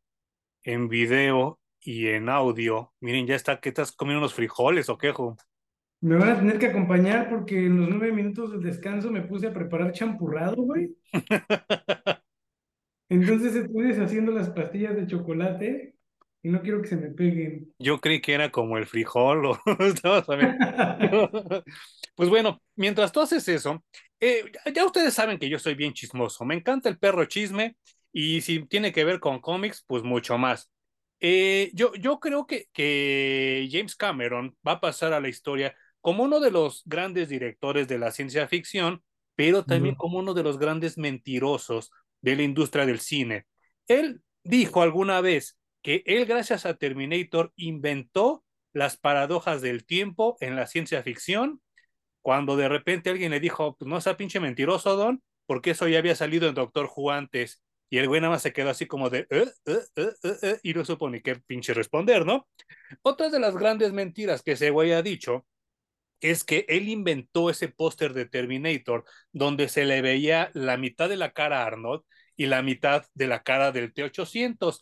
en 0.64 0.88
video 0.88 1.60
y 1.80 2.08
en 2.08 2.30
audio. 2.30 2.94
Miren, 3.00 3.28
ya 3.28 3.36
está, 3.36 3.60
¿qué 3.60 3.70
estás 3.70 3.92
comiendo 3.92 4.20
unos 4.20 4.34
frijoles 4.34 4.90
o 4.90 4.98
qué, 4.98 5.12
Hum? 5.18 5.36
Me 6.00 6.16
van 6.16 6.30
a 6.30 6.38
tener 6.38 6.60
que 6.60 6.68
acompañar 6.68 7.28
porque 7.30 7.66
en 7.66 7.80
los 7.80 7.90
nueve 7.90 8.12
minutos 8.12 8.52
del 8.52 8.62
descanso 8.62 9.10
me 9.10 9.22
puse 9.22 9.48
a 9.48 9.54
preparar 9.54 9.92
champurrado, 9.94 10.56
güey. 10.58 10.96
Entonces 13.10 13.56
estoy 13.56 13.88
deshaciendo 13.88 14.32
las 14.32 14.50
pastillas 14.50 14.96
de 14.96 15.08
chocolate 15.08 15.96
y 16.44 16.50
no 16.50 16.62
quiero 16.62 16.82
que 16.82 16.90
se 16.90 16.98
me 16.98 17.10
peguen. 17.10 17.74
Yo 17.80 18.00
creí 18.00 18.22
que 18.22 18.34
era 18.34 18.52
como 18.52 18.78
el 18.78 18.86
frijol 18.86 19.46
o. 19.46 19.60
Pues 22.16 22.30
bueno, 22.30 22.62
mientras 22.76 23.12
tú 23.12 23.22
haces 23.22 23.48
eso, 23.48 23.84
eh, 24.20 24.44
ya 24.74 24.86
ustedes 24.86 25.14
saben 25.14 25.38
que 25.38 25.50
yo 25.50 25.60
soy 25.60 25.76
bien 25.76 25.94
chismoso. 25.94 26.46
Me 26.46 26.56
encanta 26.56 26.90
el 26.90 26.98
perro 26.98 27.26
chisme 27.26 27.76
y 28.20 28.42
si 28.42 28.66
tiene 28.66 28.92
que 28.92 29.04
ver 29.04 29.20
con 29.20 29.40
cómics, 29.40 29.84
pues 29.86 30.02
mucho 30.02 30.40
más. 30.40 30.72
Eh, 31.20 31.70
yo, 31.76 31.94
yo 31.94 32.20
creo 32.20 32.48
que, 32.48 32.66
que 32.74 33.70
James 33.72 33.96
Cameron 33.96 34.58
va 34.68 34.72
a 34.72 34.82
pasar 34.82 35.14
a 35.14 35.20
la 35.20 35.30
historia 35.30 35.76
como 36.02 36.24
uno 36.24 36.40
de 36.40 36.50
los 36.50 36.82
grandes 36.88 37.30
directores 37.30 37.88
de 37.88 38.00
la 38.00 38.10
ciencia 38.10 38.48
ficción, 38.48 39.04
pero 39.36 39.66
también 39.66 39.94
como 39.94 40.18
uno 40.18 40.34
de 40.34 40.42
los 40.42 40.58
grandes 40.58 40.98
mentirosos 40.98 41.92
de 42.22 42.36
la 42.36 42.42
industria 42.42 42.88
del 42.88 43.02
cine. 43.02 43.46
Él 43.88 44.24
dijo 44.44 44.82
alguna 44.82 45.22
vez 45.22 45.60
que 45.84 46.02
él, 46.08 46.26
gracias 46.26 46.66
a 46.66 46.74
Terminator, 46.74 47.54
inventó 47.56 48.44
las 48.74 48.98
paradojas 48.98 49.62
del 49.62 49.86
tiempo 49.86 50.38
en 50.40 50.56
la 50.56 50.66
ciencia 50.66 51.04
ficción, 51.04 51.62
cuando 52.24 52.58
de 52.58 52.68
repente 52.68 53.12
alguien 53.12 53.30
le 53.30 53.40
dijo, 53.40 53.78
pues 53.78 53.88
no 53.88 54.02
sea 54.02 54.18
pinche 54.18 54.40
mentiroso, 54.40 54.96
Don, 54.96 55.22
porque 55.46 55.70
eso 55.70 55.88
ya 55.88 56.00
había 56.00 56.16
salido 56.16 56.50
en 56.50 56.56
Doctor 56.56 56.90
Who 56.96 57.12
antes. 57.12 57.62
Y 57.90 57.98
el 57.98 58.08
güey 58.08 58.22
nada 58.22 58.32
más 58.32 58.42
se 58.42 58.54
quedó 58.54 58.70
así 58.70 58.86
como 58.86 59.10
de, 59.10 59.28
eh, 59.30 59.48
eh, 59.66 60.12
eh, 60.42 60.60
y 60.64 60.74
no 60.74 60.84
supo 60.84 61.10
ni 61.10 61.22
qué 61.22 61.36
pinche 61.36 61.74
responder, 61.74 62.26
¿no? 62.26 62.48
Otra 63.02 63.30
de 63.30 63.40
las 63.40 63.56
grandes 63.56 63.94
mentiras 63.94 64.44
que 64.44 64.54
ese 64.54 64.72
güey 64.72 64.92
ha 64.92 65.02
dicho 65.02 65.46
es 66.20 66.44
que 66.44 66.66
él 66.68 66.90
inventó 66.90 67.50
ese 67.50 67.70
póster 67.70 68.14
de 68.14 68.26
Terminator 68.26 69.06
donde 69.32 69.70
se 69.70 69.86
le 69.86 70.02
veía 70.02 70.52
la 70.54 70.78
mitad 70.78 71.10
de 71.10 71.18
la 71.18 71.32
cara 71.32 71.62
a 71.62 71.68
Arnold 71.68 72.02
y 72.36 72.48
la 72.48 72.62
mitad 72.62 73.06
de 73.14 73.28
la 73.28 73.44
cara 73.44 73.72
del 73.72 73.94
T-800, 73.94 74.82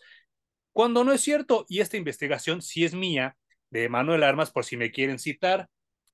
cuando 0.72 1.04
no 1.04 1.14
es 1.14 1.22
cierto, 1.22 1.66
y 1.70 1.80
esta 1.80 1.98
investigación 1.98 2.62
sí 2.62 2.84
es 2.84 2.94
mía, 2.94 3.38
de 3.70 3.90
Manuel 3.90 4.24
Armas, 4.24 4.52
por 4.52 4.66
si 4.66 4.78
me 4.78 4.92
quieren 4.92 5.20
citar. 5.20 5.70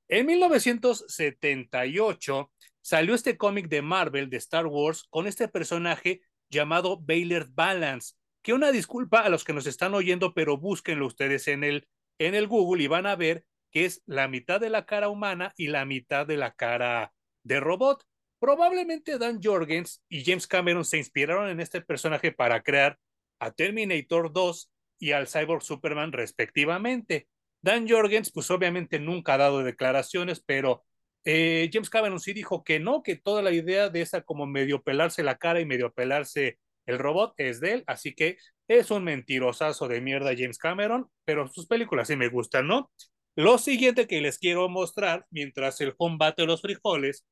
En 0.07 0.25
1978 0.25 2.51
salió 2.81 3.15
este 3.15 3.37
cómic 3.37 3.69
de 3.69 3.81
Marvel, 3.81 4.29
de 4.29 4.37
Star 4.37 4.67
Wars, 4.67 5.05
con 5.09 5.27
este 5.27 5.47
personaje 5.47 6.21
llamado 6.51 6.97
Baylor 6.97 7.47
Balance, 7.49 8.13
que 8.43 8.53
una 8.53 8.71
disculpa 8.71 9.21
a 9.21 9.29
los 9.29 9.43
que 9.43 9.53
nos 9.53 9.65
están 9.65 9.93
oyendo, 9.93 10.33
pero 10.33 10.57
búsquenlo 10.57 11.07
ustedes 11.07 11.47
en 11.47 11.63
el, 11.63 11.87
en 12.19 12.35
el 12.35 12.47
Google 12.47 12.83
y 12.83 12.87
van 12.87 13.07
a 13.07 13.15
ver 13.15 13.45
que 13.71 13.85
es 13.85 14.03
la 14.05 14.27
mitad 14.27 14.59
de 14.59 14.69
la 14.69 14.85
cara 14.85 15.09
humana 15.09 15.53
y 15.55 15.67
la 15.67 15.85
mitad 15.85 16.27
de 16.27 16.37
la 16.37 16.53
cara 16.53 17.13
de 17.43 17.59
robot. 17.59 18.03
Probablemente 18.39 19.17
Dan 19.17 19.39
Jorgens 19.41 20.03
y 20.09 20.25
James 20.25 20.45
Cameron 20.45 20.83
se 20.83 20.97
inspiraron 20.97 21.49
en 21.49 21.61
este 21.61 21.81
personaje 21.81 22.31
para 22.31 22.61
crear 22.63 22.99
a 23.39 23.51
Terminator 23.51 24.33
2 24.33 24.71
y 24.99 25.13
al 25.13 25.27
Cyborg 25.27 25.63
Superman 25.63 26.11
respectivamente. 26.11 27.27
Dan 27.61 27.87
Jorgens, 27.87 28.31
pues 28.31 28.51
obviamente 28.51 28.99
nunca 28.99 29.35
ha 29.35 29.37
dado 29.37 29.63
declaraciones, 29.63 30.41
pero 30.41 30.83
eh, 31.25 31.69
James 31.71 31.89
Cameron 31.89 32.19
sí 32.19 32.33
dijo 32.33 32.63
que 32.63 32.79
no, 32.79 33.03
que 33.03 33.15
toda 33.15 33.41
la 33.41 33.51
idea 33.51 33.89
de 33.89 34.01
esa 34.01 34.21
como 34.21 34.45
medio 34.45 34.81
pelarse 34.81 35.23
la 35.23 35.37
cara 35.37 35.59
y 35.59 35.65
medio 35.65 35.93
pelarse 35.93 36.57
el 36.85 36.97
robot 36.97 37.33
es 37.37 37.59
de 37.59 37.73
él, 37.73 37.83
así 37.87 38.15
que 38.15 38.37
es 38.67 38.89
un 38.89 39.03
mentirosazo 39.03 39.87
de 39.87 40.01
mierda 40.01 40.33
James 40.35 40.57
Cameron, 40.57 41.09
pero 41.25 41.47
sus 41.47 41.67
películas 41.67 42.07
sí 42.07 42.15
me 42.15 42.29
gustan, 42.29 42.67
¿no? 42.67 42.91
Lo 43.35 43.57
siguiente 43.57 44.07
que 44.07 44.19
les 44.19 44.39
quiero 44.39 44.67
mostrar 44.67 45.25
mientras 45.29 45.79
el 45.81 45.95
combate 45.95 46.41
de 46.41 46.47
los 46.47 46.61
frijoles 46.61 47.25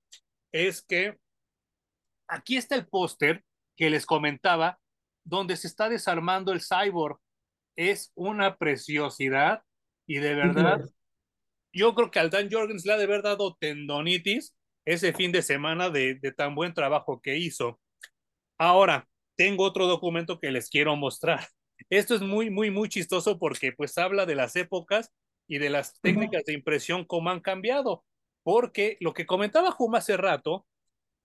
es 0.51 0.81
que 0.81 1.17
aquí 2.27 2.57
está 2.57 2.75
el 2.75 2.87
póster 2.87 3.43
que 3.75 3.89
les 3.89 4.05
comentaba 4.05 4.79
donde 5.25 5.57
se 5.57 5.67
está 5.67 5.89
desarmando 5.89 6.51
el 6.51 6.61
cyborg. 6.61 7.19
Es 7.75 8.11
una 8.15 8.57
preciosidad 8.57 9.63
y 10.07 10.17
de 10.17 10.35
verdad. 10.35 10.89
Yo 11.73 11.95
creo 11.95 12.11
que 12.11 12.19
al 12.19 12.29
Dan 12.29 12.49
Jorgens 12.51 12.85
le 12.85 12.93
ha 12.93 12.97
de 12.97 13.03
haber 13.03 13.21
dado 13.21 13.55
tendonitis 13.59 14.55
ese 14.85 15.13
fin 15.13 15.31
de 15.31 15.41
semana 15.41 15.89
de, 15.89 16.15
de 16.15 16.31
tan 16.31 16.55
buen 16.55 16.73
trabajo 16.73 17.21
que 17.21 17.37
hizo. 17.37 17.79
Ahora, 18.57 19.07
tengo 19.35 19.63
otro 19.63 19.87
documento 19.87 20.39
que 20.39 20.51
les 20.51 20.69
quiero 20.69 20.95
mostrar. 20.95 21.47
Esto 21.89 22.15
es 22.15 22.21
muy, 22.21 22.49
muy, 22.49 22.71
muy 22.71 22.89
chistoso 22.89 23.39
porque 23.39 23.71
pues 23.71 23.97
habla 23.97 24.25
de 24.25 24.35
las 24.35 24.55
épocas 24.55 25.11
y 25.47 25.57
de 25.57 25.69
las 25.69 25.99
técnicas 26.01 26.43
de 26.45 26.53
impresión 26.53 27.05
cómo 27.05 27.29
han 27.29 27.39
cambiado. 27.39 28.03
Porque 28.43 28.97
lo 28.99 29.13
que 29.13 29.25
comentaba 29.25 29.71
Juma 29.71 29.99
hace 29.99 30.17
rato, 30.17 30.65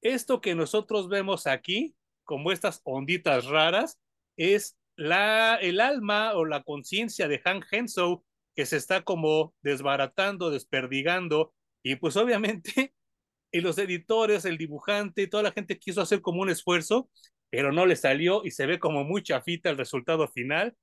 esto 0.00 0.40
que 0.40 0.54
nosotros 0.54 1.08
vemos 1.08 1.46
aquí, 1.46 1.96
como 2.24 2.52
estas 2.52 2.80
onditas 2.84 3.46
raras, 3.46 3.98
es 4.36 4.76
la, 4.96 5.56
el 5.56 5.80
alma 5.80 6.34
o 6.34 6.44
la 6.44 6.62
conciencia 6.62 7.28
de 7.28 7.40
Han 7.44 7.62
Hensou 7.70 8.24
que 8.54 8.66
se 8.66 8.76
está 8.76 9.02
como 9.02 9.54
desbaratando, 9.62 10.50
desperdigando, 10.50 11.52
y 11.82 11.96
pues 11.96 12.16
obviamente 12.16 12.94
y 13.52 13.60
los 13.60 13.78
editores, 13.78 14.44
el 14.44 14.58
dibujante 14.58 15.22
y 15.22 15.28
toda 15.28 15.44
la 15.44 15.52
gente 15.52 15.78
quiso 15.78 16.00
hacer 16.00 16.20
como 16.20 16.42
un 16.42 16.50
esfuerzo, 16.50 17.08
pero 17.50 17.70
no 17.70 17.86
le 17.86 17.94
salió 17.94 18.44
y 18.44 18.50
se 18.50 18.66
ve 18.66 18.80
como 18.80 19.04
muy 19.04 19.22
chafita 19.22 19.70
el 19.70 19.78
resultado 19.78 20.26
final. 20.26 20.76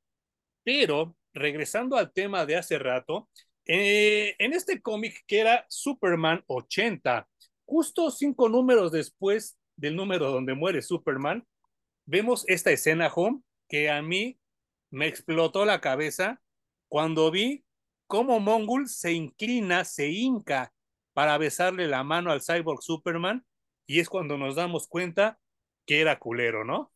Pero 0.64 1.18
regresando 1.34 1.98
al 1.98 2.14
tema 2.14 2.46
de 2.46 2.56
hace 2.56 2.80
rato, 2.80 3.30
eh, 3.66 4.36
en 4.40 4.54
este 4.54 4.82
cómic 4.82 5.22
que 5.28 5.40
era 5.40 5.66
Superman 5.68 6.44
80, 6.48 7.28
justo 7.66 8.10
cinco 8.10 8.48
números 8.48 8.92
después 8.92 9.58
del 9.76 9.96
número 9.96 10.32
donde 10.32 10.54
muere 10.54 10.82
Superman, 10.82 11.46
vemos 12.06 12.46
esta 12.48 12.72
escena, 12.72 13.12
home, 13.14 13.42
que 13.68 13.90
a 13.90 14.02
mí 14.02 14.40
me 14.92 15.08
explotó 15.08 15.66
la 15.66 15.82
cabeza 15.82 16.42
cuando 16.92 17.32
vi 17.32 17.64
cómo 18.06 18.42
Mongul 18.42 18.90
se 18.90 19.14
inclina, 19.14 19.86
se 19.86 20.10
hinca 20.10 20.74
para 21.14 21.38
besarle 21.38 21.88
la 21.88 22.04
mano 22.04 22.32
al 22.32 22.42
cyborg 22.42 22.84
Superman 22.84 23.46
y 23.88 24.02
es 24.02 24.10
cuando 24.10 24.38
nos 24.38 24.58
damos 24.58 24.90
cuenta 24.90 25.40
que 25.86 26.02
era 26.02 26.20
culero, 26.20 26.66
¿no? 26.66 26.92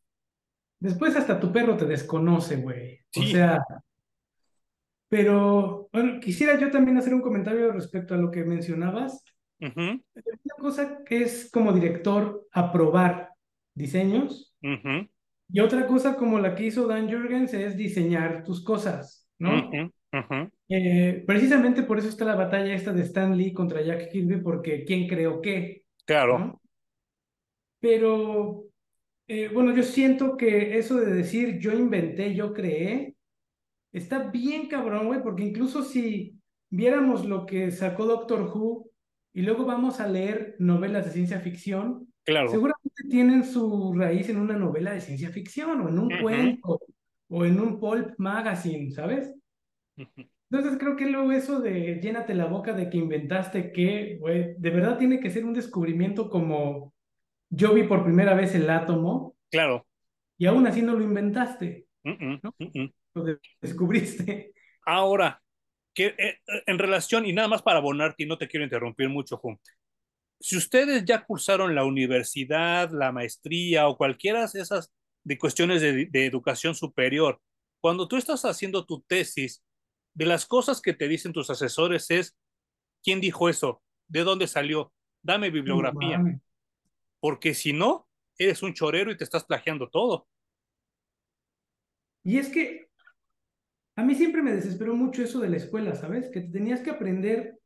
Después 0.82 1.16
hasta 1.16 1.40
tu 1.40 1.50
perro 1.54 1.78
te 1.78 1.86
desconoce, 1.86 2.58
güey. 2.58 3.06
O 3.16 3.24
sea, 3.24 3.64
pero 5.08 5.88
bueno, 5.94 6.20
quisiera 6.20 6.60
yo 6.60 6.70
también 6.70 6.98
hacer 6.98 7.14
un 7.14 7.22
comentario 7.22 7.72
respecto 7.72 8.16
a 8.16 8.18
lo 8.18 8.32
que 8.32 8.44
mencionabas. 8.44 9.24
Una 9.62 10.02
cosa 10.60 11.06
que 11.06 11.22
es 11.24 11.50
como 11.50 11.72
director 11.72 12.46
aprobar 12.52 13.30
diseños 13.74 14.54
y 14.62 15.60
otra 15.62 15.88
cosa 15.88 16.18
como 16.18 16.38
la 16.40 16.54
que 16.54 16.66
hizo 16.66 16.86
Dan 16.86 17.10
Jurgens 17.10 17.54
es 17.54 17.78
diseñar 17.78 18.44
tus 18.44 18.62
cosas, 18.62 19.25
¿no? 19.40 19.70
Eh, 20.70 21.24
precisamente 21.28 21.84
por 21.84 22.00
eso 22.00 22.08
está 22.08 22.26
la 22.26 22.36
batalla 22.36 22.74
esta 22.74 22.94
de 22.94 23.04
Stan 23.04 23.36
Lee 23.36 23.54
contra 23.54 23.82
Jack 23.82 24.10
Kirby, 24.12 24.38
porque 24.42 24.84
¿quién 24.86 25.08
creó 25.08 25.42
qué? 25.42 25.84
Claro. 26.06 26.62
Pero, 27.80 28.66
eh, 29.28 29.50
bueno, 29.54 29.76
yo 29.76 29.84
siento 29.84 30.38
que 30.38 30.78
eso 30.78 30.96
de 30.98 31.14
decir 31.14 31.60
yo 31.60 31.74
inventé, 31.74 32.34
yo 32.34 32.54
creé, 32.54 33.16
está 33.92 34.30
bien 34.30 34.68
cabrón, 34.68 35.08
güey, 35.08 35.22
porque 35.22 35.44
incluso 35.44 35.84
si 35.84 36.40
viéramos 36.70 37.26
lo 37.26 37.46
que 37.46 37.72
sacó 37.72 38.06
Doctor 38.06 38.44
Who 38.44 38.90
y 39.34 39.42
luego 39.42 39.66
vamos 39.66 40.00
a 40.00 40.08
leer 40.08 40.56
novelas 40.60 41.06
de 41.06 41.12
ciencia 41.12 41.40
ficción, 41.42 42.08
claro. 42.24 42.48
seguramente 42.50 43.04
tienen 43.10 43.44
su 43.44 43.94
raíz 43.94 44.30
en 44.30 44.38
una 44.38 44.56
novela 44.56 44.94
de 44.94 45.02
ciencia 45.02 45.30
ficción 45.30 45.82
o 45.82 45.90
en 45.90 46.00
un 46.00 46.10
cuento 46.22 46.80
o 47.30 47.46
en 47.46 47.60
un 47.60 47.80
pulp 47.80 48.14
magazine, 48.18 48.92
¿sabes? 48.92 49.34
Entonces 50.50 50.78
creo 50.80 50.96
que 50.96 51.06
luego 51.06 51.32
eso 51.32 51.60
de 51.60 52.00
llénate 52.02 52.34
la 52.34 52.46
boca 52.46 52.74
de 52.74 52.90
que 52.90 52.98
inventaste 52.98 53.72
que, 53.72 54.18
güey, 54.20 54.56
de 54.58 54.70
verdad 54.70 54.98
tiene 54.98 55.20
que 55.20 55.30
ser 55.30 55.46
un 55.46 55.54
descubrimiento 55.54 56.30
como 56.30 56.94
yo 57.50 57.74
vi 57.74 57.84
por 57.84 58.04
primera 58.04 58.34
vez 58.34 58.54
el 58.56 58.70
átomo. 58.70 59.36
Claro. 59.50 59.88
Y 60.38 60.46
aún 60.46 60.68
así 60.68 60.82
no 60.82 60.94
lo 60.94 61.04
inventaste. 61.04 61.88
Lo 62.04 63.26
descubriste. 63.62 64.54
Ahora, 64.86 65.42
que 65.94 66.14
eh, 66.18 66.40
en 66.68 66.78
relación, 66.78 67.26
y 67.26 67.34
nada 67.34 67.48
más 67.48 67.62
para 67.62 67.80
abonarte, 67.80 68.24
y 68.24 68.28
no 68.28 68.38
te 68.38 68.48
quiero 68.48 68.66
interrumpir 68.66 69.10
mucho, 69.10 69.38
Jun. 69.38 69.58
Si 70.40 70.58
ustedes 70.58 71.06
ya 71.06 71.24
cursaron 71.24 71.74
la 71.74 71.86
universidad, 71.86 72.92
la 72.92 73.12
maestría 73.12 73.88
o 73.88 73.98
cualquiera 73.98 74.46
de 74.46 74.62
esas 74.62 74.92
de 75.26 75.38
cuestiones 75.38 75.82
de, 75.82 76.06
de 76.06 76.26
educación 76.26 76.76
superior, 76.76 77.42
cuando 77.82 78.08
tú 78.08 78.16
estás 78.16 78.46
haciendo 78.46 78.86
tu 78.86 79.02
tesis, 79.02 79.62
de 80.14 80.26
las 80.26 80.46
cosas 80.46 80.82
que 80.82 80.94
te 80.94 81.08
dicen 81.08 81.34
tus 81.34 81.50
asesores 81.50 82.10
es, 82.10 82.38
¿quién 83.04 83.20
dijo 83.20 83.50
eso? 83.50 83.84
¿De 84.08 84.24
dónde 84.24 84.48
salió? 84.48 84.94
Dame 85.22 85.50
bibliografía. 85.50 86.24
Porque 87.20 87.54
si 87.54 87.74
no, 87.74 88.08
eres 88.38 88.64
un 88.64 88.74
chorero 88.74 89.12
y 89.12 89.18
te 89.18 89.24
estás 89.24 89.44
plagiando 89.44 89.90
todo. 89.90 90.28
Y 92.24 92.38
es 92.38 92.50
que 92.50 92.88
a 93.96 94.04
mí 94.04 94.16
siempre 94.16 94.42
me 94.42 94.54
desesperó 94.54 94.96
mucho 94.96 95.22
eso 95.22 95.40
de 95.40 95.50
la 95.50 95.58
escuela, 95.58 95.96
¿sabes? 95.96 96.30
Que 96.32 96.42
tenías 96.42 96.82
que 96.82 96.92
aprender 96.92 97.60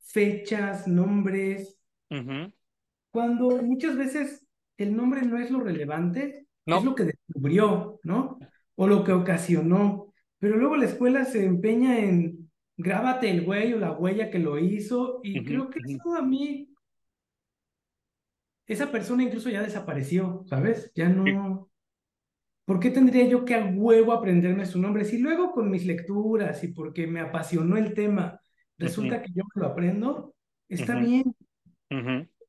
fechas, 0.00 0.88
nombres, 0.88 1.78
cuando 3.12 3.62
muchas 3.62 3.96
veces 3.96 4.44
el 4.76 4.96
nombre 4.96 5.22
no 5.22 5.38
es 5.38 5.50
lo 5.50 5.60
relevante, 5.60 6.46
es 6.66 6.84
lo 6.84 6.94
que 6.94 7.04
descubrió, 7.04 8.00
¿no? 8.02 8.38
O 8.76 8.86
lo 8.86 9.04
que 9.04 9.12
ocasionó. 9.12 10.12
Pero 10.38 10.56
luego 10.56 10.76
la 10.76 10.86
escuela 10.86 11.24
se 11.24 11.44
empeña 11.44 11.98
en 11.98 12.50
grábate 12.76 13.30
el 13.30 13.44
güey 13.44 13.74
o 13.74 13.78
la 13.78 13.92
huella 13.92 14.30
que 14.30 14.38
lo 14.38 14.58
hizo 14.58 15.20
y 15.22 15.44
creo 15.44 15.68
que 15.68 15.80
eso 15.86 16.14
a 16.14 16.22
mí, 16.22 16.72
esa 18.66 18.90
persona 18.90 19.22
incluso 19.22 19.50
ya 19.50 19.62
desapareció, 19.62 20.44
¿sabes? 20.46 20.92
Ya 20.94 21.08
no... 21.08 21.68
¿Por 22.64 22.78
qué 22.78 22.90
tendría 22.90 23.26
yo 23.26 23.44
que 23.44 23.56
a 23.56 23.66
huevo 23.66 24.12
aprenderme 24.12 24.64
su 24.64 24.80
nombre? 24.80 25.04
Si 25.04 25.18
luego 25.18 25.50
con 25.50 25.70
mis 25.70 25.84
lecturas 25.84 26.62
y 26.62 26.68
porque 26.68 27.04
me 27.06 27.18
apasionó 27.20 27.76
el 27.76 27.94
tema, 27.94 28.40
resulta 28.78 29.20
que 29.20 29.32
yo 29.34 29.42
me 29.54 29.62
lo 29.62 29.66
aprendo, 29.66 30.36
está 30.68 30.96
bien. 30.96 31.34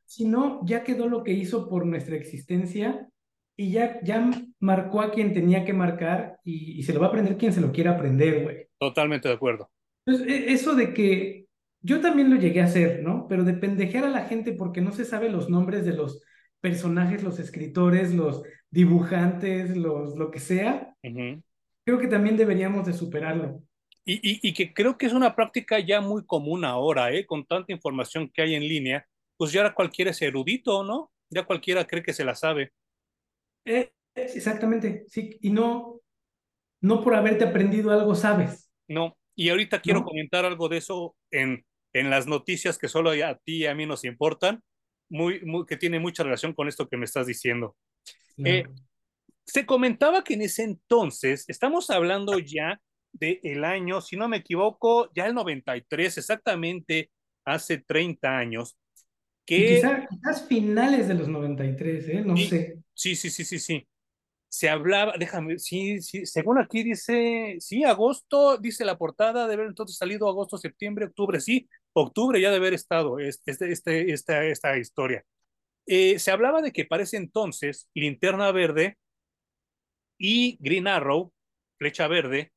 Si 0.05 0.27
no, 0.27 0.63
ya 0.63 0.83
quedó 0.83 1.09
lo 1.09 1.23
que 1.23 1.33
hizo 1.33 1.67
por 1.67 1.88
nuestra 1.88 2.15
existencia 2.15 3.09
y 3.56 3.72
ya, 3.72 3.99
ya 4.03 4.30
marcó 4.60 5.02
a 5.02 5.11
quien 5.11 5.34
tenía 5.34 5.65
que 5.65 5.73
marcar 5.73 6.40
y, 6.44 6.82
se 6.84 6.94
lo 6.94 6.99
va 6.99 7.07
a 7.07 7.10
aprender 7.10 7.38
quien 7.38 7.53
se 7.53 7.61
lo 7.61 7.72
quiera 7.72 7.91
aprender, 7.91 8.44
güey. 8.44 8.68
Totalmente 8.80 9.28
de 9.28 9.36
acuerdo. 9.36 9.69
Entonces, 10.06 10.28
e, 10.28 10.53
eso 10.53 10.76
de 10.76 10.94
que 10.94 11.45
yo 11.82 12.02
también 12.02 12.30
lo 12.30 12.38
llegué 12.38 12.61
a 12.61 12.65
hacer, 12.65 13.03
¿no? 13.03 13.28
Pero 13.28 13.44
de 13.44 13.53
pendejear 13.53 14.06
a 14.06 14.10
la 14.10 14.26
gente 14.26 14.53
porque 14.53 14.82
no 14.82 14.91
se 14.91 15.06
sabe 15.06 15.30
los 15.30 15.49
nombres 15.49 15.86
de 15.86 15.94
los 15.94 16.23
personajes, 16.60 17.23
los 17.23 17.40
escritores, 17.40 18.14
los 18.14 18.44
dibujantes, 18.69 19.76
los 19.76 20.15
lo 20.15 20.32
que 20.32 20.40
sea, 20.40 20.95
creo 21.02 21.99
que 21.99 22.07
también 22.07 22.38
deberíamos 22.38 22.86
de 22.86 22.94
superarlo. 22.94 23.61
Y, 24.06 24.14
y, 24.14 24.40
y, 24.41 24.53
que 24.53 24.73
creo 24.73 24.98
que 24.98 25.06
es 25.06 25.14
una 25.14 25.36
práctica 25.36 25.80
ya 25.80 26.02
muy 26.02 26.26
común 26.26 26.65
ahora, 26.65 27.14
¿eh? 27.14 27.26
Con 27.26 27.45
tanta 27.45 27.72
información 27.72 28.32
que 28.34 28.41
hay 28.41 28.56
en 28.56 28.68
línea, 28.68 29.06
pues 29.38 29.52
ya 29.52 29.73
cualquiera 29.73 30.10
es 30.10 30.22
erudito, 30.23 30.84
¿no? 30.84 31.11
Ya 31.30 31.45
cualquiera 31.45 31.86
cree 31.86 32.02
que 32.02 32.14
se 32.14 32.26
la 32.26 32.36
sabe. 32.36 32.73
Eh, 33.65 33.91
exactamente, 34.15 35.05
sí, 35.07 35.38
y 35.41 35.51
no, 35.51 36.01
no 36.81 37.03
por 37.03 37.15
haberte 37.15 37.45
aprendido 37.45 37.91
algo 37.91 38.15
sabes. 38.15 38.71
No, 38.88 39.17
y 39.35 39.49
ahorita 39.49 39.81
quiero 39.81 40.03
comentar 40.03 40.45
algo 40.45 40.69
de 40.69 40.77
eso 40.77 41.15
en, 41.31 41.65
en 41.93 42.09
las 42.09 42.27
noticias 42.27 42.77
que 42.77 42.88
solo 42.88 43.11
a 43.11 43.35
ti 43.35 43.57
y 43.57 43.65
a 43.65 43.75
mí 43.75 43.85
nos 43.85 44.03
importan, 44.03 44.61
muy, 45.09 45.41
muy, 45.41 45.65
que 45.65 45.77
tiene 45.77 45.99
mucha 45.99 46.23
relación 46.23 46.53
con 46.53 46.67
esto 46.67 46.88
que 46.88 46.97
me 46.97 47.05
estás 47.05 47.27
diciendo. 47.27 47.75
Eh, 48.38 48.65
se 49.45 49.65
comentaba 49.65 50.23
que 50.23 50.35
en 50.35 50.43
ese 50.43 50.63
entonces, 50.63 51.45
estamos 51.47 51.89
hablando 51.89 52.39
ya 52.39 52.81
del 53.11 53.39
el 53.43 53.65
año, 53.65 54.01
si 54.01 54.15
no 54.15 54.29
me 54.29 54.38
equivoco, 54.38 55.11
ya 55.13 55.25
el 55.25 55.33
93, 55.33 56.17
exactamente 56.17 57.11
hace 57.45 57.79
30 57.79 58.38
años, 58.38 58.77
que... 59.45 59.75
quizás, 59.75 60.47
finales 60.47 61.07
de 61.07 61.15
los 61.15 61.27
93, 61.27 62.09
¿eh? 62.09 62.23
No 62.25 62.38
sé. 62.38 62.80
Sí, 63.02 63.15
sí, 63.15 63.32
sí, 63.32 63.44
sí, 63.45 63.57
sí. 63.60 63.88
Se 64.49 64.69
hablaba, 64.69 65.15
déjame, 65.19 65.60
sí, 65.60 66.02
sí, 66.02 66.26
según 66.26 66.60
aquí 66.60 66.84
dice, 66.84 67.57
sí, 67.60 67.84
agosto, 67.84 68.57
dice 68.57 68.86
la 68.86 68.98
portada, 68.98 69.48
de 69.48 69.56
haber 69.56 69.68
entonces 69.68 69.98
salido 69.98 70.30
agosto, 70.30 70.57
septiembre, 70.57 71.06
octubre, 71.07 71.40
sí, 71.41 71.69
octubre 71.94 72.41
ya 72.41 72.52
de 72.52 72.57
haber 72.57 72.73
estado 72.76 73.19
este, 73.19 73.53
este, 73.72 74.14
esta, 74.14 74.45
esta 74.45 74.78
historia. 74.78 75.26
Eh, 75.88 76.19
se 76.19 76.32
hablaba 76.32 76.61
de 76.61 76.73
que 76.73 76.86
para 76.86 77.03
ese 77.03 77.18
entonces 77.18 77.90
Linterna 77.95 78.52
Verde 78.52 78.98
y 80.18 80.57
Green 80.60 80.88
Arrow, 80.88 81.34
Flecha 81.78 82.07
Verde, 82.07 82.52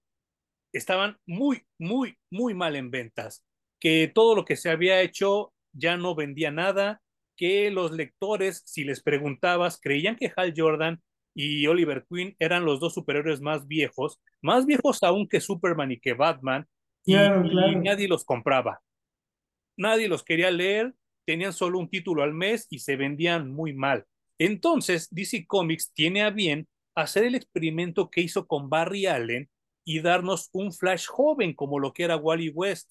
estaban 0.73 1.19
muy, 1.27 1.67
muy, 1.79 2.19
muy 2.31 2.55
mal 2.55 2.77
en 2.77 2.91
ventas, 2.91 3.45
que 3.81 4.13
todo 4.15 4.37
lo 4.37 4.45
que 4.47 4.57
se 4.57 4.71
había 4.71 5.03
hecho 5.03 5.55
ya 5.73 5.97
no 5.99 6.15
vendía 6.17 6.51
nada, 6.53 7.03
que 7.37 7.71
los 7.71 7.93
lectores, 7.93 8.63
si 8.65 8.85
les 8.85 9.03
preguntabas, 9.03 9.81
creían 9.81 10.17
que 10.17 10.33
Hal 10.35 10.55
Jordan 10.57 11.03
y 11.35 11.67
Oliver 11.67 12.07
Queen 12.09 12.37
eran 12.39 12.65
los 12.65 12.81
dos 12.81 12.95
superiores 12.95 13.41
más 13.41 13.67
viejos, 13.67 14.21
más 14.41 14.67
viejos 14.67 15.03
aún 15.03 15.29
que 15.29 15.41
Superman 15.41 15.91
y 15.93 16.01
que 16.01 16.15
Batman, 16.15 16.67
y, 17.05 17.15
nadie 17.15 18.09
los 18.09 18.25
compraba. 18.25 18.81
Nadie 19.77 20.09
los 20.09 20.23
quería 20.23 20.51
leer, 20.51 20.95
tenían 21.27 21.53
solo 21.53 21.79
un 21.79 21.91
título 21.91 22.23
al 22.23 22.33
mes 22.33 22.67
y 22.71 22.79
se 22.79 22.97
vendían 22.97 23.51
muy 23.53 23.75
mal. 23.75 24.07
Entonces, 24.39 25.09
DC 25.11 25.47
Comics 25.47 25.93
tiene 25.93 26.23
a 26.23 26.31
bien 26.31 26.69
hacer 26.95 27.25
el 27.25 27.35
experimento 27.35 28.11
que 28.11 28.21
hizo 28.21 28.47
con 28.47 28.71
Barry 28.71 29.07
Allen 29.07 29.51
y 29.85 30.01
darnos 30.01 30.49
un 30.53 30.73
Flash 30.73 31.07
joven 31.07 31.55
como 31.55 31.79
lo 31.79 31.93
que 31.93 32.05
era 32.05 32.17
Wally 32.17 32.51
West. 32.51 32.91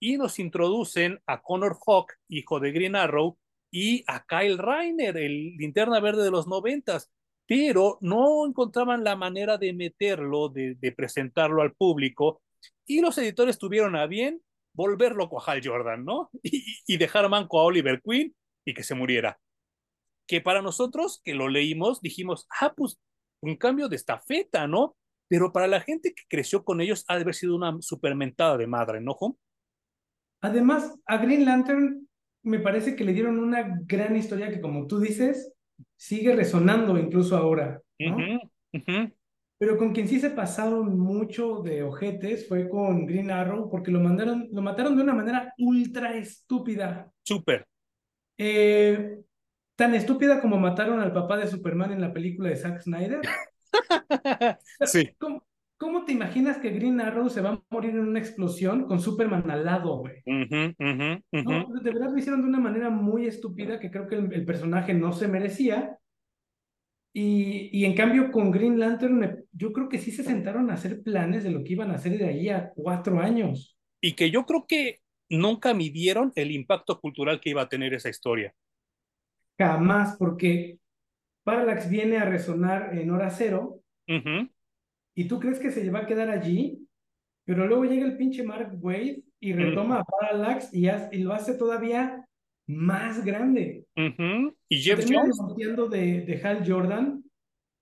y 0.00 0.16
nos 0.16 0.38
introducen 0.38 1.20
a 1.26 1.42
Connor 1.42 1.76
Hawk, 1.84 2.12
hijo 2.28 2.60
de 2.60 2.70
Green 2.70 2.94
Arrow, 2.94 3.36
y 3.70 4.04
a 4.06 4.24
Kyle 4.24 4.58
Reiner, 4.58 5.16
el 5.16 5.56
linterna 5.56 6.00
verde 6.00 6.24
de 6.24 6.30
los 6.30 6.46
noventas, 6.46 7.10
pero 7.46 7.98
no 8.00 8.46
encontraban 8.46 9.04
la 9.04 9.16
manera 9.16 9.58
de 9.58 9.72
meterlo, 9.72 10.48
de, 10.48 10.76
presentarlo 10.96 11.62
al 11.62 11.74
público, 11.74 12.42
y 12.86 13.00
los 13.00 13.16
editores 13.18 13.58
tuvieron 13.58 13.96
a 13.96 14.06
bien 14.06 14.42
volver 14.74 15.14
loco 15.14 15.40
a 15.40 15.44
Hal 15.44 15.60
Jordan, 15.64 16.04
¿no? 16.04 16.30
Y, 16.42 16.64
y 16.86 16.96
dejar 16.96 17.28
manco 17.28 17.60
a 17.60 17.64
Oliver 17.64 18.00
Queen 18.02 18.34
y 18.64 18.74
que 18.74 18.82
se 18.82 18.94
muriera. 18.94 19.38
Que 20.26 20.40
para 20.40 20.62
nosotros, 20.62 21.20
que 21.24 21.34
lo 21.34 21.48
leímos, 21.48 22.00
dijimos, 22.00 22.46
ah, 22.60 22.74
pues 22.76 22.98
un 23.42 23.56
cambio 23.56 23.88
de 23.88 23.96
estafeta, 23.96 24.66
¿no? 24.66 24.96
Pero 25.28 25.52
para 25.52 25.66
la 25.66 25.80
gente 25.80 26.14
que 26.14 26.22
creció 26.28 26.64
con 26.64 26.80
ellos 26.80 27.04
ha 27.08 27.16
de 27.16 27.22
haber 27.22 27.34
sido 27.34 27.56
una 27.56 27.76
supermentada 27.80 28.56
de 28.56 28.66
madre, 28.66 29.00
¿no? 29.00 29.16
Además, 30.40 30.98
a 31.06 31.16
Green 31.18 31.44
Lantern 31.44 32.08
me 32.42 32.60
parece 32.60 32.96
que 32.96 33.04
le 33.04 33.12
dieron 33.12 33.38
una 33.38 33.78
gran 33.86 34.16
historia 34.16 34.50
que, 34.50 34.60
como 34.60 34.86
tú 34.86 35.00
dices, 35.00 35.52
sigue 35.96 36.34
resonando 36.34 36.98
incluso 36.98 37.36
ahora, 37.36 37.80
¿no? 37.98 38.16
Uh 38.16 38.20
-huh, 38.20 38.50
uh 38.74 38.78
-huh. 38.78 39.12
Pero 39.58 39.76
con 39.76 39.92
quien 39.92 40.06
sí 40.06 40.20
se 40.20 40.30
pasaron 40.30 40.96
mucho 40.98 41.62
de 41.62 41.82
ojetes 41.82 42.46
fue 42.46 42.68
con 42.68 43.06
Green 43.06 43.30
Arrow, 43.32 43.68
porque 43.68 43.90
lo 43.90 43.98
mandaron, 43.98 44.48
lo 44.52 44.62
mataron 44.62 44.96
de 44.96 45.02
una 45.02 45.14
manera 45.14 45.52
ultra 45.58 46.16
estúpida. 46.16 47.10
Súper. 47.24 47.66
Eh, 48.38 49.18
tan 49.74 49.94
estúpida 49.96 50.40
como 50.40 50.58
mataron 50.58 51.00
al 51.00 51.12
papá 51.12 51.36
de 51.36 51.48
Superman 51.48 51.90
en 51.90 52.00
la 52.00 52.12
película 52.12 52.50
de 52.50 52.56
Zack 52.56 52.82
Snyder. 52.82 53.20
sí. 54.82 55.10
¿Cómo, 55.18 55.44
¿Cómo, 55.78 56.04
te 56.04 56.12
imaginas 56.12 56.58
que 56.58 56.70
Green 56.70 57.00
Arrow 57.00 57.30
se 57.30 57.40
va 57.40 57.50
a 57.50 57.62
morir 57.70 57.92
en 57.92 58.00
una 58.00 58.18
explosión 58.18 58.86
con 58.86 59.00
Superman 59.00 59.48
al 59.48 59.64
lado, 59.64 59.98
güey? 59.98 60.16
Uh 60.26 60.32
-huh, 60.32 60.74
uh 60.76 61.22
-huh, 61.32 61.44
no, 61.44 61.80
de 61.80 61.90
verdad 61.92 62.10
lo 62.10 62.18
hicieron 62.18 62.42
de 62.42 62.48
una 62.48 62.58
manera 62.58 62.90
muy 62.90 63.26
estúpida 63.26 63.78
que 63.78 63.90
creo 63.90 64.08
que 64.08 64.16
el, 64.16 64.32
el 64.32 64.44
personaje 64.44 64.92
no 64.92 65.12
se 65.12 65.28
merecía. 65.28 65.96
Y, 67.14 67.70
y, 67.72 67.84
en 67.84 67.94
cambio 67.94 68.30
con 68.30 68.50
Green 68.50 68.78
Lantern 68.78 69.44
yo 69.52 69.72
creo 69.72 69.88
que 69.88 69.98
sí 69.98 70.10
se 70.10 70.22
sentaron 70.22 70.70
a 70.70 70.74
hacer 70.74 71.02
planes 71.02 71.42
de 71.42 71.50
lo 71.50 71.64
que 71.64 71.72
iban 71.72 71.90
a 71.90 71.94
hacer 71.94 72.18
de 72.18 72.26
ahí 72.26 72.48
a 72.48 72.70
cuatro 72.74 73.20
años. 73.20 73.78
Y 74.00 74.12
que 74.14 74.30
yo 74.30 74.44
creo 74.44 74.66
que 74.66 75.00
nunca 75.30 75.74
midieron 75.74 76.32
el 76.34 76.50
impacto 76.50 77.00
cultural 77.00 77.40
que 77.40 77.50
iba 77.50 77.62
a 77.62 77.68
tener 77.68 77.94
esa 77.94 78.08
historia. 78.08 78.52
Jamás, 79.58 80.16
porque 80.18 80.78
Parallax 81.44 81.88
viene 81.88 82.18
a 82.18 82.24
resonar 82.24 82.96
en 82.96 83.10
hora 83.10 83.30
cero 83.30 83.80
uh 84.08 84.12
-huh. 84.12 84.50
Y 85.18 85.26
tú 85.26 85.40
crees 85.40 85.58
que 85.58 85.72
se 85.72 85.90
va 85.90 86.00
a 86.00 86.06
quedar 86.06 86.30
allí, 86.30 86.86
pero 87.44 87.66
luego 87.66 87.84
llega 87.84 88.06
el 88.06 88.16
pinche 88.16 88.44
Mark 88.44 88.78
Wade 88.80 89.24
y 89.40 89.52
retoma 89.52 89.96
uh 89.96 89.98
-huh. 89.98 90.02
a 90.02 90.04
Parallax 90.04 90.72
y, 90.72 90.86
hace, 90.86 91.16
y, 91.16 91.22
lo 91.24 91.32
hace 91.32 91.54
todavía 91.54 92.24
más 92.68 93.24
grande. 93.24 93.84
Uh 93.96 94.02
-huh. 94.02 94.54
Y 94.68 94.78
Jeff 94.78 95.04
Jones. 95.10 95.36
De, 95.90 96.20
de 96.20 96.40
Hal 96.40 96.62
Jordan, 96.64 97.24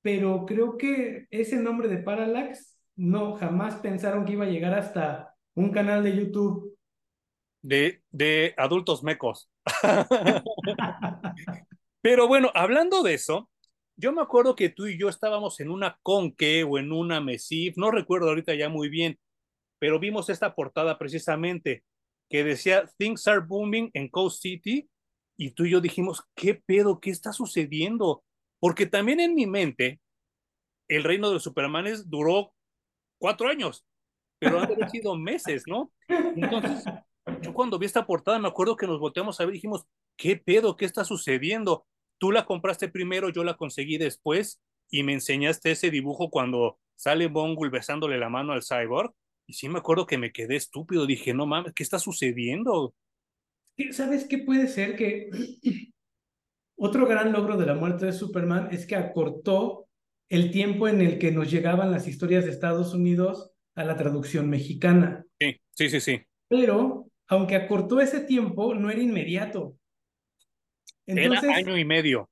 pero 0.00 0.46
creo 0.46 0.78
que 0.78 1.26
ese 1.30 1.58
nombre 1.58 1.88
de 1.88 1.98
Parallax 1.98 2.78
no 2.96 3.34
jamás 3.34 3.74
pensaron 3.82 4.24
que 4.24 4.32
iba 4.32 4.46
a 4.46 4.50
llegar 4.50 4.72
hasta 4.72 5.34
un 5.54 5.72
canal 5.72 6.02
de 6.04 6.16
YouTube. 6.16 6.74
De, 7.62 8.02
de 8.10 8.54
adultos 8.56 9.02
mecos. 9.02 9.50
Pero 12.00 12.28
bueno, 12.28 12.50
hablando 12.54 13.02
de 13.02 13.12
eso, 13.12 13.50
yo 13.96 14.12
me 14.12 14.22
acuerdo 14.22 14.54
que 14.54 14.68
tú 14.68 14.86
y 14.86 14.98
yo 14.98 15.08
estábamos 15.08 15.58
en 15.60 15.70
una 15.70 15.98
Conque 16.02 16.64
o 16.64 16.78
en 16.78 16.92
una 16.92 17.20
Mesif, 17.20 17.76
no 17.76 17.90
recuerdo 17.90 18.28
ahorita 18.28 18.54
ya 18.54 18.68
muy 18.68 18.88
bien, 18.88 19.18
pero 19.78 19.98
vimos 19.98 20.28
esta 20.28 20.54
portada 20.54 20.98
precisamente 20.98 21.84
que 22.28 22.44
decía 22.44 22.90
Things 22.98 23.26
are 23.28 23.40
booming 23.40 23.90
en 23.94 24.08
Coast 24.08 24.42
City 24.42 24.88
y 25.38 25.50
tú 25.52 25.64
y 25.64 25.70
yo 25.70 25.80
dijimos, 25.80 26.24
¿qué 26.34 26.54
pedo? 26.54 27.00
¿Qué 27.00 27.10
está 27.10 27.32
sucediendo? 27.32 28.24
Porque 28.58 28.86
también 28.86 29.20
en 29.20 29.34
mi 29.34 29.46
mente, 29.46 30.00
el 30.88 31.04
reino 31.04 31.28
de 31.28 31.34
los 31.34 31.42
Supermanes 31.42 32.08
duró 32.08 32.54
cuatro 33.18 33.48
años, 33.48 33.86
pero 34.38 34.60
han 34.60 34.90
sido 34.90 35.16
meses, 35.16 35.64
¿no? 35.66 35.92
Entonces, 36.08 36.84
yo 37.42 37.52
cuando 37.52 37.78
vi 37.78 37.86
esta 37.86 38.06
portada 38.06 38.38
me 38.38 38.48
acuerdo 38.48 38.76
que 38.76 38.86
nos 38.86 39.00
volteamos 39.00 39.38
a 39.40 39.44
ver 39.44 39.54
y 39.54 39.58
dijimos, 39.58 39.86
¿qué 40.16 40.36
pedo? 40.36 40.76
¿Qué 40.76 40.84
está 40.84 41.04
sucediendo? 41.04 41.86
Tú 42.18 42.32
la 42.32 42.44
compraste 42.46 42.88
primero, 42.88 43.28
yo 43.28 43.44
la 43.44 43.54
conseguí 43.54 43.98
después 43.98 44.60
y 44.90 45.02
me 45.02 45.12
enseñaste 45.12 45.72
ese 45.72 45.90
dibujo 45.90 46.30
cuando 46.30 46.78
sale 46.94 47.26
Bongul 47.28 47.70
besándole 47.70 48.18
la 48.18 48.28
mano 48.28 48.52
al 48.52 48.62
cyborg. 48.62 49.12
Y 49.46 49.52
sí 49.52 49.68
me 49.68 49.78
acuerdo 49.78 50.06
que 50.06 50.18
me 50.18 50.32
quedé 50.32 50.56
estúpido. 50.56 51.06
Dije, 51.06 51.32
no 51.32 51.46
mames, 51.46 51.72
¿qué 51.74 51.82
está 51.82 51.98
sucediendo? 51.98 52.94
¿Sabes 53.92 54.24
qué 54.24 54.38
puede 54.38 54.66
ser? 54.66 54.96
Que 54.96 55.30
otro 56.76 57.06
gran 57.06 57.32
logro 57.32 57.56
de 57.56 57.66
la 57.66 57.74
muerte 57.74 58.06
de 58.06 58.12
Superman 58.12 58.68
es 58.72 58.86
que 58.86 58.96
acortó 58.96 59.86
el 60.28 60.50
tiempo 60.50 60.88
en 60.88 61.00
el 61.00 61.18
que 61.18 61.30
nos 61.30 61.50
llegaban 61.50 61.92
las 61.92 62.08
historias 62.08 62.44
de 62.44 62.50
Estados 62.50 62.94
Unidos 62.94 63.52
a 63.76 63.84
la 63.84 63.96
traducción 63.96 64.50
mexicana. 64.50 65.24
Sí, 65.38 65.56
sí, 65.70 65.90
sí, 65.90 66.00
sí. 66.00 66.20
Pero, 66.48 67.06
aunque 67.28 67.54
acortó 67.54 68.00
ese 68.00 68.20
tiempo, 68.20 68.74
no 68.74 68.90
era 68.90 69.00
inmediato. 69.00 69.76
Entonces, 71.06 71.44
Era 71.44 71.56
año 71.56 71.78
y 71.78 71.84
medio. 71.84 72.28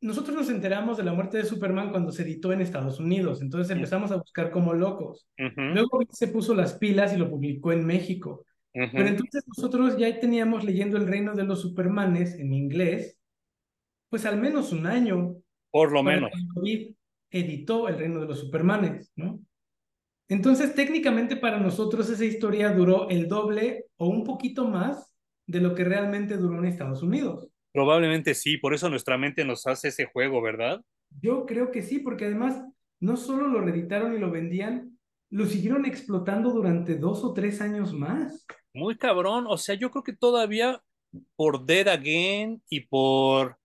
Nosotros 0.00 0.36
nos 0.36 0.50
enteramos 0.50 0.96
de 0.96 1.04
la 1.04 1.12
muerte 1.12 1.38
de 1.38 1.44
Superman 1.44 1.90
cuando 1.90 2.10
se 2.10 2.22
editó 2.22 2.52
en 2.52 2.60
Estados 2.60 2.98
Unidos, 2.98 3.40
entonces 3.40 3.70
empezamos 3.74 4.10
a 4.10 4.16
buscar 4.16 4.50
como 4.50 4.74
locos. 4.74 5.28
Uh 5.38 5.44
-huh. 5.44 5.74
Luego 5.74 6.00
se 6.10 6.26
puso 6.26 6.54
las 6.54 6.74
pilas 6.74 7.14
y 7.14 7.18
lo 7.18 7.30
publicó 7.30 7.72
en 7.72 7.86
México. 7.86 8.44
Uh 8.74 8.80
-huh. 8.80 8.90
Pero 8.92 9.08
entonces 9.08 9.44
nosotros 9.46 9.96
ya 9.96 10.18
teníamos 10.18 10.64
leyendo 10.64 10.96
El 10.96 11.06
Reino 11.06 11.34
de 11.34 11.44
los 11.44 11.60
Supermanes 11.60 12.34
en 12.34 12.52
inglés, 12.52 13.16
pues 14.10 14.26
al 14.26 14.40
menos 14.40 14.72
un 14.72 14.86
año. 14.86 15.36
Por 15.70 15.92
lo 15.92 16.02
menos. 16.02 16.32
David 16.56 16.94
editó 17.30 17.88
El 17.88 17.98
Reino 17.98 18.20
de 18.20 18.26
los 18.26 18.40
Supermanes, 18.40 19.12
¿no? 19.14 19.38
Entonces, 20.28 20.74
técnicamente 20.74 21.36
para 21.36 21.60
nosotros 21.60 22.08
esa 22.08 22.24
historia 22.24 22.70
duró 22.72 23.08
el 23.08 23.28
doble 23.28 23.86
o 23.98 24.08
un 24.08 24.24
poquito 24.24 24.66
más 24.66 25.11
de 25.46 25.60
lo 25.60 25.74
que 25.74 25.84
realmente 25.84 26.36
duró 26.36 26.58
en 26.58 26.66
Estados 26.66 27.02
Unidos. 27.02 27.48
Probablemente 27.72 28.34
sí, 28.34 28.58
por 28.58 28.74
eso 28.74 28.88
nuestra 28.88 29.16
mente 29.16 29.44
nos 29.44 29.66
hace 29.66 29.88
ese 29.88 30.06
juego, 30.06 30.42
¿verdad? 30.42 30.82
Yo 31.20 31.46
creo 31.46 31.70
que 31.70 31.82
sí, 31.82 31.98
porque 31.98 32.26
además 32.26 32.62
no 33.00 33.16
solo 33.16 33.48
lo 33.48 33.60
reeditaron 33.60 34.14
y 34.14 34.18
lo 34.18 34.30
vendían, 34.30 34.98
lo 35.30 35.46
siguieron 35.46 35.86
explotando 35.86 36.50
durante 36.50 36.96
dos 36.96 37.24
o 37.24 37.32
tres 37.32 37.60
años 37.60 37.92
más. 37.92 38.46
Muy 38.74 38.96
cabrón, 38.96 39.46
o 39.48 39.56
sea, 39.56 39.74
yo 39.74 39.90
creo 39.90 40.02
que 40.02 40.14
todavía 40.14 40.80
por 41.36 41.64
Dead 41.64 41.88
Again 41.88 42.62
y 42.68 42.80
por 42.86 43.56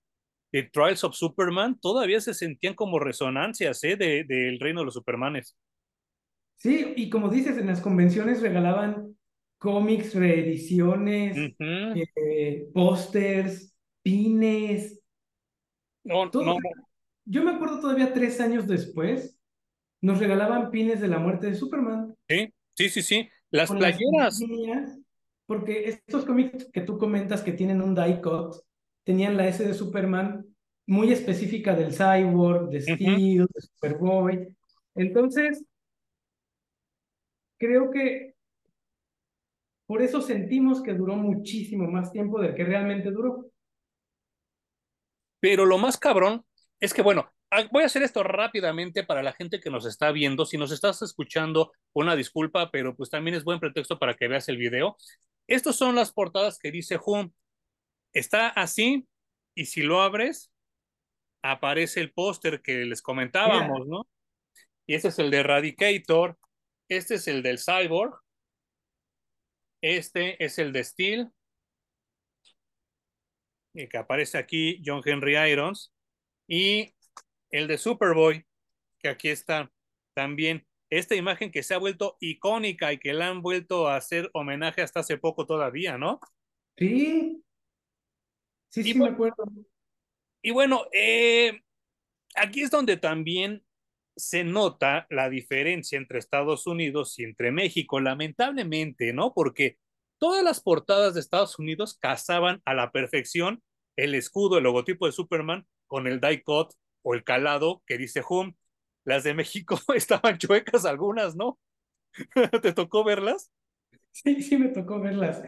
The 0.50 0.64
Trials 0.72 1.04
of 1.04 1.14
Superman, 1.14 1.78
todavía 1.78 2.20
se 2.20 2.34
sentían 2.34 2.74
como 2.74 2.98
resonancias 2.98 3.82
¿eh? 3.84 3.96
del 3.96 4.26
de, 4.26 4.56
reino 4.60 4.80
de 4.80 4.86
los 4.86 4.94
Supermanes. 4.94 5.56
Sí, 6.56 6.94
y 6.96 7.10
como 7.10 7.28
dices, 7.28 7.56
en 7.58 7.66
las 7.66 7.80
convenciones 7.80 8.40
regalaban 8.40 9.16
cómics, 9.58 10.14
reediciones, 10.14 11.36
uh 11.36 11.54
-huh. 11.58 12.08
eh, 12.16 12.68
pósters, 12.72 13.74
pines. 14.02 15.00
No, 16.04 16.30
todo. 16.30 16.44
no. 16.44 16.56
Yo 17.24 17.42
me 17.42 17.50
acuerdo 17.50 17.80
todavía 17.80 18.12
tres 18.14 18.40
años 18.40 18.66
después, 18.66 19.38
nos 20.00 20.18
regalaban 20.18 20.70
pines 20.70 21.00
de 21.00 21.08
la 21.08 21.18
muerte 21.18 21.48
de 21.48 21.54
Superman. 21.54 22.14
Sí, 22.28 22.54
sí, 22.74 22.88
sí, 22.88 23.02
sí. 23.02 23.28
Las 23.50 23.70
playeras. 23.70 24.40
Las 24.40 24.98
porque 25.48 25.88
estos 25.88 26.26
cómics 26.26 26.70
que 26.70 26.82
tú 26.82 26.98
comentas 26.98 27.42
que 27.42 27.52
tienen 27.52 27.80
un 27.80 27.94
die 27.94 28.20
cut, 28.20 28.56
tenían 29.02 29.36
la 29.38 29.48
S 29.48 29.66
de 29.66 29.72
Superman 29.72 30.44
muy 30.86 31.10
específica 31.10 31.74
del 31.74 31.92
Cyborg, 31.92 32.68
de 32.68 32.82
Steel, 32.82 33.42
uh 33.42 33.46
-huh. 33.46 33.48
de 33.54 33.60
Superboy. 33.60 34.48
Entonces, 34.94 35.64
creo 37.58 37.90
que 37.90 38.34
por 39.88 40.02
eso 40.02 40.20
sentimos 40.20 40.82
que 40.82 40.92
duró 40.92 41.16
muchísimo 41.16 41.90
más 41.90 42.12
tiempo 42.12 42.38
del 42.38 42.54
que 42.54 42.62
realmente 42.62 43.10
duró. 43.10 43.50
Pero 45.40 45.64
lo 45.64 45.78
más 45.78 45.96
cabrón 45.96 46.44
es 46.78 46.92
que, 46.92 47.00
bueno, 47.00 47.32
voy 47.72 47.84
a 47.84 47.86
hacer 47.86 48.02
esto 48.02 48.22
rápidamente 48.22 49.02
para 49.02 49.22
la 49.22 49.32
gente 49.32 49.60
que 49.60 49.70
nos 49.70 49.86
está 49.86 50.12
viendo. 50.12 50.44
Si 50.44 50.58
nos 50.58 50.72
estás 50.72 51.00
escuchando, 51.00 51.72
una 51.94 52.16
disculpa, 52.16 52.70
pero 52.70 52.94
pues 52.94 53.08
también 53.08 53.34
es 53.34 53.44
buen 53.44 53.60
pretexto 53.60 53.98
para 53.98 54.12
que 54.12 54.28
veas 54.28 54.50
el 54.50 54.58
video. 54.58 54.98
Estas 55.46 55.76
son 55.76 55.94
las 55.94 56.12
portadas 56.12 56.58
que 56.58 56.70
dice 56.70 57.00
Hum. 57.02 57.32
Está 58.12 58.48
así, 58.48 59.08
y 59.54 59.64
si 59.64 59.80
lo 59.80 60.02
abres, 60.02 60.52
aparece 61.42 62.00
el 62.00 62.12
póster 62.12 62.60
que 62.60 62.84
les 62.84 63.00
comentábamos, 63.00 63.78
yeah. 63.78 63.86
¿no? 63.88 64.08
Y 64.86 64.96
este 64.96 65.08
es 65.08 65.18
el 65.18 65.30
de 65.30 65.38
Eradicator, 65.38 66.38
este 66.90 67.14
es 67.14 67.26
el 67.26 67.42
del 67.42 67.58
Cyborg, 67.58 68.18
este 69.80 70.42
es 70.44 70.58
el 70.58 70.72
de 70.72 70.84
Steel, 70.84 71.32
que 73.72 73.98
aparece 73.98 74.38
aquí 74.38 74.82
John 74.84 75.02
Henry 75.04 75.36
Irons, 75.36 75.94
y 76.48 76.94
el 77.50 77.68
de 77.68 77.78
Superboy, 77.78 78.44
que 78.98 79.08
aquí 79.08 79.28
está 79.28 79.70
también. 80.14 80.66
esta 80.90 81.14
imagen 81.14 81.50
que 81.50 81.62
se 81.62 81.74
ha 81.74 81.78
vuelto 81.78 82.16
icónica 82.20 82.92
y 82.92 82.98
que 82.98 83.12
la 83.12 83.28
han 83.28 83.42
vuelto 83.42 83.88
a 83.88 83.96
hacer 83.96 84.30
homenaje 84.32 84.82
hasta 84.82 85.00
hace 85.00 85.18
poco 85.18 85.46
todavía, 85.46 85.98
¿no? 85.98 86.18
Sí. 86.76 87.44
Sí, 88.70 88.82
sí, 88.82 88.94
me 88.94 89.08
acuerdo. 89.08 89.44
Y 90.42 90.50
bueno, 90.50 90.86
eh, 90.92 91.62
aquí 92.34 92.62
es 92.62 92.70
donde 92.70 92.96
también 92.96 93.64
se 94.18 94.42
nota 94.44 95.06
la 95.10 95.30
diferencia 95.30 95.96
entre 95.96 96.18
Estados 96.18 96.66
Unidos 96.66 97.18
y 97.18 97.24
entre 97.24 97.52
México, 97.52 98.00
lamentablemente, 98.00 99.12
¿no? 99.12 99.32
Porque 99.32 99.78
todas 100.18 100.42
las 100.42 100.60
portadas 100.60 101.14
de 101.14 101.20
Estados 101.20 101.58
Unidos 101.58 101.96
cazaban 101.98 102.60
a 102.64 102.74
la 102.74 102.90
perfección 102.90 103.62
el 103.96 104.14
escudo, 104.14 104.58
el 104.58 104.64
logotipo 104.64 105.06
de 105.06 105.12
Superman 105.12 105.66
con 105.86 106.06
el 106.06 106.20
die 106.20 106.42
cut 106.42 106.72
o 107.02 107.14
el 107.14 107.24
calado 107.24 107.82
que 107.86 107.96
dice 107.96 108.22
Home. 108.28 108.56
Las 109.04 109.24
de 109.24 109.34
México 109.34 109.78
estaban 109.94 110.38
chuecas 110.38 110.84
algunas, 110.84 111.36
¿no? 111.36 111.58
¿Te 112.62 112.72
tocó 112.72 113.04
verlas? 113.04 113.52
Sí, 114.10 114.42
sí, 114.42 114.58
me 114.58 114.68
tocó 114.68 115.00
verlas. 115.00 115.42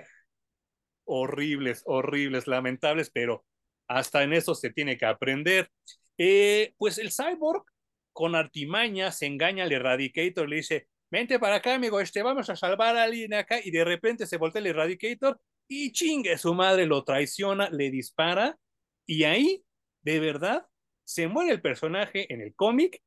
Horribles, 1.04 1.82
horribles, 1.86 2.46
lamentables, 2.46 3.10
pero 3.10 3.44
hasta 3.88 4.22
en 4.22 4.32
eso 4.32 4.54
se 4.54 4.70
tiene 4.70 4.96
que 4.96 5.06
aprender. 5.06 5.70
Eh, 6.18 6.74
pues 6.78 6.98
el 6.98 7.10
cyborg 7.10 7.64
con 8.12 8.34
artimaña 8.34 9.12
se 9.12 9.26
engaña 9.26 9.64
al 9.64 9.72
Eradicator, 9.72 10.48
le 10.48 10.56
dice, 10.56 10.88
vente 11.10 11.38
para 11.38 11.56
acá, 11.56 11.74
amigo, 11.74 12.00
este, 12.00 12.22
vamos 12.22 12.50
a 12.50 12.56
salvar 12.56 12.96
a 12.96 13.04
alguien 13.04 13.34
acá, 13.34 13.58
y 13.62 13.70
de 13.70 13.84
repente 13.84 14.26
se 14.26 14.36
voltea 14.36 14.60
el 14.60 14.68
Eradicator 14.68 15.40
y 15.68 15.92
chingue, 15.92 16.36
su 16.38 16.54
madre 16.54 16.86
lo 16.86 17.04
traiciona, 17.04 17.70
le 17.70 17.90
dispara, 17.90 18.58
y 19.06 19.24
ahí, 19.24 19.64
de 20.02 20.20
verdad, 20.20 20.66
se 21.04 21.26
muere 21.26 21.52
el 21.52 21.60
personaje 21.60 22.32
en 22.32 22.40
el 22.40 22.54
cómic 22.54 23.02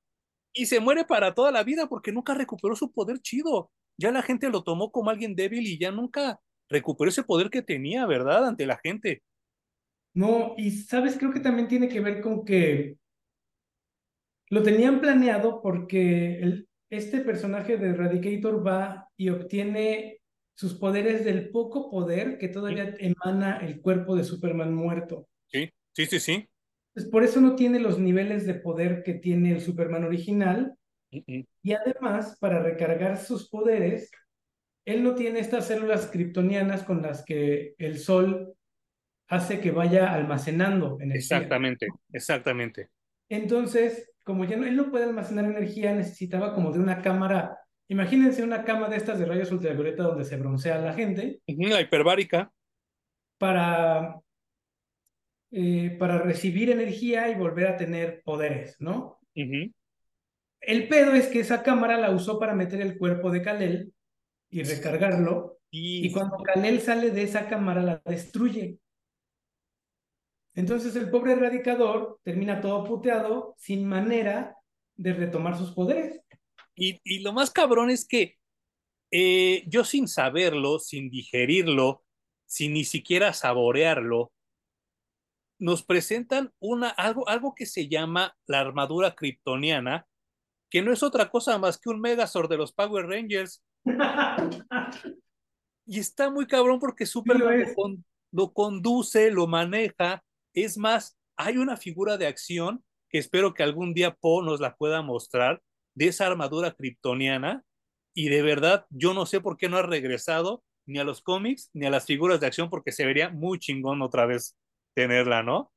y 0.54 0.66
se 0.66 0.80
muere 0.80 1.06
para 1.06 1.34
toda 1.34 1.52
la 1.52 1.64
vida 1.64 1.88
porque 1.88 2.12
nunca 2.12 2.34
recuperó 2.34 2.76
su 2.76 2.92
poder 2.92 3.20
chido. 3.20 3.72
Ya 3.98 4.12
la 4.12 4.22
gente 4.22 4.50
lo 4.50 4.64
tomó 4.64 4.92
como 4.92 5.10
alguien 5.10 5.36
débil 5.36 5.66
y 5.66 5.80
ya 5.80 5.92
nunca 5.92 6.40
recuperó 6.70 7.10
ese 7.10 7.24
poder 7.24 7.50
que 7.50 7.62
tenía, 7.62 8.06
¿verdad? 8.06 8.46
Ante 8.46 8.66
la 8.66 8.78
gente. 8.78 9.24
No, 10.14 10.54
y 10.58 10.72
sabes, 10.72 11.18
creo 11.18 11.32
que 11.32 11.40
también 11.40 11.68
tiene 11.68 11.88
que 11.88 12.02
ver 12.02 12.22
con 12.22 12.44
que 12.46 12.98
lo 14.54 14.62
tenían 14.62 15.02
planeado 15.02 15.64
porque 15.64 16.38
el, 16.40 16.70
este 16.92 17.22
personaje 17.22 17.78
de 17.78 17.90
Eradicator 17.90 18.66
va 18.66 19.10
y 19.18 19.30
obtiene 19.30 20.20
sus 20.56 20.76
poderes 20.76 21.26
del 21.26 21.50
poco 21.50 21.90
poder 21.90 22.38
que 22.38 22.50
todavía 22.50 22.94
emana 23.00 23.58
el 23.58 23.82
cuerpo 23.82 24.16
de 24.16 24.24
Superman 24.24 24.72
muerto. 24.72 25.28
Sí, 25.48 25.72
sí, 25.94 26.06
sí, 26.06 26.20
sí. 26.20 26.50
Pues 26.94 27.08
por 27.08 27.24
eso 27.24 27.42
no 27.42 27.56
tiene 27.56 27.80
los 27.80 27.98
niveles 27.98 28.46
de 28.46 28.54
poder 28.54 29.02
que 29.02 29.16
tiene 29.16 29.54
el 29.54 29.62
Superman 29.62 30.04
original. 30.04 30.76
Y 31.10 31.74
además, 31.74 32.38
para 32.40 32.62
recargar 32.62 33.18
sus 33.18 33.50
poderes, 33.50 34.12
él 34.86 35.02
no 35.02 35.16
tiene 35.16 35.40
estas 35.40 35.66
células 35.66 36.06
kryptonianas 36.12 36.84
con 36.84 37.02
las 37.02 37.26
que 37.26 37.74
el 37.80 37.98
sol 37.98 38.54
hace 39.28 39.60
que 39.60 39.72
vaya 39.72 40.14
almacenando 40.14 40.98
energía. 41.00 41.38
Exactamente, 41.38 41.88
exactamente. 42.12 42.90
Entonces, 43.30 44.12
como 44.24 44.46
ya 44.46 44.58
no, 44.58 44.66
él 44.66 44.76
no 44.76 44.90
puede 44.90 45.06
almacenar 45.06 45.46
energía, 45.46 45.94
necesitaba 45.94 46.54
como 46.54 46.72
de 46.72 46.80
una 46.80 47.02
cámara. 47.02 47.58
Imagínense 47.88 48.44
una 48.44 48.64
cámara 48.64 48.90
de 48.90 48.98
estas 48.98 49.20
de 49.20 49.26
rayos 49.26 49.52
ultravioleta 49.52 50.04
donde 50.04 50.24
se 50.24 50.38
broncea 50.38 50.78
la 50.80 50.94
gente. 50.94 51.42
La 51.46 51.82
hiperbárica. 51.82 52.52
Para, 53.38 54.20
eh, 55.52 55.96
para 56.00 56.20
recibir 56.20 56.70
energía 56.70 57.30
y 57.30 57.36
volver 57.36 57.68
a 57.68 57.78
tener 57.78 58.22
poderes, 58.24 58.78
¿no? 58.80 59.20
El 60.66 60.88
pedo 60.88 61.14
es 61.14 61.28
que 61.28 61.42
esa 61.42 61.62
cámara 61.62 61.98
la 61.98 62.12
usó 62.12 62.40
para 62.40 62.56
meter 62.56 62.82
el 62.82 62.98
cuerpo 62.98 63.32
de 63.32 63.42
Kalel 63.42 63.94
y 64.50 64.64
recargarlo. 64.64 65.60
Y 65.70 66.12
cuando 66.12 66.38
Kalel 66.38 66.80
sale 66.80 67.10
de 67.10 67.24
esa 67.24 67.50
cámara, 67.50 67.82
la 67.82 68.02
destruye. 68.06 68.78
Entonces 70.56 70.96
el 70.96 71.10
pobre 71.10 71.34
erradicador 71.34 72.20
termina 72.24 72.62
todo 72.62 72.84
puteado, 72.84 73.56
sin 73.58 73.88
manera 73.88 74.56
de 74.96 75.14
retomar 75.14 75.58
sus 75.58 75.72
poderes. 75.72 76.22
Y, 76.76 77.00
y 77.04 77.20
lo 77.20 77.34
más 77.34 77.52
cabrón 77.52 77.90
es 77.90 78.08
que 78.08 78.38
eh, 79.16 79.64
yo 79.68 79.84
sin 79.84 80.08
saberlo, 80.08 80.80
sin 80.80 81.12
digerirlo, 81.12 82.04
sin 82.48 82.74
ni 82.74 82.84
siquiera 82.84 83.32
saborearlo, 83.32 84.32
nos 85.60 85.84
presentan 85.84 86.52
una, 86.60 86.90
algo, 86.90 87.30
algo 87.30 87.54
que 87.54 87.68
se 87.68 87.88
llama 87.88 88.36
la 88.48 88.60
armadura 88.60 89.14
kryptoniana, 89.14 90.08
que 90.70 90.82
no 90.82 90.92
es 90.92 91.04
otra 91.04 91.30
cosa 91.30 91.60
más 91.60 91.78
que 91.78 91.90
un 91.90 92.02
Megazord 92.02 92.50
de 92.50 92.58
los 92.58 92.74
Power 92.74 93.06
Rangers. 93.06 93.64
y 95.86 96.00
está 96.00 96.32
muy 96.32 96.48
cabrón 96.48 96.80
porque 96.80 97.06
Superman 97.06 97.62
lo, 97.62 97.74
con, 97.76 98.06
lo, 98.32 98.52
conduce, 98.52 99.30
lo 99.30 99.46
maneja, 99.46 100.24
es 100.54 100.78
más, 100.78 101.18
hay 101.36 101.58
una 101.58 101.78
figura 101.78 102.18
de 102.18 102.28
acción 102.28 102.84
que 103.10 103.18
espero 103.18 103.54
que 103.54 103.64
algún 103.64 103.94
día 103.94 104.16
Po 104.16 104.42
nos 104.42 104.60
la 104.60 104.76
pueda 104.76 105.02
mostrar 105.02 105.62
de 105.96 106.08
esa 106.08 106.28
armadura 106.28 106.72
kryptoniana 106.72 107.64
y 108.14 108.30
de 108.30 108.42
verdad 108.42 108.86
yo 108.90 109.14
no 109.14 109.26
sé 109.26 109.42
por 109.42 109.58
qué 109.58 109.70
no 109.70 109.78
ha 109.78 109.84
regresado 109.84 110.64
ni 110.86 111.00
a 111.00 111.04
los 111.04 111.22
cómics 111.22 111.70
ni 111.74 111.86
a 111.86 111.90
las 111.90 112.06
figuras 112.06 112.40
de 112.40 112.48
acción 112.48 112.70
porque 112.70 112.92
se 112.92 113.06
vería 113.06 113.30
muy 113.30 113.60
chingón 113.60 114.02
otra 114.02 114.26
vez 114.26 114.58
tenerla, 114.94 115.44
¿no? 115.44 115.72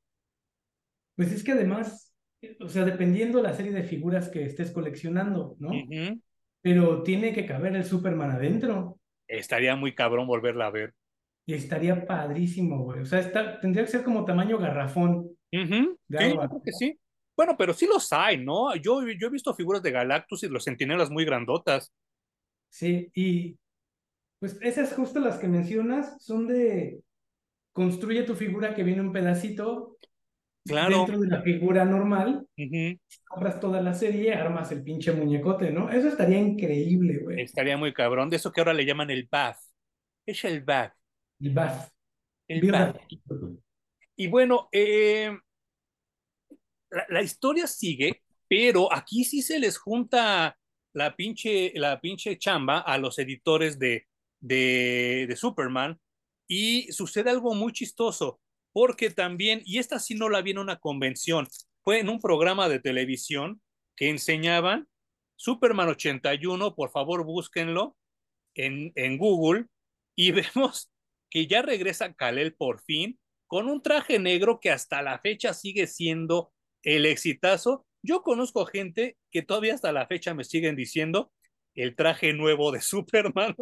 Pues 1.14 1.32
es 1.32 1.42
que 1.42 1.52
además, 1.52 2.14
o 2.60 2.68
sea, 2.68 2.84
dependiendo 2.84 3.42
la 3.42 3.54
serie 3.54 3.72
de 3.72 3.84
figuras 3.84 4.28
que 4.28 4.44
estés 4.44 4.70
coleccionando, 4.70 5.56
¿no? 5.58 5.70
Pero 6.60 7.02
tiene 7.02 7.32
que 7.32 7.46
caber 7.46 7.74
el 7.76 7.84
Superman 7.84 8.32
adentro. 8.32 8.98
Estaría 9.28 9.76
muy 9.76 9.94
cabrón 9.94 10.26
volverla 10.26 10.66
a 10.66 10.70
ver. 10.70 10.94
Y 11.46 11.54
estaría 11.54 12.04
padrísimo, 12.04 12.82
güey. 12.82 13.00
O 13.00 13.06
sea, 13.06 13.20
está, 13.20 13.60
tendría 13.60 13.84
que 13.84 13.90
ser 13.90 14.02
como 14.02 14.24
tamaño 14.24 14.58
garrafón. 14.58 15.30
sí, 15.50 15.68
creo 16.10 16.62
que 16.64 16.72
sí. 16.72 16.98
Bueno, 17.36 17.54
pero 17.56 17.72
sí 17.72 17.86
los 17.86 18.12
hay, 18.12 18.44
¿no? 18.44 18.74
Yo, 18.76 19.02
yo 19.02 19.28
he 19.28 19.30
visto 19.30 19.54
figuras 19.54 19.82
de 19.82 19.92
Galactus 19.92 20.42
y 20.42 20.48
los 20.48 20.64
centinelas 20.64 21.10
muy 21.10 21.24
grandotas. 21.24 21.92
Sí, 22.70 23.10
y 23.14 23.56
pues 24.40 24.58
esas 24.62 24.92
justo 24.94 25.20
las 25.20 25.38
que 25.38 25.46
mencionas 25.46 26.22
son 26.22 26.46
de 26.46 27.00
construye 27.72 28.22
tu 28.22 28.34
figura 28.34 28.74
que 28.74 28.82
viene 28.82 29.02
un 29.02 29.12
pedacito 29.12 29.98
claro. 30.64 30.96
dentro 30.98 31.20
de 31.20 31.28
la 31.28 31.42
figura 31.42 31.84
normal. 31.84 32.46
compras 33.28 33.60
toda 33.60 33.82
la 33.82 33.92
serie, 33.92 34.34
armas 34.34 34.72
el 34.72 34.82
pinche 34.82 35.12
muñecote, 35.12 35.70
¿no? 35.70 35.90
Eso 35.90 36.08
estaría 36.08 36.38
increíble, 36.38 37.18
güey. 37.22 37.42
Estaría 37.42 37.76
muy 37.76 37.92
cabrón. 37.92 38.30
De 38.30 38.36
eso 38.36 38.50
que 38.50 38.62
ahora 38.62 38.72
le 38.72 38.86
llaman 38.86 39.10
el 39.10 39.28
bath. 39.30 39.58
Es 40.24 40.44
el 40.44 40.64
bath. 40.64 40.95
El 41.40 41.50
BAF. 41.50 41.90
El 42.48 42.70
BAF. 42.70 42.96
Y 44.16 44.26
bueno, 44.28 44.68
eh, 44.72 45.36
la, 47.08 47.22
historia 47.22 47.66
sigue, 47.66 48.22
pero 48.48 48.92
aquí 48.92 49.24
sí 49.24 49.42
se 49.42 49.58
les 49.58 49.76
junta 49.76 50.56
la 50.94 51.14
pinche, 51.14 51.72
la 51.74 52.00
pinche 52.00 52.38
chamba 52.38 52.78
a 52.80 52.96
los 52.96 53.18
editores 53.18 53.78
de, 53.78 54.06
de, 54.40 55.26
de 55.28 55.36
Superman 55.36 56.00
y 56.48 56.90
sucede 56.92 57.30
algo 57.30 57.54
muy 57.54 57.72
chistoso, 57.72 58.40
porque 58.72 59.10
también, 59.10 59.62
y 59.64 59.78
esta 59.78 59.98
sí 59.98 60.14
no 60.14 60.28
la 60.28 60.40
vi 60.40 60.52
en 60.52 60.58
una 60.58 60.76
convención, 60.76 61.46
fue 61.82 62.00
en 62.00 62.08
un 62.08 62.20
programa 62.20 62.68
de 62.68 62.80
televisión 62.80 63.60
que 63.96 64.08
enseñaban 64.08 64.88
Superman 65.36 65.88
81, 65.88 66.74
por 66.74 66.90
favor 66.90 67.24
búsquenlo 67.24 67.96
en, 68.54 68.92
en 68.94 69.18
Google, 69.18 69.66
y 70.14 70.30
vemos 70.32 70.90
ya 71.46 71.60
regresa 71.60 72.14
Kalel 72.14 72.54
por 72.54 72.80
fin 72.80 73.18
con 73.46 73.68
un 73.68 73.82
traje 73.82 74.18
negro 74.18 74.58
que 74.60 74.70
hasta 74.70 75.02
la 75.02 75.18
fecha 75.18 75.52
sigue 75.52 75.86
siendo 75.86 76.52
el 76.82 77.06
exitazo. 77.06 77.86
Yo 78.02 78.22
conozco 78.22 78.64
gente 78.64 79.16
que 79.30 79.42
todavía 79.42 79.74
hasta 79.74 79.92
la 79.92 80.06
fecha 80.06 80.34
me 80.34 80.44
siguen 80.44 80.76
diciendo 80.76 81.32
el 81.74 81.94
traje 81.94 82.32
nuevo 82.32 82.72
de 82.72 82.80
Superman. 82.80 83.54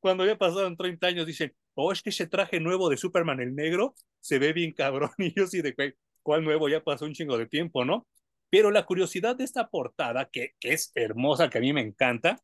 Cuando 0.00 0.26
ya 0.26 0.36
pasaron 0.36 0.76
30 0.76 1.06
años 1.06 1.26
dicen, 1.26 1.54
oh, 1.74 1.92
es 1.92 2.02
que 2.02 2.10
ese 2.10 2.26
traje 2.26 2.60
nuevo 2.60 2.90
de 2.90 2.96
Superman 2.96 3.40
el 3.40 3.54
negro 3.54 3.94
se 4.20 4.38
ve 4.38 4.52
bien 4.52 4.72
cabrón. 4.72 5.10
Y 5.18 5.34
yo 5.34 5.46
sí 5.46 5.62
de 5.62 5.74
cuál 6.22 6.44
nuevo, 6.44 6.68
ya 6.68 6.82
pasó 6.84 7.06
un 7.06 7.14
chingo 7.14 7.38
de 7.38 7.46
tiempo, 7.46 7.84
¿no? 7.84 8.06
Pero 8.50 8.70
la 8.70 8.84
curiosidad 8.84 9.36
de 9.36 9.44
esta 9.44 9.68
portada, 9.68 10.28
que, 10.28 10.54
que 10.60 10.72
es 10.72 10.92
hermosa, 10.94 11.48
que 11.48 11.58
a 11.58 11.60
mí 11.60 11.72
me 11.72 11.80
encanta, 11.80 12.42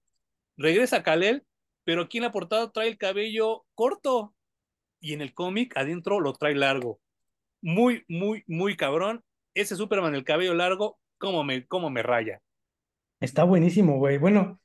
regresa 0.56 1.02
Kalel 1.02 1.44
pero 1.86 2.02
aquí 2.02 2.18
en 2.18 2.24
la 2.24 2.32
portada 2.32 2.72
trae 2.72 2.88
el 2.88 2.98
cabello 2.98 3.64
corto 3.76 4.34
y 4.98 5.12
en 5.12 5.20
el 5.20 5.32
cómic 5.32 5.76
adentro 5.76 6.18
lo 6.18 6.32
trae 6.32 6.56
largo. 6.56 7.00
Muy, 7.62 8.02
muy, 8.08 8.42
muy 8.48 8.76
cabrón. 8.76 9.22
Ese 9.54 9.76
Superman, 9.76 10.16
el 10.16 10.24
cabello 10.24 10.52
largo, 10.52 10.98
cómo 11.16 11.44
me, 11.44 11.64
cómo 11.68 11.88
me 11.88 12.02
raya. 12.02 12.42
Está 13.20 13.44
buenísimo, 13.44 13.98
güey. 13.98 14.18
Bueno, 14.18 14.60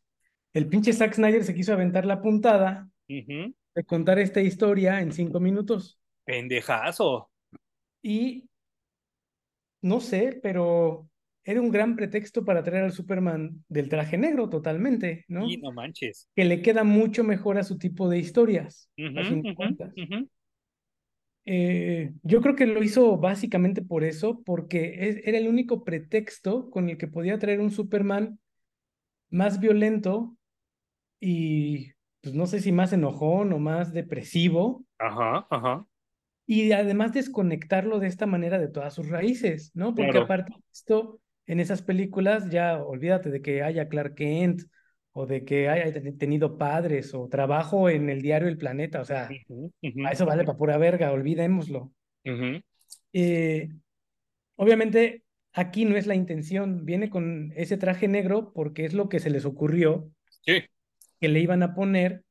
el 0.52 0.68
pinche 0.68 0.94
Zack 0.94 1.14
Snyder 1.14 1.44
se 1.44 1.54
quiso 1.54 1.74
aventar 1.74 2.08
la 2.08 2.24
puntada 2.24 2.90
de 3.08 3.84
contar 3.86 4.18
esta 4.18 4.42
historia 4.42 5.00
en 5.02 5.12
cinco 5.12 5.40
minutos. 5.40 6.00
Pendejazo. 6.24 7.30
Y 8.02 8.50
no 9.84 10.00
sé, 10.00 10.40
pero 10.42 11.08
era 11.44 11.62
un 11.62 11.72
gran 11.72 11.96
pretexto 11.96 12.46
para 12.46 12.64
traer 12.64 12.84
al 12.86 12.92
Superman 12.94 13.64
del 13.68 13.90
traje 13.90 14.18
negro 14.18 14.50
totalmente, 14.50 15.26
¿no? 15.28 15.48
Y 15.50 15.58
no 15.58 15.72
manches. 15.72 16.28
Que 16.36 16.46
le 16.46 16.62
queda 16.62 16.84
mucho 16.84 17.24
mejor 17.24 17.58
a 17.58 17.64
su 17.64 17.78
tipo 17.78 18.10
de 18.10 18.20
historias, 18.20 18.90
Ujú, 18.98 19.20
a 19.20 19.24
fin 19.24 19.42
de 19.42 19.56
cuentas. 19.56 19.94
ujú. 19.98 20.30
Eh, 21.46 22.14
yo 22.24 22.42
creo 22.42 22.56
que 22.56 22.68
lo 22.68 22.84
hizo 22.84 23.18
básicamente 23.18 23.82
por 23.82 24.04
eso, 24.04 24.44
porque 24.46 25.10
es- 25.10 25.22
era 25.26 25.38
el 25.40 25.48
único 25.48 25.84
pretexto 25.84 26.70
con 26.70 26.90
el 26.90 26.98
que 26.98 27.08
podía 27.08 27.40
traer 27.40 27.60
un 27.62 27.72
Superman 27.72 28.40
más 29.32 29.60
violento 29.60 30.38
y, 31.22 31.94
pues 32.22 32.36
no 32.36 32.48
sé 32.48 32.62
si 32.62 32.72
más 32.74 32.94
enojón 32.94 33.54
o 33.54 33.60
más 33.60 33.94
depresivo, 33.94 34.86
Ajá, 35.00 35.46
ajá. 35.50 35.86
y 36.46 36.72
además 36.74 37.14
desconectarlo 37.14 38.00
de 38.00 38.08
esta 38.08 38.26
manera 38.26 38.60
de 38.60 38.68
todas 38.68 38.94
sus 38.94 39.08
raíces, 39.10 39.72
¿no? 39.74 39.96
Porque 39.96 40.12
Claro. 40.12 40.26
aparte 40.26 40.54
de 40.54 40.64
esto, 40.74 41.21
en 41.48 41.60
esas 41.60 41.82
películas 41.82 42.50
ya 42.50 42.82
olvídate 42.84 43.30
de 43.30 43.42
que 43.42 43.64
haya 43.64 43.90
Clark 43.90 44.16
Kent 44.16 44.64
o 45.14 45.26
de 45.26 45.44
que 45.44 45.68
haya 45.68 45.92
ten- 45.92 46.18
tenido 46.18 46.58
padres 46.58 47.14
o 47.14 47.28
trabajo 47.28 47.90
en 47.90 48.10
el 48.10 48.22
diario 48.22 48.48
El 48.48 48.58
Planeta, 48.58 49.02
o 49.02 49.06
sea, 49.06 49.30
a 50.06 50.12
eso 50.12 50.26
vale 50.26 50.44
para 50.46 50.58
pura 50.58 50.78
verga, 50.78 51.12
olvidémoslo. 51.12 51.92
Eh, 53.14 53.70
obviamente 54.56 55.24
aquí 55.54 55.86
no 55.86 55.98
es 55.98 56.08
la 56.08 56.16
intención, 56.16 56.86
viene 56.86 57.10
con 57.10 57.52
ese 57.56 57.78
traje 57.78 58.08
negro 58.08 58.54
porque 58.54 58.86
es 58.86 58.94
lo 58.94 59.10
que 59.10 59.20
se 59.20 59.30
les 59.30 59.44
ocurrió 59.46 60.10
Sí. 60.46 60.64
que 61.20 61.28
le 61.28 61.40
iban 61.42 61.62
a 61.62 61.76
poner 61.76 62.24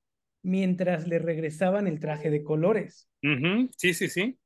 mientras 0.42 1.06
le 1.06 1.18
regresaban 1.18 1.86
el 1.86 2.00
traje 2.00 2.30
de 2.30 2.42
colores. 2.42 3.08
Sí, 3.76 3.92
sí, 3.92 4.08
sí. 4.08 4.38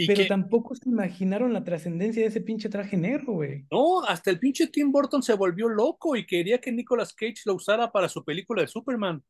Y 0.00 0.06
Pero 0.06 0.22
que, 0.22 0.28
tampoco 0.28 0.76
se 0.76 0.88
imaginaron 0.88 1.52
la 1.52 1.64
trascendencia 1.64 2.22
de 2.22 2.28
ese 2.28 2.40
pinche 2.40 2.68
traje 2.68 2.96
negro, 2.96 3.32
güey. 3.32 3.66
no, 3.70 4.04
hasta 4.04 4.30
el 4.30 4.38
pinche 4.38 4.68
Tim 4.68 4.92
Burton 4.92 5.24
se 5.24 5.34
volvió 5.34 5.68
loco 5.68 6.14
y 6.14 6.24
quería 6.24 6.60
que 6.60 6.70
Nicolas 6.70 7.12
Cage 7.12 7.42
lo 7.46 7.54
usara 7.54 7.90
para 7.90 8.08
su 8.08 8.24
película 8.24 8.62
de 8.62 8.68
Superman. 8.68 9.24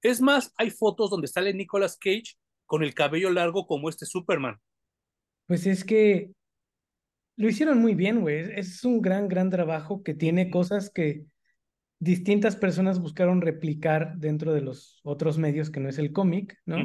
Es 0.00 0.22
más, 0.22 0.52
hay 0.56 0.70
fotos 0.70 1.10
donde 1.10 1.28
sale 1.28 1.52
Nicolas 1.52 1.98
Cage 1.98 2.36
con 2.64 2.82
el 2.82 2.94
cabello 2.94 3.30
largo 3.30 3.66
como 3.66 3.90
este 3.90 4.06
Superman. 4.06 4.58
Pues 5.46 5.66
es 5.66 5.84
que 5.84 6.30
lo 7.36 7.48
hicieron 7.48 7.78
muy 7.78 7.94
bien, 7.94 8.22
güey. 8.22 8.58
Es- 8.58 8.84
un 8.84 9.02
gran, 9.02 9.28
gran 9.28 9.50
trabajo 9.50 10.02
que 10.02 10.14
tiene 10.14 10.50
cosas 10.50 10.88
que 10.88 11.26
distintas 11.98 12.56
personas 12.56 13.00
buscaron 13.00 13.42
replicar 13.42 14.16
dentro 14.16 14.54
de 14.54 14.62
los 14.62 15.00
otros 15.04 15.36
medios 15.36 15.70
que 15.70 15.80
no 15.80 15.90
es 15.90 15.98
el 15.98 16.12
cómic, 16.12 16.58
¿no? 16.64 16.78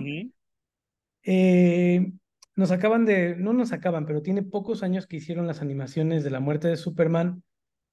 Eh, 1.23 2.11
nos 2.60 2.72
acaban 2.72 3.06
de, 3.06 3.38
no 3.38 3.53
nos 3.53 3.72
acaban, 3.72 4.06
pero 4.06 4.22
tiene 4.22 4.44
pocos 4.44 4.84
años 4.84 5.07
que 5.07 5.15
hicieron 5.15 5.48
las 5.48 5.61
animaciones 5.61 6.26
de 6.26 6.30
la 6.30 6.41
muerte 6.41 6.68
de 6.68 6.76
Superman, 6.76 7.41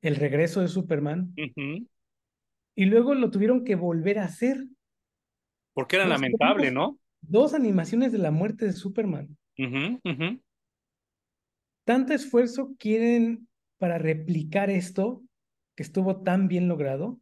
el 0.03 0.17
regreso 0.17 0.61
de 0.61 0.67
Superman, 0.67 1.33
y 2.75 2.85
luego 2.87 3.15
lo 3.15 3.31
tuvieron 3.31 3.63
que 3.63 3.77
volver 3.77 4.19
a 4.19 4.25
hacer. 4.25 4.67
Porque 5.73 5.95
era 5.95 6.05
lamentable, 6.09 6.73
¿no? 6.73 6.99
Dos 7.21 7.55
animaciones 7.55 8.11
de 8.11 8.19
la 8.19 8.33
muerte 8.33 8.65
de 8.65 8.73
Superman. 8.73 9.39
Tanto 11.85 12.13
esfuerzo 12.13 12.75
quieren 12.77 13.47
para 13.79 13.99
replicar 13.99 14.69
esto, 14.69 15.23
que 15.77 15.85
estuvo 15.85 16.23
tan 16.25 16.49
bien 16.49 16.67
logrado, 16.67 17.21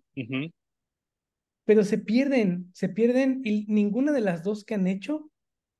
pero 1.66 1.84
se 1.84 1.98
pierden, 1.98 2.70
se 2.72 2.88
pierden 2.88 3.42
y 3.44 3.66
ninguna 3.66 4.12
de 4.12 4.22
las 4.22 4.42
dos 4.42 4.64
que 4.64 4.76
han 4.76 4.86
hecho 4.86 5.30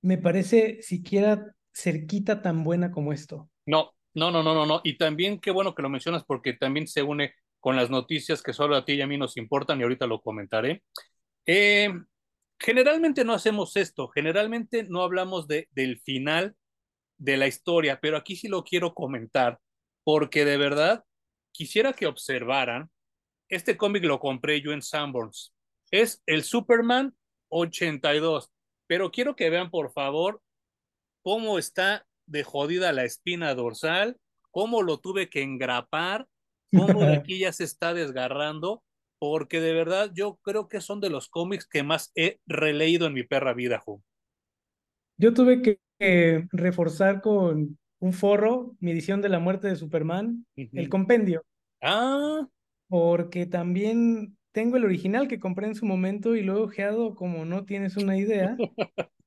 me 0.03 0.19
parece 0.19 0.82
siquiera 0.82 1.53
cerquita 1.74 2.40
tan 2.40 2.64
buena 2.64 2.90
como 2.90 3.12
esto. 3.12 3.51
No, 3.66 3.92
no, 4.14 4.30
no, 4.30 4.42
no, 4.42 4.55
no, 4.55 4.64
no. 4.64 4.80
Y 4.84 4.96
también 4.96 5.40
qué 5.40 5.51
bueno 5.51 5.74
que 5.74 5.82
lo 5.82 5.88
mencionas 5.88 6.24
porque 6.24 6.55
también 6.55 6.86
se 6.86 7.02
une 7.02 7.34
con 7.60 7.76
las 7.76 7.90
noticias 7.90 8.42
que 8.42 8.52
solo 8.52 8.76
a 8.76 8.84
ti 8.84 8.94
y 8.94 9.02
a 9.02 9.06
mí 9.06 9.18
nos 9.18 9.36
importan 9.36 9.80
y 9.80 9.82
ahorita 9.82 10.06
lo 10.06 10.20
comentaré. 10.20 10.82
Eh, 11.46 11.92
generalmente 12.59 13.24
no 13.24 13.34
hacemos 13.34 13.76
esto, 13.76 14.09
generalmente 14.09 14.84
no 14.84 15.02
hablamos 15.02 15.46
de, 15.48 15.68
del 15.72 16.01
final 16.01 16.56
de 17.18 17.36
la 17.36 17.46
historia, 17.46 18.01
pero 18.01 18.16
aquí 18.16 18.36
sí 18.36 18.48
lo 18.48 18.64
quiero 18.64 18.94
comentar 18.94 19.59
porque 20.05 20.44
de 20.44 20.56
verdad 20.56 21.05
quisiera 21.52 21.92
que 21.92 22.06
observaran, 22.06 22.90
este 23.48 23.76
cómic 23.76 24.05
lo 24.05 24.20
compré 24.20 24.60
yo 24.60 24.72
en 24.72 24.82
Sanborns, 24.82 25.55
es 25.90 26.22
el 26.26 26.42
Superman 26.42 27.14
82, 27.48 28.51
pero 28.86 29.10
quiero 29.10 29.36
que 29.36 29.51
vean 29.51 29.70
por 29.70 29.92
favor 29.92 30.42
cómo 31.24 31.59
está 31.59 32.06
de 32.26 32.44
jodida 32.44 32.92
la 32.92 33.05
espina 33.05 33.55
dorsal, 33.55 34.18
cómo 34.51 34.82
lo 34.82 34.98
tuve 34.98 35.28
que 35.28 35.42
engrapar, 35.42 36.28
cómo 36.70 37.01
de 37.01 37.16
aquí 37.24 37.38
ya 37.40 37.52
se 37.52 37.64
está 37.64 37.94
desgarrando, 37.94 38.84
porque 39.18 39.60
de 39.60 39.72
verdad 39.72 40.12
yo 40.14 40.38
creo 40.42 40.68
que 40.68 40.80
son 40.80 41.01
de 41.01 41.10
los 41.10 41.28
cómics 41.28 41.66
que 41.66 41.82
más 41.82 42.12
he 42.14 42.38
releído 42.46 43.06
en 43.06 43.14
mi 43.14 43.22
perra 43.22 43.55
vida, 43.55 43.78
Ju. 43.78 44.02
Yo 45.16 45.32
tuve 45.32 45.62
que, 45.62 45.80
que 45.98 46.46
reforzar 46.52 47.22
con 47.22 47.78
un 48.01 48.12
forro 48.12 48.76
mi 48.80 48.90
edición 48.90 49.22
de 49.22 49.30
la 49.30 49.38
muerte 49.38 49.68
de 49.68 49.76
Superman, 49.76 50.46
el 50.56 50.88
compendio, 50.88 51.42
Ah, 51.80 52.48
porque 52.88 53.46
también 53.46 54.36
tengo 54.52 54.76
el 54.76 54.84
original 54.84 55.28
que 55.28 55.40
compré 55.40 55.66
en 55.66 55.74
su 55.74 55.84
momento 55.84 56.36
y 56.36 56.42
lo 56.42 56.56
he 56.56 56.60
ojeado 56.62 57.14
como 57.14 57.44
no 57.44 57.64
tienes 57.64 57.96
una 57.96 58.16
idea. 58.16 58.56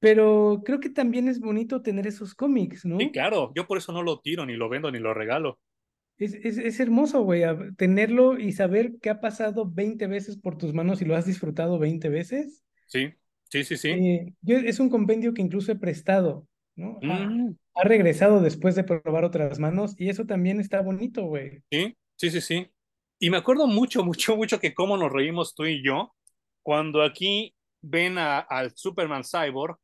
Pero 0.00 0.62
creo 0.64 0.80
que 0.80 0.90
también 0.90 1.28
es 1.28 1.40
bonito 1.40 1.82
tener 1.82 2.06
esos 2.06 2.34
cómics, 2.34 2.84
sí, 2.98 3.10
¿no? 3.10 3.12
claro, 3.12 3.52
yo 3.54 3.66
por 3.66 3.78
eso 3.78 3.92
no 3.92 4.02
lo 4.02 4.20
tiro, 4.20 4.44
ni 4.46 4.54
lo 4.54 4.68
vendo, 4.68 4.90
ni 4.90 4.98
lo 4.98 5.14
regalo. 5.14 5.58
Es, 6.18 6.34
es, 6.34 6.58
es 6.58 6.80
hermoso, 6.80 7.22
güey, 7.22 7.42
tenerlo 7.76 8.38
y 8.38 8.52
saber 8.52 8.98
que 9.00 9.10
ha 9.10 9.20
pasado 9.20 9.70
20 9.70 10.06
veces 10.06 10.36
por 10.38 10.56
tus 10.58 10.72
manos 10.74 11.00
y 11.02 11.04
lo 11.06 11.14
has 11.16 11.26
disfrutado 11.26 11.78
20 11.78 12.08
veces. 12.10 12.64
Sí, 12.86 13.12
sí, 13.50 13.64
sí, 13.64 13.76
sí. 13.76 14.00
Eh, 14.00 14.32
yo, 14.42 14.56
es 14.58 14.80
un 14.80 14.90
compendio 14.90 15.32
que 15.34 15.42
incluso 15.42 15.70
he 15.72 15.76
prestado, 15.76 16.48
¿no? 16.74 17.04
Ha, 17.06 17.16
Mm, 17.20 17.56
ha 17.74 17.84
regresado 17.84 18.40
después 18.40 18.74
de 18.74 18.84
probar 18.84 19.24
otras 19.24 19.58
manos 19.60 19.94
y 19.98 20.08
eso 20.08 20.26
también 20.26 20.60
está 20.60 20.80
bonito, 20.82 21.24
güey. 21.26 21.62
sí, 21.70 21.96
sí, 22.16 22.30
sí, 22.30 22.40
sí. 22.40 22.70
Y 23.18 23.30
me 23.30 23.36
acuerdo 23.38 23.66
mucho, 23.66 24.04
mucho, 24.04 24.36
mucho 24.36 24.60
que 24.60 24.74
cómo 24.74 24.96
nos 24.96 25.12
reímos 25.12 25.54
tú 25.54 25.64
y 25.66 25.82
yo 25.84 26.14
cuando 26.62 27.02
aquí 27.02 27.54
ven 27.80 28.18
a- 28.18 28.38
al 28.40 28.72
Superman 28.76 29.22
Cyborg 29.24 29.78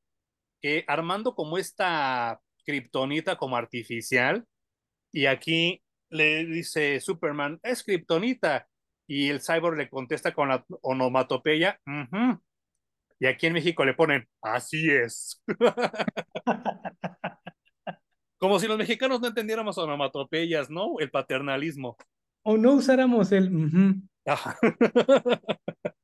que 0.62 0.84
armando 0.88 1.34
como 1.34 1.58
esta 1.58 2.40
kriptonita 2.64 3.36
como 3.36 3.56
artificial 3.56 4.44
y 5.12 5.26
aquí 5.26 5.82
le 6.10 6.44
dice 6.46 7.00
Superman, 7.00 7.58
es 7.62 7.82
kriptonita 7.82 8.68
y 9.06 9.28
el 9.30 9.40
cyborg 9.42 9.76
le 9.78 9.88
contesta 9.90 10.32
con 10.32 10.48
la 10.50 10.64
onomatopeya, 10.82 11.78
"Ujú". 11.86 12.40
y 13.20 13.26
aquí 13.26 13.46
en 13.46 13.52
México 13.54 13.84
le 13.84 13.94
ponen, 13.94 14.28
así 14.42 14.90
es. 14.90 15.42
Como 18.38 18.58
si 18.58 18.66
los 18.66 18.76
mexicanos 18.78 19.20
no 19.20 19.28
entendiéramos 19.28 19.78
onomatopeyas, 19.78 20.68
¿no? 20.70 20.98
El 20.98 21.10
paternalismo. 21.10 21.96
O 22.42 22.56
no 22.58 22.72
usáramos 22.72 23.30
el... 23.32 23.54
ujú. 23.54 24.02
Ajá. 24.26 24.58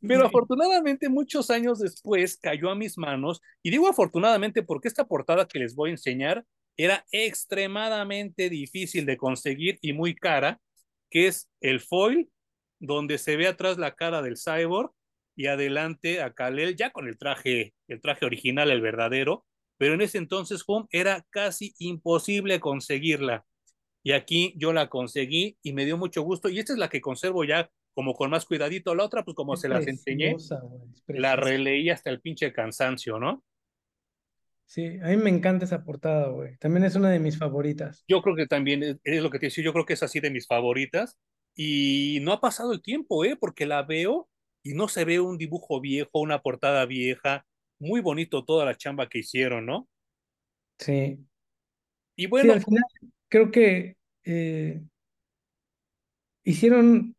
Pero 0.00 0.26
afortunadamente 0.26 1.08
muchos 1.08 1.50
años 1.50 1.78
después 1.78 2.38
cayó 2.38 2.70
a 2.70 2.74
mis 2.74 2.96
manos, 2.96 3.40
y 3.62 3.70
digo 3.70 3.88
afortunadamente 3.88 4.62
porque 4.62 4.88
esta 4.88 5.06
portada 5.06 5.46
que 5.46 5.58
les 5.58 5.74
voy 5.74 5.90
a 5.90 5.92
enseñar 5.92 6.44
era 6.76 7.04
extremadamente 7.10 8.50
difícil 8.50 9.06
de 9.06 9.16
conseguir 9.16 9.78
y 9.80 9.92
muy 9.92 10.14
cara, 10.14 10.60
que 11.10 11.26
es 11.26 11.48
el 11.60 11.80
foil, 11.80 12.30
donde 12.78 13.18
se 13.18 13.36
ve 13.36 13.46
atrás 13.46 13.78
la 13.78 13.94
cara 13.94 14.22
del 14.22 14.36
cyborg 14.36 14.92
y 15.34 15.46
adelante 15.46 16.22
a 16.22 16.32
Kal-El 16.32 16.76
ya 16.76 16.90
con 16.90 17.08
el 17.08 17.18
traje, 17.18 17.74
el 17.88 18.00
traje 18.00 18.26
original, 18.26 18.70
el 18.70 18.80
verdadero, 18.80 19.44
pero 19.78 19.94
en 19.94 20.00
ese 20.00 20.18
entonces 20.18 20.62
home 20.66 20.86
era 20.90 21.24
casi 21.30 21.74
imposible 21.78 22.60
conseguirla. 22.60 23.44
Y 24.02 24.12
aquí 24.12 24.54
yo 24.56 24.72
la 24.72 24.88
conseguí 24.88 25.58
y 25.62 25.72
me 25.72 25.84
dio 25.84 25.98
mucho 25.98 26.22
gusto. 26.22 26.48
Y 26.48 26.58
esta 26.58 26.72
es 26.72 26.78
la 26.78 26.88
que 26.88 27.00
conservo 27.00 27.44
ya 27.44 27.70
como 27.96 28.12
con 28.12 28.28
más 28.28 28.44
cuidadito. 28.44 28.94
La 28.94 29.04
otra, 29.04 29.24
pues 29.24 29.34
como 29.34 29.54
es 29.54 29.60
se 29.60 29.70
las 29.70 29.86
enseñé, 29.86 30.36
la 31.06 31.34
releí 31.34 31.88
hasta 31.88 32.10
el 32.10 32.20
pinche 32.20 32.52
cansancio, 32.52 33.18
¿no? 33.18 33.42
Sí, 34.66 34.98
a 35.02 35.06
mí 35.06 35.16
me 35.16 35.30
encanta 35.30 35.64
esa 35.64 35.82
portada, 35.82 36.28
güey. 36.28 36.58
También 36.58 36.84
es 36.84 36.94
una 36.94 37.08
de 37.08 37.20
mis 37.20 37.38
favoritas. 37.38 38.04
Yo 38.06 38.20
creo 38.20 38.36
que 38.36 38.46
también 38.46 38.82
es, 38.82 38.98
es 39.02 39.22
lo 39.22 39.30
que 39.30 39.38
te 39.38 39.46
decía, 39.46 39.64
yo 39.64 39.72
creo 39.72 39.86
que 39.86 39.94
es 39.94 40.02
así 40.02 40.20
de 40.20 40.30
mis 40.30 40.46
favoritas. 40.46 41.18
Y 41.54 42.18
no 42.20 42.32
ha 42.32 42.40
pasado 42.42 42.74
el 42.74 42.82
tiempo, 42.82 43.24
¿eh? 43.24 43.34
Porque 43.34 43.64
la 43.64 43.82
veo 43.82 44.28
y 44.62 44.74
no 44.74 44.88
se 44.88 45.06
ve 45.06 45.18
un 45.18 45.38
dibujo 45.38 45.80
viejo, 45.80 46.20
una 46.20 46.42
portada 46.42 46.84
vieja. 46.84 47.46
Muy 47.78 48.02
bonito 48.02 48.44
toda 48.44 48.66
la 48.66 48.76
chamba 48.76 49.08
que 49.08 49.20
hicieron, 49.20 49.64
¿no? 49.64 49.88
Sí. 50.78 51.18
Y 52.14 52.24
Sí, 52.24 52.26
bueno, 52.26 52.52
al 52.52 52.62
final 52.62 52.84
creo 53.28 53.50
que 53.50 53.96
eh, 54.24 54.82
hicieron 56.44 57.16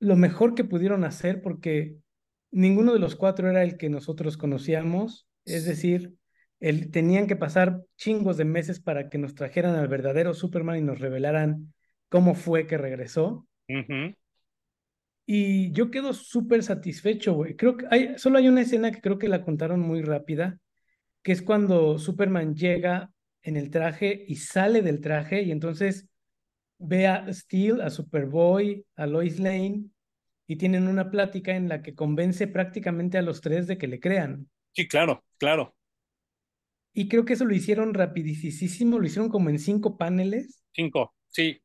lo 0.00 0.16
mejor 0.16 0.54
que 0.54 0.64
pudieron 0.64 1.04
hacer 1.04 1.42
porque 1.42 1.96
ninguno 2.50 2.92
de 2.92 2.98
los 2.98 3.16
cuatro 3.16 3.50
era 3.50 3.62
el 3.62 3.76
que 3.76 3.90
nosotros 3.90 4.36
conocíamos. 4.36 5.26
Es 5.44 5.64
decir, 5.64 6.14
el, 6.60 6.90
tenían 6.90 7.26
que 7.26 7.36
pasar 7.36 7.82
chingos 7.96 8.36
de 8.36 8.44
meses 8.44 8.80
para 8.80 9.08
que 9.08 9.18
nos 9.18 9.34
trajeran 9.34 9.74
al 9.74 9.88
verdadero 9.88 10.34
Superman 10.34 10.78
y 10.78 10.82
nos 10.82 11.00
revelaran 11.00 11.72
cómo 12.08 12.34
fue 12.34 12.66
que 12.66 12.78
regresó. 12.78 13.46
Y 15.26 15.72
yo 15.72 15.90
quedo 15.90 16.14
súper 16.14 16.62
satisfecho, 16.62 17.34
güey. 17.34 17.54
Creo 17.54 17.76
que 17.76 17.86
hay, 17.90 18.18
solo 18.18 18.38
hay 18.38 18.48
una 18.48 18.62
escena 18.62 18.90
que 18.90 19.00
creo 19.00 19.18
que 19.18 19.28
la 19.28 19.44
contaron 19.44 19.80
muy 19.80 20.02
rápida, 20.02 20.58
que 21.22 21.32
es 21.32 21.42
cuando 21.42 21.98
Superman 21.98 22.54
llega 22.54 23.12
en 23.42 23.56
el 23.56 23.70
traje 23.70 24.24
y 24.26 24.36
sale 24.36 24.82
del 24.82 25.00
traje 25.00 25.42
y 25.42 25.50
entonces 25.50 26.07
ve 26.78 27.06
a 27.06 27.32
Steel, 27.32 27.80
a 27.80 27.90
Superboy, 27.90 28.84
a 28.96 29.06
Lois 29.06 29.38
Lane 29.38 29.84
y 30.46 30.56
tienen 30.56 30.88
una 30.88 31.10
plática 31.10 31.54
en 31.54 31.68
la 31.68 31.82
que 31.82 31.94
convence 31.94 32.46
prácticamente 32.46 33.18
a 33.18 33.22
los 33.22 33.40
tres 33.40 33.66
de 33.66 33.78
que 33.78 33.88
le 33.88 34.00
crean. 34.00 34.48
Sí, 34.72 34.88
claro, 34.88 35.24
claro. 35.38 35.74
Y 36.92 37.08
creo 37.08 37.24
que 37.24 37.34
eso 37.34 37.44
lo 37.44 37.54
hicieron 37.54 37.94
rapidísimo, 37.94 38.98
lo 38.98 39.06
hicieron 39.06 39.28
como 39.28 39.50
en 39.50 39.58
cinco 39.58 39.98
paneles, 39.98 40.64
Cinco, 40.72 41.14
sí, 41.28 41.60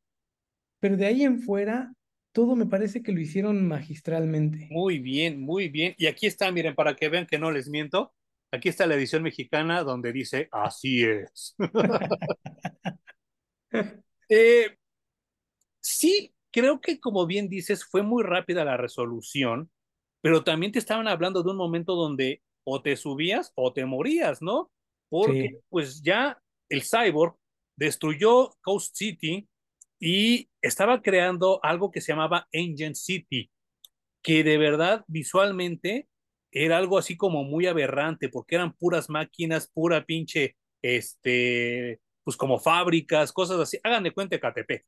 pero 0.80 0.96
de 0.96 1.06
ahí 1.06 1.22
en 1.22 1.40
fuera 1.40 1.94
todo 2.32 2.56
me 2.56 2.66
parece 2.66 3.02
que 3.02 3.12
lo 3.12 3.20
hicieron 3.20 3.66
magistralmente. 3.66 4.68
muy 4.68 4.98
bien, 4.98 5.40
muy 5.40 5.68
bien. 5.68 5.94
Y 5.96 6.06
aquí 6.06 6.26
está, 6.26 6.50
miren, 6.52 6.74
para 6.74 6.94
que 6.96 7.08
vean 7.08 7.26
que 7.26 7.38
no 7.38 7.50
les 7.50 7.68
miento, 7.70 8.12
aquí 8.50 8.68
está 8.68 8.86
la 8.86 8.96
edición 8.96 9.22
mexicana 9.22 9.82
donde 9.82 10.12
dice, 10.12 10.48
así 10.52 11.04
es. 11.04 11.54
Eh, 14.30 14.78
sí, 15.84 16.34
creo 16.50 16.80
que 16.80 17.00
como 17.00 17.26
bien 17.26 17.48
dices, 17.48 17.84
fue 17.84 18.02
muy 18.02 18.22
rápida 18.24 18.64
la 18.64 18.76
resolución, 18.76 19.70
pero 20.22 20.42
también 20.44 20.72
te 20.72 20.78
estaban 20.78 21.08
hablando 21.08 21.42
de 21.42 21.50
un 21.50 21.56
momento 21.56 21.94
donde 21.94 22.42
o 22.64 22.82
te 22.82 22.96
subías 22.96 23.52
o 23.54 23.72
te 23.72 23.84
morías, 23.84 24.40
¿no? 24.42 24.70
Porque 25.10 25.50
Sí, 25.50 25.56
pues 25.68 26.02
ya 26.02 26.40
el 26.70 26.82
cyborg 26.82 27.36
destruyó 27.76 28.50
Coast 28.62 28.96
City 28.96 29.48
y 30.00 30.48
estaba 30.62 31.02
creando 31.02 31.60
algo 31.62 31.90
que 31.90 32.00
se 32.00 32.12
llamaba 32.12 32.48
Engine 32.52 32.94
City, 32.94 33.50
que 34.22 34.42
de 34.44 34.58
verdad 34.58 35.04
visualmente 35.08 36.08
era 36.50 36.78
algo 36.78 36.98
así 36.98 37.16
como 37.16 37.44
muy 37.44 37.66
aberrante, 37.66 38.28
porque 38.28 38.54
eran 38.56 38.72
puras 38.74 39.10
máquinas, 39.10 39.68
pura 39.68 40.04
pinche, 40.06 40.56
este, 40.82 42.00
pues 42.24 42.36
como 42.36 42.58
fábricas, 42.58 43.32
cosas 43.32 43.60
así. 43.60 43.78
Hagan 43.82 44.04
de 44.04 44.12
cuenta 44.12 44.40
Catepec 44.40 44.86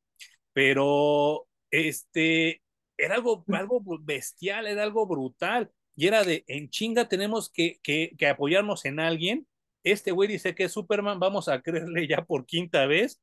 pero 0.57 1.47
este 1.71 2.63
era 2.97 3.17
algo, 3.17 3.45
algo 3.49 3.83
bestial, 4.01 4.67
era 4.67 4.85
algo 4.85 5.07
brutal, 5.07 5.71
y 5.95 6.07
era 6.07 6.25
de 6.25 6.45
en 6.47 6.71
chinga 6.71 7.09
tenemos 7.09 7.51
que, 7.51 7.79
que, 7.83 8.15
que 8.17 8.27
apoyarnos 8.27 8.87
en 8.87 8.99
alguien. 8.99 9.47
Este 9.85 10.13
güey 10.13 10.31
dice 10.31 10.55
que 10.55 10.65
es 10.65 10.73
Superman, 10.73 11.21
vamos 11.21 11.49
a 11.49 11.61
creerle 11.61 12.09
ya 12.09 12.25
por 12.25 12.47
quinta 12.47 12.87
vez, 12.87 13.21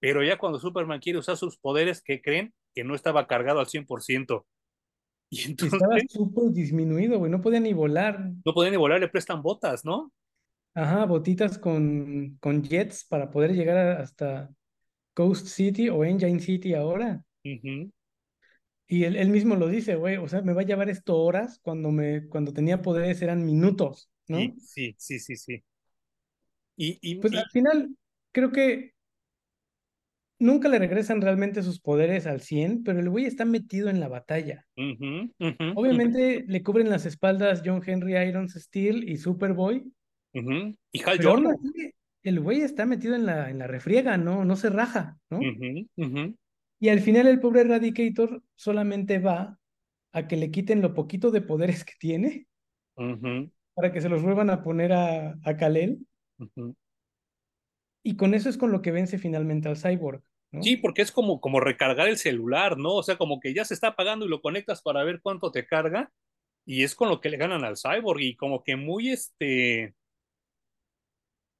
pero 0.00 0.24
ya 0.24 0.38
cuando 0.38 0.58
Superman 0.58 0.98
quiere 0.98 1.20
usar 1.20 1.36
sus 1.36 1.56
poderes, 1.56 2.02
que 2.02 2.20
creen 2.20 2.52
que 2.74 2.82
no 2.82 2.96
estaba 2.96 3.28
cargado 3.28 3.60
al 3.60 3.66
100%. 3.66 4.44
Y 5.30 5.38
y 5.38 5.52
estaba 5.52 5.66
entonces 5.68 6.12
súper 6.12 6.50
disminuido, 6.52 7.18
güey, 7.18 7.30
no 7.30 7.40
podía 7.40 7.60
ni 7.60 7.72
volar. 7.72 8.32
no 8.44 8.54
pueden 8.54 8.72
ni 8.72 8.76
volar, 8.76 8.98
le 8.98 9.08
prestan 9.08 9.40
botas, 9.40 9.84
¿no? 9.84 10.12
Ajá, 10.74 11.04
botitas 11.04 11.58
con, 11.58 12.38
con 12.40 12.64
jets 12.64 13.04
para 13.04 13.30
poder 13.30 13.52
llegar 13.52 14.00
hasta 14.00 14.50
Coast 15.16 15.46
City 15.46 15.88
o 15.88 16.04
Engine 16.04 16.40
City 16.40 16.74
ahora. 16.74 17.24
Y 17.42 19.04
él, 19.04 19.16
él 19.16 19.30
mismo 19.30 19.56
lo 19.56 19.66
dice, 19.66 19.94
güey, 19.96 20.18
o 20.18 20.28
sea, 20.28 20.42
me 20.42 20.52
va 20.52 20.60
a 20.60 20.66
llevar 20.66 20.90
esto 20.90 21.16
horas 21.16 21.58
cuando, 21.62 21.90
me, 21.90 22.28
cuando 22.28 22.52
tenía 22.52 22.82
poderes 22.82 23.22
eran 23.22 23.44
minutos, 23.44 24.10
¿no? 24.28 24.38
sí, 24.60 24.94
sí, 24.98 25.18
sí, 25.18 25.36
sí. 25.36 25.64
Y, 26.76 26.98
y, 27.00 27.14
Pues 27.16 27.34
al 27.34 27.48
final 27.50 27.96
creo 28.30 28.52
que 28.52 28.92
nunca 30.38 30.68
le 30.68 30.78
regresan 30.78 31.22
realmente 31.22 31.62
sus 31.62 31.80
poderes 31.80 32.26
al 32.26 32.42
100, 32.42 32.84
pero 32.84 33.00
el 33.00 33.08
güey 33.08 33.24
está 33.24 33.46
metido 33.46 33.88
en 33.88 34.00
la 34.00 34.08
batalla. 34.08 34.66
Obviamente 35.74 36.44
le 36.46 36.62
cubren 36.62 36.90
las 36.90 37.06
espaldas 37.06 37.62
John 37.64 37.82
Henry 37.84 38.18
Irons 38.18 38.52
Steel 38.52 39.08
y 39.08 39.16
Superboy. 39.16 39.90
Y 40.34 41.02
Hal 41.02 41.24
Jordan. 41.24 41.56
El 42.28 42.40
güey 42.40 42.60
está 42.60 42.86
metido 42.86 43.14
en 43.14 43.26
la, 43.26 43.50
en 43.50 43.58
la 43.58 43.66
refriega, 43.66 44.16
¿no? 44.16 44.44
No 44.44 44.56
se 44.56 44.70
raja, 44.70 45.18
¿no? 45.30 45.40
Y 46.78 46.88
al 46.88 47.00
final 47.00 47.26
el 47.26 47.40
pobre 47.40 47.62
Eradicator 47.62 48.42
solamente 48.54 49.18
va 49.18 49.58
a 50.12 50.26
que 50.28 50.36
le 50.36 50.50
quiten 50.50 50.82
lo 50.82 50.92
poquito 50.92 51.30
de 51.30 51.40
poderes 51.40 51.84
que 51.84 51.94
tiene 51.98 52.46
para 53.74 53.92
que 53.92 54.00
se 54.00 54.08
los 54.08 54.22
vuelvan 54.22 54.50
a 54.50 54.62
poner 54.62 54.92
a, 54.92 55.38
a 55.42 55.56
Kal-El. 55.56 56.06
Y 58.02 58.16
con 58.16 58.34
eso 58.34 58.48
es 58.48 58.56
con 58.56 58.72
lo 58.72 58.82
que 58.82 58.90
vence 58.90 59.18
finalmente 59.18 59.68
al 59.68 59.76
cyborg, 59.76 60.22
Sí, 60.62 60.76
porque 60.76 61.02
es 61.02 61.12
como, 61.12 61.40
como 61.40 61.60
recargar 61.60 62.08
el 62.08 62.16
celular, 62.16 62.78
¿no? 62.78 62.94
O 62.94 63.02
sea, 63.02 63.16
como 63.16 63.40
que 63.40 63.52
ya 63.52 63.64
se 63.64 63.74
está 63.74 63.88
apagando 63.88 64.24
y 64.24 64.28
lo 64.28 64.40
conectas 64.40 64.80
para 64.80 65.04
ver 65.04 65.20
cuánto 65.20 65.50
te 65.50 65.66
carga, 65.66 66.10
y 66.64 66.82
es 66.82 66.94
con 66.94 67.08
lo 67.08 67.20
que 67.20 67.28
le 67.28 67.36
ganan 67.36 67.64
al 67.64 67.76
cyborg, 67.76 68.20
y 68.20 68.36
como 68.36 68.64
que 68.64 68.76
muy, 68.76 69.10
este, 69.10 69.94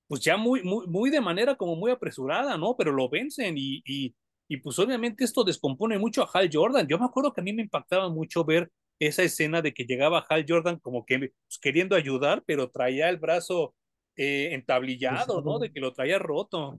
pues 0.06 0.22
ya 0.22 0.36
muy, 0.36 0.62
muy, 0.62 0.86
muy 0.86 1.10
de 1.10 1.20
manera 1.20 1.56
como 1.56 1.76
muy 1.76 1.90
apresurada, 1.90 2.56
¿no? 2.56 2.76
Pero 2.76 2.92
lo 2.92 3.08
vencen 3.08 3.56
y, 3.58 3.82
y, 3.84 4.14
y 4.48 4.56
pues 4.58 4.78
obviamente 4.78 5.24
esto 5.24 5.44
descompone 5.44 5.98
mucho 5.98 6.22
a 6.22 6.30
Hal 6.32 6.50
Jordan. 6.52 6.86
Yo 6.86 6.98
me 6.98 7.06
acuerdo 7.06 7.32
que 7.32 7.40
a 7.40 7.44
mí 7.44 7.52
me 7.52 7.62
impactaba 7.62 8.08
mucho 8.08 8.44
ver 8.44 8.70
esa 8.98 9.22
escena 9.22 9.62
de 9.62 9.74
que 9.74 9.84
llegaba 9.84 10.24
Hal 10.28 10.44
Jordan 10.48 10.78
como 10.78 11.04
que 11.04 11.18
pues, 11.18 11.58
queriendo 11.60 11.96
ayudar, 11.96 12.42
pero 12.46 12.70
traía 12.70 13.08
el 13.08 13.18
brazo 13.18 13.74
eh, 14.16 14.50
entablillado, 14.52 15.42
¿no? 15.42 15.58
De 15.58 15.70
que 15.70 15.80
lo 15.80 15.92
traía 15.92 16.18
roto. 16.18 16.78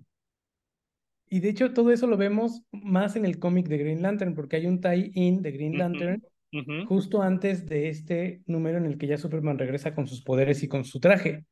Y 1.29 1.41
de 1.41 1.49
hecho 1.49 1.73
todo 1.73 1.91
eso 1.91 2.07
lo 2.07 2.17
vemos 2.17 2.63
más 2.71 3.15
en 3.15 3.25
el 3.25 3.37
cómic 3.37 3.67
de 3.67 3.77
Green 3.77 4.01
Lantern, 4.01 4.33
porque 4.33 4.55
hay 4.55 4.65
un 4.65 4.79
tie-in 4.79 5.41
de 5.41 5.51
Green 5.51 5.77
Lantern 5.77 6.23
ujú, 6.53 6.87
justo 6.87 7.21
antes 7.21 7.65
de 7.65 7.89
este 7.89 8.41
número 8.45 8.77
en 8.77 8.85
el 8.85 8.97
que 8.97 9.07
ya 9.07 9.17
Superman 9.17 9.59
regresa 9.59 9.93
con 9.93 10.07
sus 10.07 10.23
poderes 10.23 10.63
y 10.63 10.67
con 10.69 10.85
su 10.85 10.99
traje. 10.99 11.45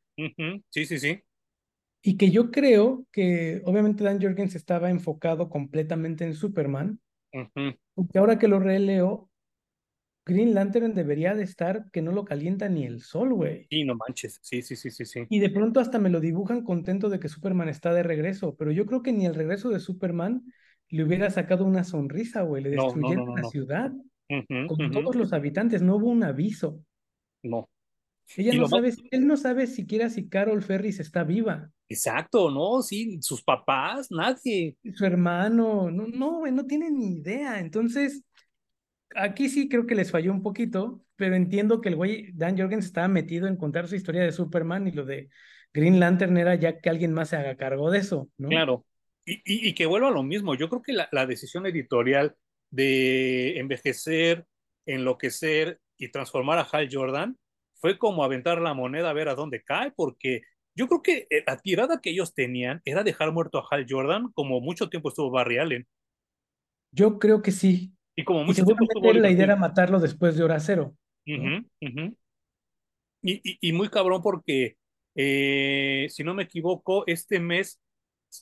Sí, 0.69 0.85
sí, 0.85 0.99
sí. 0.99 1.21
Y 2.07 2.17
que 2.17 2.29
yo 2.29 2.51
creo 2.51 3.07
que 3.11 3.63
obviamente 3.65 4.03
Dan 4.03 4.21
Jurgens 4.21 4.53
estaba 4.55 4.91
enfocado 4.91 5.49
completamente 5.49 6.23
en 6.23 6.35
Superman, 6.35 6.99
Ujú. 7.33 7.77
porque 7.95 8.19
ahora 8.19 8.39
que 8.39 8.47
lo 8.47 8.59
releo, 8.59 9.29
Green 10.25 10.53
Lantern 10.53 10.93
debería 10.93 11.35
de 11.35 11.43
estar 11.43 11.89
que 11.91 12.01
no 12.03 12.11
lo 12.11 12.25
calienta 12.25 12.69
ni 12.69 12.85
el 12.85 13.01
sol, 13.01 13.33
güey. 13.33 13.69
Sí, 13.69 13.83
no 13.83 13.95
manches. 13.95 14.39
Sí, 14.41 14.61
sí, 14.61 14.75
sí, 14.75 14.89
sí, 14.91 15.05
sí. 15.05 15.27
Y 15.29 15.39
de 15.39 15.49
pronto 15.49 15.79
hasta 15.79 15.99
me 15.99 16.09
lo 16.09 16.19
dibujan 16.19 16.63
contento 16.63 17.09
de 17.09 17.19
que 17.19 17.29
Superman 17.29 17.69
está 17.69 17.93
de 17.93 18.03
regreso, 18.03 18.55
pero 18.55 18.71
yo 18.71 18.85
creo 18.85 19.01
que 19.01 19.11
ni 19.13 19.25
el 19.25 19.35
regreso 19.35 19.69
de 19.69 19.79
Superman 19.79 20.43
le 20.89 21.03
hubiera 21.03 21.29
sacado 21.31 21.65
una 21.65 21.83
sonrisa, 21.83 22.41
güey. 22.43 22.63
Le 22.63 22.69
No, 22.71 22.95
no, 22.95 23.13
no, 23.13 23.13
destruyeron 23.15 23.25
no, 23.25 23.35
la 23.35 23.43
ciudad 23.43 23.91
Ujú, 24.29 24.61
con 24.65 24.91
todos 24.91 25.15
los 25.15 25.33
habitantes, 25.33 25.81
no 25.83 25.97
hubo 25.97 26.09
un 26.09 26.23
aviso. 26.23 26.83
No. 27.43 27.69
Ella 28.35 28.53
no 28.53 28.61
más, 28.61 28.71
sabe, 28.71 28.93
él 29.11 29.27
no 29.27 29.37
sabe 29.37 29.67
siquiera 29.67 30.09
si 30.09 30.27
Carol 30.27 30.61
Ferris 30.63 30.99
está 30.99 31.23
viva. 31.23 31.71
exacto, 31.87 32.49
¿no? 32.51 32.81
Sí, 32.81 33.19
sus 33.21 33.43
papás, 33.43 34.07
nadie. 34.11 34.75
Su 34.93 35.05
hermano, 35.05 35.89
no, 35.91 36.07
no, 36.07 36.45
no 36.45 36.65
tiene 36.65 36.91
ni 36.91 37.17
idea. 37.17 37.59
Entonces, 37.59 38.23
aquí 39.15 39.49
sí 39.49 39.69
creo 39.69 39.85
que 39.85 39.95
les 39.95 40.11
falló 40.11 40.31
un 40.31 40.43
poquito, 40.43 41.01
pero 41.15 41.35
entiendo 41.35 41.81
que 41.81 41.89
el 41.89 41.95
güey, 41.95 42.31
Dan 42.33 42.57
Jorgens, 42.57 42.85
estaba 42.85 43.07
metido 43.07 43.47
en 43.47 43.57
contar 43.57 43.87
su 43.87 43.95
historia 43.95 44.23
de 44.23 44.31
Superman 44.31 44.87
y 44.87 44.91
lo 44.91 45.05
de 45.05 45.29
Green 45.73 45.99
Lantern 45.99 46.37
era 46.37 46.55
ya 46.55 46.79
que 46.79 46.89
alguien 46.89 47.13
más 47.13 47.29
se 47.29 47.37
haga 47.37 47.55
cargo 47.57 47.91
de 47.91 47.99
eso, 47.99 48.29
¿no? 48.37 48.49
Claro. 48.49 48.85
Y, 49.25 49.35
y, 49.45 49.69
y 49.69 49.73
que 49.73 49.85
vuelva 49.85 50.09
a 50.09 50.11
lo 50.11 50.23
mismo. 50.23 50.55
Yo 50.55 50.69
creo 50.69 50.81
que 50.81 50.93
la, 50.93 51.09
la 51.11 51.25
decisión 51.25 51.65
editorial 51.65 52.35
de 52.69 53.59
envejecer, 53.59 54.45
enloquecer 54.85 55.79
y 55.97 56.09
transformar 56.09 56.59
a 56.59 56.67
Hal 56.71 56.89
Jordan 56.91 57.37
fue 57.79 57.97
como 57.97 58.23
aventar 58.23 58.61
la 58.61 58.73
moneda 58.73 59.09
a 59.09 59.13
ver 59.13 59.29
a 59.29 59.35
dónde 59.35 59.63
cae, 59.63 59.91
porque 59.95 60.41
yo 60.75 60.87
creo 60.87 61.01
que 61.01 61.27
eh, 61.29 61.43
la 61.45 61.57
tirada 61.57 62.01
que 62.01 62.09
ellos 62.09 62.33
tenían 62.33 62.81
era 62.85 63.03
dejar 63.03 63.31
muerto 63.31 63.59
a 63.59 63.67
Hal 63.69 63.85
Jordan 63.87 64.31
como 64.33 64.59
mucho 64.59 64.89
tiempo 64.89 65.09
estuvo 65.09 65.31
Barry 65.31 65.57
Allen 65.57 65.87
Yo 66.91 67.17
creo 67.17 67.41
que 67.41 67.51
sí. 67.51 67.93
y 68.15 68.23
como 68.23 68.41
Y 68.41 68.45
mucho 68.45 68.65
tiempo 68.65 68.83
estuvo 68.83 69.13
la 69.13 69.29
idea 69.29 69.45
era 69.45 69.55
matarlo 69.55 69.99
después 69.99 70.35
de 70.35 70.43
hora 70.43 70.59
cero. 70.59 70.95
Y, 71.25 71.33
y, 73.23 73.57
y 73.59 73.73
muy 73.73 73.89
cabrón 73.89 74.21
porque, 74.21 74.77
eh, 75.15 76.07
si 76.09 76.23
no 76.23 76.35
me 76.35 76.43
equivoco, 76.43 77.03
este 77.07 77.39
mes 77.39 77.81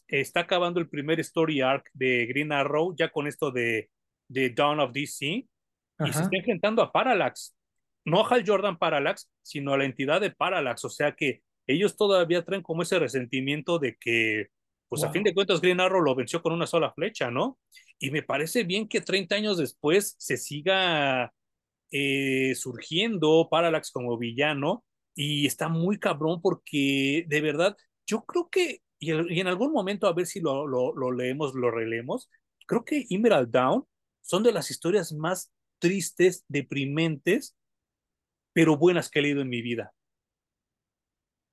está 0.08 0.42
acabando 0.42 0.80
el 0.80 0.90
primer 0.90 1.20
story 1.22 1.62
arc 1.62 1.90
de 1.94 2.26
Green 2.26 2.52
Arrow, 2.52 2.96
ya 2.96 3.10
con 3.10 3.28
esto 3.28 3.52
de, 3.52 3.90
de 4.28 4.50
Dawn 4.50 4.80
of 4.80 4.92
DC, 4.92 5.26
y 5.28 5.48
se 6.12 6.22
está 6.22 6.36
enfrentando 6.36 6.82
a 6.82 6.92
Parallax. 6.92 7.56
No 8.06 8.22
a 8.22 8.28
Hal 8.28 8.44
Jordan 8.46 8.78
Parallax, 8.78 9.30
sino 9.42 9.74
a 9.74 9.78
la 9.78 9.86
entidad 9.86 10.22
de 10.22 10.32
Parallax. 10.32 10.86
O 10.86 10.90
sea 10.90 11.14
que 11.14 11.42
ellos 11.68 11.96
todavía 11.96 12.44
traen 12.44 12.62
como 12.62 12.82
ese 12.82 13.00
resentimiento 13.00 13.80
de 13.80 13.96
que, 14.00 14.48
pues 14.90 15.04
a 15.04 15.12
fin 15.12 15.24
de 15.24 15.34
cuentas, 15.34 15.62
Green 15.62 15.80
Arrow 15.80 16.02
lo 16.02 16.16
venció 16.16 16.42
con 16.42 16.54
una 16.54 16.68
sola 16.68 16.92
flecha, 16.94 17.32
¿no? 17.32 17.58
Y 18.00 18.12
me 18.12 18.24
parece 18.24 18.64
bien 18.64 18.88
que 18.88 19.02
30 19.02 19.36
años 19.36 19.58
después 19.58 20.16
se 20.20 20.38
siga 20.38 21.34
eh, 21.92 22.54
surgiendo 22.56 23.48
Parallax 23.50 23.92
como 23.92 24.18
villano, 24.18 24.84
y 25.16 25.46
está 25.46 25.70
muy 25.70 26.00
cabrón 26.00 26.42
porque 26.42 27.26
de 27.28 27.42
verdad, 27.42 27.78
yo 28.08 28.24
creo 28.26 28.50
que, 28.50 28.82
y, 29.00 29.12
y 29.12 29.40
en 29.40 29.48
algún 29.48 29.72
momento 29.72 30.08
a 30.08 30.14
ver 30.14 30.26
si 30.26 30.40
lo, 30.40 30.68
lo, 30.68 30.94
lo, 30.96 31.12
leemos, 31.12 31.54
lo 31.54 31.72
releemos, 31.72 32.30
creo 32.66 32.84
que 32.84 33.06
Emerald 33.10 33.52
Down 33.52 33.86
son 34.22 34.44
de 34.44 34.52
las 34.52 34.72
historias 34.72 35.14
más 35.14 35.52
tristes, 35.80 36.46
deprimentes, 36.48 37.56
pero 38.54 38.78
buenas 38.78 39.10
que 39.10 39.20
he 39.20 39.22
leído 39.24 39.42
en 39.42 39.50
mi 39.50 39.62
vida. 39.62 39.94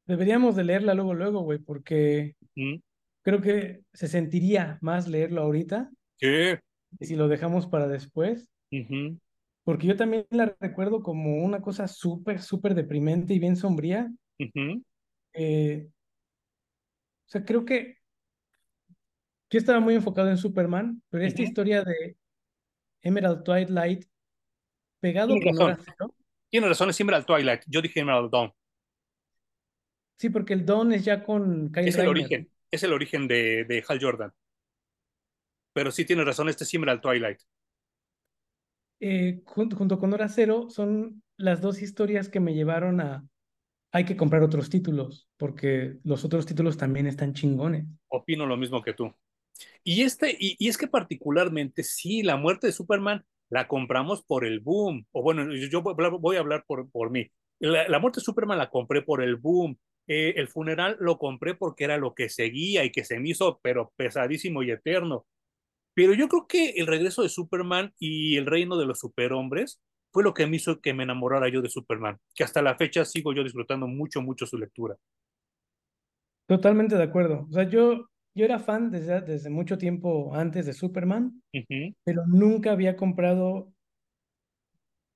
Deberíamos 0.06 0.56
de 0.56 0.64
leerla 0.64 0.94
luego, 0.94 1.14
luego, 1.14 1.40
güey, 1.40 1.58
porque 1.58 2.36
¿Mm? 2.54 2.76
creo 3.22 3.40
que 3.40 3.82
se 3.92 4.08
sentiría 4.08 4.78
más 4.80 5.08
leerlo 5.08 5.42
ahorita. 5.42 5.90
¿Qué? 6.18 6.60
Y 6.98 7.06
si 7.06 7.16
lo 7.16 7.28
dejamos 7.28 7.66
para 7.66 7.88
después. 7.88 8.48
Uh 8.72 8.76
-huh. 8.76 9.20
Porque 9.64 9.86
yo 9.86 9.96
también 9.96 10.26
la 10.30 10.54
recuerdo 10.58 11.02
como 11.02 11.44
una 11.44 11.60
cosa 11.60 11.86
súper, 11.86 12.40
súper 12.40 12.74
deprimente 12.74 13.34
y 13.34 13.38
bien 13.38 13.56
sombría. 13.56 14.10
Uh 14.38 14.44
-huh. 14.44 14.84
eh, 15.34 15.88
o 15.88 17.28
sea, 17.30 17.44
creo 17.44 17.64
que 17.64 17.98
yo 19.50 19.58
estaba 19.58 19.80
muy 19.80 19.94
enfocado 19.94 20.28
en 20.30 20.36
Superman, 20.36 21.02
pero 21.08 21.24
esta 21.24 21.42
uh 21.42 21.44
-huh. 21.44 21.48
historia 21.48 21.84
de 21.84 22.16
Emerald 23.02 23.44
Twilight 23.44 24.06
pegado 25.00 25.34
con 25.34 25.56
razón. 25.56 25.78
Cero. 25.84 26.14
Tienes 26.50 26.68
razón, 26.68 26.90
es 26.90 27.00
Emerald 27.00 27.26
Twilight. 27.26 27.62
Yo 27.66 27.80
dije 27.80 28.00
Emerald 28.00 28.30
Dawn. 28.30 28.52
Sí, 30.18 30.28
porque 30.28 30.52
el 30.52 30.66
Dawn 30.66 30.92
es 30.92 31.04
ya 31.04 31.22
con 31.22 31.72
Kyle 31.72 31.88
Es 31.88 31.96
el 31.96 32.08
origen, 32.08 32.50
es 32.70 32.82
el 32.82 32.92
origen 32.92 33.26
de, 33.26 33.64
de 33.64 33.84
Hal 33.88 33.98
Jordan. 34.02 34.32
Pero 35.72 35.90
sí 35.90 36.04
tienes 36.04 36.26
razón, 36.26 36.48
este 36.48 36.64
es 36.64 36.74
Emerald 36.74 37.00
Twilight. 37.00 37.38
Eh, 39.00 39.40
junto, 39.46 39.76
junto, 39.76 39.98
con 39.98 40.12
Hora 40.12 40.28
Cero 40.28 40.66
son 40.68 41.22
las 41.38 41.62
dos 41.62 41.80
historias 41.80 42.28
que 42.28 42.40
me 42.40 42.52
llevaron 42.52 43.00
a 43.00 43.24
hay 43.92 44.04
que 44.04 44.16
comprar 44.16 44.42
otros 44.42 44.70
títulos, 44.70 45.28
porque 45.36 45.98
los 46.04 46.24
otros 46.24 46.46
títulos 46.46 46.76
también 46.76 47.06
están 47.06 47.34
chingones. 47.34 47.86
Opino 48.08 48.46
lo 48.46 48.56
mismo 48.56 48.82
que 48.82 48.92
tú. 48.92 49.12
Y, 49.82 50.02
este, 50.02 50.36
y, 50.38 50.56
y, 50.58 50.68
es 50.68 50.78
que 50.78 50.86
particularmente, 50.86 51.82
sí, 51.82 52.22
la 52.22 52.36
muerte 52.36 52.68
de 52.68 52.72
Superman 52.72 53.24
la 53.50 53.68
compramos 53.68 54.22
por 54.22 54.44
el 54.44 54.60
boom. 54.60 55.06
O 55.12 55.22
bueno, 55.22 55.52
yo 55.54 55.82
voy 55.82 56.36
a 56.36 56.40
hablar 56.40 56.64
por, 56.66 56.90
por 56.90 57.10
mí. 57.10 57.30
La, 57.58 57.98
muerte 57.98 58.20
de 58.20 58.24
Superman 58.24 58.58
la 58.58 58.70
compré 58.70 59.02
por 59.02 59.22
el 59.22 59.36
boom. 59.36 59.76
Eh, 60.06 60.34
el 60.36 60.48
funeral 60.48 60.96
lo 60.98 61.18
compré 61.18 61.54
porque 61.54 61.84
era 61.84 61.98
lo 61.98 62.14
que 62.14 62.28
seguía 62.28 62.84
y 62.84 62.90
que 62.90 63.04
se 63.04 63.20
me 63.20 63.28
hizo, 63.28 63.60
pero 63.62 63.92
pesadísimo 63.96 64.62
y 64.62 64.70
eterno. 64.70 65.26
Pero 65.94 66.14
yo 66.14 66.28
creo 66.28 66.46
que 66.46 66.70
el 66.70 66.86
regreso 66.86 67.22
de 67.22 67.28
Superman 67.28 67.92
y 67.98 68.36
el 68.36 68.46
reino 68.46 68.78
de 68.78 68.86
los 68.86 69.00
superhombres 69.00 69.80
fue 70.12 70.24
lo 70.24 70.34
que 70.34 70.46
me 70.46 70.56
hizo 70.56 70.80
que 70.80 70.94
me 70.94 71.02
enamorara 71.02 71.48
yo 71.48 71.60
de 71.62 71.68
Superman, 71.68 72.18
que 72.34 72.44
hasta 72.44 72.62
la 72.62 72.76
fecha 72.76 73.04
sigo 73.04 73.32
yo 73.32 73.44
disfrutando 73.44 73.86
mucho, 73.86 74.22
mucho 74.22 74.46
su 74.46 74.58
lectura. 74.58 74.96
Totalmente 76.46 76.96
de 76.96 77.02
acuerdo. 77.04 77.46
O 77.48 77.52
sea, 77.52 77.68
yo, 77.68 78.08
yo 78.34 78.44
era 78.44 78.58
fan 78.58 78.90
desde, 78.90 79.20
desde 79.20 79.50
mucho 79.50 79.78
tiempo 79.78 80.34
antes 80.34 80.66
de 80.66 80.72
Superman, 80.72 81.42
uh 81.52 81.58
-huh. 81.58 81.96
pero 82.04 82.26
nunca 82.26 82.72
había 82.72 82.96
comprado, 82.96 83.72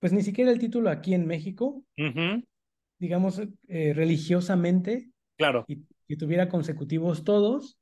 pues 0.01 0.12
ni 0.12 0.23
siquiera 0.23 0.51
el 0.51 0.59
título 0.59 0.91
aquí 0.91 1.15
en 1.15 1.27
México, 1.27 1.85
uh 1.99 2.03
-huh. 2.03 2.45
digamos, 2.99 3.41
eh, 3.69 3.93
religiosamente. 3.95 5.11
Claro. 5.36 5.65
Y 5.69 6.16
tuviera 6.16 6.49
consecutivos 6.49 7.24
todos 7.24 7.78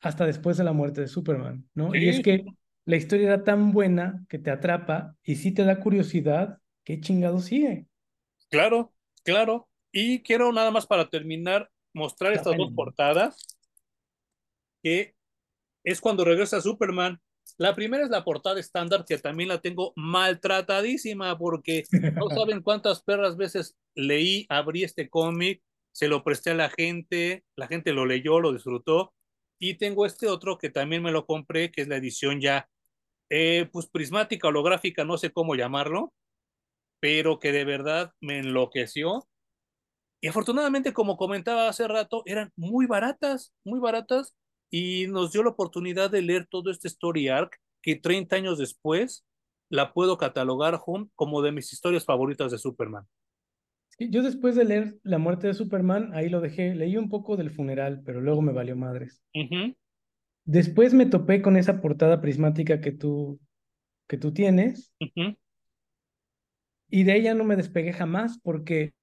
hasta 0.00 0.26
después 0.26 0.56
de 0.56 0.64
la 0.64 0.72
muerte 0.72 1.00
de 1.00 1.08
Superman, 1.08 1.68
¿no? 1.74 1.92
Sí. 1.92 1.98
Y 1.98 2.08
es 2.08 2.20
que 2.20 2.44
la 2.84 2.96
historia 2.96 3.28
era 3.28 3.44
tan 3.44 3.72
buena 3.72 4.24
que 4.28 4.38
te 4.38 4.50
atrapa 4.50 5.16
y 5.22 5.36
si 5.36 5.52
te 5.52 5.64
da 5.64 5.80
curiosidad, 5.80 6.58
¿qué 6.84 7.00
chingado 7.00 7.38
sigue? 7.38 7.86
Claro, 8.50 8.92
claro. 9.24 9.68
Y 9.92 10.20
quiero 10.20 10.52
nada 10.52 10.70
más 10.70 10.86
para 10.86 11.08
terminar 11.08 11.70
mostrar 11.94 12.32
estas 12.32 12.56
dos 12.56 12.72
portadas, 12.72 13.51
que 14.82 15.14
es 15.84 16.00
cuando 16.00 16.24
regresa 16.24 16.60
Superman. 16.60 17.20
La 17.58 17.74
primera 17.74 18.04
es 18.04 18.10
la 18.10 18.24
portada 18.24 18.60
estándar, 18.60 19.04
que 19.04 19.18
también 19.18 19.48
la 19.48 19.60
tengo 19.60 19.92
maltratadísima, 19.96 21.36
porque 21.38 21.84
no 22.14 22.28
saben 22.30 22.62
cuántas 22.62 23.02
perras 23.02 23.36
veces 23.36 23.76
leí, 23.94 24.46
abrí 24.48 24.84
este 24.84 25.10
cómic, 25.10 25.62
se 25.92 26.08
lo 26.08 26.24
presté 26.24 26.50
a 26.50 26.54
la 26.54 26.70
gente, 26.70 27.44
la 27.56 27.66
gente 27.66 27.92
lo 27.92 28.06
leyó, 28.06 28.40
lo 28.40 28.52
disfrutó, 28.52 29.12
y 29.58 29.74
tengo 29.74 30.06
este 30.06 30.28
otro 30.28 30.58
que 30.58 30.70
también 30.70 31.02
me 31.02 31.12
lo 31.12 31.26
compré, 31.26 31.70
que 31.70 31.82
es 31.82 31.88
la 31.88 31.96
edición 31.96 32.40
ya, 32.40 32.68
eh, 33.30 33.68
pues 33.72 33.86
prismática, 33.86 34.48
holográfica, 34.48 35.04
no 35.04 35.18
sé 35.18 35.30
cómo 35.30 35.54
llamarlo, 35.54 36.12
pero 37.00 37.38
que 37.38 37.52
de 37.52 37.64
verdad 37.64 38.12
me 38.20 38.38
enloqueció. 38.38 39.28
Y 40.20 40.28
afortunadamente, 40.28 40.92
como 40.92 41.16
comentaba 41.16 41.68
hace 41.68 41.88
rato, 41.88 42.22
eran 42.26 42.52
muy 42.56 42.86
baratas, 42.86 43.54
muy 43.64 43.80
baratas, 43.80 44.36
y 44.72 45.06
nos 45.08 45.32
dio 45.32 45.42
la 45.42 45.50
oportunidad 45.50 46.10
de 46.10 46.22
leer 46.22 46.46
todo 46.46 46.70
este 46.70 46.88
story 46.88 47.28
arc 47.28 47.60
que 47.82 47.94
30 47.94 48.34
años 48.34 48.58
después 48.58 49.26
la 49.68 49.92
puedo 49.92 50.16
catalogar 50.16 50.80
como 51.14 51.42
de 51.42 51.52
mis 51.52 51.72
historias 51.74 52.06
favoritas 52.06 52.50
de 52.50 52.58
Superman. 52.58 53.06
Yo 53.98 54.22
después 54.22 54.56
de 54.56 54.64
leer 54.64 54.96
La 55.02 55.18
muerte 55.18 55.46
de 55.46 55.54
Superman, 55.54 56.14
ahí 56.14 56.30
lo 56.30 56.40
dejé, 56.40 56.74
leí 56.74 56.96
un 56.96 57.10
poco 57.10 57.36
del 57.36 57.50
funeral, 57.50 58.02
pero 58.04 58.22
luego 58.22 58.40
me 58.40 58.52
valió 58.52 58.74
madres. 58.74 59.22
Uh 59.34 59.40
-huh. 59.40 59.76
Después 60.44 60.94
me 60.94 61.06
topé 61.06 61.42
con 61.42 61.58
esa 61.58 61.82
portada 61.82 62.22
prismática 62.22 62.80
que 62.80 62.92
tú, 62.92 63.38
que 64.08 64.16
tú 64.16 64.32
tienes, 64.32 64.94
uh 65.00 65.04
-huh. 65.04 65.36
y 66.88 67.04
de 67.04 67.16
ella 67.16 67.34
no 67.34 67.44
me 67.44 67.56
despegué 67.56 67.92
jamás 67.92 68.40
porque 68.42 68.94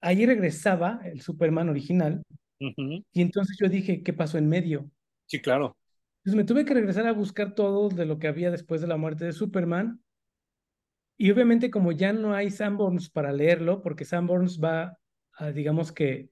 ahí 0.00 0.26
regresaba 0.26 1.00
el 1.04 1.20
Superman 1.20 1.68
original, 1.68 2.22
uh 2.66 2.74
-huh. 2.76 3.04
y 3.12 3.22
entonces 3.22 3.56
yo 3.60 3.68
dije, 3.68 4.02
¿qué 4.02 4.12
pasó 4.12 4.38
en 4.38 4.48
medio? 4.48 4.90
Sí, 5.26 5.40
claro. 5.40 5.76
Entonces 6.18 6.36
me 6.36 6.44
tuve 6.44 6.64
que 6.64 6.74
regresar 6.74 7.06
a 7.06 7.12
buscar 7.12 7.54
todo 7.54 7.88
de 7.88 8.06
lo 8.06 8.18
que 8.18 8.28
había 8.28 8.50
después 8.50 8.80
de 8.80 8.86
la 8.86 8.96
muerte 8.96 9.24
de 9.24 9.32
Superman, 9.32 10.00
y 11.16 11.30
obviamente 11.30 11.70
como 11.70 11.92
ya 11.92 12.12
no 12.12 12.34
hay 12.34 12.50
Sanborns 12.50 13.10
para 13.10 13.32
leerlo, 13.32 13.82
porque 13.82 14.04
Sanborns 14.04 14.60
va, 14.60 14.98
a, 15.34 15.52
digamos 15.52 15.92
que 15.92 16.30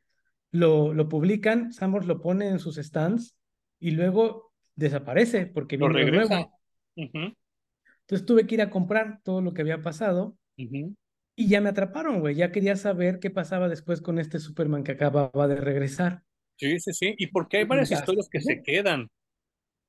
lo, 0.50 0.94
lo 0.94 1.08
publican, 1.08 1.72
Sanborns 1.72 2.08
lo 2.08 2.20
pone 2.20 2.48
en 2.48 2.58
sus 2.58 2.76
stands 2.76 3.36
y 3.78 3.92
luego 3.92 4.52
desaparece 4.74 5.46
porque 5.46 5.76
lo 5.76 5.88
viene 5.88 6.10
regresa. 6.10 6.34
nuevo. 6.34 6.60
Uh 6.96 7.02
-huh. 7.04 7.36
Entonces 8.00 8.26
tuve 8.26 8.46
que 8.46 8.56
ir 8.56 8.62
a 8.62 8.70
comprar 8.70 9.20
todo 9.22 9.40
lo 9.40 9.54
que 9.54 9.62
había 9.62 9.82
pasado 9.82 10.36
uh 10.58 10.62
-huh. 10.62 10.96
Y 11.36 11.48
ya 11.48 11.60
me 11.60 11.70
atraparon, 11.70 12.20
güey. 12.20 12.34
Ya 12.34 12.52
quería 12.52 12.76
saber 12.76 13.18
qué 13.20 13.30
pasaba 13.30 13.68
después 13.68 14.00
con 14.00 14.18
este 14.18 14.38
Superman 14.38 14.84
que 14.84 14.92
acababa 14.92 15.48
de 15.48 15.56
regresar. 15.56 16.22
Sí, 16.56 16.78
sí, 16.80 16.92
sí. 16.92 17.14
Y 17.18 17.28
porque 17.28 17.58
hay 17.58 17.64
varias 17.64 17.90
historias 17.90 18.28
que 18.30 18.40
se 18.40 18.62
quedan. 18.62 19.08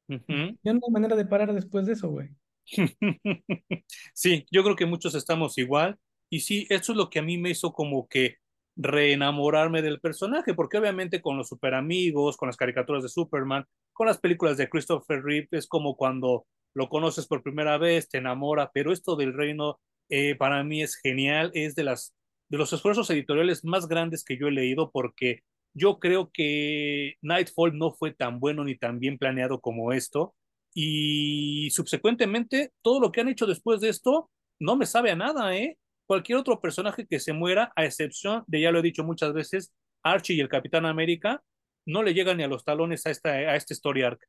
Uh 0.08 0.16
-huh. 0.16 0.58
Ya 0.64 0.74
no 0.74 0.80
hay 0.86 0.92
manera 0.92 1.16
de 1.16 1.26
parar 1.26 1.54
después 1.54 1.86
de 1.86 1.94
eso, 1.94 2.10
güey. 2.10 2.30
sí, 4.14 4.46
yo 4.52 4.64
creo 4.64 4.76
que 4.76 4.86
muchos 4.86 5.16
estamos 5.16 5.58
igual. 5.58 5.98
Y 6.30 6.42
sí, 6.42 6.66
eso 6.70 6.94
es 6.94 6.98
lo 6.98 7.10
que 7.10 7.20
a 7.20 7.24
mí 7.24 7.38
me 7.38 7.50
hizo 7.50 7.74
como 7.74 8.08
que 8.08 8.38
reenamorarme 8.78 9.82
del 9.82 10.00
personaje, 10.00 10.54
porque 10.54 10.78
obviamente 10.78 11.22
con 11.22 11.38
los 11.38 11.50
super 11.50 11.74
amigos, 11.74 12.38
con 12.38 12.48
las 12.48 12.58
caricaturas 12.58 13.04
de 13.04 13.10
Superman, 13.10 13.66
con 13.92 14.08
las 14.08 14.20
películas 14.20 14.58
de 14.58 14.70
Christopher 14.70 15.22
Reeve, 15.22 15.50
es 15.52 15.68
como 15.68 15.96
cuando 15.96 16.46
lo 16.74 16.88
conoces 16.88 17.28
por 17.28 17.44
primera 17.44 17.78
vez, 17.78 18.08
te 18.08 18.20
enamora, 18.20 18.72
pero 18.74 18.94
esto 18.94 19.16
del 19.16 19.34
reino 19.34 19.80
eh, 20.12 20.36
para 20.36 20.64
mí 20.64 20.84
es 20.84 20.96
genial, 20.98 21.52
es 21.54 21.74
de, 21.74 21.86
las, 21.86 22.14
de 22.50 22.58
los 22.58 22.72
esfuerzos 22.74 23.10
editoriales 23.10 23.64
más 23.64 23.88
grandes 23.88 24.24
que 24.24 24.38
yo 24.38 24.48
he 24.48 24.52
leído, 24.52 24.92
porque 24.92 25.40
yo 25.74 26.00
creo 26.00 26.30
que 26.34 27.16
Nightfall 27.22 27.78
no 27.78 27.94
fue 27.94 28.14
tan 28.14 28.40
bueno 28.42 28.66
ni 28.66 28.78
tan 28.78 29.00
bien 29.00 29.18
planeado 29.18 29.62
como 29.62 29.94
esto, 29.94 30.36
y 30.74 31.70
subsecuentemente 31.72 32.72
todo 32.82 33.00
lo 33.00 33.12
que 33.12 33.22
han 33.22 33.30
hecho 33.30 33.46
después 33.46 33.80
de 33.80 33.90
esto 33.90 34.30
no 34.60 34.76
me 34.76 34.86
sabe 34.86 35.12
a 35.12 35.16
nada, 35.16 35.56
¿eh? 35.56 35.78
Cualquier 36.06 36.38
otro 36.38 36.60
personaje 36.60 37.08
que 37.08 37.20
se 37.20 37.32
muera, 37.32 37.72
a 37.76 37.86
excepción 37.86 38.44
de, 38.48 38.62
ya 38.62 38.72
lo 38.72 38.80
he 38.80 38.84
dicho 38.84 39.04
muchas 39.04 39.34
veces, 39.34 39.74
Archie 40.04 40.36
y 40.36 40.42
el 40.42 40.50
Capitán 40.50 40.86
América, 40.86 41.42
no 41.86 42.04
le 42.04 42.14
llegan 42.14 42.38
ni 42.38 42.44
a 42.44 42.48
los 42.48 42.66
talones 42.66 43.06
a, 43.06 43.12
esta, 43.12 43.30
a 43.30 43.56
este 43.56 43.74
story 43.74 44.04
arc. 44.04 44.22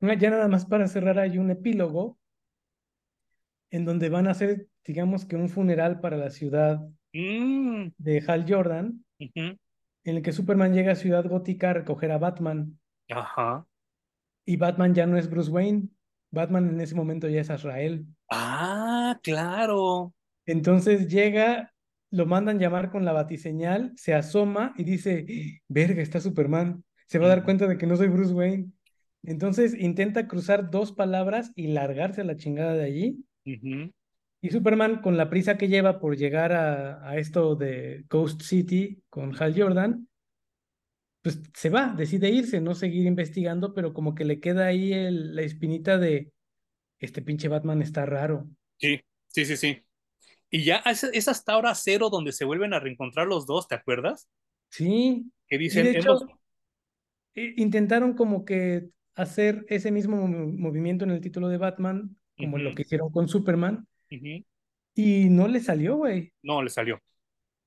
Ya 0.00 0.30
nada 0.30 0.46
más 0.46 0.64
para 0.64 0.86
cerrar, 0.86 1.18
hay 1.18 1.38
un 1.38 1.50
epílogo 1.50 2.18
en 3.76 3.84
donde 3.84 4.08
van 4.08 4.26
a 4.26 4.30
hacer, 4.30 4.68
digamos 4.84 5.24
que 5.24 5.36
un 5.36 5.48
funeral 5.48 6.00
para 6.00 6.16
la 6.16 6.30
ciudad 6.30 6.80
mm. 7.12 7.88
de 7.98 8.24
Hal 8.26 8.46
Jordan, 8.48 9.04
uh 9.20 9.24
-huh. 9.24 9.58
en 10.04 10.16
el 10.16 10.22
que 10.22 10.32
Superman 10.32 10.72
llega 10.72 10.92
a 10.92 10.96
Ciudad 10.96 11.26
Gótica 11.28 11.70
a 11.70 11.74
recoger 11.74 12.10
a 12.10 12.18
Batman. 12.18 12.78
Ajá. 13.10 13.66
Y 14.46 14.56
Batman 14.56 14.94
ya 14.94 15.06
no 15.06 15.18
es 15.18 15.28
Bruce 15.28 15.50
Wayne. 15.50 15.88
Batman 16.30 16.68
en 16.68 16.80
ese 16.80 16.94
momento 16.94 17.28
ya 17.28 17.40
es 17.40 17.50
Azrael. 17.50 18.06
Ah, 18.30 19.18
claro. 19.22 20.14
Entonces 20.46 21.08
llega, 21.08 21.72
lo 22.10 22.26
mandan 22.26 22.58
llamar 22.58 22.90
con 22.90 23.04
la 23.04 23.12
batiseñal, 23.12 23.92
se 23.96 24.14
asoma 24.14 24.74
y 24.76 24.84
dice, 24.84 25.60
verga, 25.68 26.02
está 26.02 26.20
Superman. 26.20 26.84
Se 27.06 27.18
va 27.18 27.26
a 27.26 27.28
dar 27.28 27.44
cuenta 27.44 27.66
de 27.66 27.76
que 27.78 27.86
no 27.86 27.96
soy 27.96 28.08
Bruce 28.08 28.32
Wayne. 28.32 28.70
Entonces 29.22 29.74
intenta 29.74 30.28
cruzar 30.28 30.70
dos 30.70 30.92
palabras 30.92 31.52
y 31.54 31.68
largarse 31.68 32.22
a 32.22 32.24
la 32.24 32.36
chingada 32.36 32.74
de 32.74 32.84
allí. 32.84 33.24
Uh 33.46 33.50
-huh. 33.50 33.92
Y 34.42 34.50
Superman, 34.50 35.00
con 35.00 35.16
la 35.16 35.30
prisa 35.30 35.56
que 35.56 35.68
lleva 35.68 35.98
por 35.98 36.16
llegar 36.16 36.52
a, 36.52 37.08
a 37.08 37.16
esto 37.16 37.56
de 37.56 38.04
Coast 38.08 38.42
City 38.42 39.02
con 39.08 39.34
Hal 39.40 39.54
Jordan, 39.58 40.08
pues 41.22 41.40
se 41.54 41.70
va, 41.70 41.94
decide 41.96 42.28
irse, 42.30 42.60
no 42.60 42.74
seguir 42.74 43.06
investigando, 43.06 43.74
pero 43.74 43.92
como 43.92 44.14
que 44.14 44.24
le 44.24 44.38
queda 44.38 44.66
ahí 44.66 44.92
el, 44.92 45.34
la 45.34 45.42
espinita 45.42 45.98
de 45.98 46.30
este 47.00 47.22
pinche 47.22 47.48
Batman 47.48 47.82
está 47.82 48.06
raro. 48.06 48.48
Sí, 48.76 49.00
sí, 49.28 49.44
sí, 49.44 49.56
sí. 49.56 49.82
Y 50.50 50.62
ya 50.62 50.76
es, 50.86 51.02
es 51.02 51.26
hasta 51.26 51.54
ahora 51.54 51.74
cero 51.74 52.10
donde 52.10 52.30
se 52.30 52.44
vuelven 52.44 52.74
a 52.74 52.78
reencontrar 52.78 53.26
los 53.26 53.46
dos, 53.46 53.66
¿te 53.66 53.74
acuerdas? 53.74 54.28
Sí. 54.70 55.30
Que 55.48 55.58
dicen, 55.58 55.84
de 55.84 55.98
hecho, 55.98 56.18
intentaron 57.34 58.14
como 58.14 58.44
que 58.44 58.88
hacer 59.14 59.64
ese 59.68 59.90
mismo 59.90 60.16
movi- 60.28 60.56
movimiento 60.56 61.04
en 61.04 61.10
el 61.10 61.20
título 61.20 61.48
de 61.48 61.58
Batman, 61.58 62.16
como 62.36 62.58
lo 62.58 62.74
que 62.74 62.82
hicieron 62.82 63.10
con 63.10 63.28
Superman, 63.28 63.86
y 64.94 65.28
no 65.28 65.46
le 65.48 65.60
salió, 65.60 65.96
güey. 65.96 66.32
No 66.42 66.62
le 66.62 66.70
salió, 66.70 67.02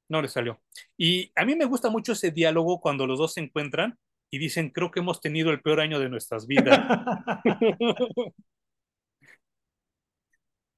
no 0.08 0.22
le 0.22 0.28
salió. 0.28 0.62
Y 0.98 1.32
a 1.36 1.46
mí 1.46 1.56
me 1.56 1.66
gusta 1.66 1.90
mucho 1.90 2.14
ese 2.14 2.32
diálogo 2.32 2.82
cuando 2.82 3.06
los 3.06 3.20
dos 3.20 3.34
se 3.34 3.42
encuentran 3.42 3.98
y 4.32 4.40
dicen, 4.40 4.70
creo 4.70 4.92
que 4.92 5.00
hemos 5.00 5.22
tenido 5.22 5.52
el 5.52 5.62
peor 5.62 5.80
año 5.80 6.00
de 6.00 6.10
nuestras 6.10 6.48
vidas. 6.48 6.80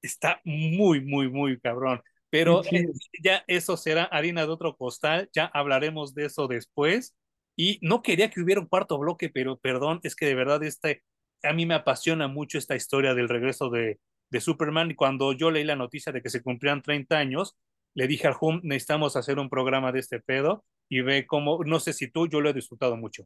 Está 0.02 0.40
muy, 0.44 1.00
muy, 1.00 1.30
muy 1.30 1.58
cabrón. 1.60 2.02
Pero 2.28 2.62
eh, 2.64 2.86
ya 3.22 3.44
eso 3.46 3.76
será 3.76 4.04
harina 4.04 4.46
de 4.46 4.52
otro 4.52 4.76
costal, 4.76 5.28
ya 5.34 5.46
hablaremos 5.46 6.14
de 6.14 6.26
eso 6.26 6.48
después. 6.48 7.14
Y 7.56 7.78
no 7.82 8.02
quería 8.02 8.30
que 8.30 8.40
hubiera 8.40 8.60
un 8.60 8.66
cuarto 8.66 8.98
bloque, 8.98 9.28
pero 9.28 9.58
perdón, 9.58 10.00
es 10.02 10.16
que 10.16 10.26
de 10.26 10.34
verdad 10.34 10.62
este, 10.64 11.02
a 11.42 11.52
mí 11.52 11.66
me 11.66 11.74
apasiona 11.74 12.28
mucho 12.28 12.58
esta 12.58 12.76
historia 12.76 13.14
del 13.14 13.28
regreso 13.28 13.70
de, 13.70 14.00
de 14.30 14.40
Superman. 14.40 14.90
Y 14.90 14.94
cuando 14.94 15.32
yo 15.32 15.50
leí 15.50 15.64
la 15.64 15.76
noticia 15.76 16.12
de 16.12 16.22
que 16.22 16.30
se 16.30 16.42
cumplían 16.42 16.82
30 16.82 17.18
años, 17.18 17.56
le 17.94 18.06
dije 18.06 18.26
al 18.28 18.36
Hum, 18.40 18.60
necesitamos 18.62 19.16
hacer 19.16 19.38
un 19.38 19.48
programa 19.50 19.92
de 19.92 20.00
este 20.00 20.20
pedo 20.20 20.64
y 20.88 21.00
ve 21.02 21.26
cómo, 21.26 21.62
no 21.64 21.80
sé 21.80 21.92
si 21.92 22.08
tú, 22.10 22.28
yo 22.28 22.40
lo 22.40 22.50
he 22.50 22.54
disfrutado 22.54 22.96
mucho. 22.96 23.24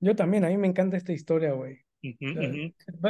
Yo 0.00 0.16
también, 0.16 0.44
a 0.44 0.48
mí 0.48 0.56
me 0.56 0.68
encanta 0.68 0.96
esta 0.96 1.12
historia, 1.12 1.52
güey. 1.52 1.80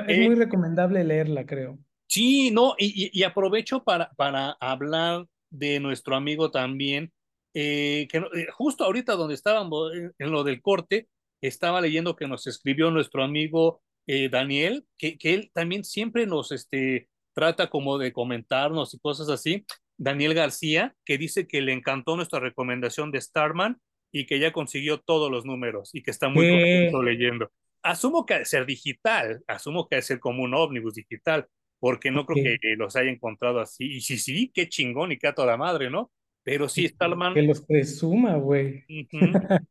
Es 0.07 0.17
Eh, 0.17 0.19
muy 0.19 0.35
recomendable 0.35 1.05
leerla, 1.05 1.47
creo. 1.47 1.79
Sí, 2.09 2.51
no, 2.51 2.75
y, 2.79 3.11
y- 3.13 3.23
aprovecho 3.25 3.83
para, 3.85 4.11
para 4.17 4.53
hablar 4.61 5.27
de 5.51 5.81
nuestro 5.81 6.17
amigo 6.17 6.51
también, 6.51 7.13
eh, 7.55 8.07
que 8.11 8.19
eh, 8.19 8.47
justo 8.53 8.85
ahorita 8.85 9.15
donde 9.17 9.35
estábamos 9.35 9.93
en 10.19 10.31
lo 10.31 10.45
del 10.45 10.63
corte, 10.63 11.09
estaba 11.41 11.81
leyendo 11.81 12.17
que 12.17 12.29
nos 12.29 12.47
escribió 12.47 12.91
nuestro 12.91 13.23
amigo 13.25 13.83
eh, 14.07 14.29
Daniel, 14.29 14.85
que, 14.99 15.19
que 15.19 15.35
él 15.35 15.51
también 15.53 15.85
siempre 15.85 16.27
nos 16.27 16.53
este, 16.53 17.09
trata 17.35 17.69
como 17.69 17.99
de 17.99 18.13
comentarnos 18.13 18.95
y 18.95 18.99
cosas 18.99 19.29
así. 19.29 19.65
Daniel 19.99 20.35
García, 20.35 20.95
que 21.05 21.19
dice 21.19 21.47
que 21.47 21.63
le 21.63 21.73
encantó 21.73 22.17
nuestra 22.17 22.41
recomendación 22.41 23.11
de 23.11 23.21
Starman 23.21 23.79
y 24.13 24.27
que 24.27 24.39
ya 24.39 24.53
consiguió 24.53 25.01
todos 25.01 25.31
los 25.31 25.45
números 25.45 25.91
y 25.95 26.03
que 26.03 26.11
está 26.11 26.29
muy 26.29 26.49
contento 26.49 27.03
leyendo. 27.03 27.51
Asumo 27.83 28.27
que 28.27 28.35
ha 28.35 28.39
de 28.41 28.45
ser 28.45 28.67
digital, 28.67 29.43
asumo 29.47 29.89
que 29.89 29.97
ha 29.97 29.99
de 29.99 30.03
ser 30.03 30.21
como 30.21 30.43
un 30.43 30.55
ómnibus 30.55 30.95
digital 30.95 31.47
porque 31.79 32.11
no 32.11 32.25
creo 32.25 32.59
que 32.61 32.75
los 32.77 32.97
haya 32.97 33.11
encontrado 33.11 33.61
así. 33.61 33.85
Y 33.85 34.01
sí, 34.01 34.19
sí, 34.19 34.51
qué 34.53 34.69
chingón 34.69 35.13
y 35.13 35.19
qué 35.19 35.29
a 35.29 35.35
toda 35.35 35.57
madre, 35.57 35.91
¿no? 35.91 36.11
Pero 36.43 36.69
sí, 36.69 36.89
Pues 36.89 37.35
que, 37.35 37.43
los 37.43 37.63
presuma, 37.63 38.37
güey. 38.37 38.85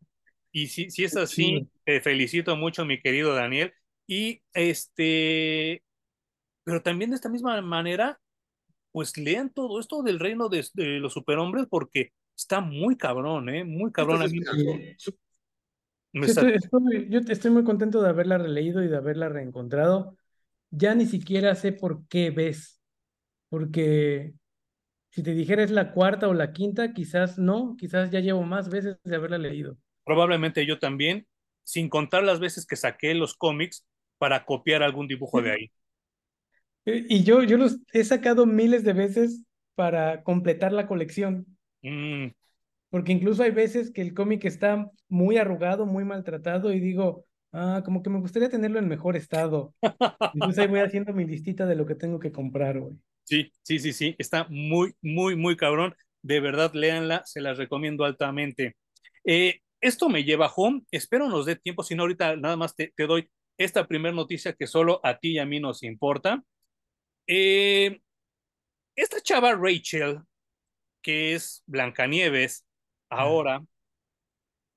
y 0.51 0.67
si, 0.67 0.89
si 0.89 1.03
es 1.03 1.15
así, 1.15 1.67
te 1.83 2.01
felicito 2.01 2.55
mucho, 2.55 2.85
mi 2.85 3.01
querido 3.01 3.33
Daniel. 3.33 3.73
Y 4.07 4.41
este, 4.53 5.83
pero 6.63 6.83
también 6.83 7.11
de 7.11 7.17
esta 7.17 7.29
misma 7.29 7.61
manera, 7.61 8.19
pues 8.91 9.17
lean 9.17 9.51
todo 9.53 9.79
esto 9.79 10.03
del 10.03 10.19
reino 10.19 10.49
de, 10.49 10.67
de 10.75 10.99
los 10.99 11.13
superhombres, 11.13 11.67
porque 11.69 12.11
está 12.37 12.61
muy 12.61 12.97
cabrón, 12.97 13.49
¿eh? 13.49 13.63
Muy 13.65 13.91
cabrón. 13.91 14.23
A 14.23 14.27
mí 14.29 14.41
me, 16.13 16.27
estoy- 16.27 17.09
yo 17.09 17.19
estoy 17.27 17.51
muy 17.51 17.63
contento 17.63 18.01
de 18.01 18.09
haberla 18.09 18.37
releído 18.37 18.83
y 18.83 18.87
de 18.87 18.97
haberla 18.97 19.29
reencontrado. 19.29 20.17
Ya 20.71 20.95
ni 20.95 21.05
siquiera 21.05 21.55
sé 21.55 21.73
por 21.73 22.07
qué 22.09 22.31
ves, 22.31 22.81
porque 23.49 24.35
si 25.11 25.23
te 25.23 25.33
dijera 25.33 25.63
es 25.63 25.71
la 25.71 25.93
cuarta 25.93 26.27
o 26.29 26.33
la 26.35 26.53
quinta, 26.53 26.93
quizás 26.93 27.37
no, 27.39 27.75
quizás 27.79 28.11
ya 28.11 28.19
llevo 28.21 28.43
más 28.43 28.69
veces 28.69 28.97
de 29.03 29.15
haberla 29.17 29.39
leído. 29.39 29.77
probablemente 30.03 30.65
yo 30.65 30.79
también, 30.79 31.27
sin 31.63 31.89
contar 31.89 32.23
las 32.23 32.39
veces 32.39 32.65
que 32.65 32.75
saqué 32.75 33.13
los 33.13 33.35
cómics 33.35 33.85
para 34.17 34.45
copiar 34.45 34.83
algún 34.83 35.07
dibujo 35.07 35.41
de 35.41 35.51
ahí. 35.51 35.71
Eh, 36.85 37.05
Y 37.09 37.23
yo, 37.23 37.43
yo 37.43 37.57
los 37.57 37.77
he 37.93 38.03
sacado 38.03 38.45
miles 38.45 38.83
de 38.83 38.93
veces 38.93 39.43
para 39.75 40.23
completar 40.23 40.71
la 40.73 40.87
colección, 40.87 41.45
Mm, 41.83 42.31
porque 42.89 43.11
incluso 43.11 43.43
hay 43.43 43.51
veces 43.51 43.91
que 43.91 44.01
el 44.01 44.13
cómic 44.13 44.45
está 44.45 44.89
muy 45.09 45.37
arrugado, 45.37 45.85
muy 45.85 46.05
maltratado 46.05 46.71
y 46.73 46.79
digo, 46.79 47.25
ah, 47.51 47.81
como 47.85 48.01
que 48.03 48.09
me 48.09 48.19
gustaría 48.19 48.49
tenerlo 48.49 48.79
en 48.79 48.87
mejor 48.87 49.15
estado. 49.17 49.73
Entonces 50.33 50.61
ahí 50.63 50.67
voy 50.69 50.79
haciendo 50.81 51.13
mi 51.13 51.25
listita 51.25 51.65
de 51.65 51.75
lo 51.75 51.85
que 51.85 51.95
tengo 51.95 52.19
que 52.19 52.31
comprar, 52.31 52.79
güey. 52.79 52.97
Sí, 53.23 53.51
sí, 53.63 53.79
sí, 53.79 53.93
sí, 53.93 54.15
está 54.19 54.45
muy, 54.49 54.93
muy, 55.01 55.35
muy 55.35 55.57
cabrón. 55.57 55.95
De 56.21 56.39
verdad, 56.39 56.71
léanla, 56.73 57.23
se 57.25 57.41
las 57.41 57.57
recomiendo 57.57 58.05
altamente. 58.05 58.75
Eh, 59.23 59.59
esto 59.81 60.09
me 60.09 60.23
lleva 60.23 60.51
home, 60.55 60.83
espero 60.91 61.27
nos 61.29 61.45
dé 61.45 61.55
tiempo, 61.55 61.83
si 61.83 61.95
no 61.95 62.03
ahorita 62.03 62.35
nada 62.37 62.55
más 62.57 62.75
te, 62.75 62.93
te 62.95 63.07
doy 63.07 63.29
esta 63.57 63.87
primera 63.87 64.15
noticia 64.15 64.53
que 64.53 64.67
solo 64.67 64.99
a 65.03 65.17
ti 65.17 65.33
y 65.33 65.39
a 65.39 65.45
mí 65.45 65.59
nos 65.59 65.83
importa. 65.83 66.43
Eh, 67.27 68.01
esta 68.95 69.21
chava 69.21 69.53
Rachel, 69.55 70.19
que 71.01 71.33
es 71.33 71.63
Blancanieves, 71.67 72.65
Ah. 73.09 73.21
ahora, 73.21 73.63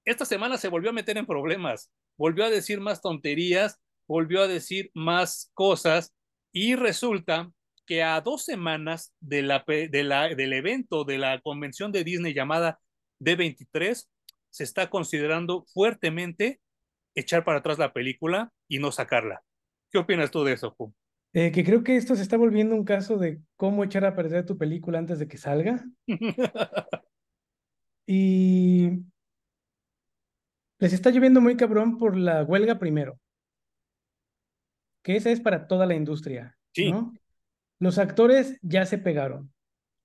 esta 0.05 0.25
semana 0.25 0.57
se 0.59 0.69
volvió 0.69 0.91
a 0.91 0.93
meter 0.93 1.17
en 1.19 1.27
problemas, 1.27 1.91
volvió 2.17 2.45
a 2.45 2.51
decir 2.51 2.81
más 2.81 3.01
tonterías, 3.01 3.79
volvió 4.07 4.43
a 4.43 4.49
decir 4.49 4.91
más 4.95 5.51
cosas 5.55 6.15
y 6.53 6.75
resulta 6.77 7.51
que 7.87 8.03
a 8.03 8.21
dos 8.21 8.45
semanas 8.45 9.15
de 9.21 9.43
la, 9.43 9.65
de 9.67 10.05
la, 10.05 10.29
del 10.35 10.53
evento 10.53 11.05
de 11.05 11.19
la 11.19 11.41
convención 11.41 11.91
de 11.91 12.05
Disney 12.05 12.35
llamada 12.35 12.81
D23, 13.21 14.09
se 14.51 14.65
está 14.65 14.91
considerando 14.91 15.65
fuertemente 15.73 16.61
echar 17.19 17.45
para 17.45 17.59
atrás 17.59 17.78
la 17.78 17.93
película 17.93 18.51
y 18.69 18.78
no 18.78 18.93
sacarla. 18.93 19.43
¿Qué 19.90 19.99
opinas 19.99 20.31
tú 20.31 20.45
de 20.45 20.53
eso, 20.55 20.74
Pum? 20.74 20.93
Eh, 21.35 21.53
que 21.53 21.65
creo 21.65 21.85
que 21.85 21.97
esto 21.97 22.16
se 22.16 22.23
está 22.23 22.36
volviendo 22.36 22.74
un 22.74 22.85
caso 22.85 23.19
de 23.19 23.40
cómo 23.57 23.85
echar 23.85 24.05
a 24.05 24.15
perder 24.15 24.47
tu 24.47 24.57
película 24.57 24.99
antes 24.99 25.19
de 25.19 25.28
que 25.28 25.36
salga. 25.39 25.85
Y 28.11 29.05
les 30.78 30.93
está 30.95 31.11
lloviendo 31.11 31.43
muy 31.43 31.59
cabrón 31.59 31.99
por 31.99 32.16
la 32.16 32.43
huelga 32.43 32.78
primero, 32.78 33.20
que 35.03 35.16
esa 35.16 35.31
es 35.31 35.40
para 35.40 35.66
toda 35.66 35.85
la 35.85 35.95
industria, 35.95 36.57
sí, 36.73 36.90
¿no? 36.90 37.12
Los 37.78 37.99
actores 37.99 38.59
ya 38.62 38.86
se 38.86 38.97
pegaron. 38.97 39.53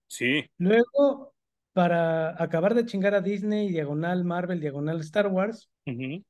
sí, 0.07 0.43
Luego, 0.57 1.33
para 1.71 2.41
acabar 2.43 2.73
de 2.73 2.85
chingar 2.85 3.15
a 3.15 3.21
Disney, 3.21 3.69
diagonal 3.69 4.25
Marvel, 4.25 4.59
diagonal 4.59 4.99
Star 4.99 5.27
Wars, 5.27 5.69
uh 5.85 5.91
-huh, 5.91 6.25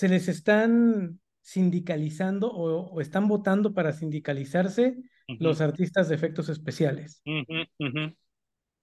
se 0.00 0.08
les 0.08 0.28
están 0.28 1.20
sindicalizando 1.42 2.50
o, 2.50 2.88
o 2.90 3.00
están 3.02 3.28
votando 3.28 3.74
para 3.74 3.92
sindicalizarse 3.92 4.96
uh 4.96 5.34
-huh, 5.34 5.36
los 5.40 5.60
artistas 5.60 6.08
de 6.08 6.14
efectos 6.14 6.48
especiales. 6.48 7.20
uh 7.26 7.44
-huh, 7.44 7.68
uh 7.80 7.84
-huh. 7.84 8.16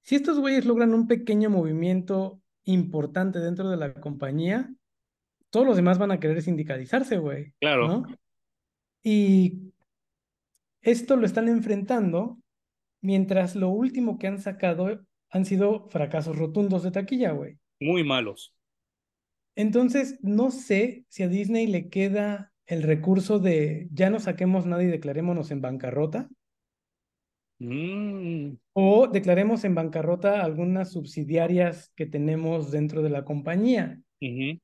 Si 0.03 0.13
estos 0.13 0.37
güeyes 0.37 0.65
logran 0.65 0.93
un 0.93 1.07
pequeño 1.07 1.49
movimiento 1.49 2.39
importante 2.65 3.39
dentro 3.39 3.67
de 3.71 3.77
la 3.77 3.95
compañía, 3.95 4.71
todos 5.49 5.65
los 5.65 5.75
demás 5.75 5.97
van 5.97 6.11
a 6.11 6.19
querer 6.19 6.39
sindicalizarse, 6.43 7.17
güey, 7.17 7.55
claro. 7.59 7.87
¿no? 7.87 8.05
Y 9.01 9.73
esto 10.81 11.15
lo 11.15 11.25
están 11.25 11.49
enfrentando 11.49 12.37
mientras 13.01 13.55
lo 13.55 13.69
último 13.69 14.19
que 14.19 14.27
han 14.27 14.39
sacado 14.39 15.03
han 15.31 15.45
sido 15.45 15.89
fracasos 15.89 16.37
rotundos 16.37 16.83
de 16.83 16.91
taquilla, 16.91 17.31
güey. 17.31 17.57
Muy 17.79 18.03
malos. 18.03 18.53
Entonces, 19.57 20.19
no 20.21 20.51
sé 20.51 21.03
si 21.09 21.23
a 21.23 21.27
Disney 21.27 21.65
le 21.65 21.89
queda 21.89 22.53
el 22.67 22.83
recurso 22.83 23.39
de 23.39 23.87
ya 23.91 24.11
no 24.11 24.19
saquemos 24.19 24.67
nada 24.67 24.83
y 24.83 24.87
declarémonos 24.87 25.49
en 25.49 25.61
bancarrota. 25.61 26.29
Mm. 27.57 28.51
O 28.73 29.07
declaremos 29.07 29.63
en 29.63 29.73
bancarrota 29.73 30.43
algunas 30.43 30.91
subsidiarias 30.91 31.91
que 31.95 32.05
tenemos 32.05 32.69
dentro 32.69 33.01
de 33.01 33.09
la 33.09 33.25
compañía. 33.25 33.99
Uh 34.21 34.25
-huh. 34.25 34.61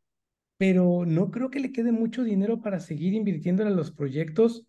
Pero 0.59 1.05
no 1.07 1.31
creo 1.31 1.49
que 1.49 1.59
le 1.59 1.71
quede 1.71 1.91
mucho 1.91 2.23
dinero 2.23 2.61
para 2.61 2.79
seguir 2.79 3.15
invirtiendo 3.15 3.63
en 3.63 3.75
los 3.75 3.91
proyectos. 3.91 4.67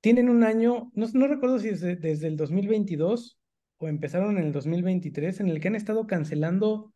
Tienen 0.00 0.30
un 0.30 0.42
año, 0.42 0.90
no, 0.94 1.06
no 1.12 1.26
recuerdo 1.26 1.58
si 1.58 1.68
desde, 1.68 1.96
desde 1.96 2.28
el 2.28 2.38
2022 2.38 3.38
o 3.76 3.88
empezaron 3.88 4.38
en 4.38 4.44
el 4.44 4.52
2023, 4.52 5.40
en 5.40 5.48
el 5.48 5.60
que 5.60 5.68
han 5.68 5.76
estado 5.76 6.06
cancelando 6.06 6.94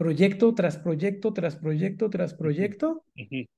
proyecto 0.00 0.54
tras 0.54 0.78
proyecto, 0.78 1.34
tras 1.34 1.56
proyecto, 1.56 2.08
tras 2.08 2.32
proyecto. 2.32 3.04
Uh 3.16 3.20
-huh. 3.20 3.48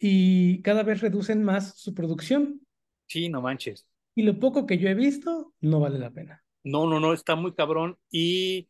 Y 0.00 0.62
cada 0.62 0.82
vez 0.82 1.00
reducen 1.00 1.44
más 1.44 1.78
su 1.78 1.94
producción. 1.94 2.60
Sí, 3.06 3.28
no 3.28 3.40
manches. 3.40 3.86
Y 4.16 4.24
lo 4.24 4.36
poco 4.40 4.66
que 4.66 4.78
yo 4.78 4.88
he 4.88 4.94
visto, 4.94 5.54
no 5.60 5.78
vale 5.78 6.00
la 6.00 6.10
pena. 6.10 6.42
No, 6.64 6.88
no, 6.88 6.98
no, 6.98 7.12
está 7.12 7.36
muy 7.36 7.54
cabrón. 7.54 7.98
Y 8.10 8.68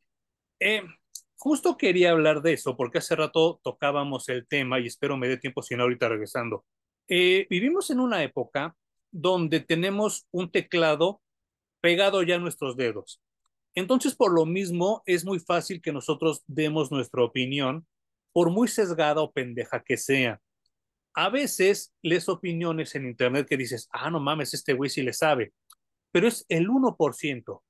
eh, 0.61 0.83
justo 1.37 1.79
quería 1.79 2.11
hablar 2.11 2.43
de 2.43 2.53
eso, 2.53 2.77
porque 2.77 2.99
hace 2.99 3.17
rato 3.17 3.59
tocábamos 3.65 4.29
el 4.29 4.47
tema 4.47 4.81
y 4.81 4.89
espero 4.89 5.17
me 5.17 5.27
dé 5.27 5.39
tiempo, 5.39 5.63
si 5.63 5.75
no, 5.75 5.85
ahorita 5.85 6.11
regresando. 6.11 6.67
Eh, 7.09 7.47
vivimos 7.49 7.89
en 7.89 8.01
una 8.01 8.23
época 8.23 8.77
donde 9.11 9.61
tenemos 9.61 10.27
un 10.33 10.51
teclado 10.51 11.23
pegado 11.81 12.23
ya 12.23 12.37
a 12.37 12.41
nuestros 12.41 12.77
dedos. 12.77 13.23
Entonces, 13.75 14.15
por 14.15 14.33
lo 14.33 14.47
mismo, 14.47 15.03
es 15.07 15.25
muy 15.25 15.41
fácil 15.41 15.83
que 15.83 15.93
nosotros 15.93 16.43
demos 16.47 16.93
nuestra 16.93 17.23
opinión, 17.23 17.87
por 18.33 18.51
muy 18.51 18.69
sesgada 18.69 19.21
o 19.21 19.33
pendeja 19.33 19.83
que 19.83 19.97
sea. 19.97 20.41
A 21.15 21.29
veces 21.29 21.93
lees 22.03 22.29
opiniones 22.29 22.95
en 22.95 23.07
internet 23.07 23.47
que 23.49 23.57
dices, 23.57 23.89
ah, 23.93 24.11
no 24.11 24.21
mames, 24.21 24.55
este 24.55 24.73
güey 24.73 24.91
sí 24.91 25.03
le 25.03 25.13
sabe, 25.13 25.53
pero 26.13 26.29
es 26.29 26.45
el 26.49 26.69
1%. 26.69 27.63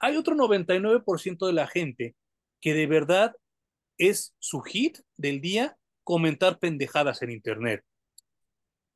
Hay 0.00 0.16
otro 0.16 0.34
99% 0.34 1.46
de 1.46 1.52
la 1.52 1.66
gente 1.66 2.14
que 2.60 2.74
de 2.74 2.86
verdad 2.86 3.34
es 3.98 4.34
su 4.38 4.60
hit 4.60 4.98
del 5.16 5.40
día 5.40 5.76
comentar 6.02 6.58
pendejadas 6.58 7.22
en 7.22 7.30
internet. 7.30 7.82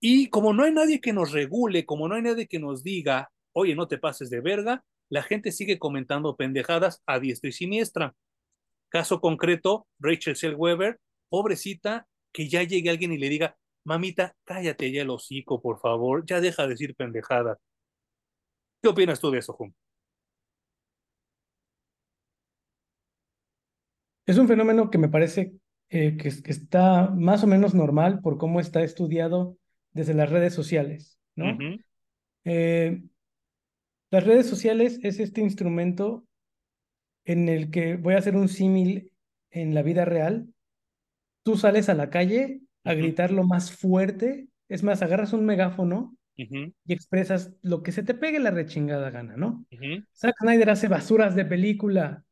Y 0.00 0.28
como 0.28 0.52
no 0.52 0.64
hay 0.64 0.72
nadie 0.72 1.00
que 1.00 1.12
nos 1.12 1.32
regule, 1.32 1.84
como 1.84 2.08
no 2.08 2.14
hay 2.14 2.22
nadie 2.22 2.46
que 2.46 2.58
nos 2.58 2.84
diga, 2.84 3.30
oye, 3.52 3.74
no 3.74 3.88
te 3.88 3.98
pases 3.98 4.30
de 4.30 4.40
verga, 4.40 4.84
la 5.08 5.22
gente 5.22 5.52
sigue 5.52 5.78
comentando 5.78 6.36
pendejadas 6.36 7.02
a 7.06 7.18
diestra 7.18 7.48
y 7.48 7.52
siniestra. 7.52 8.14
Caso 8.88 9.20
concreto, 9.20 9.86
Rachel 9.98 10.36
Selweber, 10.36 11.00
pobrecita, 11.28 12.06
que 12.32 12.48
ya 12.48 12.62
llegue 12.62 12.90
alguien 12.90 13.12
y 13.12 13.18
le 13.18 13.28
diga, 13.28 13.56
mamita, 13.84 14.34
cállate 14.44 14.92
ya 14.92 15.02
el 15.02 15.10
hocico, 15.10 15.60
por 15.60 15.80
favor, 15.80 16.24
ya 16.26 16.40
deja 16.40 16.62
de 16.62 16.70
decir 16.70 16.94
pendejadas. 16.94 17.58
¿Qué 18.82 18.88
opinas 18.88 19.20
tú 19.20 19.30
de 19.30 19.38
eso, 19.38 19.52
Jun? 19.52 19.74
Es 24.26 24.36
un 24.36 24.46
fenómeno 24.46 24.90
que 24.90 24.98
me 24.98 25.08
parece 25.08 25.54
eh, 25.88 26.16
que, 26.18 26.30
que, 26.42 26.50
está 26.50 27.10
más 27.10 27.42
o 27.42 27.46
menos 27.46 27.74
normal 27.74 28.20
por 28.20 28.36
cómo 28.36 28.60
está 28.60 28.82
estudiado 28.82 29.56
desde 29.92 30.12
las 30.12 30.28
redes 30.28 30.52
sociales, 30.52 31.18
¿no? 31.34 31.46
Uh 31.46 31.58
-huh. 31.58 31.84
eh, 32.44 33.02
las 34.10 34.24
redes 34.24 34.46
sociales 34.46 34.98
es 35.02 35.20
este 35.20 35.40
instrumento 35.40 36.24
en 37.24 37.48
el 37.48 37.70
que 37.70 37.96
voy 37.96 38.14
a 38.14 38.18
hacer 38.18 38.36
un 38.36 38.48
símil 38.48 39.12
en 39.50 39.74
la 39.74 39.82
vida 39.82 40.04
real. 40.04 40.48
Tú 41.44 41.56
sales 41.56 41.88
a 41.88 41.94
la 41.94 42.10
calle 42.10 42.62
a 42.84 42.94
gritar 42.94 43.32
lo 43.32 43.44
más 43.44 43.70
fuerte, 43.72 44.48
es 44.68 44.82
más, 44.82 45.02
agarras 45.02 45.32
un 45.32 45.44
megáfono 45.44 46.16
uh 46.38 46.42
-huh. 46.42 46.74
y 46.86 46.92
expresas 46.92 47.54
lo 47.62 47.82
que 47.82 47.92
se 47.92 48.02
te 48.02 48.14
pegue 48.14 48.38
la 48.38 48.50
rechingada 48.50 49.10
gana, 49.10 49.36
¿no? 49.36 49.66
Zack 50.14 50.36
Snyder 50.40 50.70
hace 50.70 50.88
basuras 50.88 51.34
de 51.34 51.44
película. 51.44 52.24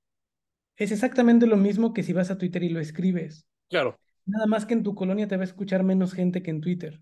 Es 0.76 0.92
exactamente 0.92 1.46
lo 1.46 1.56
mismo 1.56 1.92
que 1.92 2.02
si 2.02 2.12
vas 2.12 2.30
a 2.30 2.38
Twitter 2.38 2.62
y 2.62 2.70
lo 2.70 2.80
escribes. 2.80 3.46
Claro. 3.68 3.98
Nada 4.26 4.46
más 4.46 4.66
que 4.66 4.74
en 4.74 4.82
tu 4.82 4.94
colonia 4.94 5.28
te 5.28 5.36
va 5.36 5.42
a 5.42 5.46
escuchar 5.46 5.82
menos 5.82 6.12
gente 6.12 6.42
que 6.42 6.50
en 6.50 6.60
Twitter. 6.60 7.00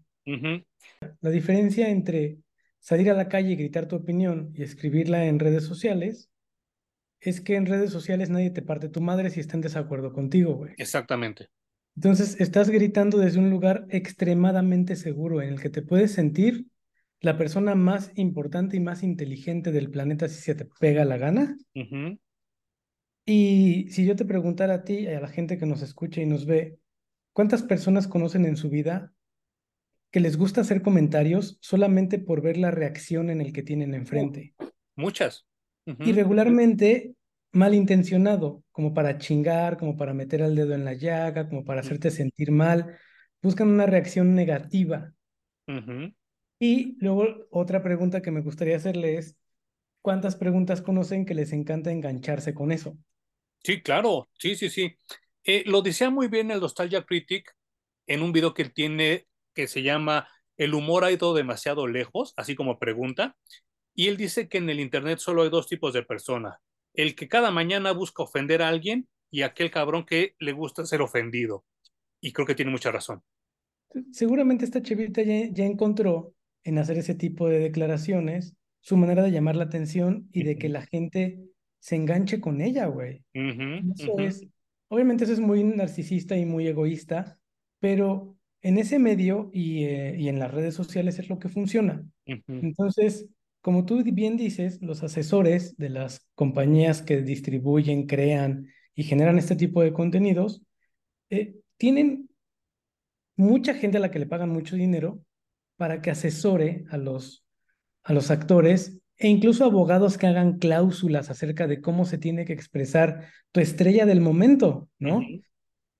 La 1.21 1.31
diferencia 1.31 1.91
entre 1.91 2.39
salir 2.85 3.11
a 3.11 3.15
la 3.15 3.31
calle 3.31 3.52
y 3.52 3.56
gritar 3.56 3.89
tu 3.89 3.97
opinión 3.97 4.52
y 4.55 4.62
escribirla 4.62 5.24
en 5.24 5.39
redes 5.39 5.65
sociales 5.65 6.31
es 7.19 7.40
que 7.40 7.56
en 7.56 7.65
redes 7.65 7.90
sociales 7.90 8.28
nadie 8.28 8.51
te 8.51 8.61
parte 8.61 8.90
tu 8.90 9.01
madre 9.01 9.31
si 9.31 9.40
está 9.40 9.56
en 9.56 9.62
desacuerdo 9.62 10.12
contigo, 10.12 10.55
güey. 10.55 10.74
Exactamente. 10.77 11.48
Entonces, 11.97 12.39
estás 12.40 12.69
gritando 12.69 13.16
desde 13.16 13.39
un 13.39 13.48
lugar 13.48 13.86
extremadamente 13.89 14.97
seguro 14.97 15.40
en 15.40 15.48
el 15.55 15.61
que 15.62 15.70
te 15.70 15.81
puedes 15.81 16.12
sentir 16.12 16.66
la 17.20 17.39
persona 17.39 17.74
más 17.74 18.12
importante 18.16 18.77
y 18.77 18.81
más 18.81 19.02
inteligente 19.02 19.73
del 19.73 19.90
planeta 19.90 20.28
si 20.28 20.43
se 20.43 20.55
te 20.55 20.66
pega 20.78 21.06
la 21.06 21.16
gana. 21.16 21.56
Uh 21.74 21.81
-huh. 21.81 22.19
Y 23.24 23.86
si 23.89 24.05
yo 24.05 24.15
te 24.15 24.27
preguntara 24.27 24.74
a 24.74 24.85
ti 24.85 24.98
y 24.98 25.06
a 25.06 25.20
la 25.20 25.28
gente 25.28 25.56
que 25.56 25.65
nos 25.65 25.81
escucha 25.81 26.20
y 26.20 26.27
nos 26.27 26.44
ve, 26.44 26.77
¿cuántas 27.32 27.62
personas 27.62 28.06
conocen 28.09 28.44
en 28.44 28.59
su 28.59 28.69
vida 28.69 29.15
que 30.15 30.20
les 30.20 30.36
gusta 30.36 30.61
hacer 30.61 30.81
comentarios 30.81 31.59
solamente 31.61 32.20
por 32.20 32.41
ver 32.41 32.57
la 32.57 32.70
reacción 32.70 33.31
en 33.31 33.41
el 33.41 33.53
que 33.53 33.65
tienen 33.65 33.95
enfrente? 33.95 34.55
Muchas. 34.95 35.45
Uh 35.86 35.95
-huh. 35.95 36.07
Y 36.07 36.12
regularmente 36.12 37.16
malintencionado, 37.51 38.62
como 38.70 38.95
para 38.95 39.19
chingar, 39.19 39.77
como 39.77 39.97
para 39.97 40.15
meter 40.15 40.41
el 40.43 40.55
dedo 40.55 40.73
en 40.73 40.85
la 40.85 40.93
llaga, 40.93 41.49
como 41.49 41.65
para 41.65 41.81
hacerte 41.81 42.12
sentir 42.12 42.53
mal. 42.53 42.97
Buscan 43.43 43.66
una 43.66 43.86
reacción 43.86 44.36
negativa. 44.36 45.12
Uh 45.66 45.73
-huh. 45.73 46.15
Y 46.61 46.97
luego 47.01 47.49
otra 47.51 47.82
pregunta 47.82 48.23
que 48.23 48.31
me 48.31 48.41
gustaría 48.41 48.77
hacerle 48.77 49.16
es, 49.16 49.36
¿cuántas 50.01 50.36
preguntas 50.36 50.81
conocen 50.81 51.27
que 51.27 51.35
les 51.35 51.53
encanta 51.53 51.91
engancharse 51.91 52.55
con 52.55 52.70
eso? 52.70 52.97
Sí, 53.65 53.82
claro, 53.82 54.28
sí, 54.39 54.55
sí, 54.55 54.70
sí. 54.70 54.95
Eh, 55.43 55.65
lo 55.66 55.82
decía 55.82 56.09
muy 56.09 56.28
bien 56.28 56.53
el 56.53 56.61
Nostalgia 56.61 57.03
Critic 57.03 57.53
en 58.07 58.23
un 58.23 58.32
video 58.32 58.55
que 58.55 58.62
él 58.62 58.73
tiene 58.73 59.27
que 59.55 59.66
se 59.66 59.82
llama 59.82 60.28
El 60.56 60.74
humor 60.74 61.05
ha 61.05 61.12
ido 61.12 61.35
demasiado 61.35 61.86
lejos, 61.86 62.35
así 62.36 62.55
como 62.55 62.78
pregunta, 62.78 63.36
y 63.94 64.09
él 64.09 64.16
dice 64.16 64.48
que 64.48 64.59
en 64.59 64.68
el 64.68 64.81
Internet 64.81 65.18
solo 65.18 65.43
hay 65.43 65.51
dos 65.51 65.68
tipos 65.68 65.93
de 65.94 66.02
personas, 66.02 66.59
el 66.94 67.14
que 67.14 67.28
cada 67.28 67.51
mañana 67.51 67.93
busca 67.93 68.22
ofender 68.22 68.62
a 68.62 68.68
alguien 68.68 69.09
y 69.31 69.43
aquel 69.43 69.70
cabrón 69.70 70.05
que 70.05 70.35
le 70.39 70.52
gusta 70.52 70.85
ser 70.85 71.01
ofendido. 71.01 71.64
Y 72.20 72.32
creo 72.32 72.47
que 72.47 72.55
tiene 72.55 72.70
mucha 72.70 72.90
razón. 72.90 73.22
Seguramente 74.12 74.64
esta 74.64 74.82
chavita 74.82 75.22
ya, 75.22 75.48
ya 75.51 75.64
encontró 75.64 76.35
en 76.64 76.78
hacer 76.78 76.98
ese 76.98 77.14
tipo 77.14 77.48
de 77.48 77.59
declaraciones 77.59 78.56
su 78.81 78.97
manera 78.97 79.22
de 79.22 79.31
llamar 79.31 79.56
la 79.56 79.64
atención 79.64 80.28
y 80.32 80.43
de 80.43 80.59
que 80.59 80.68
la 80.68 80.82
gente 80.82 81.40
se 81.78 81.97
enganche 81.97 82.40
con 82.40 82.60
ella, 82.60 82.86
güey. 82.86 83.24
Uh 83.35 83.40
-huh, 83.40 83.94
eso 83.94 84.12
uh 84.12 84.18
-huh. 84.18 84.26
es, 84.26 84.47
obviamente 84.89 85.24
eso 85.24 85.32
es 85.32 85.40
muy 85.40 85.62
narcisista 85.64 86.36
y 86.36 86.44
muy 86.44 86.66
egoísta, 86.66 87.39
pero 87.78 88.34
en 88.65 88.78
ese 88.78 88.99
medio 88.99 89.51
y, 89.53 89.85
eh, 89.85 90.16
y 90.19 90.28
en 90.28 90.39
las 90.39 90.51
redes 90.51 90.74
sociales 90.74 91.19
es 91.19 91.28
lo 91.28 91.39
que 91.39 91.51
funciona. 91.51 92.03
Uh 92.27 92.32
-huh. 92.32 92.61
Entonces, 92.62 93.28
como 93.61 93.85
tú 93.85 94.03
bien 94.03 94.39
dices, 94.39 94.81
los 94.81 95.03
asesores 95.03 95.77
de 95.77 95.91
las 95.91 96.27
compañías 96.35 97.03
que 97.03 97.20
distribuyen, 97.20 98.07
crean 98.07 98.66
y 98.95 99.05
generan 99.05 99.39
este 99.39 99.55
tipo 99.55 99.82
de 99.82 99.93
contenidos, 99.93 100.62
eh, 101.28 101.57
tienen 101.77 102.31
mucha 103.36 103.74
gente 103.74 103.99
a 103.99 104.01
la 104.01 104.11
que 104.11 104.19
le 104.19 104.27
pagan 104.27 104.51
mucho 104.51 104.77
dinero 104.77 105.20
para 105.77 106.01
que 106.01 106.11
asesore 106.11 106.85
a 106.89 106.97
los, 106.97 107.45
a 108.03 108.15
los 108.15 108.31
actores 108.31 108.99
e 109.19 109.28
incluso 109.28 109.65
abogados 109.66 110.16
que 110.16 110.27
hagan 110.27 110.59
cláusulas 110.59 111.28
acerca 111.28 111.66
de 111.66 111.82
cómo 111.82 112.07
se 112.07 112.16
tiene 112.16 112.47
que 112.47 112.55
expresar 112.55 113.28
tu 113.53 113.61
estrella 113.61 114.07
del 114.07 114.23
momento, 114.23 114.89
¿no? 114.99 115.19
Uh 115.19 115.20
-huh. 115.20 115.45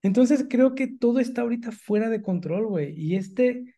Entonces 0.05 0.47
creo 0.49 0.75
que 0.75 0.87
todo 0.87 1.19
está 1.19 1.43
ahorita 1.43 1.73
fuera 1.73 2.09
de 2.11 2.23
control, 2.23 2.67
güey. 2.67 2.95
Y 2.97 3.17
este, 3.17 3.75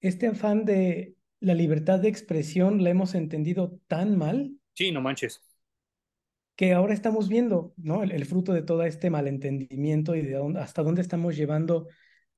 este 0.00 0.26
afán 0.26 0.64
de 0.64 1.14
la 1.40 1.54
libertad 1.54 2.00
de 2.00 2.08
expresión 2.08 2.84
la 2.84 2.90
hemos 2.90 3.14
entendido 3.14 3.78
tan 3.86 4.18
mal. 4.18 4.52
Sí, 4.74 4.92
no 4.92 5.00
manches. 5.00 5.40
Que 6.56 6.72
ahora 6.72 6.92
estamos 6.92 7.28
viendo, 7.28 7.72
¿no? 7.76 8.02
El, 8.02 8.10
el 8.10 8.26
fruto 8.26 8.52
de 8.52 8.62
todo 8.62 8.82
este 8.82 9.10
malentendimiento 9.10 10.14
y 10.14 10.22
de 10.22 10.34
dónde, 10.34 10.60
hasta 10.60 10.82
dónde 10.82 11.00
estamos 11.00 11.36
llevando 11.36 11.88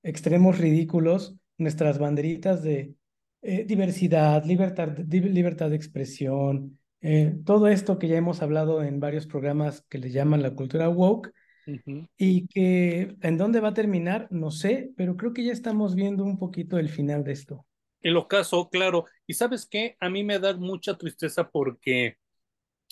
extremos 0.02 0.58
ridículos 0.58 1.36
nuestras 1.58 1.98
banderitas 1.98 2.62
de 2.62 2.94
eh, 3.42 3.64
diversidad, 3.64 4.44
libertad, 4.44 4.88
di, 4.88 5.20
libertad 5.20 5.70
de 5.70 5.76
expresión, 5.76 6.78
eh, 7.00 7.34
todo 7.44 7.68
esto 7.68 7.98
que 7.98 8.08
ya 8.08 8.16
hemos 8.16 8.42
hablado 8.42 8.82
en 8.82 9.00
varios 9.00 9.26
programas 9.26 9.82
que 9.88 9.98
le 9.98 10.10
llaman 10.10 10.42
la 10.42 10.54
cultura 10.54 10.88
woke, 10.88 11.32
uh 11.66 11.70
-huh. 11.70 12.08
y 12.16 12.46
que 12.48 13.16
en 13.20 13.38
dónde 13.38 13.60
va 13.60 13.68
a 13.68 13.74
terminar, 13.74 14.28
no 14.30 14.50
sé, 14.50 14.92
pero 14.96 15.16
creo 15.16 15.32
que 15.32 15.44
ya 15.44 15.52
estamos 15.52 15.94
viendo 15.94 16.24
un 16.24 16.38
poquito 16.38 16.78
el 16.78 16.88
final 16.88 17.24
de 17.24 17.32
esto. 17.32 17.66
El 18.00 18.16
ocaso, 18.16 18.68
claro. 18.68 19.06
Y 19.26 19.34
sabes 19.34 19.66
qué, 19.66 19.96
a 20.00 20.08
mí 20.08 20.22
me 20.22 20.38
da 20.38 20.56
mucha 20.56 20.96
tristeza 20.96 21.48
porque 21.50 22.16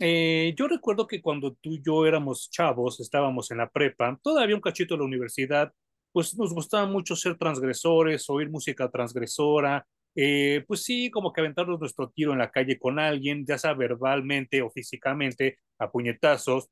eh, 0.01 0.55
yo 0.57 0.67
recuerdo 0.67 1.07
que 1.07 1.23
cuando 1.23 1.55
tú 1.55 1.75
y 1.75 1.83
yo 1.83 2.05
éramos 2.07 2.51
chavos, 2.51 2.99
estábamos 3.01 3.51
en 3.51 3.59
la 3.59 3.71
prepa, 3.71 4.19
todavía 4.23 4.57
un 4.57 4.61
cachito 4.61 4.95
de 4.95 4.99
la 4.99 5.05
universidad, 5.05 5.73
pues 6.13 6.37
nos 6.37 6.53
gustaba 6.53 6.87
mucho 6.87 7.15
ser 7.17 7.37
transgresores, 7.39 8.29
oír 8.29 8.51
música 8.51 8.89
transgresora, 8.91 9.87
eh, 10.17 10.65
pues 10.67 10.83
sí, 10.83 11.11
como 11.11 11.33
que 11.33 11.41
aventarnos 11.41 11.81
nuestro 11.81 12.11
tiro 12.11 12.33
en 12.33 12.39
la 12.39 12.51
calle 12.51 12.79
con 12.79 12.99
alguien, 12.99 13.45
ya 13.47 13.59
sea 13.59 13.75
verbalmente 13.75 14.63
o 14.63 14.71
físicamente, 14.71 15.59
a 15.79 15.91
puñetazos, 15.91 16.69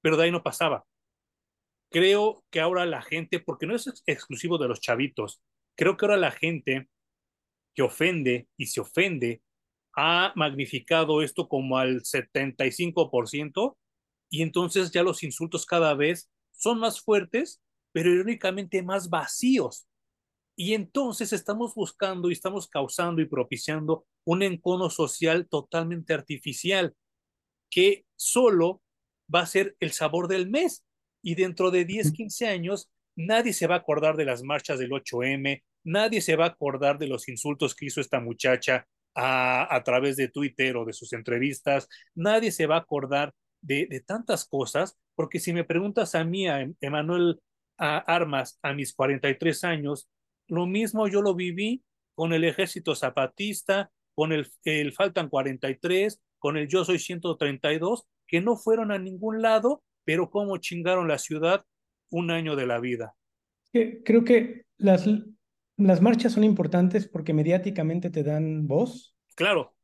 pero 0.00 0.16
de 0.16 0.24
ahí 0.24 0.30
no 0.30 0.42
pasaba. 0.42 0.84
Creo 1.90 2.44
que 2.50 2.60
ahora 2.60 2.86
la 2.86 3.02
gente, 3.02 3.40
porque 3.40 3.66
no 3.66 3.74
es 3.74 3.86
ex 3.86 4.02
exclusivo 4.06 4.58
de 4.58 4.68
los 4.68 4.80
chavitos, 4.80 5.42
creo 5.76 5.96
que 5.96 6.04
ahora 6.04 6.16
la 6.16 6.30
gente 6.30 6.88
que 7.74 7.82
ofende 7.82 8.48
y 8.56 8.66
se 8.66 8.80
ofende 8.80 9.42
ha 9.96 10.32
magnificado 10.36 11.22
esto 11.22 11.48
como 11.48 11.78
al 11.78 12.02
75% 12.02 13.76
y 14.30 14.42
entonces 14.42 14.90
ya 14.90 15.02
los 15.02 15.22
insultos 15.22 15.66
cada 15.66 15.94
vez 15.94 16.30
son 16.52 16.78
más 16.78 17.00
fuertes, 17.00 17.62
pero 17.92 18.10
irónicamente 18.10 18.82
más 18.82 19.08
vacíos. 19.08 19.88
Y 20.56 20.74
entonces 20.74 21.32
estamos 21.32 21.74
buscando 21.74 22.28
y 22.28 22.32
estamos 22.32 22.68
causando 22.68 23.22
y 23.22 23.26
propiciando 23.26 24.06
un 24.24 24.42
encono 24.42 24.90
social 24.90 25.48
totalmente 25.48 26.14
artificial 26.14 26.94
que 27.70 28.04
solo 28.16 28.82
va 29.32 29.42
a 29.42 29.46
ser 29.46 29.76
el 29.78 29.92
sabor 29.92 30.26
del 30.26 30.50
mes. 30.50 30.84
Y 31.28 31.34
dentro 31.34 31.70
de 31.70 31.84
10, 31.84 32.12
15 32.12 32.46
años, 32.46 32.88
nadie 33.14 33.52
se 33.52 33.66
va 33.66 33.74
a 33.74 33.78
acordar 33.80 34.16
de 34.16 34.24
las 34.24 34.42
marchas 34.42 34.78
del 34.78 34.92
8M, 34.92 35.62
nadie 35.84 36.22
se 36.22 36.36
va 36.36 36.46
a 36.46 36.48
acordar 36.48 36.96
de 36.96 37.06
los 37.06 37.28
insultos 37.28 37.74
que 37.74 37.84
hizo 37.84 38.00
esta 38.00 38.18
muchacha 38.18 38.86
a, 39.14 39.76
a 39.76 39.84
través 39.84 40.16
de 40.16 40.28
Twitter 40.28 40.78
o 40.78 40.86
de 40.86 40.94
sus 40.94 41.12
entrevistas, 41.12 41.86
nadie 42.14 42.50
se 42.50 42.66
va 42.66 42.76
a 42.76 42.78
acordar 42.78 43.34
de, 43.60 43.86
de 43.90 44.00
tantas 44.00 44.46
cosas, 44.46 44.96
porque 45.14 45.38
si 45.38 45.52
me 45.52 45.64
preguntas 45.64 46.14
a 46.14 46.24
mí, 46.24 46.48
a 46.48 46.66
Emanuel 46.80 47.38
a 47.76 47.98
Armas, 47.98 48.58
a 48.62 48.72
mis 48.72 48.94
43 48.94 49.64
años, 49.64 50.08
lo 50.46 50.64
mismo 50.64 51.08
yo 51.08 51.20
lo 51.20 51.34
viví 51.34 51.82
con 52.14 52.32
el 52.32 52.44
ejército 52.44 52.94
zapatista, 52.94 53.90
con 54.14 54.32
el, 54.32 54.50
el 54.64 54.94
Faltan 54.94 55.28
43, 55.28 56.22
con 56.38 56.56
el 56.56 56.68
Yo 56.68 56.86
Soy 56.86 56.98
132, 56.98 58.06
que 58.26 58.40
no 58.40 58.56
fueron 58.56 58.92
a 58.92 58.98
ningún 58.98 59.42
lado, 59.42 59.82
pero 60.08 60.30
cómo 60.30 60.56
chingaron 60.56 61.06
la 61.06 61.18
ciudad 61.18 61.66
un 62.08 62.30
año 62.30 62.56
de 62.56 62.66
la 62.66 62.80
vida. 62.80 63.14
Creo 63.72 64.24
que 64.24 64.64
las, 64.78 65.06
las 65.76 66.00
marchas 66.00 66.32
son 66.32 66.44
importantes 66.44 67.06
porque 67.06 67.34
mediáticamente 67.34 68.08
te 68.08 68.22
dan 68.22 68.66
voz. 68.66 69.14
Claro. 69.34 69.76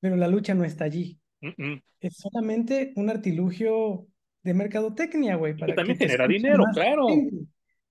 Pero 0.00 0.16
la 0.16 0.26
lucha 0.26 0.54
no 0.54 0.64
está 0.64 0.86
allí. 0.86 1.20
Uh 1.42 1.48
-uh. 1.48 1.82
Es 2.00 2.16
solamente 2.16 2.94
un 2.96 3.10
artilugio 3.10 4.06
de 4.42 4.54
mercadotecnia, 4.54 5.36
güey. 5.36 5.54
Para 5.54 5.66
que 5.66 5.76
también 5.76 5.98
que 5.98 6.06
genera 6.06 6.26
dinero, 6.26 6.64
claro. 6.72 7.06
Gente. 7.08 7.36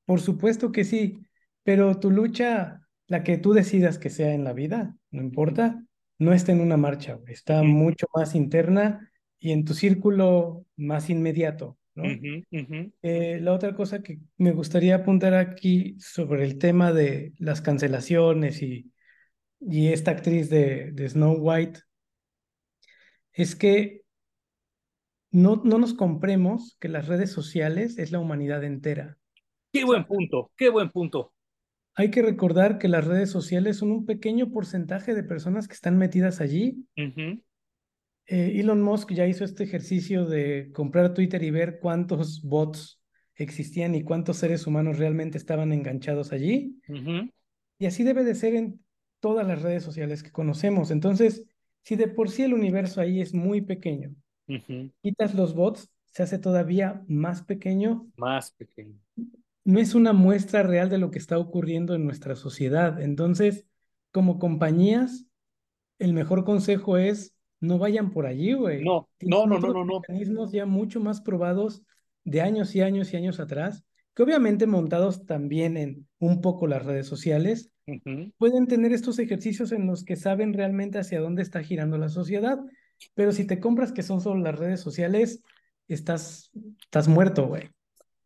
Por 0.04 0.22
supuesto 0.22 0.72
que 0.72 0.84
sí. 0.84 1.20
Pero 1.62 2.00
tu 2.00 2.10
lucha, 2.10 2.82
la 3.06 3.24
que 3.24 3.38
tú 3.38 3.54
decidas 3.54 4.00
que 4.00 4.10
sea 4.10 4.34
en 4.34 4.44
la 4.44 4.54
vida, 4.54 4.98
no 5.12 5.22
importa, 5.22 5.80
no 6.18 6.34
está 6.34 6.54
en 6.54 6.62
una 6.62 6.78
marcha, 6.78 7.14
güey. 7.14 7.34
Está 7.34 7.62
uh 7.62 7.66
-huh. 7.66 7.68
mucho 7.68 8.08
más 8.16 8.34
interna 8.34 9.12
y 9.46 9.52
en 9.52 9.64
tu 9.64 9.76
círculo 9.76 10.66
más 10.76 11.12
inmediato, 11.12 11.78
¿no? 11.94 12.04
Eh, 13.04 13.40
la 13.40 13.54
otra 13.54 13.76
cosa 13.76 14.02
que 14.02 14.18
me 14.38 14.54
gustaría 14.54 14.96
apuntar 14.96 15.36
aquí 15.36 15.96
sobre 16.00 16.46
el 16.46 16.58
tema 16.58 16.92
de 16.92 17.34
las 17.38 17.62
cancelaciones 17.62 18.64
y, 18.64 18.92
y 19.60 19.90
esta 19.90 20.10
actriz 20.10 20.50
de, 20.50 20.92
de 20.94 21.08
Snow 21.08 21.36
White 21.36 21.82
es 23.34 23.56
que 23.56 24.02
no, 25.30 25.62
no 25.64 25.78
nos 25.78 25.94
compremos 25.94 26.76
que 26.80 26.90
las 26.90 27.08
redes 27.08 27.32
sociales 27.32 28.00
es 28.00 28.12
la 28.12 28.18
humanidad 28.18 28.64
entera. 28.64 29.20
Qué 29.72 29.86
buen 29.86 30.06
punto, 30.06 30.52
qué 30.58 30.70
buen 30.70 30.90
punto. 30.90 31.34
Hay 31.94 32.10
que 32.10 32.24
recordar 32.24 32.80
que 32.80 32.88
las 32.88 33.06
redes 33.06 33.30
sociales 33.30 33.78
son 33.78 33.92
un 33.92 34.08
pequeño 34.08 34.52
porcentaje 34.52 35.14
de 35.14 35.24
personas 35.24 35.68
que 35.68 35.76
están 35.76 36.00
metidas 36.00 36.42
allí. 36.42 36.84
Uh 36.98 37.02
-huh. 37.02 37.44
Eh, 38.28 38.60
Elon 38.60 38.82
Musk 38.82 39.12
ya 39.12 39.28
hizo 39.28 39.44
este 39.44 39.64
ejercicio 39.64 40.26
de 40.26 40.72
comprar 40.74 41.14
Twitter 41.14 41.44
y 41.44 41.52
ver 41.52 41.80
cuántos 41.80 42.42
bots 42.42 43.00
existían 43.36 43.96
y 43.96 44.04
cuántos 44.04 44.38
seres 44.38 44.66
humanos 44.66 44.98
realmente 44.98 45.38
estaban 45.38 45.72
enganchados 45.72 46.32
allí. 46.32 46.80
Uh 46.88 46.94
-huh. 46.94 47.34
Y 47.78 47.86
así 47.86 48.04
debe 48.04 48.24
de 48.24 48.36
ser 48.36 48.56
en 48.56 48.80
todas 49.20 49.46
las 49.46 49.62
redes 49.62 49.84
sociales 49.84 50.24
que 50.24 50.32
conocemos. 50.32 50.92
Entonces, 50.92 51.46
si 51.84 51.96
de 51.96 52.08
por 52.08 52.30
sí 52.30 52.44
el 52.44 52.54
universo 52.54 53.02
ahí 53.02 53.22
es 53.22 53.34
muy 53.34 53.62
pequeño, 53.62 54.16
uh 54.48 54.54
-huh. 54.54 54.92
quitas 55.02 55.36
los 55.36 55.54
bots, 55.54 55.92
se 56.06 56.24
hace 56.24 56.40
todavía 56.40 57.04
más 57.08 57.44
pequeño. 57.44 58.08
Más 58.16 58.52
pequeño. 58.52 58.98
No 59.66 59.80
es 59.80 59.96
una 59.96 60.14
muestra 60.14 60.64
real 60.64 60.90
de 60.90 60.98
lo 60.98 61.12
que 61.12 61.20
está 61.20 61.38
ocurriendo 61.38 61.94
en 61.94 62.06
nuestra 62.06 62.36
sociedad. 62.36 63.02
Entonces, 63.02 63.66
como 64.12 64.40
compañías, 64.40 65.26
el 66.00 66.14
mejor 66.14 66.46
consejo 66.46 66.98
es 66.98 67.35
no 67.66 67.78
vayan 67.78 68.12
por 68.12 68.26
allí, 68.26 68.54
güey. 68.54 68.84
No, 68.84 69.10
no, 69.22 69.46
no, 69.46 69.60
no, 69.60 69.74
no, 69.74 69.86
no. 69.86 70.00
Mecanismos 70.00 70.52
ya 70.52 70.66
mucho 70.66 71.00
más 71.00 71.22
probados 71.22 71.84
de 72.24 72.42
años 72.42 72.76
y 72.76 72.82
años 72.82 73.14
y 73.14 73.18
años 73.18 73.40
atrás, 73.40 73.86
que 74.16 74.24
obviamente 74.24 74.68
montados 74.68 75.26
también 75.26 75.78
en 75.78 76.08
un 76.20 76.42
poco 76.42 76.68
las 76.68 76.86
redes 76.86 77.08
sociales, 77.08 77.72
uh 77.88 77.94
-huh. 77.94 78.34
pueden 78.38 78.68
tener 78.68 78.94
estos 78.94 79.20
ejercicios 79.20 79.72
en 79.72 79.88
los 79.88 80.04
que 80.04 80.16
saben 80.16 80.54
realmente 80.54 80.98
hacia 80.98 81.20
dónde 81.20 81.42
está 81.42 81.64
girando 81.64 81.98
la 81.98 82.10
sociedad. 82.10 82.60
Pero 83.14 83.32
si 83.32 83.46
te 83.46 83.60
compras 83.60 83.92
que 83.92 84.04
son 84.04 84.22
solo 84.22 84.42
las 84.42 84.58
redes 84.58 84.80
sociales, 84.80 85.44
estás, 85.88 86.52
estás 86.82 87.08
muerto, 87.08 87.48
güey. 87.48 87.70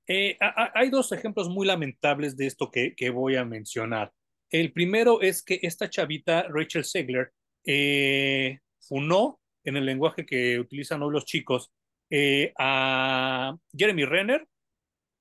Eh, 0.07 0.37
hay 0.39 0.89
dos 0.89 1.11
ejemplos 1.11 1.49
muy 1.49 1.67
lamentables 1.67 2.35
de 2.35 2.47
esto 2.47 2.71
que, 2.71 2.95
que, 2.95 3.11
voy 3.11 3.35
a 3.35 3.45
mencionar. 3.45 4.11
El 4.49 4.73
primero 4.73 5.21
es 5.21 5.43
que 5.43 5.59
esta 5.61 5.87
chavita, 5.87 6.47
Rachel 6.49 6.83
Segler, 6.83 7.31
eh, 7.63 8.59
funó 8.79 9.39
en 9.63 9.77
el 9.77 9.85
lenguaje 9.85 10.25
que 10.25 10.59
utilizan 10.59 11.01
hoy 11.01 11.11
los 11.11 11.25
chicos 11.25 11.71
eh, 12.09 12.53
a 12.57 13.55
Jeremy 13.75 14.05
Renner, 14.05 14.47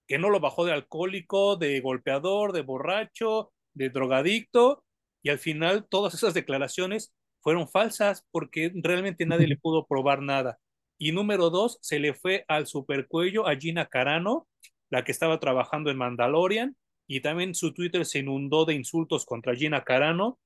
que 0.07 0.19
no 0.19 0.31
lo 0.31 0.41
bajó 0.41 0.65
de 0.65 0.73
alcohólico, 0.73 1.57
de 1.57 1.81
golpeador, 1.81 2.53
de 2.53 2.63
borracho, 2.63 3.53
de 3.75 3.91
drogadicto, 3.91 4.85
y 5.23 5.31
al 5.31 5.39
final 5.39 5.87
todas 5.89 6.15
esas 6.15 6.35
declaraciones 6.35 7.13
fueron 7.41 7.69
falsas 7.69 8.27
porque 8.31 8.73
realmente 8.75 9.27
nadie 9.27 9.47
le 9.47 9.57
pudo 9.57 9.87
probar 9.87 10.23
nada. 10.23 10.59
Y 10.99 11.13
número 11.13 11.51
dos, 11.51 11.79
se 11.83 12.01
le 12.01 12.15
fue 12.15 12.45
al 12.49 12.67
supercuello 12.67 13.47
a 13.47 13.57
Gina 13.57 13.87
Carano, 13.87 14.49
la 14.91 15.05
que 15.05 15.13
estaba 15.13 15.39
trabajando 15.39 15.91
en 15.91 15.99
Mandalorian, 15.99 16.77
y 17.07 17.21
también 17.21 17.55
su 17.55 17.73
Twitter 17.73 18.05
se 18.05 18.21
inundó 18.21 18.65
de 18.65 18.75
insultos 18.75 19.25
contra 19.25 19.55
Gina 19.55 19.85
Carano, 19.85 20.39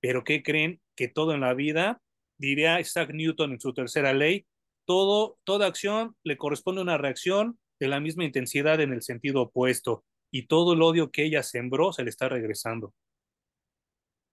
pero 0.00 0.24
¿qué 0.24 0.42
creen? 0.42 0.80
Que 0.96 1.08
todo 1.08 1.34
en 1.34 1.40
la 1.40 1.54
vida, 1.54 2.00
diría 2.40 2.80
Isaac 2.80 3.10
Newton 3.12 3.52
en 3.52 3.60
su 3.60 3.72
tercera 3.72 4.12
ley, 4.12 4.46
todo, 4.86 5.38
toda 5.44 5.66
acción 5.66 6.16
le 6.24 6.36
corresponde 6.36 6.80
una 6.80 6.98
reacción 6.98 7.58
de 7.78 7.88
la 7.88 8.00
misma 8.00 8.24
intensidad 8.24 8.80
en 8.80 8.92
el 8.92 9.02
sentido 9.02 9.42
opuesto, 9.42 10.04
y 10.32 10.46
todo 10.46 10.72
el 10.72 10.82
odio 10.82 11.10
que 11.10 11.24
ella 11.24 11.42
sembró 11.42 11.92
se 11.92 12.02
le 12.04 12.10
está 12.10 12.28
regresando. 12.28 12.94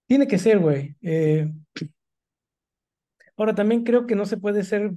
Tiene 0.08 0.28
que 0.28 0.38
ser, 0.38 0.60
güey. 0.60 0.96
Eh... 1.02 1.52
Ahora, 3.36 3.54
también 3.54 3.84
creo 3.84 4.08
que 4.08 4.16
no 4.16 4.26
se 4.26 4.38
puede 4.38 4.64
ser 4.64 4.92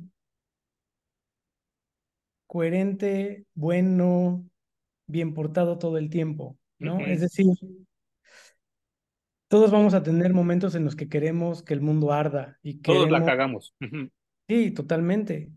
coherente, 2.46 3.44
bueno, 3.54 4.44
bien 5.06 5.34
portado 5.34 5.78
todo 5.78 5.98
el 5.98 6.10
tiempo, 6.10 6.56
¿no? 6.78 6.96
Uh 6.96 7.00
-huh. 7.00 7.08
Es 7.08 7.20
decir, 7.20 7.46
todos 9.50 9.72
vamos 9.72 9.94
a 9.94 10.02
tener 10.04 10.32
momentos 10.32 10.76
en 10.76 10.84
los 10.84 10.94
que 10.94 11.08
queremos 11.08 11.64
que 11.64 11.74
el 11.74 11.80
mundo 11.80 12.12
arda 12.12 12.56
y 12.62 12.74
todos 12.74 13.06
queremos... 13.06 13.20
la 13.20 13.26
cagamos. 13.26 13.74
Sí, 14.48 14.70
totalmente. 14.70 15.50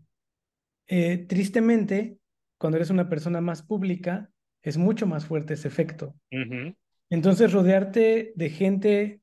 Eh, 0.88 1.18
tristemente, 1.28 2.18
cuando 2.58 2.76
eres 2.76 2.90
una 2.90 3.08
persona 3.08 3.40
más 3.40 3.62
pública, 3.62 4.30
es 4.62 4.78
mucho 4.78 5.06
más 5.06 5.26
fuerte 5.26 5.54
ese 5.54 5.68
efecto. 5.68 6.16
Uh 6.32 6.36
-huh. 6.38 6.76
Entonces, 7.08 7.52
rodearte 7.52 8.32
de 8.34 8.50
gente 8.50 9.20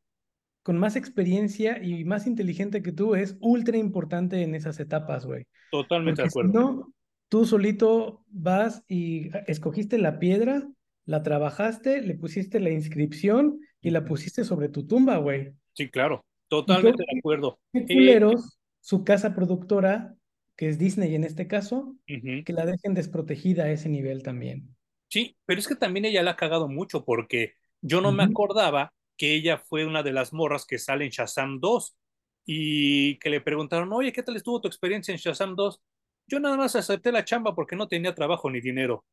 con 0.64 0.78
más 0.78 0.96
experiencia 0.96 1.84
y 1.84 2.06
más 2.06 2.26
inteligente 2.26 2.82
que 2.82 2.94
tú 2.94 3.16
es 3.16 3.36
ultra 3.42 3.76
importante 3.76 4.42
en 4.42 4.56
esas 4.56 4.80
etapas, 4.80 5.26
güey. 5.26 5.48
Totalmente 5.70 6.22
Porque 6.22 6.28
de 6.28 6.30
acuerdo. 6.30 6.52
Si 6.52 6.58
no, 6.58 6.94
tú 7.28 7.46
solito 7.46 8.24
vas 8.30 8.86
y 8.88 9.32
escogiste 9.48 9.98
la 9.98 10.18
piedra, 10.18 10.66
la 11.06 11.24
trabajaste, 11.24 12.02
le 12.02 12.16
pusiste 12.16 12.60
la 12.60 12.70
inscripción 12.70 13.60
y 13.82 13.90
la 13.90 14.06
pusiste 14.06 14.44
sobre 14.44 14.70
tu 14.70 14.86
tumba, 14.86 15.18
güey. 15.18 15.54
Sí, 15.74 15.90
claro, 15.90 16.26
totalmente 16.48 17.04
de 17.04 17.20
acuerdo. 17.20 17.60
Qué 17.74 17.86
culeros, 17.86 18.46
eh... 18.46 18.58
su 18.82 19.04
casa 19.04 19.34
productora, 19.34 20.16
que 20.56 20.70
es 20.70 20.78
Disney 20.78 21.16
en 21.16 21.24
este 21.24 21.48
caso, 21.48 21.78
uh 21.78 21.98
-huh. 22.08 22.44
que 22.44 22.54
la 22.54 22.66
dejen 22.66 22.94
desprotegida 22.94 23.64
a 23.64 23.72
ese 23.72 23.90
nivel 23.90 24.22
también. 24.24 24.76
Sí, 25.10 25.36
pero 25.46 25.60
es 25.60 25.68
que 25.68 25.76
también 25.76 26.06
ella 26.06 26.24
la 26.24 26.32
ha 26.32 26.36
cagado 26.36 26.68
mucho 26.68 27.04
porque 27.04 27.54
yo 27.82 28.00
no 28.02 28.10
uh 28.10 28.12
-huh. 28.12 28.18
me 28.18 28.24
acordaba 28.24 28.94
que 29.18 29.34
ella 29.34 29.58
fue 29.58 29.86
una 29.86 30.04
de 30.04 30.14
las 30.14 30.34
morras 30.34 30.66
que 30.66 30.78
sale 30.78 31.06
en 31.06 31.12
Shazam 31.12 31.60
2 31.60 31.96
y 32.46 33.20
que 33.20 33.30
le 33.30 33.42
preguntaron, 33.42 33.92
oye, 33.94 34.12
¿qué 34.12 34.24
tal 34.24 34.36
estuvo 34.36 34.62
tu 34.62 34.68
experiencia 34.68 35.12
en 35.12 35.20
Shazam 35.20 35.56
2? 35.56 35.80
Yo 36.28 36.40
nada 36.40 36.58
más 36.58 36.76
acepté 36.76 37.12
la 37.12 37.24
chamba 37.26 37.54
porque 37.54 37.76
no 37.76 37.88
tenía 37.88 38.16
trabajo 38.16 38.50
ni 38.50 38.62
dinero. 38.62 39.06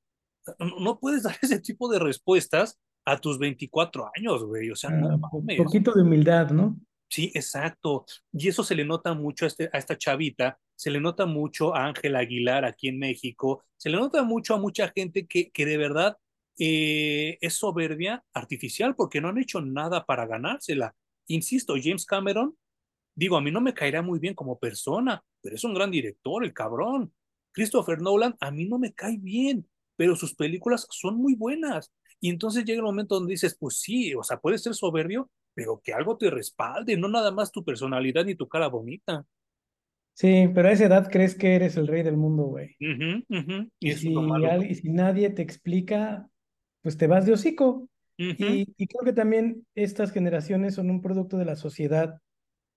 No 0.58 0.98
puedes 0.98 1.22
dar 1.22 1.36
ese 1.42 1.60
tipo 1.60 1.90
de 1.90 1.98
respuestas 1.98 2.78
a 3.04 3.18
tus 3.18 3.38
24 3.38 4.10
años, 4.16 4.44
güey. 4.44 4.70
O 4.70 4.76
sea, 4.76 4.90
ah, 4.90 5.18
Un 5.32 5.56
poquito 5.56 5.92
de 5.92 6.02
humildad, 6.02 6.50
¿no? 6.50 6.78
Sí, 7.08 7.32
exacto. 7.34 8.04
Y 8.32 8.48
eso 8.48 8.62
se 8.62 8.74
le 8.74 8.84
nota 8.84 9.14
mucho 9.14 9.46
a, 9.46 9.48
este, 9.48 9.70
a 9.72 9.78
esta 9.78 9.96
chavita, 9.96 10.58
se 10.76 10.90
le 10.90 11.00
nota 11.00 11.24
mucho 11.26 11.74
a 11.74 11.86
Ángela 11.86 12.20
Aguilar 12.20 12.64
aquí 12.64 12.88
en 12.88 12.98
México, 12.98 13.64
se 13.76 13.88
le 13.88 13.96
nota 13.96 14.22
mucho 14.22 14.54
a 14.54 14.58
mucha 14.58 14.88
gente 14.88 15.26
que, 15.26 15.50
que 15.50 15.64
de 15.64 15.78
verdad 15.78 16.18
eh, 16.58 17.38
es 17.40 17.54
soberbia 17.54 18.24
artificial 18.34 18.94
porque 18.94 19.20
no 19.20 19.28
han 19.28 19.38
hecho 19.38 19.60
nada 19.60 20.04
para 20.04 20.26
ganársela. 20.26 20.94
Insisto, 21.28 21.74
James 21.82 22.04
Cameron, 22.04 22.56
digo, 23.14 23.36
a 23.36 23.40
mí 23.40 23.50
no 23.50 23.60
me 23.60 23.74
caerá 23.74 24.02
muy 24.02 24.18
bien 24.18 24.34
como 24.34 24.58
persona, 24.58 25.22
pero 25.40 25.56
es 25.56 25.64
un 25.64 25.74
gran 25.74 25.90
director, 25.90 26.44
el 26.44 26.52
cabrón. 26.52 27.12
Christopher 27.52 28.00
Nolan, 28.00 28.36
a 28.40 28.50
mí 28.50 28.66
no 28.66 28.78
me 28.78 28.92
cae 28.92 29.16
bien, 29.18 29.66
pero 29.98 30.14
sus 30.14 30.34
películas 30.34 30.86
son 30.90 31.16
muy 31.16 31.34
buenas. 31.34 31.92
Y 32.20 32.30
entonces 32.30 32.64
llega 32.64 32.78
el 32.78 32.84
momento 32.84 33.16
donde 33.16 33.32
dices, 33.32 33.56
pues 33.58 33.80
sí, 33.80 34.14
o 34.14 34.22
sea, 34.22 34.38
puedes 34.38 34.62
ser 34.62 34.74
soberbio, 34.74 35.28
pero 35.54 35.80
que 35.82 35.92
algo 35.92 36.16
te 36.16 36.30
respalde, 36.30 36.96
no 36.96 37.08
nada 37.08 37.32
más 37.32 37.50
tu 37.50 37.64
personalidad 37.64 38.24
ni 38.24 38.36
tu 38.36 38.46
cara 38.46 38.68
bonita. 38.68 39.24
Sí, 40.14 40.48
pero 40.54 40.68
a 40.68 40.72
esa 40.72 40.86
edad 40.86 41.08
crees 41.10 41.34
que 41.34 41.54
eres 41.54 41.76
el 41.76 41.86
rey 41.88 42.02
del 42.02 42.16
mundo, 42.16 42.44
güey. 42.44 42.76
Y 43.80 43.92
si, 43.94 44.08
y 44.12 44.88
nadie 44.90 45.30
te 45.30 45.42
explica, 45.42 46.28
pues 46.82 46.96
te 46.96 47.06
vas 47.06 47.26
de 47.26 47.32
hocico. 47.32 47.88
Y, 48.16 48.72
y 48.76 48.86
creo 48.88 49.04
que 49.04 49.12
también 49.12 49.64
estas 49.76 50.10
generaciones 50.12 50.74
son 50.74 50.90
un 50.90 51.02
producto 51.02 51.38
de 51.38 51.44
la 51.44 51.54
sociedad 51.56 52.20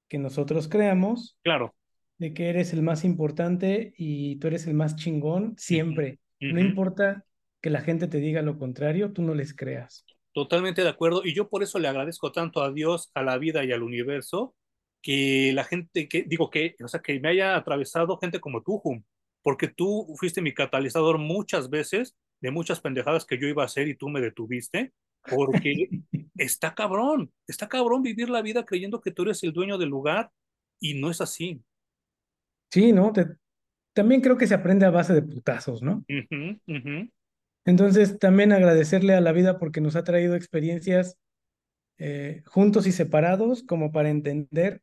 que 0.07 0.19
nosotros 0.19 0.67
creamos, 0.67 1.37
Claro. 1.43 1.73
de 2.19 2.33
que 2.33 2.49
eres 2.49 2.73
el 2.73 2.83
más 2.83 3.03
importante 3.05 3.93
y 3.97 4.35
tú 4.35 4.47
eres 4.47 4.67
el 4.67 4.75
más 4.75 4.95
chingón 4.95 5.55
siempre. 5.57 6.19
No 6.41 6.59
importa 6.59 7.25
que 7.61 7.69
la 7.69 7.81
gente 7.81 8.07
te 8.07 8.17
diga 8.17 8.41
lo 8.41 8.57
contrario, 8.57 9.13
tú 9.13 9.21
no 9.21 9.33
les 9.35 9.53
creas. 9.55 10.05
Totalmente 10.33 10.81
de 10.81 10.89
acuerdo. 10.89 11.21
Y 11.25 11.33
yo 11.33 11.49
por 11.49 11.63
eso 11.63 11.79
le 11.79 11.87
agradezco 11.87 12.31
tanto 12.31 12.63
a 12.63 12.71
Dios, 12.71 13.11
a 13.13 13.21
la 13.23 13.37
vida 13.37 13.63
y 13.65 13.71
al 13.71 13.83
universo, 13.83 14.55
que 15.01 15.51
la 15.53 15.63
gente, 15.63 16.07
que 16.07 16.23
digo 16.23 16.49
que, 16.49 16.75
o 16.83 16.87
sea, 16.87 17.01
que 17.01 17.19
me 17.19 17.29
haya 17.29 17.55
atravesado 17.55 18.17
gente 18.17 18.39
como 18.39 18.61
tú, 18.63 18.81
Hum, 18.83 19.03
porque 19.43 19.67
tú 19.67 20.07
fuiste 20.17 20.41
mi 20.41 20.53
catalizador 20.53 21.17
muchas 21.17 21.69
veces 21.69 22.15
de 22.41 22.51
muchas 22.51 22.79
pendejadas 22.79 23.25
que 23.25 23.37
yo 23.39 23.47
iba 23.47 23.63
a 23.63 23.65
hacer 23.65 23.87
y 23.87 23.95
tú 23.95 24.09
me 24.09 24.21
detuviste, 24.21 24.93
porque 25.27 25.91
está 26.37 26.73
cabrón, 26.75 27.31
está 27.47 27.67
cabrón 27.67 28.01
vivir 28.03 28.29
la 28.29 28.41
vida 28.41 28.65
creyendo 28.65 29.01
que 29.01 29.11
tú 29.11 29.23
eres 29.23 29.43
el 29.43 29.53
dueño 29.53 29.77
del 29.77 29.89
lugar 29.89 30.31
y 30.79 30.95
no 30.99 31.11
es 31.11 31.21
así. 31.21 31.61
Sí, 32.71 32.91
¿no? 32.93 33.11
Te- 33.13 33.37
también 33.93 34.21
creo 34.21 34.37
que 34.37 34.47
se 34.47 34.53
aprende 34.53 34.85
a 34.85 34.91
base 34.91 35.13
de 35.13 35.21
putazos, 35.21 35.81
¿no? 35.81 36.05
Entonces, 37.65 38.17
también 38.17 38.51
agradecerle 38.51 39.13
a 39.13 39.21
la 39.21 39.31
vida 39.31 39.59
porque 39.59 39.81
nos 39.81 39.95
ha 39.95 40.03
traído 40.03 40.35
experiencias 40.35 41.17
eh, 41.97 42.41
juntos 42.45 42.87
y 42.87 42.91
separados, 42.91 43.63
como 43.63 43.91
para 43.91 44.09
entender 44.09 44.81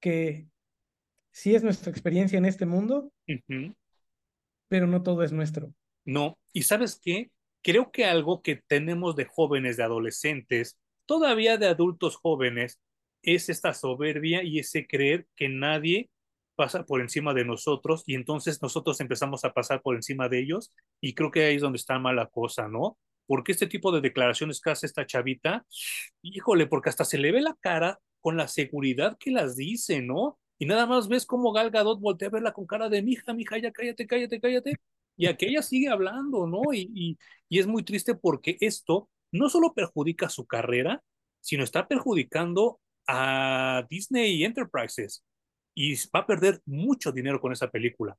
que 0.00 0.46
sí 1.30 1.54
es 1.54 1.62
nuestra 1.62 1.90
experiencia 1.90 2.36
en 2.36 2.44
este 2.44 2.66
mundo, 2.66 3.10
pero 4.68 4.86
no 4.86 5.02
todo 5.02 5.22
es 5.22 5.32
nuestro. 5.32 5.72
No, 6.04 6.38
y 6.52 6.62
sabes 6.62 7.00
qué, 7.02 7.30
creo 7.62 7.90
que 7.90 8.04
algo 8.04 8.42
que 8.42 8.56
tenemos 8.66 9.16
de 9.16 9.24
jóvenes, 9.24 9.78
de 9.78 9.84
adolescentes, 9.84 10.78
todavía 11.06 11.56
de 11.56 11.66
adultos 11.66 12.16
jóvenes, 12.16 12.78
es 13.22 13.48
esta 13.48 13.72
soberbia 13.72 14.42
y 14.42 14.58
ese 14.58 14.86
creer 14.86 15.26
que 15.34 15.48
nadie 15.48 16.10
pasa 16.54 16.84
por 16.84 17.00
encima 17.00 17.34
de 17.34 17.44
nosotros 17.44 18.04
y 18.06 18.14
entonces 18.14 18.62
nosotros 18.62 19.00
empezamos 19.00 19.44
a 19.44 19.52
pasar 19.52 19.82
por 19.82 19.96
encima 19.96 20.28
de 20.28 20.40
ellos 20.40 20.72
y 21.00 21.14
creo 21.14 21.30
que 21.30 21.44
ahí 21.44 21.56
es 21.56 21.62
donde 21.62 21.76
está 21.76 21.98
mala 21.98 22.26
cosa, 22.26 22.68
¿no? 22.68 22.98
Porque 23.26 23.52
este 23.52 23.66
tipo 23.66 23.92
de 23.92 24.00
declaraciones 24.00 24.60
que 24.60 24.70
hace 24.70 24.86
esta 24.86 25.06
chavita, 25.06 25.64
híjole, 26.22 26.66
porque 26.66 26.90
hasta 26.90 27.04
se 27.04 27.18
le 27.18 27.32
ve 27.32 27.40
la 27.40 27.56
cara 27.60 27.98
con 28.20 28.36
la 28.36 28.48
seguridad 28.48 29.16
que 29.18 29.30
las 29.30 29.56
dice, 29.56 30.02
¿no? 30.02 30.38
Y 30.58 30.66
nada 30.66 30.86
más 30.86 31.08
ves 31.08 31.26
cómo 31.26 31.52
Gal 31.52 31.70
Gadot 31.70 32.00
voltea 32.00 32.28
a 32.28 32.30
verla 32.30 32.52
con 32.52 32.66
cara 32.66 32.88
de 32.88 33.02
mija, 33.02 33.32
mija, 33.34 33.58
ya 33.58 33.72
cállate, 33.72 34.06
cállate, 34.06 34.40
cállate 34.40 34.74
y 35.16 35.26
aquella 35.26 35.62
sigue 35.62 35.88
hablando, 35.88 36.46
¿no? 36.46 36.72
Y, 36.72 36.90
y, 36.94 37.18
y, 37.48 37.58
es 37.58 37.66
muy 37.66 37.82
triste 37.84 38.14
porque 38.14 38.56
esto 38.60 39.08
no 39.32 39.48
solo 39.48 39.72
perjudica 39.74 40.28
su 40.28 40.46
carrera, 40.46 41.02
sino 41.40 41.62
está 41.64 41.86
perjudicando 41.86 42.80
a 43.06 43.86
Disney 43.88 44.44
Enterprises 44.44 45.24
y 45.74 45.94
va 46.14 46.20
a 46.20 46.26
perder 46.26 46.60
mucho 46.66 47.12
dinero 47.12 47.40
con 47.40 47.52
esa 47.52 47.70
película. 47.70 48.16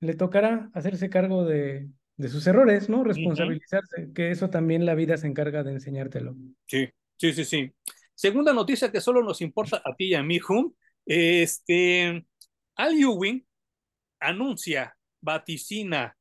Le 0.00 0.14
tocará 0.14 0.70
hacerse 0.74 1.10
cargo 1.10 1.44
de, 1.44 1.88
de 2.16 2.28
sus 2.28 2.46
errores, 2.46 2.88
¿no? 2.88 3.00
Uh 3.00 3.04
Responsabilizarse, 3.04 4.08
-huh. 4.08 4.12
que 4.14 4.30
eso 4.30 4.50
también 4.50 4.86
la 4.86 4.94
vida 4.94 5.16
se 5.16 5.26
encarga 5.26 5.62
de 5.62 5.72
enseñártelo. 5.72 6.34
Sí, 6.66 6.88
sí, 7.16 7.32
sí, 7.32 7.44
sí. 7.44 7.72
Segunda 8.14 8.52
noticia 8.52 8.92
que 8.92 9.00
solo 9.00 9.22
nos 9.22 9.40
importa 9.40 9.82
a 9.84 9.94
ti 9.94 10.06
y 10.06 10.14
a 10.14 10.22
mí, 10.22 10.38
Hum. 10.48 10.72
Este, 11.04 12.24
Al 12.76 12.94
Ewing 12.94 13.44
anuncia, 14.20 14.96
vaticina 15.20 16.16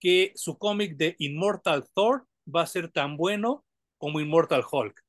que 0.00 0.32
su 0.34 0.58
cómic 0.58 0.96
de 0.96 1.14
Immortal 1.18 1.84
Thor 1.94 2.26
va 2.44 2.62
a 2.62 2.66
ser 2.66 2.90
tan 2.90 3.16
bueno 3.16 3.64
como 3.98 4.20
Immortal 4.20 4.64
Hulk. 4.70 5.00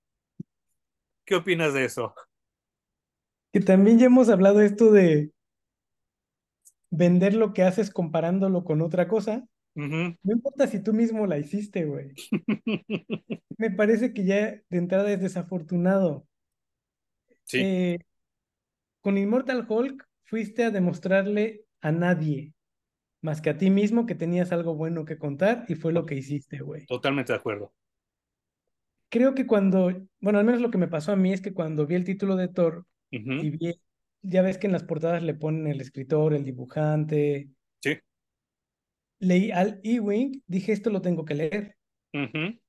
¿Qué 1.26 1.36
opinas 1.36 1.74
de 1.74 1.86
eso? 1.86 2.14
Que 3.54 3.62
también 3.62 4.00
ya 4.00 4.08
hemos 4.08 4.28
hablado 4.30 4.60
esto 4.62 4.92
de 4.92 5.32
vender 6.90 7.36
lo 7.36 7.54
que 7.54 7.64
haces 7.64 7.92
comparándolo 7.92 8.66
con 8.66 8.82
otra 8.82 9.08
cosa. 9.08 9.48
Uh 9.76 9.82
-huh. 9.82 10.18
No 10.22 10.34
importa 10.34 10.68
si 10.68 10.84
tú 10.84 10.92
mismo 10.92 11.26
la 11.28 11.38
hiciste, 11.38 11.86
güey. 11.86 12.14
Me 13.58 13.72
parece 13.72 14.12
que 14.14 14.26
ya 14.26 14.52
de 14.70 14.78
entrada 14.78 15.12
es 15.12 15.22
desafortunado. 15.22 16.28
Sí. 17.44 17.60
Eh, 17.62 18.00
con 19.02 19.18
Immortal 19.18 19.66
Hulk 19.70 20.04
fuiste 20.24 20.66
a 20.66 20.72
demostrarle 20.72 21.64
a 21.80 21.92
nadie 21.92 22.54
más 23.24 23.42
que 23.42 23.50
a 23.50 23.58
ti 23.58 23.70
mismo 23.70 24.06
que 24.06 24.16
tenías 24.16 24.52
algo 24.52 24.76
bueno 24.76 25.06
que 25.06 25.18
contar 25.18 25.66
y 25.70 25.76
fue 25.76 25.94
lo 25.94 26.06
que 26.06 26.16
hiciste, 26.16 26.60
güey. 26.60 26.86
Totalmente 26.88 27.32
de 27.32 27.40
acuerdo. 27.40 27.74
Creo 29.10 29.34
que 29.34 29.48
cuando, 29.48 29.94
bueno, 30.20 30.40
al 30.40 30.46
menos 30.46 30.60
lo 30.60 30.72
que 30.72 30.78
me 30.78 30.90
pasó 30.90 31.14
a 31.14 31.16
mí 31.16 31.32
es 31.32 31.40
que 31.40 31.54
cuando 31.54 31.86
vi 31.86 31.96
el 31.96 32.04
título 32.04 32.36
de 32.36 32.50
Thor 32.50 32.86
Uh 33.14 33.18
-huh. 33.18 33.44
y 33.46 33.50
vi, 33.52 33.82
ya 34.24 34.42
ves 34.42 34.58
que 34.58 34.68
en 34.68 34.74
las 34.74 34.84
portadas 34.84 35.22
le 35.22 35.36
ponen 35.36 35.68
el 35.68 35.82
escritor, 35.82 36.34
el 36.34 36.44
dibujante. 36.44 37.50
Sí. 37.82 37.98
Leí 39.20 39.52
al 39.52 39.80
Ewing, 39.84 40.44
dije 40.48 40.72
esto 40.72 40.90
lo 40.90 41.02
tengo 41.02 41.24
que 41.24 41.36
leer. 41.36 41.76
Uh 42.14 42.20
-huh. 42.22 42.60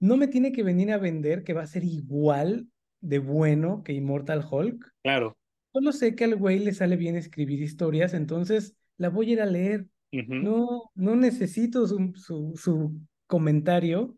No 0.00 0.16
me 0.16 0.28
tiene 0.28 0.52
que 0.52 0.62
venir 0.62 0.92
a 0.92 0.98
vender 0.98 1.42
que 1.42 1.54
va 1.54 1.62
a 1.62 1.66
ser 1.66 1.84
igual 1.84 2.68
de 3.00 3.18
bueno 3.18 3.82
que 3.82 3.92
Immortal 3.92 4.44
Hulk. 4.48 4.92
Claro. 5.02 5.36
Solo 5.72 5.92
sé 5.92 6.14
que 6.14 6.24
al 6.24 6.36
güey 6.36 6.58
le 6.58 6.72
sale 6.72 6.96
bien 6.96 7.16
escribir 7.16 7.62
historias, 7.62 8.12
entonces 8.12 8.76
la 8.98 9.08
voy 9.08 9.30
a 9.30 9.32
ir 9.32 9.40
a 9.40 9.46
leer. 9.46 9.86
Uh 10.12 10.18
-huh. 10.18 10.42
No, 10.42 10.90
no 10.94 11.16
necesito 11.16 11.86
su, 11.86 12.12
su, 12.16 12.52
su 12.56 13.00
comentario. 13.26 14.16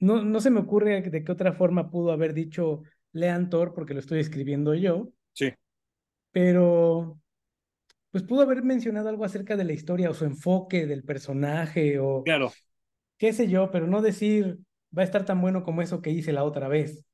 No, 0.00 0.24
no 0.24 0.40
se 0.40 0.50
me 0.50 0.60
ocurre 0.60 1.02
de 1.02 1.24
qué 1.24 1.32
otra 1.32 1.52
forma 1.52 1.90
pudo 1.90 2.12
haber 2.12 2.32
dicho 2.32 2.82
lean 3.16 3.50
Thor 3.50 3.74
porque 3.74 3.94
lo 3.94 4.00
estoy 4.00 4.20
escribiendo 4.20 4.74
yo. 4.74 5.08
Sí. 5.32 5.52
Pero, 6.30 7.18
pues 8.10 8.22
pudo 8.24 8.42
haber 8.42 8.62
mencionado 8.62 9.08
algo 9.08 9.24
acerca 9.24 9.56
de 9.56 9.64
la 9.64 9.72
historia 9.72 10.10
o 10.10 10.14
su 10.14 10.24
enfoque 10.24 10.86
del 10.86 11.02
personaje 11.02 11.98
o 11.98 12.22
claro. 12.22 12.52
qué 13.18 13.32
sé 13.32 13.48
yo, 13.48 13.70
pero 13.70 13.86
no 13.86 14.02
decir 14.02 14.58
va 14.96 15.02
a 15.02 15.04
estar 15.04 15.24
tan 15.24 15.40
bueno 15.40 15.62
como 15.62 15.82
eso 15.82 16.00
que 16.00 16.10
hice 16.10 16.32
la 16.32 16.44
otra 16.44 16.68
vez. 16.68 17.04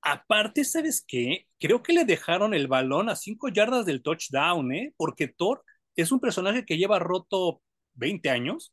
Aparte, 0.00 0.64
¿sabes 0.64 1.04
qué? 1.06 1.46
Creo 1.60 1.82
que 1.82 1.92
le 1.92 2.04
dejaron 2.04 2.54
el 2.54 2.66
balón 2.66 3.08
a 3.08 3.16
cinco 3.16 3.48
yardas 3.48 3.86
del 3.86 4.02
touchdown, 4.02 4.72
¿eh? 4.72 4.92
Porque 4.96 5.28
Thor 5.28 5.62
es 5.94 6.10
un 6.10 6.20
personaje 6.20 6.64
que 6.64 6.76
lleva 6.76 6.98
roto 6.98 7.62
20 7.94 8.30
años. 8.30 8.72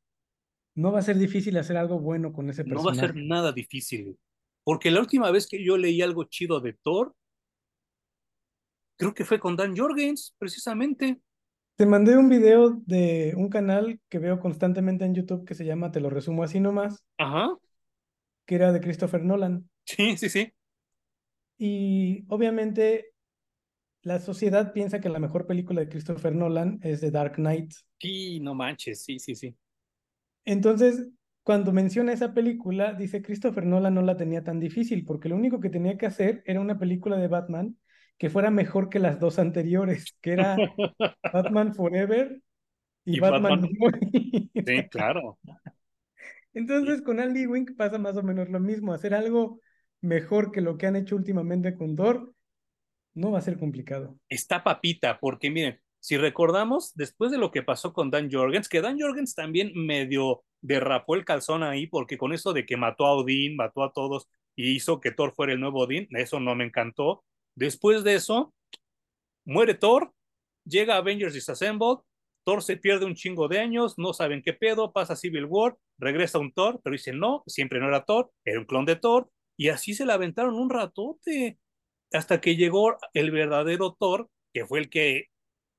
No 0.73 0.91
va 0.91 0.99
a 0.99 1.03
ser 1.03 1.17
difícil 1.17 1.57
hacer 1.57 1.77
algo 1.77 1.99
bueno 1.99 2.33
con 2.33 2.49
ese 2.49 2.63
personaje. 2.63 2.83
No 2.83 2.85
va 2.85 2.91
a 2.91 3.07
ser 3.07 3.15
nada 3.15 3.51
difícil. 3.51 4.17
Porque 4.69 4.91
la 4.91 4.99
última 4.99 5.31
vez 5.31 5.47
que 5.47 5.65
yo 5.65 5.77
leí 5.77 5.99
algo 6.03 6.25
chido 6.25 6.59
de 6.59 6.73
Thor, 6.73 7.15
creo 8.97 9.15
que 9.15 9.25
fue 9.25 9.39
con 9.39 9.55
Dan 9.55 9.75
Jorgens, 9.75 10.35
precisamente. 10.37 11.19
Te 11.75 11.87
mandé 11.87 12.15
un 12.15 12.29
video 12.29 12.79
de 12.85 13.33
un 13.35 13.49
canal 13.49 13.99
que 14.09 14.19
veo 14.19 14.39
constantemente 14.39 15.05
en 15.05 15.15
YouTube 15.15 15.43
que 15.43 15.55
se 15.55 15.65
llama 15.65 15.91
Te 15.91 15.99
lo 15.99 16.11
resumo 16.11 16.43
así 16.43 16.59
nomás. 16.59 17.03
Ajá. 17.17 17.57
Que 18.45 18.53
era 18.53 18.71
de 18.71 18.79
Christopher 18.79 19.23
Nolan. 19.23 19.67
Sí, 19.85 20.15
sí, 20.17 20.29
sí. 20.29 20.53
Y 21.57 22.25
obviamente 22.27 23.13
la 24.03 24.19
sociedad 24.19 24.71
piensa 24.71 25.01
que 25.01 25.09
la 25.09 25.17
mejor 25.17 25.47
película 25.47 25.81
de 25.81 25.89
Christopher 25.89 26.35
Nolan 26.35 26.79
es 26.83 27.01
The 27.01 27.09
Dark 27.09 27.37
Knight. 27.37 27.73
Sí, 27.99 28.39
no 28.39 28.53
manches, 28.53 29.01
sí, 29.01 29.17
sí, 29.17 29.33
sí. 29.33 29.57
Entonces, 30.45 31.07
cuando 31.43 31.71
menciona 31.71 32.13
esa 32.13 32.33
película, 32.33 32.93
dice 32.93 33.21
Christopher 33.21 33.65
Nolan 33.65 33.95
no 33.95 34.01
la 34.01 34.17
tenía 34.17 34.43
tan 34.43 34.59
difícil 34.59 35.05
porque 35.05 35.29
lo 35.29 35.35
único 35.35 35.59
que 35.59 35.69
tenía 35.69 35.97
que 35.97 36.05
hacer 36.05 36.43
era 36.45 36.59
una 36.59 36.77
película 36.77 37.17
de 37.17 37.27
Batman 37.27 37.77
que 38.17 38.29
fuera 38.29 38.51
mejor 38.51 38.89
que 38.89 38.99
las 38.99 39.19
dos 39.19 39.39
anteriores, 39.39 40.17
que 40.21 40.33
era 40.33 40.57
Batman 41.33 41.73
Forever 41.73 42.41
y, 43.05 43.15
y 43.17 43.19
Batman, 43.19 43.61
Batman... 43.61 44.01
Sí, 44.65 44.89
claro. 44.89 45.39
Entonces, 46.53 47.01
con 47.01 47.19
Andy 47.19 47.45
Wink 47.45 47.77
pasa 47.77 47.97
más 47.97 48.17
o 48.17 48.23
menos 48.23 48.49
lo 48.49 48.59
mismo, 48.59 48.93
hacer 48.93 49.13
algo 49.13 49.61
mejor 50.01 50.51
que 50.51 50.61
lo 50.61 50.77
que 50.77 50.87
han 50.87 50.95
hecho 50.95 51.15
últimamente 51.15 51.75
con 51.75 51.95
Thor 51.95 52.33
no 53.13 53.31
va 53.31 53.39
a 53.39 53.43
ser 53.43 53.57
complicado. 53.57 54.17
Está 54.27 54.63
papita, 54.63 55.19
porque 55.19 55.49
miren, 55.49 55.79
si 55.99 56.17
recordamos, 56.17 56.93
después 56.95 57.31
de 57.31 57.37
lo 57.37 57.51
que 57.51 57.63
pasó 57.63 57.93
con 57.93 58.09
Dan 58.09 58.29
Jorgens, 58.31 58.69
que 58.69 58.81
Dan 58.81 58.99
Jorgens 58.99 59.35
también 59.35 59.71
medio 59.75 60.43
derrapó 60.61 61.15
el 61.15 61.25
calzón 61.25 61.63
ahí, 61.63 61.87
porque 61.87 62.17
con 62.17 62.33
eso 62.33 62.53
de 62.53 62.65
que 62.65 62.77
mató 62.77 63.05
a 63.05 63.13
Odín, 63.15 63.55
mató 63.55 63.83
a 63.83 63.93
todos 63.93 64.27
y 64.55 64.71
hizo 64.75 64.99
que 64.99 65.11
Thor 65.11 65.33
fuera 65.33 65.53
el 65.53 65.59
nuevo 65.59 65.79
Odín, 65.81 66.07
eso 66.11 66.39
no 66.39 66.55
me 66.55 66.65
encantó. 66.65 67.23
Después 67.55 68.03
de 68.03 68.15
eso, 68.15 68.53
muere 69.45 69.73
Thor, 69.73 70.13
llega 70.65 70.97
Avengers 70.97 71.33
Disassembled, 71.33 71.99
Thor 72.43 72.63
se 72.63 72.77
pierde 72.77 73.05
un 73.05 73.15
chingo 73.15 73.47
de 73.47 73.59
años, 73.59 73.95
no 73.97 74.13
saben 74.13 74.41
qué 74.41 74.53
pedo, 74.53 74.91
pasa 74.91 75.15
Civil 75.15 75.45
War, 75.45 75.77
regresa 75.97 76.39
un 76.39 76.51
Thor, 76.51 76.79
pero 76.83 76.93
dicen 76.93 77.19
no, 77.19 77.43
siempre 77.47 77.79
no 77.79 77.87
era 77.87 78.05
Thor, 78.05 78.31
era 78.43 78.59
un 78.59 78.65
clon 78.65 78.85
de 78.85 78.95
Thor, 78.95 79.29
y 79.57 79.69
así 79.69 79.93
se 79.93 80.05
la 80.05 80.15
aventaron 80.15 80.55
un 80.55 80.69
ratote, 80.69 81.59
hasta 82.11 82.41
que 82.41 82.55
llegó 82.55 82.97
el 83.13 83.31
verdadero 83.31 83.95
Thor, 83.99 84.29
que 84.53 84.65
fue 84.65 84.79
el 84.79 84.89
que, 84.89 85.25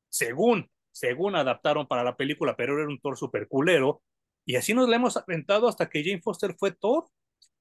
según, 0.08 0.70
según 0.92 1.34
adaptaron 1.34 1.86
para 1.86 2.04
la 2.04 2.16
película, 2.16 2.56
pero 2.56 2.78
era 2.78 2.88
un 2.88 3.00
Thor 3.00 3.16
super 3.16 3.48
culero, 3.48 4.02
y 4.50 4.56
así 4.56 4.74
nos 4.74 4.88
la 4.88 4.96
hemos 4.96 5.16
aventado 5.16 5.68
hasta 5.68 5.88
que 5.88 6.02
Jane 6.02 6.20
Foster 6.20 6.56
fue 6.58 6.72
Thor, 6.72 7.04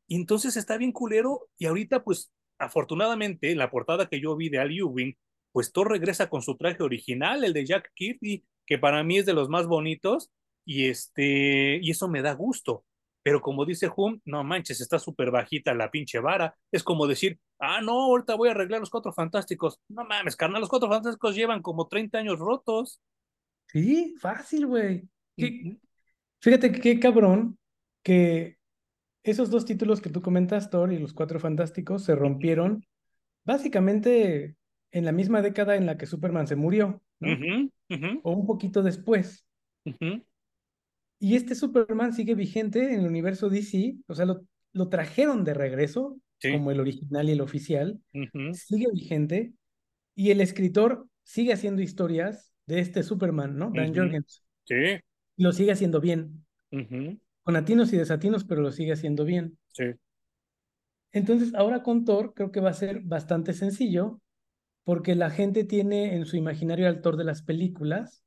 y 0.07 0.15
entonces 0.15 0.57
está 0.57 0.75
bien 0.75 0.91
culero, 0.91 1.47
y 1.59 1.67
ahorita 1.67 2.03
pues 2.03 2.31
afortunadamente 2.57 3.53
la 3.53 3.69
portada 3.69 4.09
que 4.09 4.19
yo 4.19 4.35
vi 4.35 4.49
de 4.49 4.57
Al 4.57 4.71
Ewing, 4.71 5.15
pues 5.51 5.71
Thor 5.71 5.91
regresa 5.91 6.31
con 6.31 6.41
su 6.41 6.57
traje 6.57 6.81
original, 6.81 7.43
el 7.43 7.53
de 7.53 7.63
Jack 7.63 7.91
Kirby, 7.93 8.43
que 8.65 8.79
para 8.79 9.03
mí 9.03 9.19
es 9.19 9.27
de 9.27 9.33
los 9.33 9.49
más 9.49 9.67
bonitos, 9.67 10.31
y 10.65 10.87
este, 10.87 11.77
y 11.79 11.91
eso 11.91 12.07
me 12.07 12.23
da 12.23 12.33
gusto. 12.33 12.83
Pero 13.21 13.39
como 13.39 13.65
dice 13.65 13.87
Hum, 13.95 14.19
no 14.25 14.43
manches, 14.43 14.81
está 14.81 14.97
súper 14.97 15.29
bajita 15.29 15.75
la 15.75 15.91
pinche 15.91 16.17
vara. 16.17 16.55
Es 16.71 16.81
como 16.81 17.05
decir, 17.05 17.37
ah, 17.59 17.81
no, 17.81 18.05
ahorita 18.05 18.33
voy 18.33 18.49
a 18.49 18.53
arreglar 18.53 18.79
los 18.79 18.89
cuatro 18.89 19.13
fantásticos. 19.13 19.79
No 19.89 20.05
mames, 20.05 20.35
carnal, 20.35 20.61
los 20.61 20.69
cuatro 20.69 20.89
fantásticos 20.89 21.35
llevan 21.35 21.61
como 21.61 21.87
30 21.87 22.17
años 22.17 22.39
rotos. 22.39 22.99
Sí, 23.67 24.15
fácil, 24.19 24.65
güey. 24.65 25.07
Fíjate 26.41 26.71
qué 26.71 26.99
cabrón 26.99 27.57
que 28.03 28.57
esos 29.23 29.49
dos 29.49 29.65
títulos 29.65 30.01
que 30.01 30.09
tú 30.09 30.21
comentas, 30.21 30.69
Thor 30.69 30.93
y 30.93 30.99
los 30.99 31.13
cuatro 31.13 31.39
fantásticos, 31.39 32.03
se 32.03 32.15
rompieron 32.15 32.85
básicamente 33.43 34.55
en 34.91 35.05
la 35.05 35.11
misma 35.11 35.41
década 35.41 35.75
en 35.75 35.85
la 35.85 35.97
que 35.97 36.05
Superman 36.05 36.47
se 36.47 36.55
murió, 36.55 37.01
¿no? 37.19 37.69
O 38.23 38.31
un 38.31 38.45
poquito 38.45 38.81
después. 38.81 39.45
Y 41.19 41.35
este 41.35 41.55
Superman 41.55 42.13
sigue 42.13 42.35
vigente 42.35 42.93
en 42.93 43.01
el 43.01 43.07
universo 43.07 43.49
DC, 43.49 43.97
o 44.07 44.15
sea, 44.15 44.25
lo, 44.25 44.45
lo 44.71 44.87
trajeron 44.87 45.43
de 45.43 45.53
regreso, 45.53 46.17
como 46.41 46.71
el 46.71 46.79
original 46.79 47.27
y 47.27 47.33
el 47.33 47.41
oficial, 47.41 47.99
sigue 48.53 48.87
vigente, 48.93 49.51
y 50.15 50.31
el 50.31 50.41
escritor 50.41 51.07
sigue 51.23 51.53
haciendo 51.53 51.81
historias 51.81 52.53
de 52.65 52.79
este 52.79 53.03
Superman, 53.03 53.57
¿no? 53.57 53.71
Dan 53.73 53.93
Jorgens. 53.93 54.43
Sí. 54.63 54.99
Lo 55.39 55.53
sigue 55.53 55.71
haciendo 55.71 56.01
bien. 56.01 56.45
Con 56.69 57.55
atinos 57.55 57.93
y 57.93 57.97
desatinos, 57.97 58.43
pero 58.43 58.61
lo 58.61 58.71
sigue 58.71 58.91
haciendo 58.91 59.23
bien. 59.23 59.57
Sí. 59.67 59.85
Entonces, 61.13 61.55
ahora 61.55 61.81
con 61.81 62.03
Thor 62.03 62.33
creo 62.35 62.51
que 62.51 62.59
va 62.59 62.71
a 62.71 62.73
ser 62.73 62.99
bastante 62.99 63.53
sencillo, 63.53 64.21
porque 64.83 65.15
la 65.15 65.29
gente 65.29 65.63
tiene 65.63 66.15
en 66.15 66.25
su 66.25 66.35
imaginario 66.35 66.87
al 66.87 67.01
Thor 67.01 67.15
de 67.15 67.23
las 67.23 67.41
películas, 67.41 68.21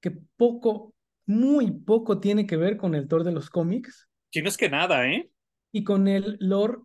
que 0.00 0.10
poco, 0.36 0.94
muy 1.24 1.70
poco 1.70 2.20
tiene 2.20 2.46
que 2.46 2.58
ver 2.58 2.76
con 2.76 2.94
el 2.94 3.08
Thor 3.08 3.24
de 3.24 3.32
los 3.32 3.48
cómics. 3.48 4.06
Si 4.30 4.42
no 4.42 4.48
es 4.48 4.58
que 4.58 4.68
nada, 4.68 5.08
¿eh? 5.08 5.30
Y 5.72 5.84
con 5.84 6.06
el 6.06 6.36
lore 6.38 6.82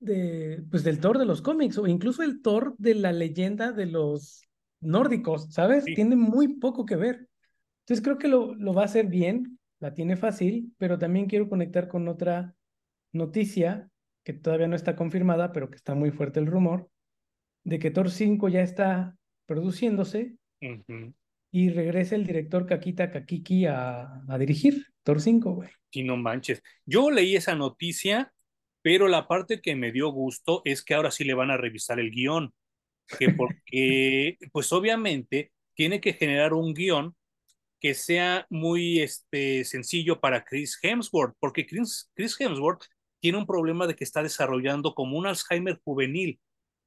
de, 0.00 0.64
pues 0.70 0.82
del 0.82 0.98
Thor 0.98 1.18
de 1.18 1.26
los 1.26 1.42
cómics, 1.42 1.76
o 1.76 1.86
incluso 1.86 2.22
el 2.22 2.40
Thor 2.40 2.74
de 2.78 2.94
la 2.94 3.12
leyenda 3.12 3.70
de 3.70 3.84
los 3.84 4.42
nórdicos, 4.80 5.52
¿sabes? 5.52 5.84
Tiene 5.84 6.16
muy 6.16 6.56
poco 6.56 6.86
que 6.86 6.96
ver. 6.96 7.27
Entonces 7.88 8.04
creo 8.04 8.18
que 8.18 8.28
lo, 8.28 8.54
lo 8.54 8.74
va 8.74 8.82
a 8.82 8.84
hacer 8.84 9.06
bien, 9.06 9.58
la 9.80 9.94
tiene 9.94 10.18
fácil, 10.18 10.74
pero 10.76 10.98
también 10.98 11.24
quiero 11.24 11.48
conectar 11.48 11.88
con 11.88 12.06
otra 12.06 12.54
noticia 13.12 13.88
que 14.22 14.34
todavía 14.34 14.68
no 14.68 14.76
está 14.76 14.94
confirmada, 14.94 15.52
pero 15.52 15.70
que 15.70 15.76
está 15.76 15.94
muy 15.94 16.10
fuerte 16.10 16.38
el 16.38 16.48
rumor, 16.48 16.90
de 17.64 17.78
que 17.78 17.90
Thor 17.90 18.10
5 18.10 18.50
ya 18.50 18.60
está 18.60 19.16
produciéndose 19.46 20.36
y 21.50 21.70
regresa 21.70 22.14
el 22.14 22.26
director 22.26 22.66
Kakita 22.66 23.10
Kakiki 23.10 23.64
a, 23.64 24.20
a 24.28 24.38
dirigir 24.38 24.84
Thor 25.02 25.22
5, 25.22 25.52
güey. 25.52 25.70
Y 25.90 26.02
no 26.02 26.18
manches. 26.18 26.62
Yo 26.84 27.10
leí 27.10 27.36
esa 27.36 27.54
noticia, 27.54 28.34
pero 28.82 29.08
la 29.08 29.26
parte 29.26 29.62
que 29.62 29.76
me 29.76 29.92
dio 29.92 30.10
gusto 30.10 30.60
es 30.66 30.84
que 30.84 30.92
ahora 30.92 31.10
sí 31.10 31.24
le 31.24 31.32
van 31.32 31.50
a 31.50 31.56
revisar 31.56 31.98
el 31.98 32.10
guion, 32.10 32.52
que 33.18 33.30
porque, 33.64 34.36
pues 34.52 34.70
obviamente, 34.74 35.52
tiene 35.72 36.02
que 36.02 36.12
generar 36.12 36.52
un 36.52 36.74
guion 36.74 37.16
que 37.80 37.94
sea 37.94 38.46
muy 38.50 39.00
este, 39.00 39.64
sencillo 39.64 40.20
para 40.20 40.44
Chris 40.44 40.78
Hemsworth, 40.82 41.34
porque 41.40 41.66
Chris, 41.66 42.10
Chris 42.14 42.36
Hemsworth 42.40 42.84
tiene 43.20 43.38
un 43.38 43.46
problema 43.46 43.86
de 43.86 43.94
que 43.96 44.04
está 44.04 44.22
desarrollando 44.22 44.94
como 44.94 45.18
un 45.18 45.26
Alzheimer 45.26 45.80
juvenil 45.84 46.40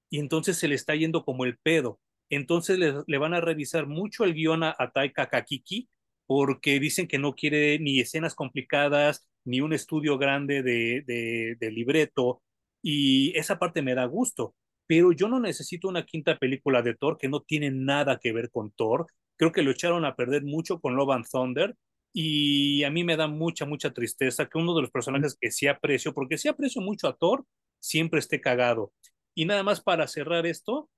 y 0.09 0.19
entonces 0.19 0.57
se 0.57 0.68
le 0.68 0.76
está 0.76 0.95
yendo 0.95 1.23
como 1.23 1.45
el 1.45 1.57
pedo. 1.57 1.99
Entonces 2.30 2.77
le, 2.80 2.93
le 3.07 3.18
van 3.18 3.34
a 3.34 3.41
revisar 3.41 3.88
mucho 3.88 4.23
el 4.23 4.34
guion 4.34 4.63
a, 4.63 4.76
a 4.77 4.91
Taika 4.91 5.30
Kakiki 5.30 5.89
porque 6.26 6.80
dicen 6.80 7.07
que 7.07 7.18
no 7.19 7.35
quiere 7.35 7.77
ni 7.80 7.99
escenas 7.99 8.35
complicadas, 8.35 9.27
ni 9.43 9.59
un 9.61 9.73
estudio 9.73 10.18
grande 10.18 10.63
de, 10.63 11.03
de, 11.05 11.57
de 11.59 11.72
libreto, 11.72 12.41
y 12.81 13.38
esa 13.38 13.59
parte 13.59 13.81
me 13.81 13.95
da 13.95 14.05
gusto. 14.05 14.55
Pero 14.88 15.11
yo 15.11 15.27
no 15.27 15.39
necesito 15.39 15.88
una 15.88 16.05
quinta 16.05 16.38
película 16.38 16.81
de 16.81 16.95
Thor 16.95 17.18
que 17.18 17.30
no 17.30 17.41
tiene 17.41 17.72
nada 17.72 18.19
que 18.19 18.31
ver 18.34 18.49
con 18.49 18.72
Thor. 18.72 19.07
Creo 19.37 19.51
que 19.51 19.63
lo 19.63 19.71
echaron 19.71 20.05
a 20.05 20.15
perder 20.15 20.43
mucho 20.43 20.79
con 20.79 20.95
Love 20.95 21.11
and 21.11 21.25
Thunder 21.29 21.75
y 22.13 22.83
a 22.83 22.91
mí 22.91 23.03
me 23.03 23.17
da 23.17 23.27
mucha, 23.27 23.65
mucha 23.65 23.91
tristeza 23.91 24.47
que 24.47 24.57
uno 24.57 24.75
de 24.75 24.81
los 24.81 24.91
personajes 24.91 25.37
que 25.39 25.51
sí 25.51 25.67
aprecio, 25.67 26.13
porque 26.13 26.37
sí 26.37 26.47
aprecio 26.47 26.81
mucho 26.81 27.07
a 27.07 27.15
Thor, 27.15 27.45
siempre 27.79 28.19
esté 28.19 28.41
cagado. 28.41 28.93
Y 29.33 29.45
nada 29.45 29.63
más 29.63 29.81
para 29.81 30.07
cerrar 30.07 30.45
esto, 30.45 30.89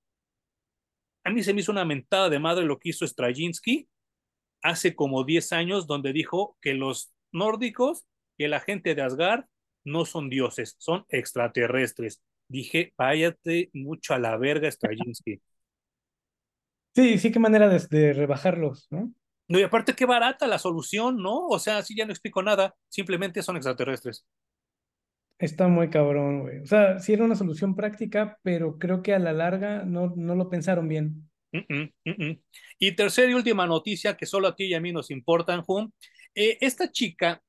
a 1.24 1.30
mí 1.30 1.44
se 1.44 1.54
me 1.54 1.62
hizo 1.62 1.72
una 1.72 1.86
mentada 1.86 2.30
de 2.30 2.40
madre 2.40 2.66
lo 2.66 2.80
que 2.80 2.90
hizo 2.90 3.08
Straczynski 3.08 3.88
hace 4.62 4.96
como 4.96 5.24
10 5.24 5.54
años, 5.54 5.88
donde 5.88 6.14
dijo 6.14 6.58
que 6.62 6.74
los 6.74 7.14
nórdicos, 7.32 8.06
que 8.38 8.48
la 8.48 8.60
gente 8.60 8.96
de 8.96 9.02
Asgard 9.02 9.46
no 9.86 10.06
son 10.06 10.30
dioses, 10.30 10.76
son 10.80 11.06
extraterrestres. 11.10 12.24
Dije, 12.48 12.94
váyate 12.98 13.70
mucho 13.74 14.14
a 14.14 14.20
la 14.20 14.38
verga, 14.38 14.70
Straczynski. 14.72 15.42
Sí, 16.96 17.18
sí, 17.18 17.32
qué 17.32 17.40
manera 17.40 17.68
de, 17.68 17.80
de, 17.90 18.14
rebajarlos, 18.14 18.88
¿no? 18.92 19.12
No, 19.48 19.60
y 19.60 19.64
aparte, 19.64 19.94
qué 19.94 20.06
barata 20.06 20.48
la 20.48 20.60
solución, 20.60 21.18
¿no? 21.18 21.48
O 21.48 21.60
sea, 21.60 21.82
sí, 21.82 21.96
ya 21.96 22.06
no 22.06 22.12
explico 22.12 22.44
nada, 22.44 22.76
simplemente 22.88 23.42
son 23.42 23.56
extraterrestres. 23.56 24.26
Está 25.40 25.68
muy 25.68 25.90
cabrón, 25.90 26.42
güey. 26.42 26.60
O 26.60 26.66
sea, 26.66 27.00
sí 27.00 27.14
era 27.14 27.26
una 27.26 27.36
solución 27.36 27.76
práctica, 27.76 28.38
pero 28.44 28.78
creo 28.78 29.02
que 29.02 29.14
a 29.14 29.20
la 29.20 29.34
larga 29.34 29.84
no, 29.84 30.14
no 30.16 30.36
lo 30.36 30.50
pensaron 30.50 30.88
bien. 30.88 31.30
Uh 31.52 31.58
-uh, 31.58 31.94
uh 32.06 32.42
y 32.80 32.96
tercera 32.96 33.30
y 33.30 33.34
última 33.36 33.68
noticia 33.68 34.16
que 34.16 34.26
solo 34.26 34.48
a 34.48 34.56
ti 34.56 34.66
y 34.66 34.74
a 34.74 34.80
mí 34.80 34.92
nos 34.92 35.12
importan, 35.12 35.62
Jun. 35.62 35.94
Eh, 36.36 36.58
esta 36.62 36.92
chica, 36.92 37.42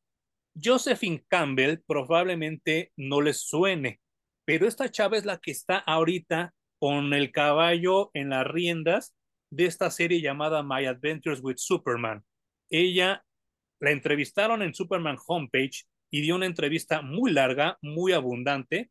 Josephine 0.61 1.25
Campbell, 1.29 1.81
probablemente 1.87 2.93
no 2.97 3.21
les 3.21 3.41
suene, 3.41 4.01
pero 4.45 4.67
esta 4.67 4.91
chava 4.91 5.17
es 5.17 5.25
la 5.25 5.39
que 5.39 5.53
está 5.53 5.79
ahorita 5.79 6.53
con 6.79 7.15
el 7.15 7.33
caballo 7.33 8.11
en 8.15 8.31
las 8.31 8.47
riendas 8.47 9.15
de 9.55 9.67
esta 9.67 9.91
serie 9.91 10.21
llamada 10.21 10.63
My 10.63 10.85
Adventures 10.87 11.41
with 11.43 11.57
Superman. 11.59 12.25
Ella 12.71 13.25
la 13.81 13.93
entrevistaron 13.93 14.63
en 14.63 14.75
Superman 14.75 15.17
Homepage 15.27 15.85
y 16.11 16.21
dio 16.23 16.35
una 16.35 16.47
entrevista 16.47 17.03
muy 17.03 17.31
larga, 17.33 17.79
muy 17.81 18.13
abundante, 18.13 18.91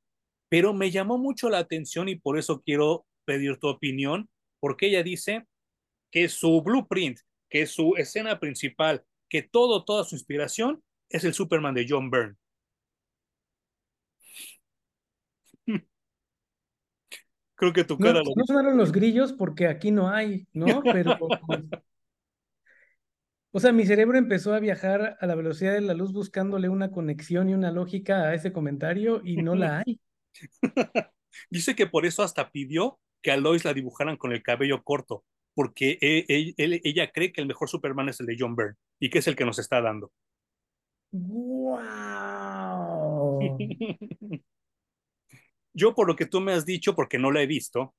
pero 0.49 0.73
me 0.73 0.90
llamó 0.90 1.18
mucho 1.18 1.49
la 1.49 1.57
atención 1.57 2.07
y 2.07 2.15
por 2.15 2.38
eso 2.38 2.61
quiero 2.61 3.06
pedir 3.26 3.57
tu 3.57 3.68
opinión, 3.68 4.30
porque 4.61 4.88
ella 4.88 5.03
dice 5.03 5.45
que 6.11 6.30
su 6.30 6.61
blueprint, 6.61 7.19
que 7.49 7.65
su 7.65 7.95
escena 7.98 8.40
principal, 8.40 9.03
que 9.30 9.41
todo, 9.41 9.84
toda 9.84 10.06
su 10.06 10.15
inspiración 10.15 10.81
es 11.10 11.23
el 11.26 11.34
Superman 11.34 11.73
de 11.73 11.85
John 11.90 12.10
Byrne. 12.10 12.35
Creo 17.64 17.72
que 17.72 17.85
tu 17.85 17.98
cara 17.98 18.15
no, 18.15 18.26
lo... 18.26 18.34
No 18.35 18.44
sonaron 18.45 18.76
los 18.76 18.91
grillos 18.91 19.31
porque 19.31 19.68
aquí 19.68 19.90
no 19.90 20.10
hay, 20.10 20.45
¿no? 20.52 20.81
Pero... 20.84 21.18
O 23.56 23.60
sea, 23.60 23.72
mi 23.72 23.85
cerebro 23.85 24.18
empezó 24.18 24.56
a 24.56 24.60
viajar 24.60 25.15
a 25.22 25.27
la 25.27 25.35
velocidad 25.35 25.73
de 25.73 25.81
la 25.81 25.94
luz 25.94 26.11
buscándole 26.11 26.69
una 26.69 26.90
conexión 26.90 27.49
y 27.49 27.53
una 27.53 27.72
lógica 27.72 28.23
a 28.23 28.34
ese 28.34 28.52
comentario 28.52 29.22
y 29.23 29.38
no 29.38 29.53
la 29.53 29.77
hay. 29.85 29.99
Dice 31.52 31.76
que 31.76 31.85
por 31.85 32.07
eso 32.07 32.23
hasta 32.23 32.49
pidió 32.49 32.99
que 33.22 33.30
a 33.30 33.38
Lois 33.38 33.64
la 33.64 33.76
dibujaran 33.76 34.18
con 34.18 34.31
el 34.31 34.41
cabello 34.41 34.81
corto, 34.81 35.23
porque 35.53 35.99
él, 36.02 36.56
él, 36.57 36.81
ella 36.84 37.11
cree 37.11 37.31
que 37.31 37.41
el 37.41 37.48
mejor 37.48 37.69
Superman 37.69 38.10
es 38.10 38.19
el 38.22 38.26
de 38.26 38.38
John 38.40 38.56
Byrne 38.56 38.73
y 38.99 39.11
que 39.11 39.19
es 39.19 39.27
el 39.27 39.35
que 39.35 39.45
nos 39.45 39.60
está 39.60 39.80
dando. 39.81 40.11
¡Wow! 41.11 41.80
Yo, 45.73 45.95
por 45.95 46.07
lo 46.07 46.15
que 46.15 46.25
tú 46.25 46.39
me 46.39 46.53
has 46.53 46.65
dicho, 46.65 46.95
porque 46.95 47.17
no 47.17 47.31
la 47.31 47.41
he 47.41 47.47
visto, 47.47 47.95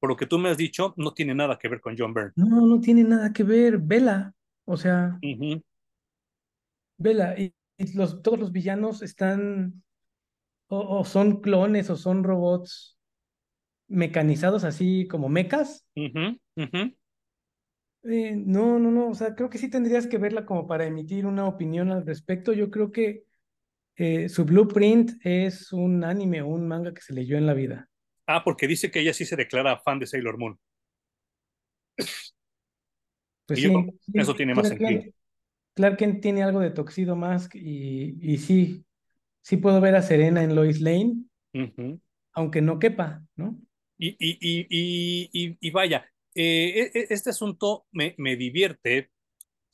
por 0.00 0.10
lo 0.10 0.16
que 0.16 0.26
tú 0.26 0.38
me 0.38 0.48
has 0.48 0.56
dicho, 0.56 0.94
no 0.96 1.12
tiene 1.12 1.34
nada 1.34 1.58
que 1.58 1.68
ver 1.68 1.80
con 1.80 1.96
John 1.96 2.14
Byrne. 2.14 2.32
No, 2.36 2.66
no 2.66 2.80
tiene 2.80 3.04
nada 3.04 3.32
que 3.32 3.44
ver. 3.44 3.78
Vela. 3.78 4.34
O 4.64 4.76
sea, 4.76 5.18
uh 5.22 5.26
-huh. 5.26 5.62
vela, 6.96 7.38
y, 7.38 7.52
y 7.78 7.92
los, 7.94 8.22
todos 8.22 8.38
los 8.38 8.52
villanos 8.52 9.02
están, 9.02 9.82
o, 10.68 10.98
o, 11.00 11.04
son 11.04 11.40
clones 11.40 11.90
o 11.90 11.96
son 11.96 12.22
robots 12.22 12.96
mecanizados 13.88 14.62
así 14.64 15.06
como 15.08 15.28
mecas. 15.28 15.84
Uh 15.96 16.02
-huh. 16.02 16.40
Uh 16.56 16.62
-huh. 16.62 16.96
Eh, 18.04 18.34
no, 18.36 18.78
no, 18.78 18.90
no, 18.90 19.08
o 19.08 19.14
sea, 19.14 19.34
creo 19.34 19.50
que 19.50 19.58
sí 19.58 19.68
tendrías 19.70 20.06
que 20.06 20.18
verla 20.18 20.44
como 20.44 20.66
para 20.66 20.86
emitir 20.86 21.26
una 21.26 21.46
opinión 21.46 21.90
al 21.90 22.06
respecto. 22.06 22.52
Yo 22.52 22.70
creo 22.70 22.90
que 22.90 23.24
eh, 23.96 24.28
su 24.28 24.44
blueprint 24.44 25.12
es 25.24 25.72
un 25.72 26.04
anime 26.04 26.42
o 26.42 26.48
un 26.48 26.66
manga 26.66 26.92
que 26.94 27.02
se 27.02 27.14
leyó 27.14 27.36
en 27.36 27.46
la 27.46 27.54
vida. 27.54 27.88
Ah, 28.26 28.42
porque 28.44 28.66
dice 28.66 28.90
que 28.90 29.00
ella 29.00 29.12
sí 29.12 29.24
se 29.24 29.36
declara 29.36 29.78
fan 29.78 29.98
de 29.98 30.06
Sailor 30.06 30.38
Moon. 30.38 30.58
Pues 33.46 33.60
yo 33.60 33.68
sí, 33.70 34.10
eso 34.14 34.34
tiene 34.34 34.54
más 34.54 34.68
sentido. 34.68 35.02
Clark 35.74 35.96
Kent 35.96 36.20
tiene 36.20 36.42
algo 36.42 36.60
de 36.60 36.70
Tuxedo 36.70 37.16
Mask 37.16 37.54
y, 37.54 38.16
y 38.20 38.38
sí, 38.38 38.84
sí 39.42 39.56
puedo 39.56 39.80
ver 39.80 39.94
a 39.96 40.02
Serena 40.02 40.42
en 40.42 40.54
Lois 40.54 40.80
Lane, 40.80 41.24
aunque 42.34 42.60
no 42.62 42.78
quepa, 42.78 43.24
¿no? 43.36 43.58
Y, 43.98 44.10
y, 44.18 44.38
y, 44.40 44.66
y, 44.68 45.30
y, 45.32 45.56
y 45.60 45.70
vaya, 45.70 46.06
eh, 46.34 46.90
e- 46.94 46.98
e- 46.98 47.06
este 47.10 47.30
asunto 47.30 47.86
me, 47.92 48.14
me 48.18 48.36
divierte, 48.36 49.10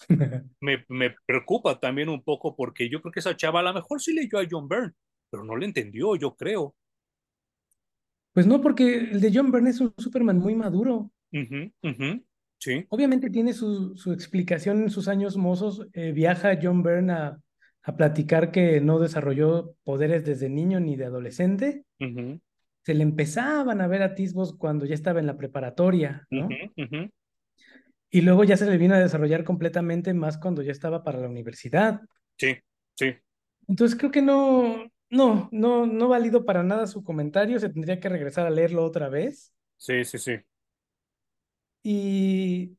me, 0.60 0.84
me 0.88 1.14
preocupa 1.26 1.78
también 1.80 2.08
un 2.08 2.22
poco 2.22 2.54
porque 2.54 2.88
yo 2.88 3.00
creo 3.00 3.12
que 3.12 3.20
esa 3.20 3.36
chava 3.36 3.60
a 3.60 3.64
lo 3.64 3.74
mejor 3.74 4.00
sí 4.00 4.14
leyó 4.14 4.38
a 4.38 4.46
John 4.48 4.68
Byrne, 4.68 4.92
pero 5.30 5.44
no 5.44 5.56
le 5.56 5.66
entendió, 5.66 6.16
yo 6.16 6.34
creo. 6.36 6.74
Pues 8.32 8.46
no, 8.46 8.60
porque 8.60 8.94
el 8.96 9.20
de 9.20 9.32
John 9.34 9.50
Byrne 9.50 9.70
es 9.70 9.80
un 9.80 9.92
Superman 9.98 10.38
muy 10.38 10.54
maduro. 10.54 11.10
Sí. 12.60 12.86
Obviamente 12.88 13.30
tiene 13.30 13.52
su, 13.52 13.96
su 13.96 14.12
explicación 14.12 14.82
en 14.82 14.90
sus 14.90 15.08
años 15.08 15.36
mozos. 15.36 15.86
eh, 15.92 16.12
viaja 16.12 16.58
John 16.60 16.82
Byrne 16.82 17.12
a, 17.12 17.38
a 17.82 17.96
platicar 17.96 18.50
que 18.50 18.80
no 18.80 18.98
desarrolló 18.98 19.74
poderes 19.84 20.24
desde 20.24 20.48
niño 20.48 20.78
ni 20.80 20.96
de 20.96 21.04
adolescente. 21.06 21.84
Se 22.84 22.94
le 22.94 23.02
empezaban 23.02 23.80
a 23.80 23.86
ver 23.86 24.02
atisbos 24.02 24.56
cuando 24.56 24.86
ya 24.86 24.94
estaba 24.94 25.20
en 25.20 25.26
la 25.26 25.36
preparatoria, 25.36 26.26
¿no? 26.30 26.48
Y 28.10 28.22
luego 28.22 28.44
ya 28.44 28.56
se 28.56 28.66
le 28.66 28.78
vino 28.78 28.94
a 28.94 28.98
desarrollar 28.98 29.44
completamente 29.44 30.14
más 30.14 30.38
cuando 30.38 30.62
ya 30.62 30.72
estaba 30.72 31.04
para 31.04 31.20
la 31.20 31.28
universidad. 31.28 32.00
Sí, 32.36 32.56
sí, 32.94 33.14
Entonces 33.66 33.98
creo 33.98 34.10
que 34.10 34.22
no, 34.22 34.90
no, 35.10 35.48
no, 35.52 35.86
no 35.86 36.08
válido 36.08 36.44
para 36.44 36.62
nada 36.62 36.86
su 36.86 37.04
comentario. 37.04 37.58
Se 37.58 37.68
tendría 37.68 38.00
que 38.00 38.08
regresar 38.08 38.46
a 38.46 38.50
leerlo 38.50 38.84
otra 38.84 39.08
vez. 39.08 39.52
sí, 39.76 40.04
sí, 40.04 40.18
sí. 40.18 40.36
Y 41.82 42.76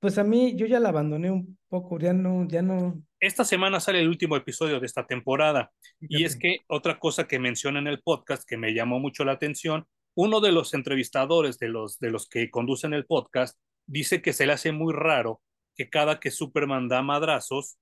pues 0.00 0.18
a 0.18 0.24
mí 0.24 0.54
yo 0.56 0.66
ya 0.66 0.80
la 0.80 0.90
abandoné 0.90 1.30
un 1.30 1.58
poco, 1.68 1.98
ya 1.98 2.12
no, 2.12 2.46
ya 2.48 2.62
no, 2.62 3.02
Esta 3.20 3.44
semana 3.44 3.80
sale 3.80 4.00
el 4.00 4.08
último 4.08 4.36
episodio 4.36 4.78
de 4.78 4.86
esta 4.86 5.06
temporada 5.06 5.72
y 6.00 6.24
es 6.24 6.36
que 6.36 6.58
otra 6.68 6.98
cosa 6.98 7.26
que 7.26 7.38
menciona 7.38 7.80
en 7.80 7.88
el 7.88 8.00
podcast 8.00 8.48
que 8.48 8.56
me 8.56 8.72
llamó 8.72 9.00
mucho 9.00 9.24
la 9.24 9.32
atención, 9.32 9.86
uno 10.14 10.40
de 10.40 10.52
los 10.52 10.72
entrevistadores 10.74 11.58
de 11.58 11.68
los, 11.68 11.98
de 11.98 12.10
los 12.10 12.28
que 12.28 12.50
conducen 12.50 12.94
el 12.94 13.06
podcast 13.06 13.58
dice 13.88 14.22
que 14.22 14.32
se 14.32 14.46
le 14.46 14.52
hace 14.52 14.70
muy 14.70 14.94
raro 14.94 15.42
que 15.74 15.90
cada 15.90 16.20
que 16.20 16.30
Superman 16.30 16.88
da 16.88 17.02
madrazos 17.02 17.78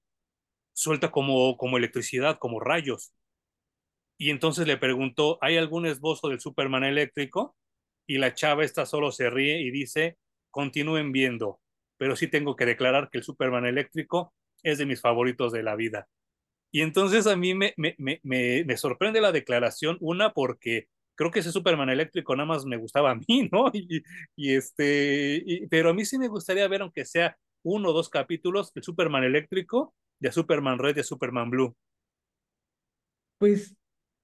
suelta 0.72 1.10
como, 1.10 1.56
como 1.56 1.76
electricidad, 1.76 2.38
como 2.38 2.60
rayos. 2.60 3.12
Y 4.18 4.30
entonces 4.30 4.66
le 4.66 4.78
preguntó, 4.78 5.38
¿hay 5.42 5.56
algún 5.56 5.86
esbozo 5.86 6.28
del 6.28 6.40
Superman 6.40 6.84
eléctrico? 6.84 7.56
Y 8.06 8.18
la 8.18 8.34
chava 8.34 8.64
esta 8.64 8.86
solo 8.86 9.12
se 9.12 9.28
ríe 9.28 9.60
y 9.60 9.70
dice, 9.70 10.16
continúen 10.50 11.12
viendo, 11.12 11.60
pero 11.98 12.16
sí 12.16 12.28
tengo 12.28 12.56
que 12.56 12.66
declarar 12.66 13.10
que 13.10 13.18
el 13.18 13.24
Superman 13.24 13.66
eléctrico 13.66 14.34
es 14.62 14.78
de 14.78 14.86
mis 14.86 15.00
favoritos 15.00 15.52
de 15.52 15.62
la 15.62 15.76
vida. 15.76 16.08
Y 16.70 16.82
entonces 16.82 17.26
a 17.26 17.36
mí 17.36 17.54
me, 17.54 17.74
me, 17.76 17.94
me, 17.98 18.20
me, 18.22 18.76
sorprende 18.76 19.20
la 19.20 19.32
declaración, 19.32 19.96
una 20.00 20.32
porque 20.32 20.88
creo 21.16 21.30
que 21.32 21.40
ese 21.40 21.52
Superman 21.52 21.90
eléctrico 21.90 22.36
nada 22.36 22.46
más 22.48 22.64
me 22.66 22.76
gustaba 22.78 23.12
a 23.12 23.16
mí, 23.16 23.24
¿no? 23.52 23.70
Y, 23.74 24.02
y 24.36 24.54
este, 24.56 25.42
y, 25.46 25.66
pero 25.68 25.90
a 25.90 25.94
mí 25.94 26.04
sí 26.04 26.18
me 26.18 26.28
gustaría 26.28 26.68
ver, 26.68 26.82
aunque 26.82 27.04
sea 27.06 27.36
uno 27.64 27.90
o 27.90 27.92
dos 27.92 28.08
capítulos, 28.10 28.72
el 28.76 28.82
Superman 28.84 29.24
eléctrico, 29.24 29.94
de 30.20 30.32
Superman 30.32 30.78
Red 30.78 30.98
y 30.98 31.02
Superman 31.04 31.50
Blue. 31.50 31.76
Pues 33.38 33.74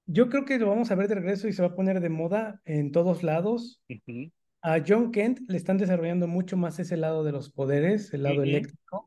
yo 0.07 0.29
creo 0.29 0.45
que 0.45 0.59
lo 0.59 0.69
vamos 0.69 0.91
a 0.91 0.95
ver 0.95 1.09
de 1.09 1.17
regreso 1.17 1.49
y 1.49 1.53
se 1.53 1.63
va 1.63 1.69
a 1.69 1.75
poner 1.75 2.01
de 2.01 2.09
moda 2.09 2.61
en 2.65 2.93
todos 2.93 3.23
lados. 3.23 3.83
Uh 3.89 3.95
-huh. 4.07 4.33
A 4.63 4.81
John 4.87 5.13
Kent 5.13 5.41
le 5.49 5.57
están 5.57 5.79
desarrollando 5.79 6.27
mucho 6.29 6.57
más 6.57 6.79
ese 6.79 6.97
lado 6.97 7.25
de 7.25 7.33
los 7.33 7.51
poderes, 7.53 8.13
el 8.15 8.23
lado 8.23 8.43
Uh 8.43 8.45
-huh. 8.45 8.49
eléctrico. 8.49 9.07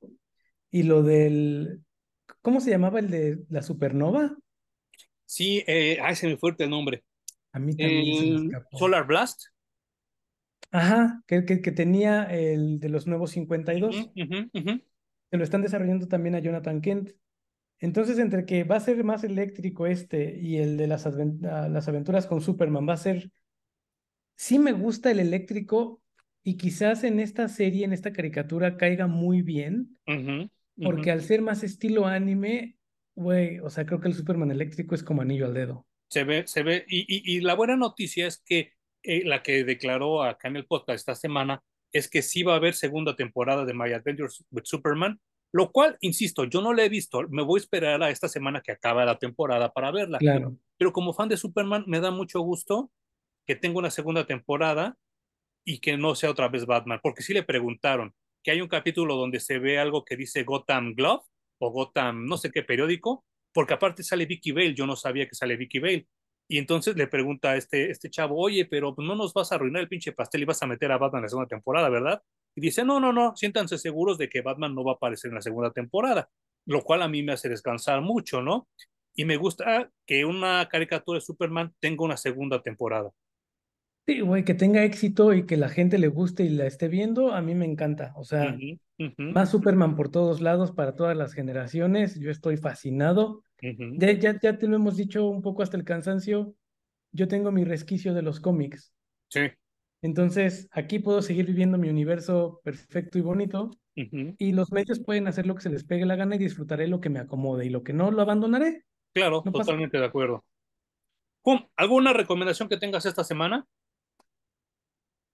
Y 0.72 0.84
lo 0.84 1.04
del, 1.04 1.84
¿cómo 2.42 2.62
se 2.62 2.72
llamaba 2.72 3.00
el 3.00 3.10
de 3.10 3.46
la 3.50 3.62
supernova? 3.64 4.38
Sí, 5.26 5.64
eh, 5.68 6.00
ay, 6.02 6.16
se 6.16 6.28
me 6.28 6.38
fue 6.38 6.56
el 6.58 6.70
nombre. 6.70 7.04
A 7.56 7.60
mí 7.60 7.74
también 7.74 8.06
el 8.06 8.18
se 8.18 8.26
me 8.26 8.36
escapó. 8.48 8.78
Solar 8.78 9.08
Blast. 9.08 9.44
Ajá, 10.72 11.24
que, 11.26 11.46
que, 11.46 11.62
que, 11.62 11.72
tenía 11.72 12.24
el 12.26 12.82
de 12.82 12.90
los 12.90 13.08
nuevos 13.08 13.32
52. 13.32 13.96
Uh 13.96 14.00
-huh, 14.00 14.50
uh 14.54 14.60
-huh. 14.60 14.84
Lo 15.32 15.44
están 15.44 15.62
desarrollando 15.62 16.10
también 16.10 16.36
a 16.36 16.40
Jonathan 16.40 16.82
Kent. 16.82 17.12
Entonces, 17.80 18.20
entre 18.20 18.46
que 18.46 18.66
va 18.66 18.76
a 18.76 18.82
ser 18.82 19.02
más 19.06 19.24
eléctrico 19.24 19.88
este 19.88 20.38
y 20.38 20.58
el 20.58 20.76
de 20.76 20.88
las, 20.88 21.06
avent 21.06 21.42
las 21.42 21.88
aventuras 21.88 22.28
con 22.28 22.42
Superman 22.42 22.88
va 22.88 22.94
a 22.94 22.98
ser... 22.98 23.32
Sí 24.36 24.60
me 24.60 24.74
gusta 24.74 25.12
el 25.12 25.22
eléctrico 25.22 26.02
y 26.44 26.58
quizás 26.58 27.06
en 27.06 27.22
esta 27.22 27.48
serie, 27.48 27.86
en 27.86 27.94
esta 27.94 28.12
caricatura, 28.12 28.76
caiga 28.76 29.08
muy 29.08 29.42
bien, 29.44 29.98
uh 30.08 30.12
-huh, 30.12 30.52
porque 30.76 31.10
al 31.10 31.22
ser 31.22 31.42
más 31.42 31.64
estilo 31.64 32.06
anime, 32.06 32.78
güey, 33.16 33.60
o 33.60 33.70
sea, 33.70 33.86
creo 33.86 34.02
que 34.02 34.10
el 34.10 34.14
Superman 34.14 34.52
eléctrico 34.52 34.94
es 34.94 35.04
como 35.04 35.22
anillo 35.22 35.46
al 35.46 35.54
dedo. 35.54 35.88
Se 36.10 36.24
ve, 36.24 36.48
se 36.48 36.64
ve, 36.64 36.86
y, 36.88 37.02
y, 37.02 37.38
y 37.38 37.42
la 37.42 37.56
buena 37.56 37.76
noticia 37.76 38.28
es 38.28 38.42
que 38.46 38.74
eh, 39.04 39.24
la 39.26 39.44
que 39.44 39.64
declaró 39.64 40.24
acá 40.24 40.48
en 40.48 40.56
el 40.56 40.66
podcast 40.66 40.96
esta 40.96 41.16
semana 41.16 41.64
es 41.92 42.10
que 42.10 42.22
sí 42.22 42.44
va 42.44 42.54
a 42.54 42.58
haber 42.58 42.74
segunda 42.74 43.16
temporada 43.16 43.66
de 43.66 43.74
My 43.74 43.92
Adventures 43.94 44.44
with 44.52 44.64
Superman, 44.66 45.20
lo 45.54 45.72
cual, 45.72 45.98
insisto, 46.02 46.44
yo 46.44 46.62
no 46.62 46.74
la 46.74 46.84
he 46.84 46.90
visto, 46.90 47.22
me 47.30 47.44
voy 47.44 47.60
a 47.60 47.62
esperar 47.62 48.04
a 48.04 48.10
esta 48.10 48.28
semana 48.28 48.62
que 48.62 48.72
acaba 48.72 49.06
la 49.06 49.18
temporada 49.18 49.72
para 49.72 49.92
verla. 49.92 50.18
Claro. 50.18 50.58
Pero 50.78 50.92
como 50.92 51.14
fan 51.14 51.30
de 51.30 51.38
Superman, 51.38 51.86
me 51.88 52.02
da 52.02 52.12
mucho 52.12 52.42
gusto 52.42 52.92
que 53.46 53.56
tenga 53.56 53.80
una 53.80 53.92
segunda 53.92 54.26
temporada 54.26 54.98
y 55.64 55.80
que 55.80 55.98
no 55.98 56.16
sea 56.16 56.32
otra 56.32 56.50
vez 56.50 56.66
Batman, 56.66 57.00
porque 57.02 57.24
sí 57.24 57.34
le 57.34 57.44
preguntaron 57.44 58.14
que 58.44 58.52
hay 58.52 58.62
un 58.62 58.68
capítulo 58.68 59.16
donde 59.16 59.40
se 59.40 59.60
ve 59.60 59.80
algo 59.80 60.04
que 60.04 60.18
dice 60.18 60.44
Gotham 60.44 60.94
Glove 60.94 61.24
o 61.60 61.72
Gotham, 61.72 62.26
no 62.26 62.38
sé 62.38 62.52
qué 62.52 62.64
periódico, 62.64 63.24
porque 63.56 63.74
aparte 63.74 64.04
sale 64.04 64.26
Vicky 64.26 64.52
Vale, 64.52 64.74
yo 64.74 64.86
no 64.86 64.98
sabía 64.98 65.26
que 65.30 65.34
sale 65.34 65.56
Vicky 65.56 65.80
Vale. 65.80 66.08
Y 66.50 66.58
entonces 66.58 66.98
le 66.98 67.08
pregunta 67.08 67.52
a 67.52 67.56
este, 67.56 67.90
este 67.90 68.10
chavo, 68.10 68.38
oye, 68.38 68.66
pero 68.66 68.94
no 68.98 69.16
nos 69.16 69.34
vas 69.34 69.50
a 69.52 69.56
arruinar 69.56 69.82
el 69.82 69.88
pinche 69.88 70.12
pastel 70.12 70.42
y 70.42 70.46
vas 70.46 70.62
a 70.62 70.68
meter 70.68 70.92
a 70.92 70.98
Batman 70.98 71.20
en 71.20 71.24
la 71.24 71.30
segunda 71.30 71.48
temporada, 71.48 71.88
¿verdad? 71.88 72.22
Y 72.54 72.60
dice, 72.60 72.84
no, 72.84 73.00
no, 73.00 73.14
no, 73.14 73.34
siéntanse 73.38 73.78
seguros 73.78 74.18
de 74.18 74.28
que 74.28 74.42
Batman 74.42 74.76
no 74.76 74.84
va 74.84 74.92
a 74.92 74.96
aparecer 74.96 75.30
en 75.30 75.36
la 75.36 75.42
segunda 75.42 75.72
temporada, 75.72 76.30
lo 76.66 76.84
cual 76.84 77.02
a 77.02 77.08
mí 77.08 77.24
me 77.24 77.32
hace 77.32 77.48
descansar 77.48 78.02
mucho, 78.02 78.42
¿no? 78.42 78.68
Y 79.16 79.24
me 79.24 79.38
gusta 79.38 79.90
que 80.06 80.26
una 80.26 80.68
caricatura 80.68 81.18
de 81.18 81.26
Superman 81.26 81.74
tenga 81.80 82.04
una 82.04 82.18
segunda 82.18 82.62
temporada. 82.62 83.10
Sí, 84.06 84.20
güey, 84.20 84.44
que 84.44 84.54
tenga 84.54 84.84
éxito 84.84 85.34
y 85.34 85.46
que 85.48 85.56
la 85.56 85.70
gente 85.70 85.98
le 85.98 86.10
guste 86.10 86.44
y 86.44 86.50
la 86.50 86.68
esté 86.68 86.90
viendo, 86.90 87.34
a 87.34 87.42
mí 87.42 87.56
me 87.56 87.66
encanta. 87.66 88.14
O 88.18 88.26
sea, 88.26 88.54
uh 88.54 88.58
-huh, 88.58 88.80
uh 89.00 89.04
-huh. 89.04 89.34
más 89.34 89.50
Superman 89.50 89.96
por 89.96 90.12
todos 90.12 90.42
lados, 90.42 90.74
para 90.74 90.96
todas 90.96 91.16
las 91.16 91.34
generaciones. 91.34 92.20
Yo 92.20 92.30
estoy 92.30 92.58
fascinado. 92.58 93.45
Uh 93.62 93.68
-huh. 93.68 94.00
ya, 94.00 94.12
ya, 94.12 94.40
ya 94.40 94.58
te 94.58 94.68
lo 94.68 94.76
hemos 94.76 94.98
dicho 94.98 95.28
un 95.28 95.42
poco 95.42 95.64
hasta 95.64 95.78
el 95.78 95.84
cansancio. 95.84 96.56
Yo 97.12 97.28
tengo 97.28 97.52
mi 97.52 97.64
resquicio 97.64 98.14
de 98.14 98.22
los 98.22 98.40
cómics. 98.40 98.94
Sí. 99.30 99.42
Entonces, 100.02 100.68
aquí 100.72 101.00
puedo 101.00 101.22
seguir 101.22 101.46
viviendo 101.46 101.78
mi 101.78 101.90
universo 101.90 102.62
perfecto 102.64 103.18
y 103.18 103.22
bonito. 103.22 103.72
Uh 103.96 104.02
-huh. 104.02 104.36
Y 104.38 104.52
los 104.52 104.72
medios 104.72 105.00
pueden 105.00 105.28
hacer 105.28 105.48
lo 105.48 105.56
que 105.56 105.62
se 105.62 105.70
les 105.70 105.84
pegue 105.84 106.06
la 106.06 106.16
gana 106.16 106.36
y 106.36 106.40
disfrutaré 106.40 106.88
lo 106.88 107.00
que 107.00 107.10
me 107.10 107.20
acomode. 107.20 107.66
Y 107.66 107.70
lo 107.70 107.84
que 107.84 107.94
no, 107.94 108.12
lo 108.12 108.22
abandonaré. 108.22 108.84
Claro, 109.14 109.42
no 109.46 109.52
totalmente 109.52 109.98
de 109.98 110.06
acuerdo. 110.06 110.44
Pum, 111.42 111.66
¿Alguna 111.76 112.12
recomendación 112.12 112.68
que 112.68 112.78
tengas 112.78 113.06
esta 113.06 113.24
semana? 113.24 113.66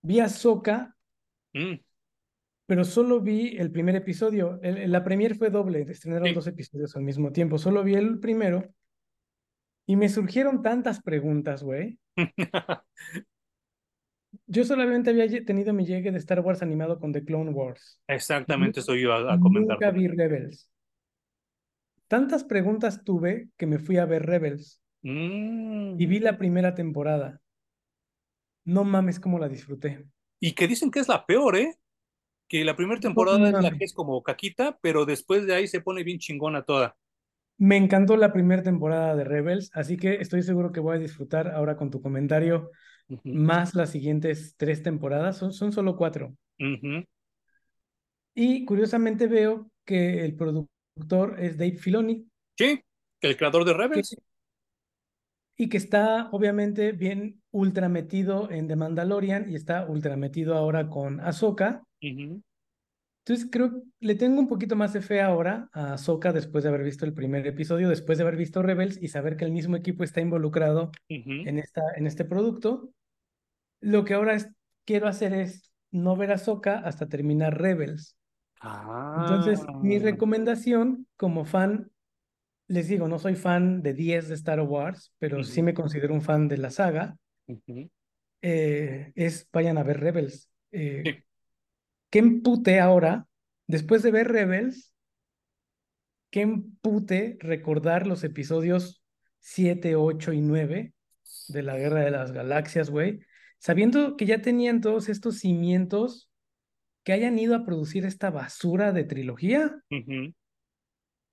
Vi 0.03 0.19
a 0.19 0.30
Soca, 0.30 0.95
mm. 1.53 1.76
Pero 2.72 2.85
solo 2.85 3.19
vi 3.19 3.57
el 3.57 3.69
primer 3.69 3.98
episodio. 3.98 4.57
El, 4.64 4.89
la 4.93 5.03
premier 5.03 5.35
fue 5.35 5.49
doble, 5.49 5.81
estrenaron 5.81 6.30
Sí. 6.30 6.34
dos 6.34 6.48
episodios 6.48 6.95
al 6.95 7.03
mismo 7.03 7.34
tiempo. 7.34 7.57
Solo 7.57 7.84
vi 7.84 7.95
el 7.95 8.18
primero 8.19 8.64
y 9.85 9.98
me 9.98 10.07
surgieron 10.07 10.61
tantas 10.61 11.02
preguntas, 11.02 11.64
güey. 11.64 11.99
Yo 14.48 14.64
solamente 14.64 15.10
había 15.10 15.27
tenido 15.43 15.73
mi 15.73 15.85
llegue 15.85 16.14
de 16.14 16.18
Star 16.19 16.39
Wars 16.39 16.61
animado 16.61 16.98
con 16.98 17.11
The 17.11 17.26
Clone 17.26 17.52
Wars. 17.52 17.99
Exactamente, 18.07 18.80
eso 18.80 18.95
iba 18.95 19.18
a, 19.18 19.34
a 19.34 19.39
comentar. 19.41 19.76
Nunca 19.76 19.91
vi 19.91 20.07
Rebels. 20.07 20.69
Tantas 22.07 22.45
preguntas 22.45 23.03
tuve 23.03 23.49
que 23.57 23.65
me 23.68 23.80
fui 23.80 23.98
a 23.98 24.06
ver 24.06 24.26
Rebels 24.26 24.77
Mm. 25.03 25.99
y 25.99 26.06
vi 26.06 26.19
la 26.19 26.38
primera 26.38 26.73
temporada. 26.73 27.41
No 28.64 28.85
mames 28.85 29.19
cómo 29.19 29.39
la 29.39 29.49
disfruté. 29.49 30.06
Y 30.39 30.53
que 30.53 30.69
dicen 30.69 30.89
que 30.89 30.99
es 31.02 31.10
la 31.10 31.26
peor, 31.26 31.57
¿eh? 31.57 31.76
Que 32.52 32.65
la 32.65 32.76
primera 32.76 32.99
temporada 32.99 33.40
No 33.40 33.45
es 33.48 33.53
la 33.53 33.61
mames. 33.61 33.80
que 33.80 33.86
es 33.86 33.94
como 33.94 34.22
caquita, 34.22 34.78
pero 34.82 35.06
después 35.06 35.48
de 35.48 35.56
ahí 35.56 35.69
se 35.69 35.80
pone 35.80 36.03
bien 36.03 36.19
chingona 36.19 36.64
toda. 36.64 36.98
Me 37.57 37.78
encantó 37.78 38.18
la 38.18 38.34
primera 38.34 38.61
temporada 38.61 39.15
de 39.15 39.23
Rebels, 39.23 39.72
así 39.73 39.95
que 39.95 40.15
estoy 40.15 40.44
seguro 40.44 40.73
que 40.73 40.82
voy 40.82 40.98
a 40.98 40.99
disfrutar 40.99 41.48
ahora 41.48 41.78
con 41.78 41.90
tu 41.91 42.02
comentario 42.02 42.69
más 43.23 43.73
las 43.73 43.91
siguientes 43.91 44.56
tres 44.57 44.84
temporadas. 44.84 45.38
Son, 45.38 45.53
son 45.53 45.72
solo 45.72 45.95
cuatro. 45.95 46.36
Y 48.36 48.65
curiosamente 48.65 49.28
veo 49.28 49.72
que 49.86 50.26
el 50.26 50.36
productor 50.36 51.40
es 51.40 51.57
Dave 51.57 51.78
Filoni. 51.78 52.28
Sí, 52.57 52.82
el 53.22 53.38
creador 53.38 53.64
de 53.64 53.73
Rebels. 53.76 54.10
Que, 54.10 55.64
y 55.64 55.69
que 55.69 55.78
está 55.78 56.28
obviamente 56.34 56.91
bien 56.91 57.41
ultra 57.52 57.88
metido 57.88 58.52
en 58.52 58.68
The 58.68 58.76
Mandalorian 58.76 59.49
y 59.49 59.56
está 59.56 59.86
ultra 59.86 60.18
metido 60.18 60.56
ahora 60.56 60.90
con 60.90 61.22
Ahsoka. 61.22 61.84
Entonces 62.02 63.48
creo 63.52 63.84
le 63.99 64.15
tengo 64.15 64.40
un 64.40 64.48
poquito 64.48 64.76
más 64.76 64.94
de 64.94 65.02
fe 65.02 65.22
ahora 65.22 65.69
a 65.73 65.94
Ahsoka 65.94 66.34
después 66.34 66.64
de 66.64 66.69
haber 66.69 66.84
visto 66.84 67.06
el 67.06 67.14
primer 67.14 67.45
episodio, 67.45 67.88
después 67.88 68.18
de 68.18 68.23
haber 68.23 68.36
visto 68.36 68.64
Rebels 68.64 69.02
y 69.02 69.10
saber 69.10 69.38
que 69.38 69.45
el 69.45 69.52
mismo 69.52 69.76
equipo 69.76 70.03
está 70.03 70.22
involucrado 70.22 70.91
en, 71.07 71.60
esta, 71.60 71.82
en 71.95 72.07
este 72.07 72.26
producto. 72.26 72.91
Lo 73.80 74.06
que 74.06 74.15
ahora 74.15 74.34
es, 74.34 74.49
quiero 74.86 75.07
hacer 75.07 75.34
es 75.34 75.72
no 75.91 76.15
ver 76.15 76.32
a 76.32 76.36
Ahsoka 76.36 76.80
hasta 76.80 77.07
terminar 77.07 77.61
Rebels. 77.61 78.18
Entonces, 78.64 79.60
mi 79.82 79.98
ah. 79.98 80.02
recomendación 80.02 81.07
como 81.18 81.45
fan, 81.45 81.91
les 82.68 82.88
digo, 82.88 83.07
no 83.07 83.19
soy 83.19 83.36
fan 83.36 83.82
de 83.82 83.94
10 83.94 84.30
de 84.30 84.36
Star 84.36 84.61
Wars, 84.61 85.14
pero 85.19 85.44
sí 85.44 85.61
me 85.61 85.73
considero 85.73 86.14
un 86.14 86.22
fan 86.22 86.48
de 86.48 86.57
la 86.57 86.69
saga, 86.69 87.18
eh, 88.41 89.11
es 89.15 89.48
vayan 89.52 89.78
a 89.78 89.84
ver 89.84 89.99
Rebels. 89.99 90.49
Eh, 90.72 91.23
¿Qué 92.12 92.20
empute 92.20 92.82
ahora, 92.82 93.26
después 93.68 94.04
de 94.04 94.12
ver 94.12 94.28
Rebels, 94.28 94.94
qué 96.30 96.42
empute 96.42 97.38
recordar 97.40 98.06
los 98.06 98.26
episodios 98.26 99.02
7, 99.40 99.96
8 99.96 100.34
y 100.34 100.42
9 100.42 100.94
de 101.48 101.64
la 101.64 101.78
Guerra 101.78 102.02
de 102.02 102.12
las 102.12 102.34
Galaxias, 102.34 102.90
güey? 102.90 103.22
Sabiendo 103.60 104.18
que 104.18 104.26
ya 104.26 104.42
tenían 104.42 104.82
todos 104.82 105.08
estos 105.08 105.40
cimientos 105.40 106.30
que 107.04 107.14
hayan 107.14 107.40
ido 107.40 107.56
a 107.56 107.64
producir 107.64 108.06
esta 108.06 108.30
basura 108.30 108.92
de 108.92 109.06
trilogía. 109.06 109.82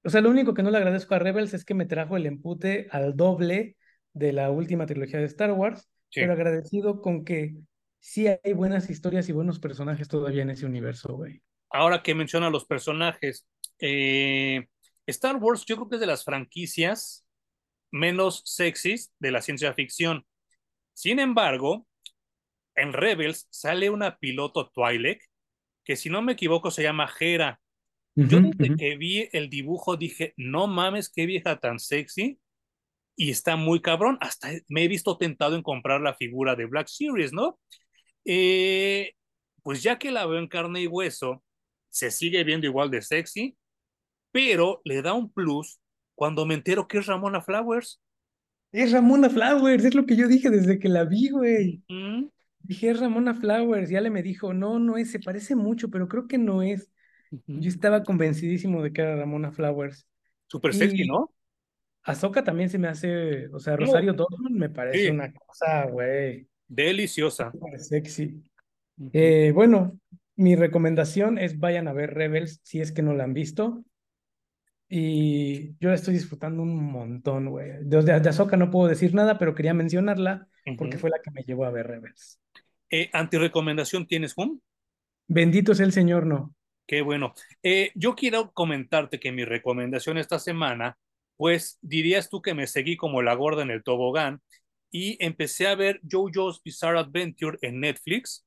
O 0.04 0.10
sea, 0.10 0.20
lo 0.20 0.30
único 0.30 0.54
que 0.54 0.62
no 0.62 0.70
le 0.70 0.78
agradezco 0.78 1.14
a 1.16 1.18
Rebels 1.18 1.54
es 1.54 1.64
que 1.64 1.74
me 1.74 1.86
trajo 1.86 2.16
el 2.16 2.24
empute 2.24 2.86
al 2.92 3.16
doble 3.16 3.76
de 4.12 4.32
la 4.32 4.50
última 4.50 4.86
trilogía 4.86 5.18
de 5.18 5.26
Star 5.26 5.50
Wars, 5.52 5.90
pero 6.14 6.32
agradecido 6.32 7.02
con 7.02 7.24
que 7.24 7.56
sí 8.00 8.26
hay 8.26 8.52
buenas 8.52 8.90
historias 8.90 9.28
y 9.28 9.32
buenos 9.32 9.58
personajes 9.58 10.08
todavía 10.08 10.42
en 10.42 10.50
ese 10.50 10.66
universo, 10.66 11.14
güey. 11.14 11.42
Ahora 11.70 12.02
que 12.02 12.14
menciona 12.14 12.50
los 12.50 12.64
personajes, 12.64 13.46
eh, 13.78 14.66
Star 15.06 15.36
Wars 15.36 15.64
yo 15.66 15.76
creo 15.76 15.88
que 15.88 15.96
es 15.96 16.00
de 16.00 16.06
las 16.06 16.24
franquicias 16.24 17.26
menos 17.90 18.42
sexys 18.44 19.12
de 19.18 19.30
la 19.30 19.42
ciencia 19.42 19.72
ficción. 19.74 20.26
Sin 20.92 21.18
embargo, 21.18 21.86
en 22.74 22.92
Rebels 22.92 23.46
sale 23.50 23.90
una 23.90 24.18
piloto 24.18 24.70
Twi'lek 24.70 25.22
que 25.84 25.96
si 25.96 26.10
no 26.10 26.20
me 26.20 26.32
equivoco 26.32 26.70
se 26.70 26.82
llama 26.82 27.10
Hera. 27.18 27.60
Yo 28.14 28.40
desde 28.40 28.76
que 28.76 28.96
vi 28.96 29.28
el 29.32 29.48
dibujo 29.48 29.96
dije, 29.96 30.34
no 30.36 30.66
mames, 30.66 31.08
qué 31.08 31.24
vieja 31.24 31.60
tan 31.60 31.78
sexy. 31.78 32.38
Y 33.16 33.30
está 33.30 33.56
muy 33.56 33.80
cabrón. 33.80 34.18
Hasta 34.20 34.50
me 34.68 34.84
he 34.84 34.88
visto 34.88 35.16
tentado 35.16 35.56
en 35.56 35.62
comprar 35.62 36.00
la 36.00 36.14
figura 36.14 36.56
de 36.56 36.66
Black 36.66 36.88
Series, 36.88 37.32
¿no? 37.32 37.58
Eh, 38.30 39.14
pues 39.62 39.82
ya 39.82 39.98
que 39.98 40.10
la 40.10 40.26
veo 40.26 40.38
en 40.38 40.48
carne 40.48 40.82
y 40.82 40.86
hueso, 40.86 41.42
se 41.88 42.10
sigue 42.10 42.44
viendo 42.44 42.66
igual 42.66 42.90
de 42.90 43.00
sexy, 43.00 43.56
pero 44.30 44.82
le 44.84 45.00
da 45.00 45.14
un 45.14 45.32
plus 45.32 45.80
cuando 46.14 46.44
me 46.44 46.52
entero 46.52 46.86
que 46.86 46.98
es 46.98 47.06
Ramona 47.06 47.40
Flowers. 47.40 48.02
Es 48.70 48.92
Ramona 48.92 49.30
Flowers, 49.30 49.82
es 49.82 49.94
lo 49.94 50.04
que 50.04 50.14
yo 50.14 50.28
dije 50.28 50.50
desde 50.50 50.78
que 50.78 50.90
la 50.90 51.04
vi, 51.04 51.30
güey. 51.30 51.82
Dije, 52.58 52.90
es 52.90 53.00
Ramona 53.00 53.34
Flowers, 53.34 53.88
ya 53.88 54.02
le 54.02 54.10
me 54.10 54.22
dijo, 54.22 54.52
no, 54.52 54.78
no 54.78 54.98
es, 54.98 55.10
se 55.10 55.20
parece 55.20 55.56
mucho, 55.56 55.88
pero 55.88 56.06
creo 56.06 56.28
que 56.28 56.36
no 56.36 56.60
es. 56.60 56.92
Yo 57.46 57.70
estaba 57.70 58.02
convencidísimo 58.02 58.82
de 58.82 58.92
que 58.92 59.00
era 59.00 59.16
Ramona 59.16 59.52
Flowers. 59.52 60.06
Súper 60.48 60.74
sexy, 60.74 61.06
¿no? 61.06 61.32
Azoka 62.02 62.44
también 62.44 62.68
se 62.68 62.78
me 62.78 62.88
hace, 62.88 63.48
o 63.48 63.58
sea, 63.58 63.76
Rosario 63.76 64.12
Dawson 64.12 64.52
me 64.52 64.68
parece 64.68 65.10
una 65.10 65.32
cosa, 65.32 65.86
güey. 65.86 66.46
Deliciosa. 66.68 67.50
Sexy. 67.78 68.42
Eh, 69.12 69.52
bueno, 69.54 69.98
mi 70.36 70.54
recomendación 70.54 71.38
es 71.38 71.58
vayan 71.58 71.88
a 71.88 71.92
ver 71.92 72.14
Rebels 72.14 72.60
si 72.62 72.80
es 72.80 72.92
que 72.92 73.02
no 73.02 73.14
la 73.14 73.24
han 73.24 73.34
visto. 73.34 73.84
Y 74.88 75.76
yo 75.80 75.90
la 75.90 75.94
estoy 75.94 76.14
disfrutando 76.14 76.62
un 76.62 76.76
montón, 76.76 77.50
güey. 77.50 77.72
De, 77.82 78.02
de, 78.02 78.12
Azoka 78.12 78.56
no 78.56 78.70
puedo 78.70 78.88
decir 78.88 79.14
nada, 79.14 79.38
pero 79.38 79.54
quería 79.54 79.74
mencionarla 79.74 80.48
porque 80.76 80.98
fue 80.98 81.10
la 81.10 81.20
que 81.22 81.30
me 81.30 81.42
llevó 81.42 81.64
a 81.64 81.70
ver 81.70 81.86
Rebels. 81.86 82.40
Eh, 82.90 83.10
¿Antirecomendación 83.12 84.06
tienes, 84.06 84.34
Juan? 84.34 84.60
Bendito 85.26 85.74
sea 85.74 85.86
el 85.86 85.92
Señor, 85.92 86.26
no. 86.26 86.54
Qué 86.86 87.02
bueno. 87.02 87.34
Eh, 87.62 87.92
yo 87.94 88.14
quiero 88.14 88.52
comentarte 88.52 89.20
que 89.20 89.30
mi 89.30 89.44
recomendación 89.44 90.16
esta 90.16 90.38
semana, 90.38 90.96
pues 91.36 91.78
dirías 91.82 92.30
tú 92.30 92.40
que 92.40 92.54
me 92.54 92.66
seguí 92.66 92.96
como 92.96 93.20
la 93.20 93.34
gorda 93.34 93.62
en 93.62 93.70
el 93.70 93.82
tobogán 93.82 94.40
y 94.90 95.22
empecé 95.24 95.66
a 95.66 95.74
ver 95.74 96.00
JoJo's 96.08 96.62
Bizarre 96.62 96.98
Adventure 96.98 97.58
en 97.62 97.80
Netflix 97.80 98.46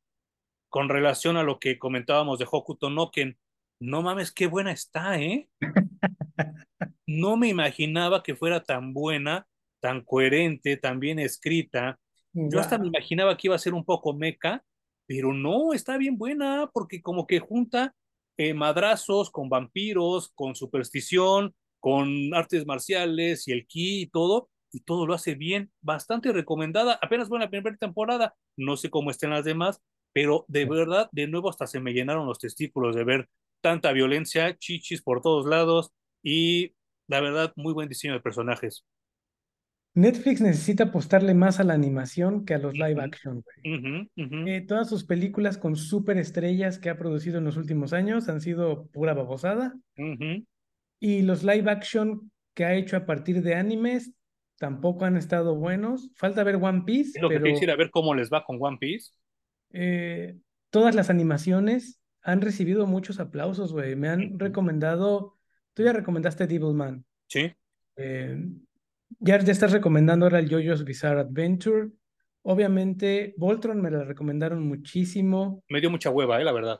con 0.69 0.89
relación 0.89 1.37
a 1.37 1.43
lo 1.43 1.59
que 1.59 1.77
comentábamos 1.77 2.39
de 2.39 2.47
Hokuto 2.49 2.89
no 2.89 3.11
Ken. 3.11 3.37
No 3.79 4.01
mames, 4.01 4.31
qué 4.31 4.47
buena 4.47 4.71
está, 4.71 5.19
¿eh? 5.19 5.49
No 7.07 7.35
me 7.35 7.49
imaginaba 7.49 8.23
que 8.23 8.35
fuera 8.35 8.63
tan 8.63 8.93
buena, 8.93 9.45
tan 9.81 10.01
coherente, 10.01 10.77
tan 10.77 10.99
bien 10.99 11.19
escrita. 11.19 11.99
Yo 12.31 12.59
hasta 12.59 12.77
me 12.77 12.87
imaginaba 12.87 13.35
que 13.35 13.47
iba 13.47 13.55
a 13.55 13.59
ser 13.59 13.73
un 13.73 13.83
poco 13.83 14.13
meca, 14.13 14.63
pero 15.05 15.33
no, 15.33 15.73
está 15.73 15.97
bien 15.97 16.17
buena, 16.17 16.69
porque 16.73 17.01
como 17.01 17.27
que 17.27 17.39
junta 17.39 17.93
eh, 18.37 18.53
madrazos 18.53 19.29
con 19.29 19.49
vampiros, 19.49 20.31
con 20.33 20.55
superstición, 20.55 21.53
con 21.81 22.33
artes 22.33 22.65
marciales 22.65 23.45
y 23.47 23.51
el 23.51 23.67
ki 23.67 24.03
y 24.03 24.07
todo, 24.07 24.49
y 24.71 24.81
todo 24.81 25.05
lo 25.05 25.13
hace 25.13 25.35
bien, 25.35 25.71
bastante 25.81 26.31
recomendada. 26.31 26.99
Apenas 27.01 27.27
fue 27.27 27.39
la 27.39 27.49
primera 27.49 27.77
temporada, 27.77 28.35
no 28.57 28.77
sé 28.77 28.89
cómo 28.89 29.11
estén 29.11 29.31
las 29.31 29.45
demás, 29.45 29.81
pero 30.13 30.45
de 30.47 30.65
verdad, 30.65 31.09
de 31.11 31.27
nuevo 31.27 31.49
hasta 31.49 31.67
se 31.67 31.79
me 31.79 31.93
llenaron 31.93 32.27
los 32.27 32.39
testículos 32.39 32.95
de 32.95 33.03
ver 33.03 33.29
tanta 33.61 33.91
violencia, 33.91 34.57
chichis 34.57 35.01
por 35.01 35.21
todos 35.21 35.45
lados 35.45 35.91
y 36.23 36.73
la 37.07 37.19
verdad, 37.19 37.53
muy 37.55 37.73
buen 37.73 37.89
diseño 37.89 38.13
de 38.13 38.21
personajes. 38.21 38.85
Netflix 39.93 40.39
necesita 40.39 40.85
apostarle 40.85 41.33
más 41.33 41.59
a 41.59 41.65
la 41.65 41.73
animación 41.73 42.45
que 42.45 42.53
a 42.53 42.57
los 42.57 42.73
live 42.73 43.01
action. 43.01 43.43
Eh, 43.63 44.61
todas 44.65 44.87
sus 44.87 45.03
películas 45.03 45.57
con 45.57 45.75
super 45.75 46.17
estrellas 46.17 46.79
que 46.79 46.89
ha 46.89 46.97
producido 46.97 47.39
en 47.39 47.43
los 47.43 47.57
últimos 47.57 47.91
años 47.91 48.29
han 48.29 48.39
sido 48.39 48.87
pura 48.87 49.13
babosada. 49.13 49.75
Y 50.99 51.23
los 51.23 51.43
live 51.43 51.69
action 51.69 52.31
que 52.53 52.63
ha 52.63 52.75
hecho 52.75 52.95
a 52.95 53.05
partir 53.05 53.41
de 53.41 53.55
animes 53.55 54.13
tampoco 54.61 55.05
han 55.05 55.17
estado 55.17 55.55
buenos. 55.55 56.11
Falta 56.13 56.43
ver 56.43 56.57
One 56.57 56.83
Piece. 56.85 57.19
lo 57.19 57.29
que 57.29 57.41
quisiera 57.41 57.75
ver 57.75 57.89
cómo 57.89 58.13
les 58.13 58.31
va 58.31 58.45
con 58.45 58.57
One 58.59 58.77
Piece. 58.79 59.11
Eh, 59.71 60.37
todas 60.69 60.93
las 60.93 61.09
animaciones 61.09 61.99
han 62.21 62.41
recibido 62.41 62.85
muchos 62.85 63.19
aplausos, 63.19 63.73
güey. 63.73 63.95
Me 63.95 64.09
han 64.09 64.37
recomendado. 64.37 65.39
Tú 65.73 65.81
ya 65.81 65.93
recomendaste 65.93 66.45
Devilman. 66.45 67.03
Sí. 67.27 67.51
Eh, 67.95 68.37
ya, 69.17 69.39
ya 69.39 69.51
estás 69.51 69.71
recomendando 69.71 70.27
ahora 70.27 70.37
el 70.37 70.47
JoJo's 70.47 70.85
Bizarre 70.85 71.21
Adventure. 71.21 71.89
Obviamente, 72.43 73.33
Voltron 73.37 73.81
me 73.81 73.89
la 73.89 74.03
recomendaron 74.03 74.61
muchísimo. 74.61 75.63
Me 75.69 75.81
dio 75.81 75.89
mucha 75.89 76.11
hueva, 76.11 76.39
eh, 76.39 76.43
la 76.43 76.51
verdad. 76.51 76.79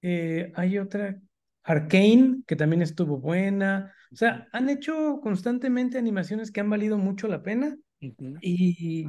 Eh, 0.00 0.50
hay 0.54 0.78
otra, 0.78 1.20
Arcane, 1.68 2.42
que 2.46 2.56
también 2.56 2.80
estuvo 2.80 3.18
buena. 3.18 3.94
O 4.10 4.16
sea, 4.16 4.48
han 4.52 4.70
hecho 4.70 5.20
constantemente 5.22 5.98
animaciones 5.98 6.50
que 6.50 6.60
han 6.60 6.70
valido 6.70 6.96
mucho 6.96 7.28
la 7.28 7.42
pena 7.42 7.76
y 8.00 9.06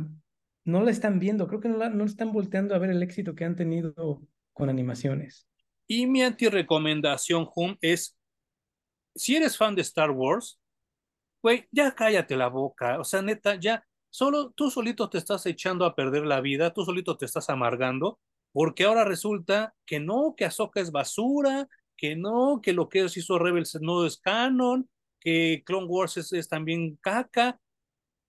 no 0.65 0.81
la 0.81 0.91
están 0.91 1.19
viendo. 1.19 1.47
Creo 1.47 1.61
que 1.61 1.69
no, 1.69 1.77
la, 1.77 1.89
no 1.89 2.03
están 2.03 2.33
volteando 2.33 2.75
a 2.75 2.79
ver 2.79 2.89
el 2.89 3.01
éxito 3.01 3.33
que 3.33 3.45
han 3.45 3.55
tenido 3.55 4.21
con 4.53 4.69
animaciones. 4.69 5.47
Y 5.87 6.05
mi 6.05 6.21
anti-recomendación, 6.21 7.47
Hum, 7.55 7.77
es, 7.79 8.17
si 9.15 9.37
eres 9.37 9.57
fan 9.57 9.73
de 9.73 9.81
Star 9.81 10.11
Wars, 10.11 10.59
güey, 11.41 11.65
ya 11.71 11.95
cállate 11.95 12.35
la 12.35 12.47
boca, 12.47 12.99
o 12.99 13.05
sea, 13.05 13.21
neta, 13.21 13.55
ya, 13.55 13.83
solo 14.09 14.51
tú 14.51 14.69
solito 14.69 15.09
te 15.09 15.17
estás 15.17 15.45
echando 15.45 15.85
a 15.85 15.95
perder 15.95 16.25
la 16.25 16.41
vida, 16.41 16.73
tú 16.73 16.83
solito 16.83 17.15
te 17.15 17.25
estás 17.25 17.49
amargando, 17.49 18.19
porque 18.51 18.83
ahora 18.83 19.05
resulta 19.05 19.73
que 19.85 19.99
no, 19.99 20.35
que 20.35 20.45
Ahsoka 20.45 20.81
es 20.81 20.91
basura, 20.91 21.69
que 21.99 22.15
no, 22.15 22.61
que 22.61 22.73
lo 22.73 22.87
que 22.89 23.05
hizo 23.05 23.39
Rebels 23.39 23.77
no 23.81 24.05
es 24.05 24.17
canon, 24.17 24.89
que 25.19 25.63
Clone 25.65 25.87
Wars 25.87 26.17
es, 26.17 26.47
también 26.47 26.97
caca. 27.01 27.59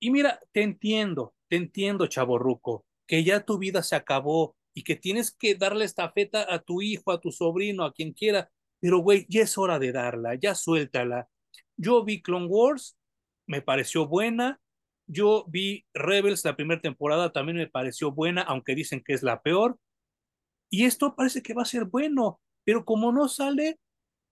Y 0.01 0.11
mira, 0.11 0.41
te 0.53 0.63
entiendo, 0.63 1.35
te 1.49 1.57
entiendo, 1.57 2.07
chaborruco, 2.07 2.85
que 3.07 3.23
ya 3.23 3.45
tu 3.45 3.59
vida 3.59 3.83
se 3.83 3.97
acabó 3.97 4.57
y 4.75 4.83
que 4.83 4.97
tienes 4.97 5.31
que 5.31 5.55
darle 5.55 5.85
esta 5.85 6.11
feta 6.11 6.53
a 6.53 6.59
tu 6.61 6.83
hijo, 6.83 7.13
a 7.13 7.21
tu 7.21 7.31
sobrino, 7.31 7.85
a 7.85 7.93
quien 7.93 8.13
quiera, 8.13 8.51
pero 8.81 8.99
güey, 8.99 9.27
ya 9.29 9.43
es 9.43 9.57
hora 9.59 9.79
de 9.79 9.93
darla, 9.93 10.35
ya 10.35 10.55
suéltala. 10.55 11.29
Yo 11.77 12.05
vi 12.05 12.23
Clone 12.23 12.47
Wars 12.47 12.97
me 13.51 13.63
pareció 13.63 14.07
buena. 14.07 14.61
Yo 15.09 15.45
vi 15.49 15.85
Rebels 15.93 16.45
la 16.45 16.55
primera 16.55 16.81
temporada, 16.81 17.33
también 17.33 17.59
me 17.59 17.67
pareció 17.67 18.13
buena, 18.13 18.43
aunque 18.43 18.77
dicen 18.77 19.03
que 19.05 19.13
es 19.13 19.25
la 19.25 19.43
peor. 19.43 19.77
Y 20.71 20.85
esto 20.85 21.17
parece 21.17 21.43
que 21.43 21.53
va 21.53 21.63
a 21.63 21.65
ser 21.65 21.85
bueno. 21.85 22.41
Pero 22.65 22.85
como 22.85 23.13
no 23.13 23.29
sale 23.29 23.79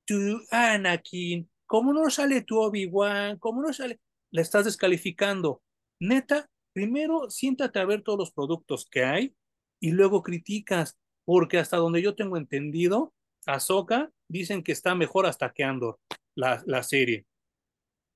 tu 0.04 0.14
Anakin, 0.50 1.48
como 1.66 1.92
no 1.92 2.08
sale 2.10 2.42
tu 2.42 2.58
Obi-Wan, 2.58 3.38
como 3.38 3.62
no 3.62 3.72
sale, 3.72 4.00
la 4.30 4.42
estás 4.42 4.64
descalificando. 4.64 5.62
Neta, 6.00 6.48
primero 6.72 7.30
siéntate 7.30 7.78
a 7.78 7.84
ver 7.84 8.02
todos 8.02 8.18
los 8.18 8.32
productos 8.32 8.86
que 8.90 9.04
hay 9.04 9.34
y 9.80 9.90
luego 9.90 10.22
criticas, 10.22 10.98
porque 11.24 11.58
hasta 11.58 11.76
donde 11.76 12.02
yo 12.02 12.14
tengo 12.14 12.36
entendido, 12.36 13.12
Ahsoka 13.46 14.10
dicen 14.28 14.62
que 14.62 14.72
está 14.72 14.94
mejor 14.94 15.26
hasta 15.26 15.52
que 15.52 15.64
Andor, 15.64 15.98
la, 16.34 16.62
la 16.66 16.82
serie. 16.82 17.26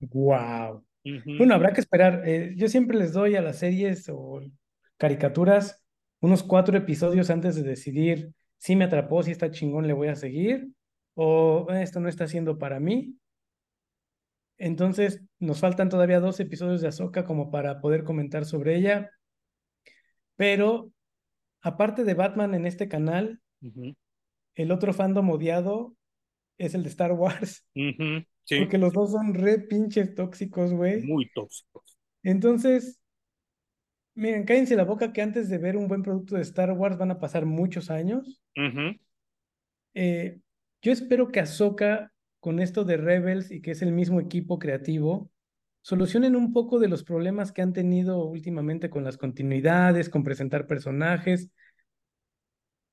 Wow. 0.01 0.85
Bueno, 1.05 1.55
habrá 1.55 1.73
que 1.73 1.81
esperar. 1.81 2.23
Eh, 2.27 2.55
yo 2.57 2.69
siempre 2.69 2.97
les 2.97 3.13
doy 3.13 3.37
a 3.37 3.43
las 3.43 3.59
series 3.59 4.09
o 4.09 4.41
caricaturas 4.97 5.85
unos 6.21 6.43
cuatro 6.43 6.77
episodios 6.77 7.31
antes 7.31 7.57
de 7.57 7.63
decidir 7.63 8.33
si 8.63 8.77
me 8.77 8.85
atrapó, 8.85 9.25
si 9.25 9.33
está 9.33 9.51
chingón, 9.51 9.89
le 9.89 9.93
voy 9.93 10.07
a 10.07 10.15
seguir, 10.15 10.69
o 11.15 11.67
eh, 11.69 11.83
esto 11.83 11.99
no 11.99 12.09
está 12.09 12.29
siendo 12.29 12.59
para 12.59 12.79
mí. 12.79 13.19
Entonces, 14.57 15.21
nos 15.41 15.59
faltan 15.59 15.89
todavía 15.89 16.21
dos 16.21 16.39
episodios 16.39 16.81
de 16.81 16.87
Ahsoka 16.87 17.25
como 17.25 17.51
para 17.51 17.81
poder 17.81 18.05
comentar 18.05 18.45
sobre 18.45 18.77
ella. 18.77 19.11
Pero, 20.37 20.93
aparte 21.61 22.05
de 22.05 22.15
Batman 22.15 22.55
en 22.55 22.67
este 22.67 22.87
canal, 22.87 23.41
el 24.55 24.71
otro 24.71 24.93
fandom 24.93 25.29
odiado 25.31 25.97
es 26.57 26.77
el 26.77 26.85
de 26.85 26.91
Star 26.91 27.11
Wars. 27.15 27.67
Porque 28.49 28.79
los 28.79 28.93
dos 28.93 29.11
son 29.11 29.35
re 29.35 29.59
pinches 29.59 30.15
tóxicos, 30.15 30.73
güey. 30.73 31.03
Muy 31.03 31.29
tóxicos. 31.35 31.99
Entonces, 32.23 33.02
miren, 34.15 34.45
cállense 34.45 34.77
la 34.77 34.85
boca 34.85 35.13
que 35.13 35.23
antes 35.23 35.49
de 35.49 35.59
ver 35.59 35.77
un 35.77 35.89
buen 35.89 36.03
producto 36.03 36.37
de 36.37 36.43
Star 36.43 36.73
Wars 36.73 36.99
van 36.99 37.11
a 37.11 37.19
pasar 37.19 37.47
muchos 37.47 37.91
años. 37.91 38.43
Eh, 39.95 40.39
yo 40.81 40.93
espero 40.93 41.29
que 41.29 41.41
Ahsoka, 41.41 42.13
con 42.41 42.61
esto 42.61 42.85
de 42.85 42.97
Rebels 42.97 43.51
y 43.51 43.61
que 43.61 43.71
es 43.71 43.83
el 43.83 43.93
mismo 43.93 44.21
equipo 44.21 44.59
creativo, 44.59 45.31
solucionen 45.81 46.37
un 46.37 46.53
poco 46.53 46.79
de 46.79 46.89
los 46.89 47.05
problemas 47.05 47.53
que 47.53 47.63
han 47.63 47.73
tenido 47.73 48.25
últimamente 48.25 48.91
con 48.91 49.05
las 49.05 49.17
continuidades, 49.17 50.09
con 50.09 50.25
presentar 50.25 50.67
personajes. 50.67 51.51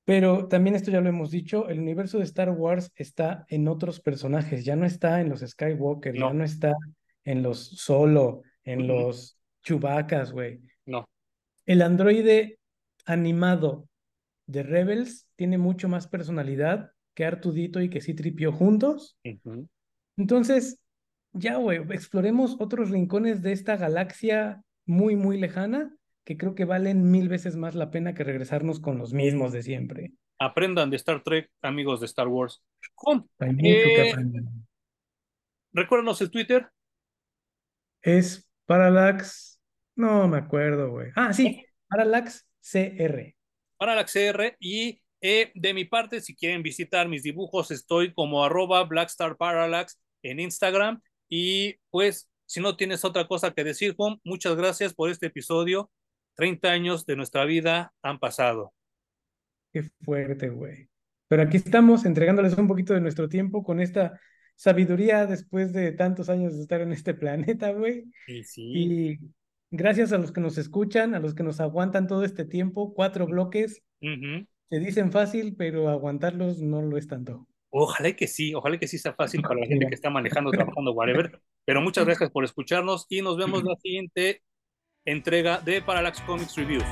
Pero 0.04 0.48
también 0.48 0.74
esto 0.74 0.90
ya 0.90 1.00
lo 1.00 1.08
hemos 1.08 1.30
dicho, 1.30 1.68
el 1.68 1.78
universo 1.78 2.18
de 2.18 2.24
Star 2.24 2.50
Wars 2.50 2.90
está 2.96 3.44
en 3.48 3.68
otros 3.68 4.00
personajes, 4.00 4.64
ya 4.64 4.74
no 4.74 4.84
está 4.84 5.20
en 5.20 5.28
los 5.28 5.40
Skywalker, 5.40 6.14
ya 6.14 6.32
no 6.32 6.42
está 6.42 6.74
en 7.24 7.42
los 7.42 7.60
Solo, 7.60 8.42
en 8.64 8.88
los 8.88 9.38
Chewbaccas, 9.62 10.32
güey. 10.32 10.60
No. 10.90 11.08
El 11.66 11.82
androide 11.82 12.58
animado 13.06 13.88
de 14.46 14.62
Rebels 14.64 15.28
tiene 15.36 15.56
mucho 15.56 15.88
más 15.88 16.08
personalidad 16.08 16.92
que 17.14 17.24
Artudito 17.24 17.80
y 17.80 17.88
que 17.88 18.00
Citripio 18.00 18.52
juntos. 18.52 19.16
Entonces, 20.16 20.80
ya, 21.32 21.56
güey, 21.56 21.78
exploremos 21.92 22.56
otros 22.58 22.90
rincones 22.90 23.42
de 23.42 23.52
esta 23.52 23.76
galaxia 23.76 24.62
muy, 24.84 25.14
muy 25.14 25.38
lejana 25.38 25.94
que 26.24 26.36
creo 26.36 26.54
que 26.54 26.64
valen 26.64 27.10
mil 27.10 27.28
veces 27.28 27.56
más 27.56 27.74
la 27.74 27.90
pena 27.90 28.14
que 28.14 28.24
regresarnos 28.24 28.80
con 28.80 28.98
los 28.98 29.12
mismos 29.12 29.52
de 29.52 29.62
siempre. 29.62 30.12
Aprendan 30.38 30.90
de 30.90 30.96
Star 30.96 31.22
Trek, 31.22 31.50
amigos 31.62 32.00
de 32.00 32.06
Star 32.06 32.28
Wars. 32.28 32.62
Hay 33.38 33.52
mucho 33.52 33.62
que 33.62 34.08
eh, 34.08 34.10
aprender. 34.10 34.42
Recuérdanos 35.72 36.20
el 36.20 36.30
Twitter. 36.30 36.68
Es 38.02 38.48
Parallax. 38.66 39.49
No 39.96 40.28
me 40.28 40.38
acuerdo, 40.38 40.90
güey. 40.90 41.10
Ah, 41.16 41.32
sí, 41.32 41.64
Parallax 41.88 42.46
CR. 42.60 43.34
Parallax 43.76 44.12
CR. 44.12 44.56
Y 44.60 45.00
eh, 45.20 45.52
de 45.54 45.74
mi 45.74 45.84
parte, 45.84 46.20
si 46.20 46.34
quieren 46.34 46.62
visitar 46.62 47.08
mis 47.08 47.22
dibujos, 47.22 47.70
estoy 47.70 48.12
como 48.14 48.44
arroba 48.44 48.84
Blackstar 48.84 49.36
Parallax 49.36 50.00
en 50.22 50.40
Instagram. 50.40 51.00
Y 51.28 51.76
pues, 51.90 52.30
si 52.46 52.60
no 52.60 52.76
tienes 52.76 53.04
otra 53.04 53.26
cosa 53.26 53.52
que 53.52 53.64
decir, 53.64 53.94
Juan, 53.96 54.18
muchas 54.24 54.56
gracias 54.56 54.94
por 54.94 55.10
este 55.10 55.26
episodio. 55.26 55.90
30 56.34 56.68
años 56.70 57.06
de 57.06 57.16
nuestra 57.16 57.44
vida 57.44 57.92
han 58.02 58.18
pasado. 58.18 58.72
Qué 59.72 59.84
fuerte, 60.02 60.48
güey. 60.48 60.88
Pero 61.28 61.42
aquí 61.42 61.58
estamos 61.58 62.04
entregándoles 62.06 62.56
un 62.58 62.66
poquito 62.66 62.94
de 62.94 63.00
nuestro 63.00 63.28
tiempo 63.28 63.62
con 63.62 63.80
esta 63.80 64.18
sabiduría 64.56 65.26
después 65.26 65.72
de 65.72 65.92
tantos 65.92 66.28
años 66.28 66.56
de 66.56 66.62
estar 66.62 66.80
en 66.80 66.92
este 66.92 67.14
planeta, 67.14 67.72
güey. 67.72 68.04
Sí, 68.26 68.44
sí. 68.44 68.72
Y 68.74 69.18
gracias 69.70 70.12
a 70.12 70.18
los 70.18 70.32
que 70.32 70.40
nos 70.40 70.58
escuchan, 70.58 71.14
a 71.14 71.18
los 71.20 71.34
que 71.34 71.42
nos 71.42 71.60
aguantan 71.60 72.06
todo 72.06 72.24
este 72.24 72.44
tiempo, 72.44 72.94
cuatro 72.94 73.26
bloques. 73.26 73.82
Se 74.00 74.78
dicen 74.78 75.10
fácil, 75.10 75.56
pero 75.56 75.88
aguantarlos 75.88 76.60
no 76.60 76.82
lo 76.82 76.96
es 76.96 77.08
tanto. 77.08 77.46
Ojalá 77.70 78.12
que 78.12 78.26
sí, 78.26 78.54
ojalá 78.54 78.78
que 78.78 78.88
sí 78.88 78.98
sea 78.98 79.14
fácil 79.14 79.42
para 79.42 79.60
la 79.60 79.66
gente 79.66 79.86
que 79.86 79.94
está 79.94 80.10
manejando, 80.10 80.50
trabajando, 80.50 80.92
whatever. 80.92 81.40
Pero 81.64 81.80
muchas 81.80 82.04
gracias 82.06 82.30
por 82.30 82.44
escucharnos 82.44 83.06
y 83.08 83.22
nos 83.22 83.36
vemos 83.36 83.62
la 83.64 83.76
siguiente 83.82 84.42
entrega 85.04 85.60
de 85.60 85.80
Parallax 85.82 86.20
Comics 86.22 86.56
Reviews. 86.56 86.84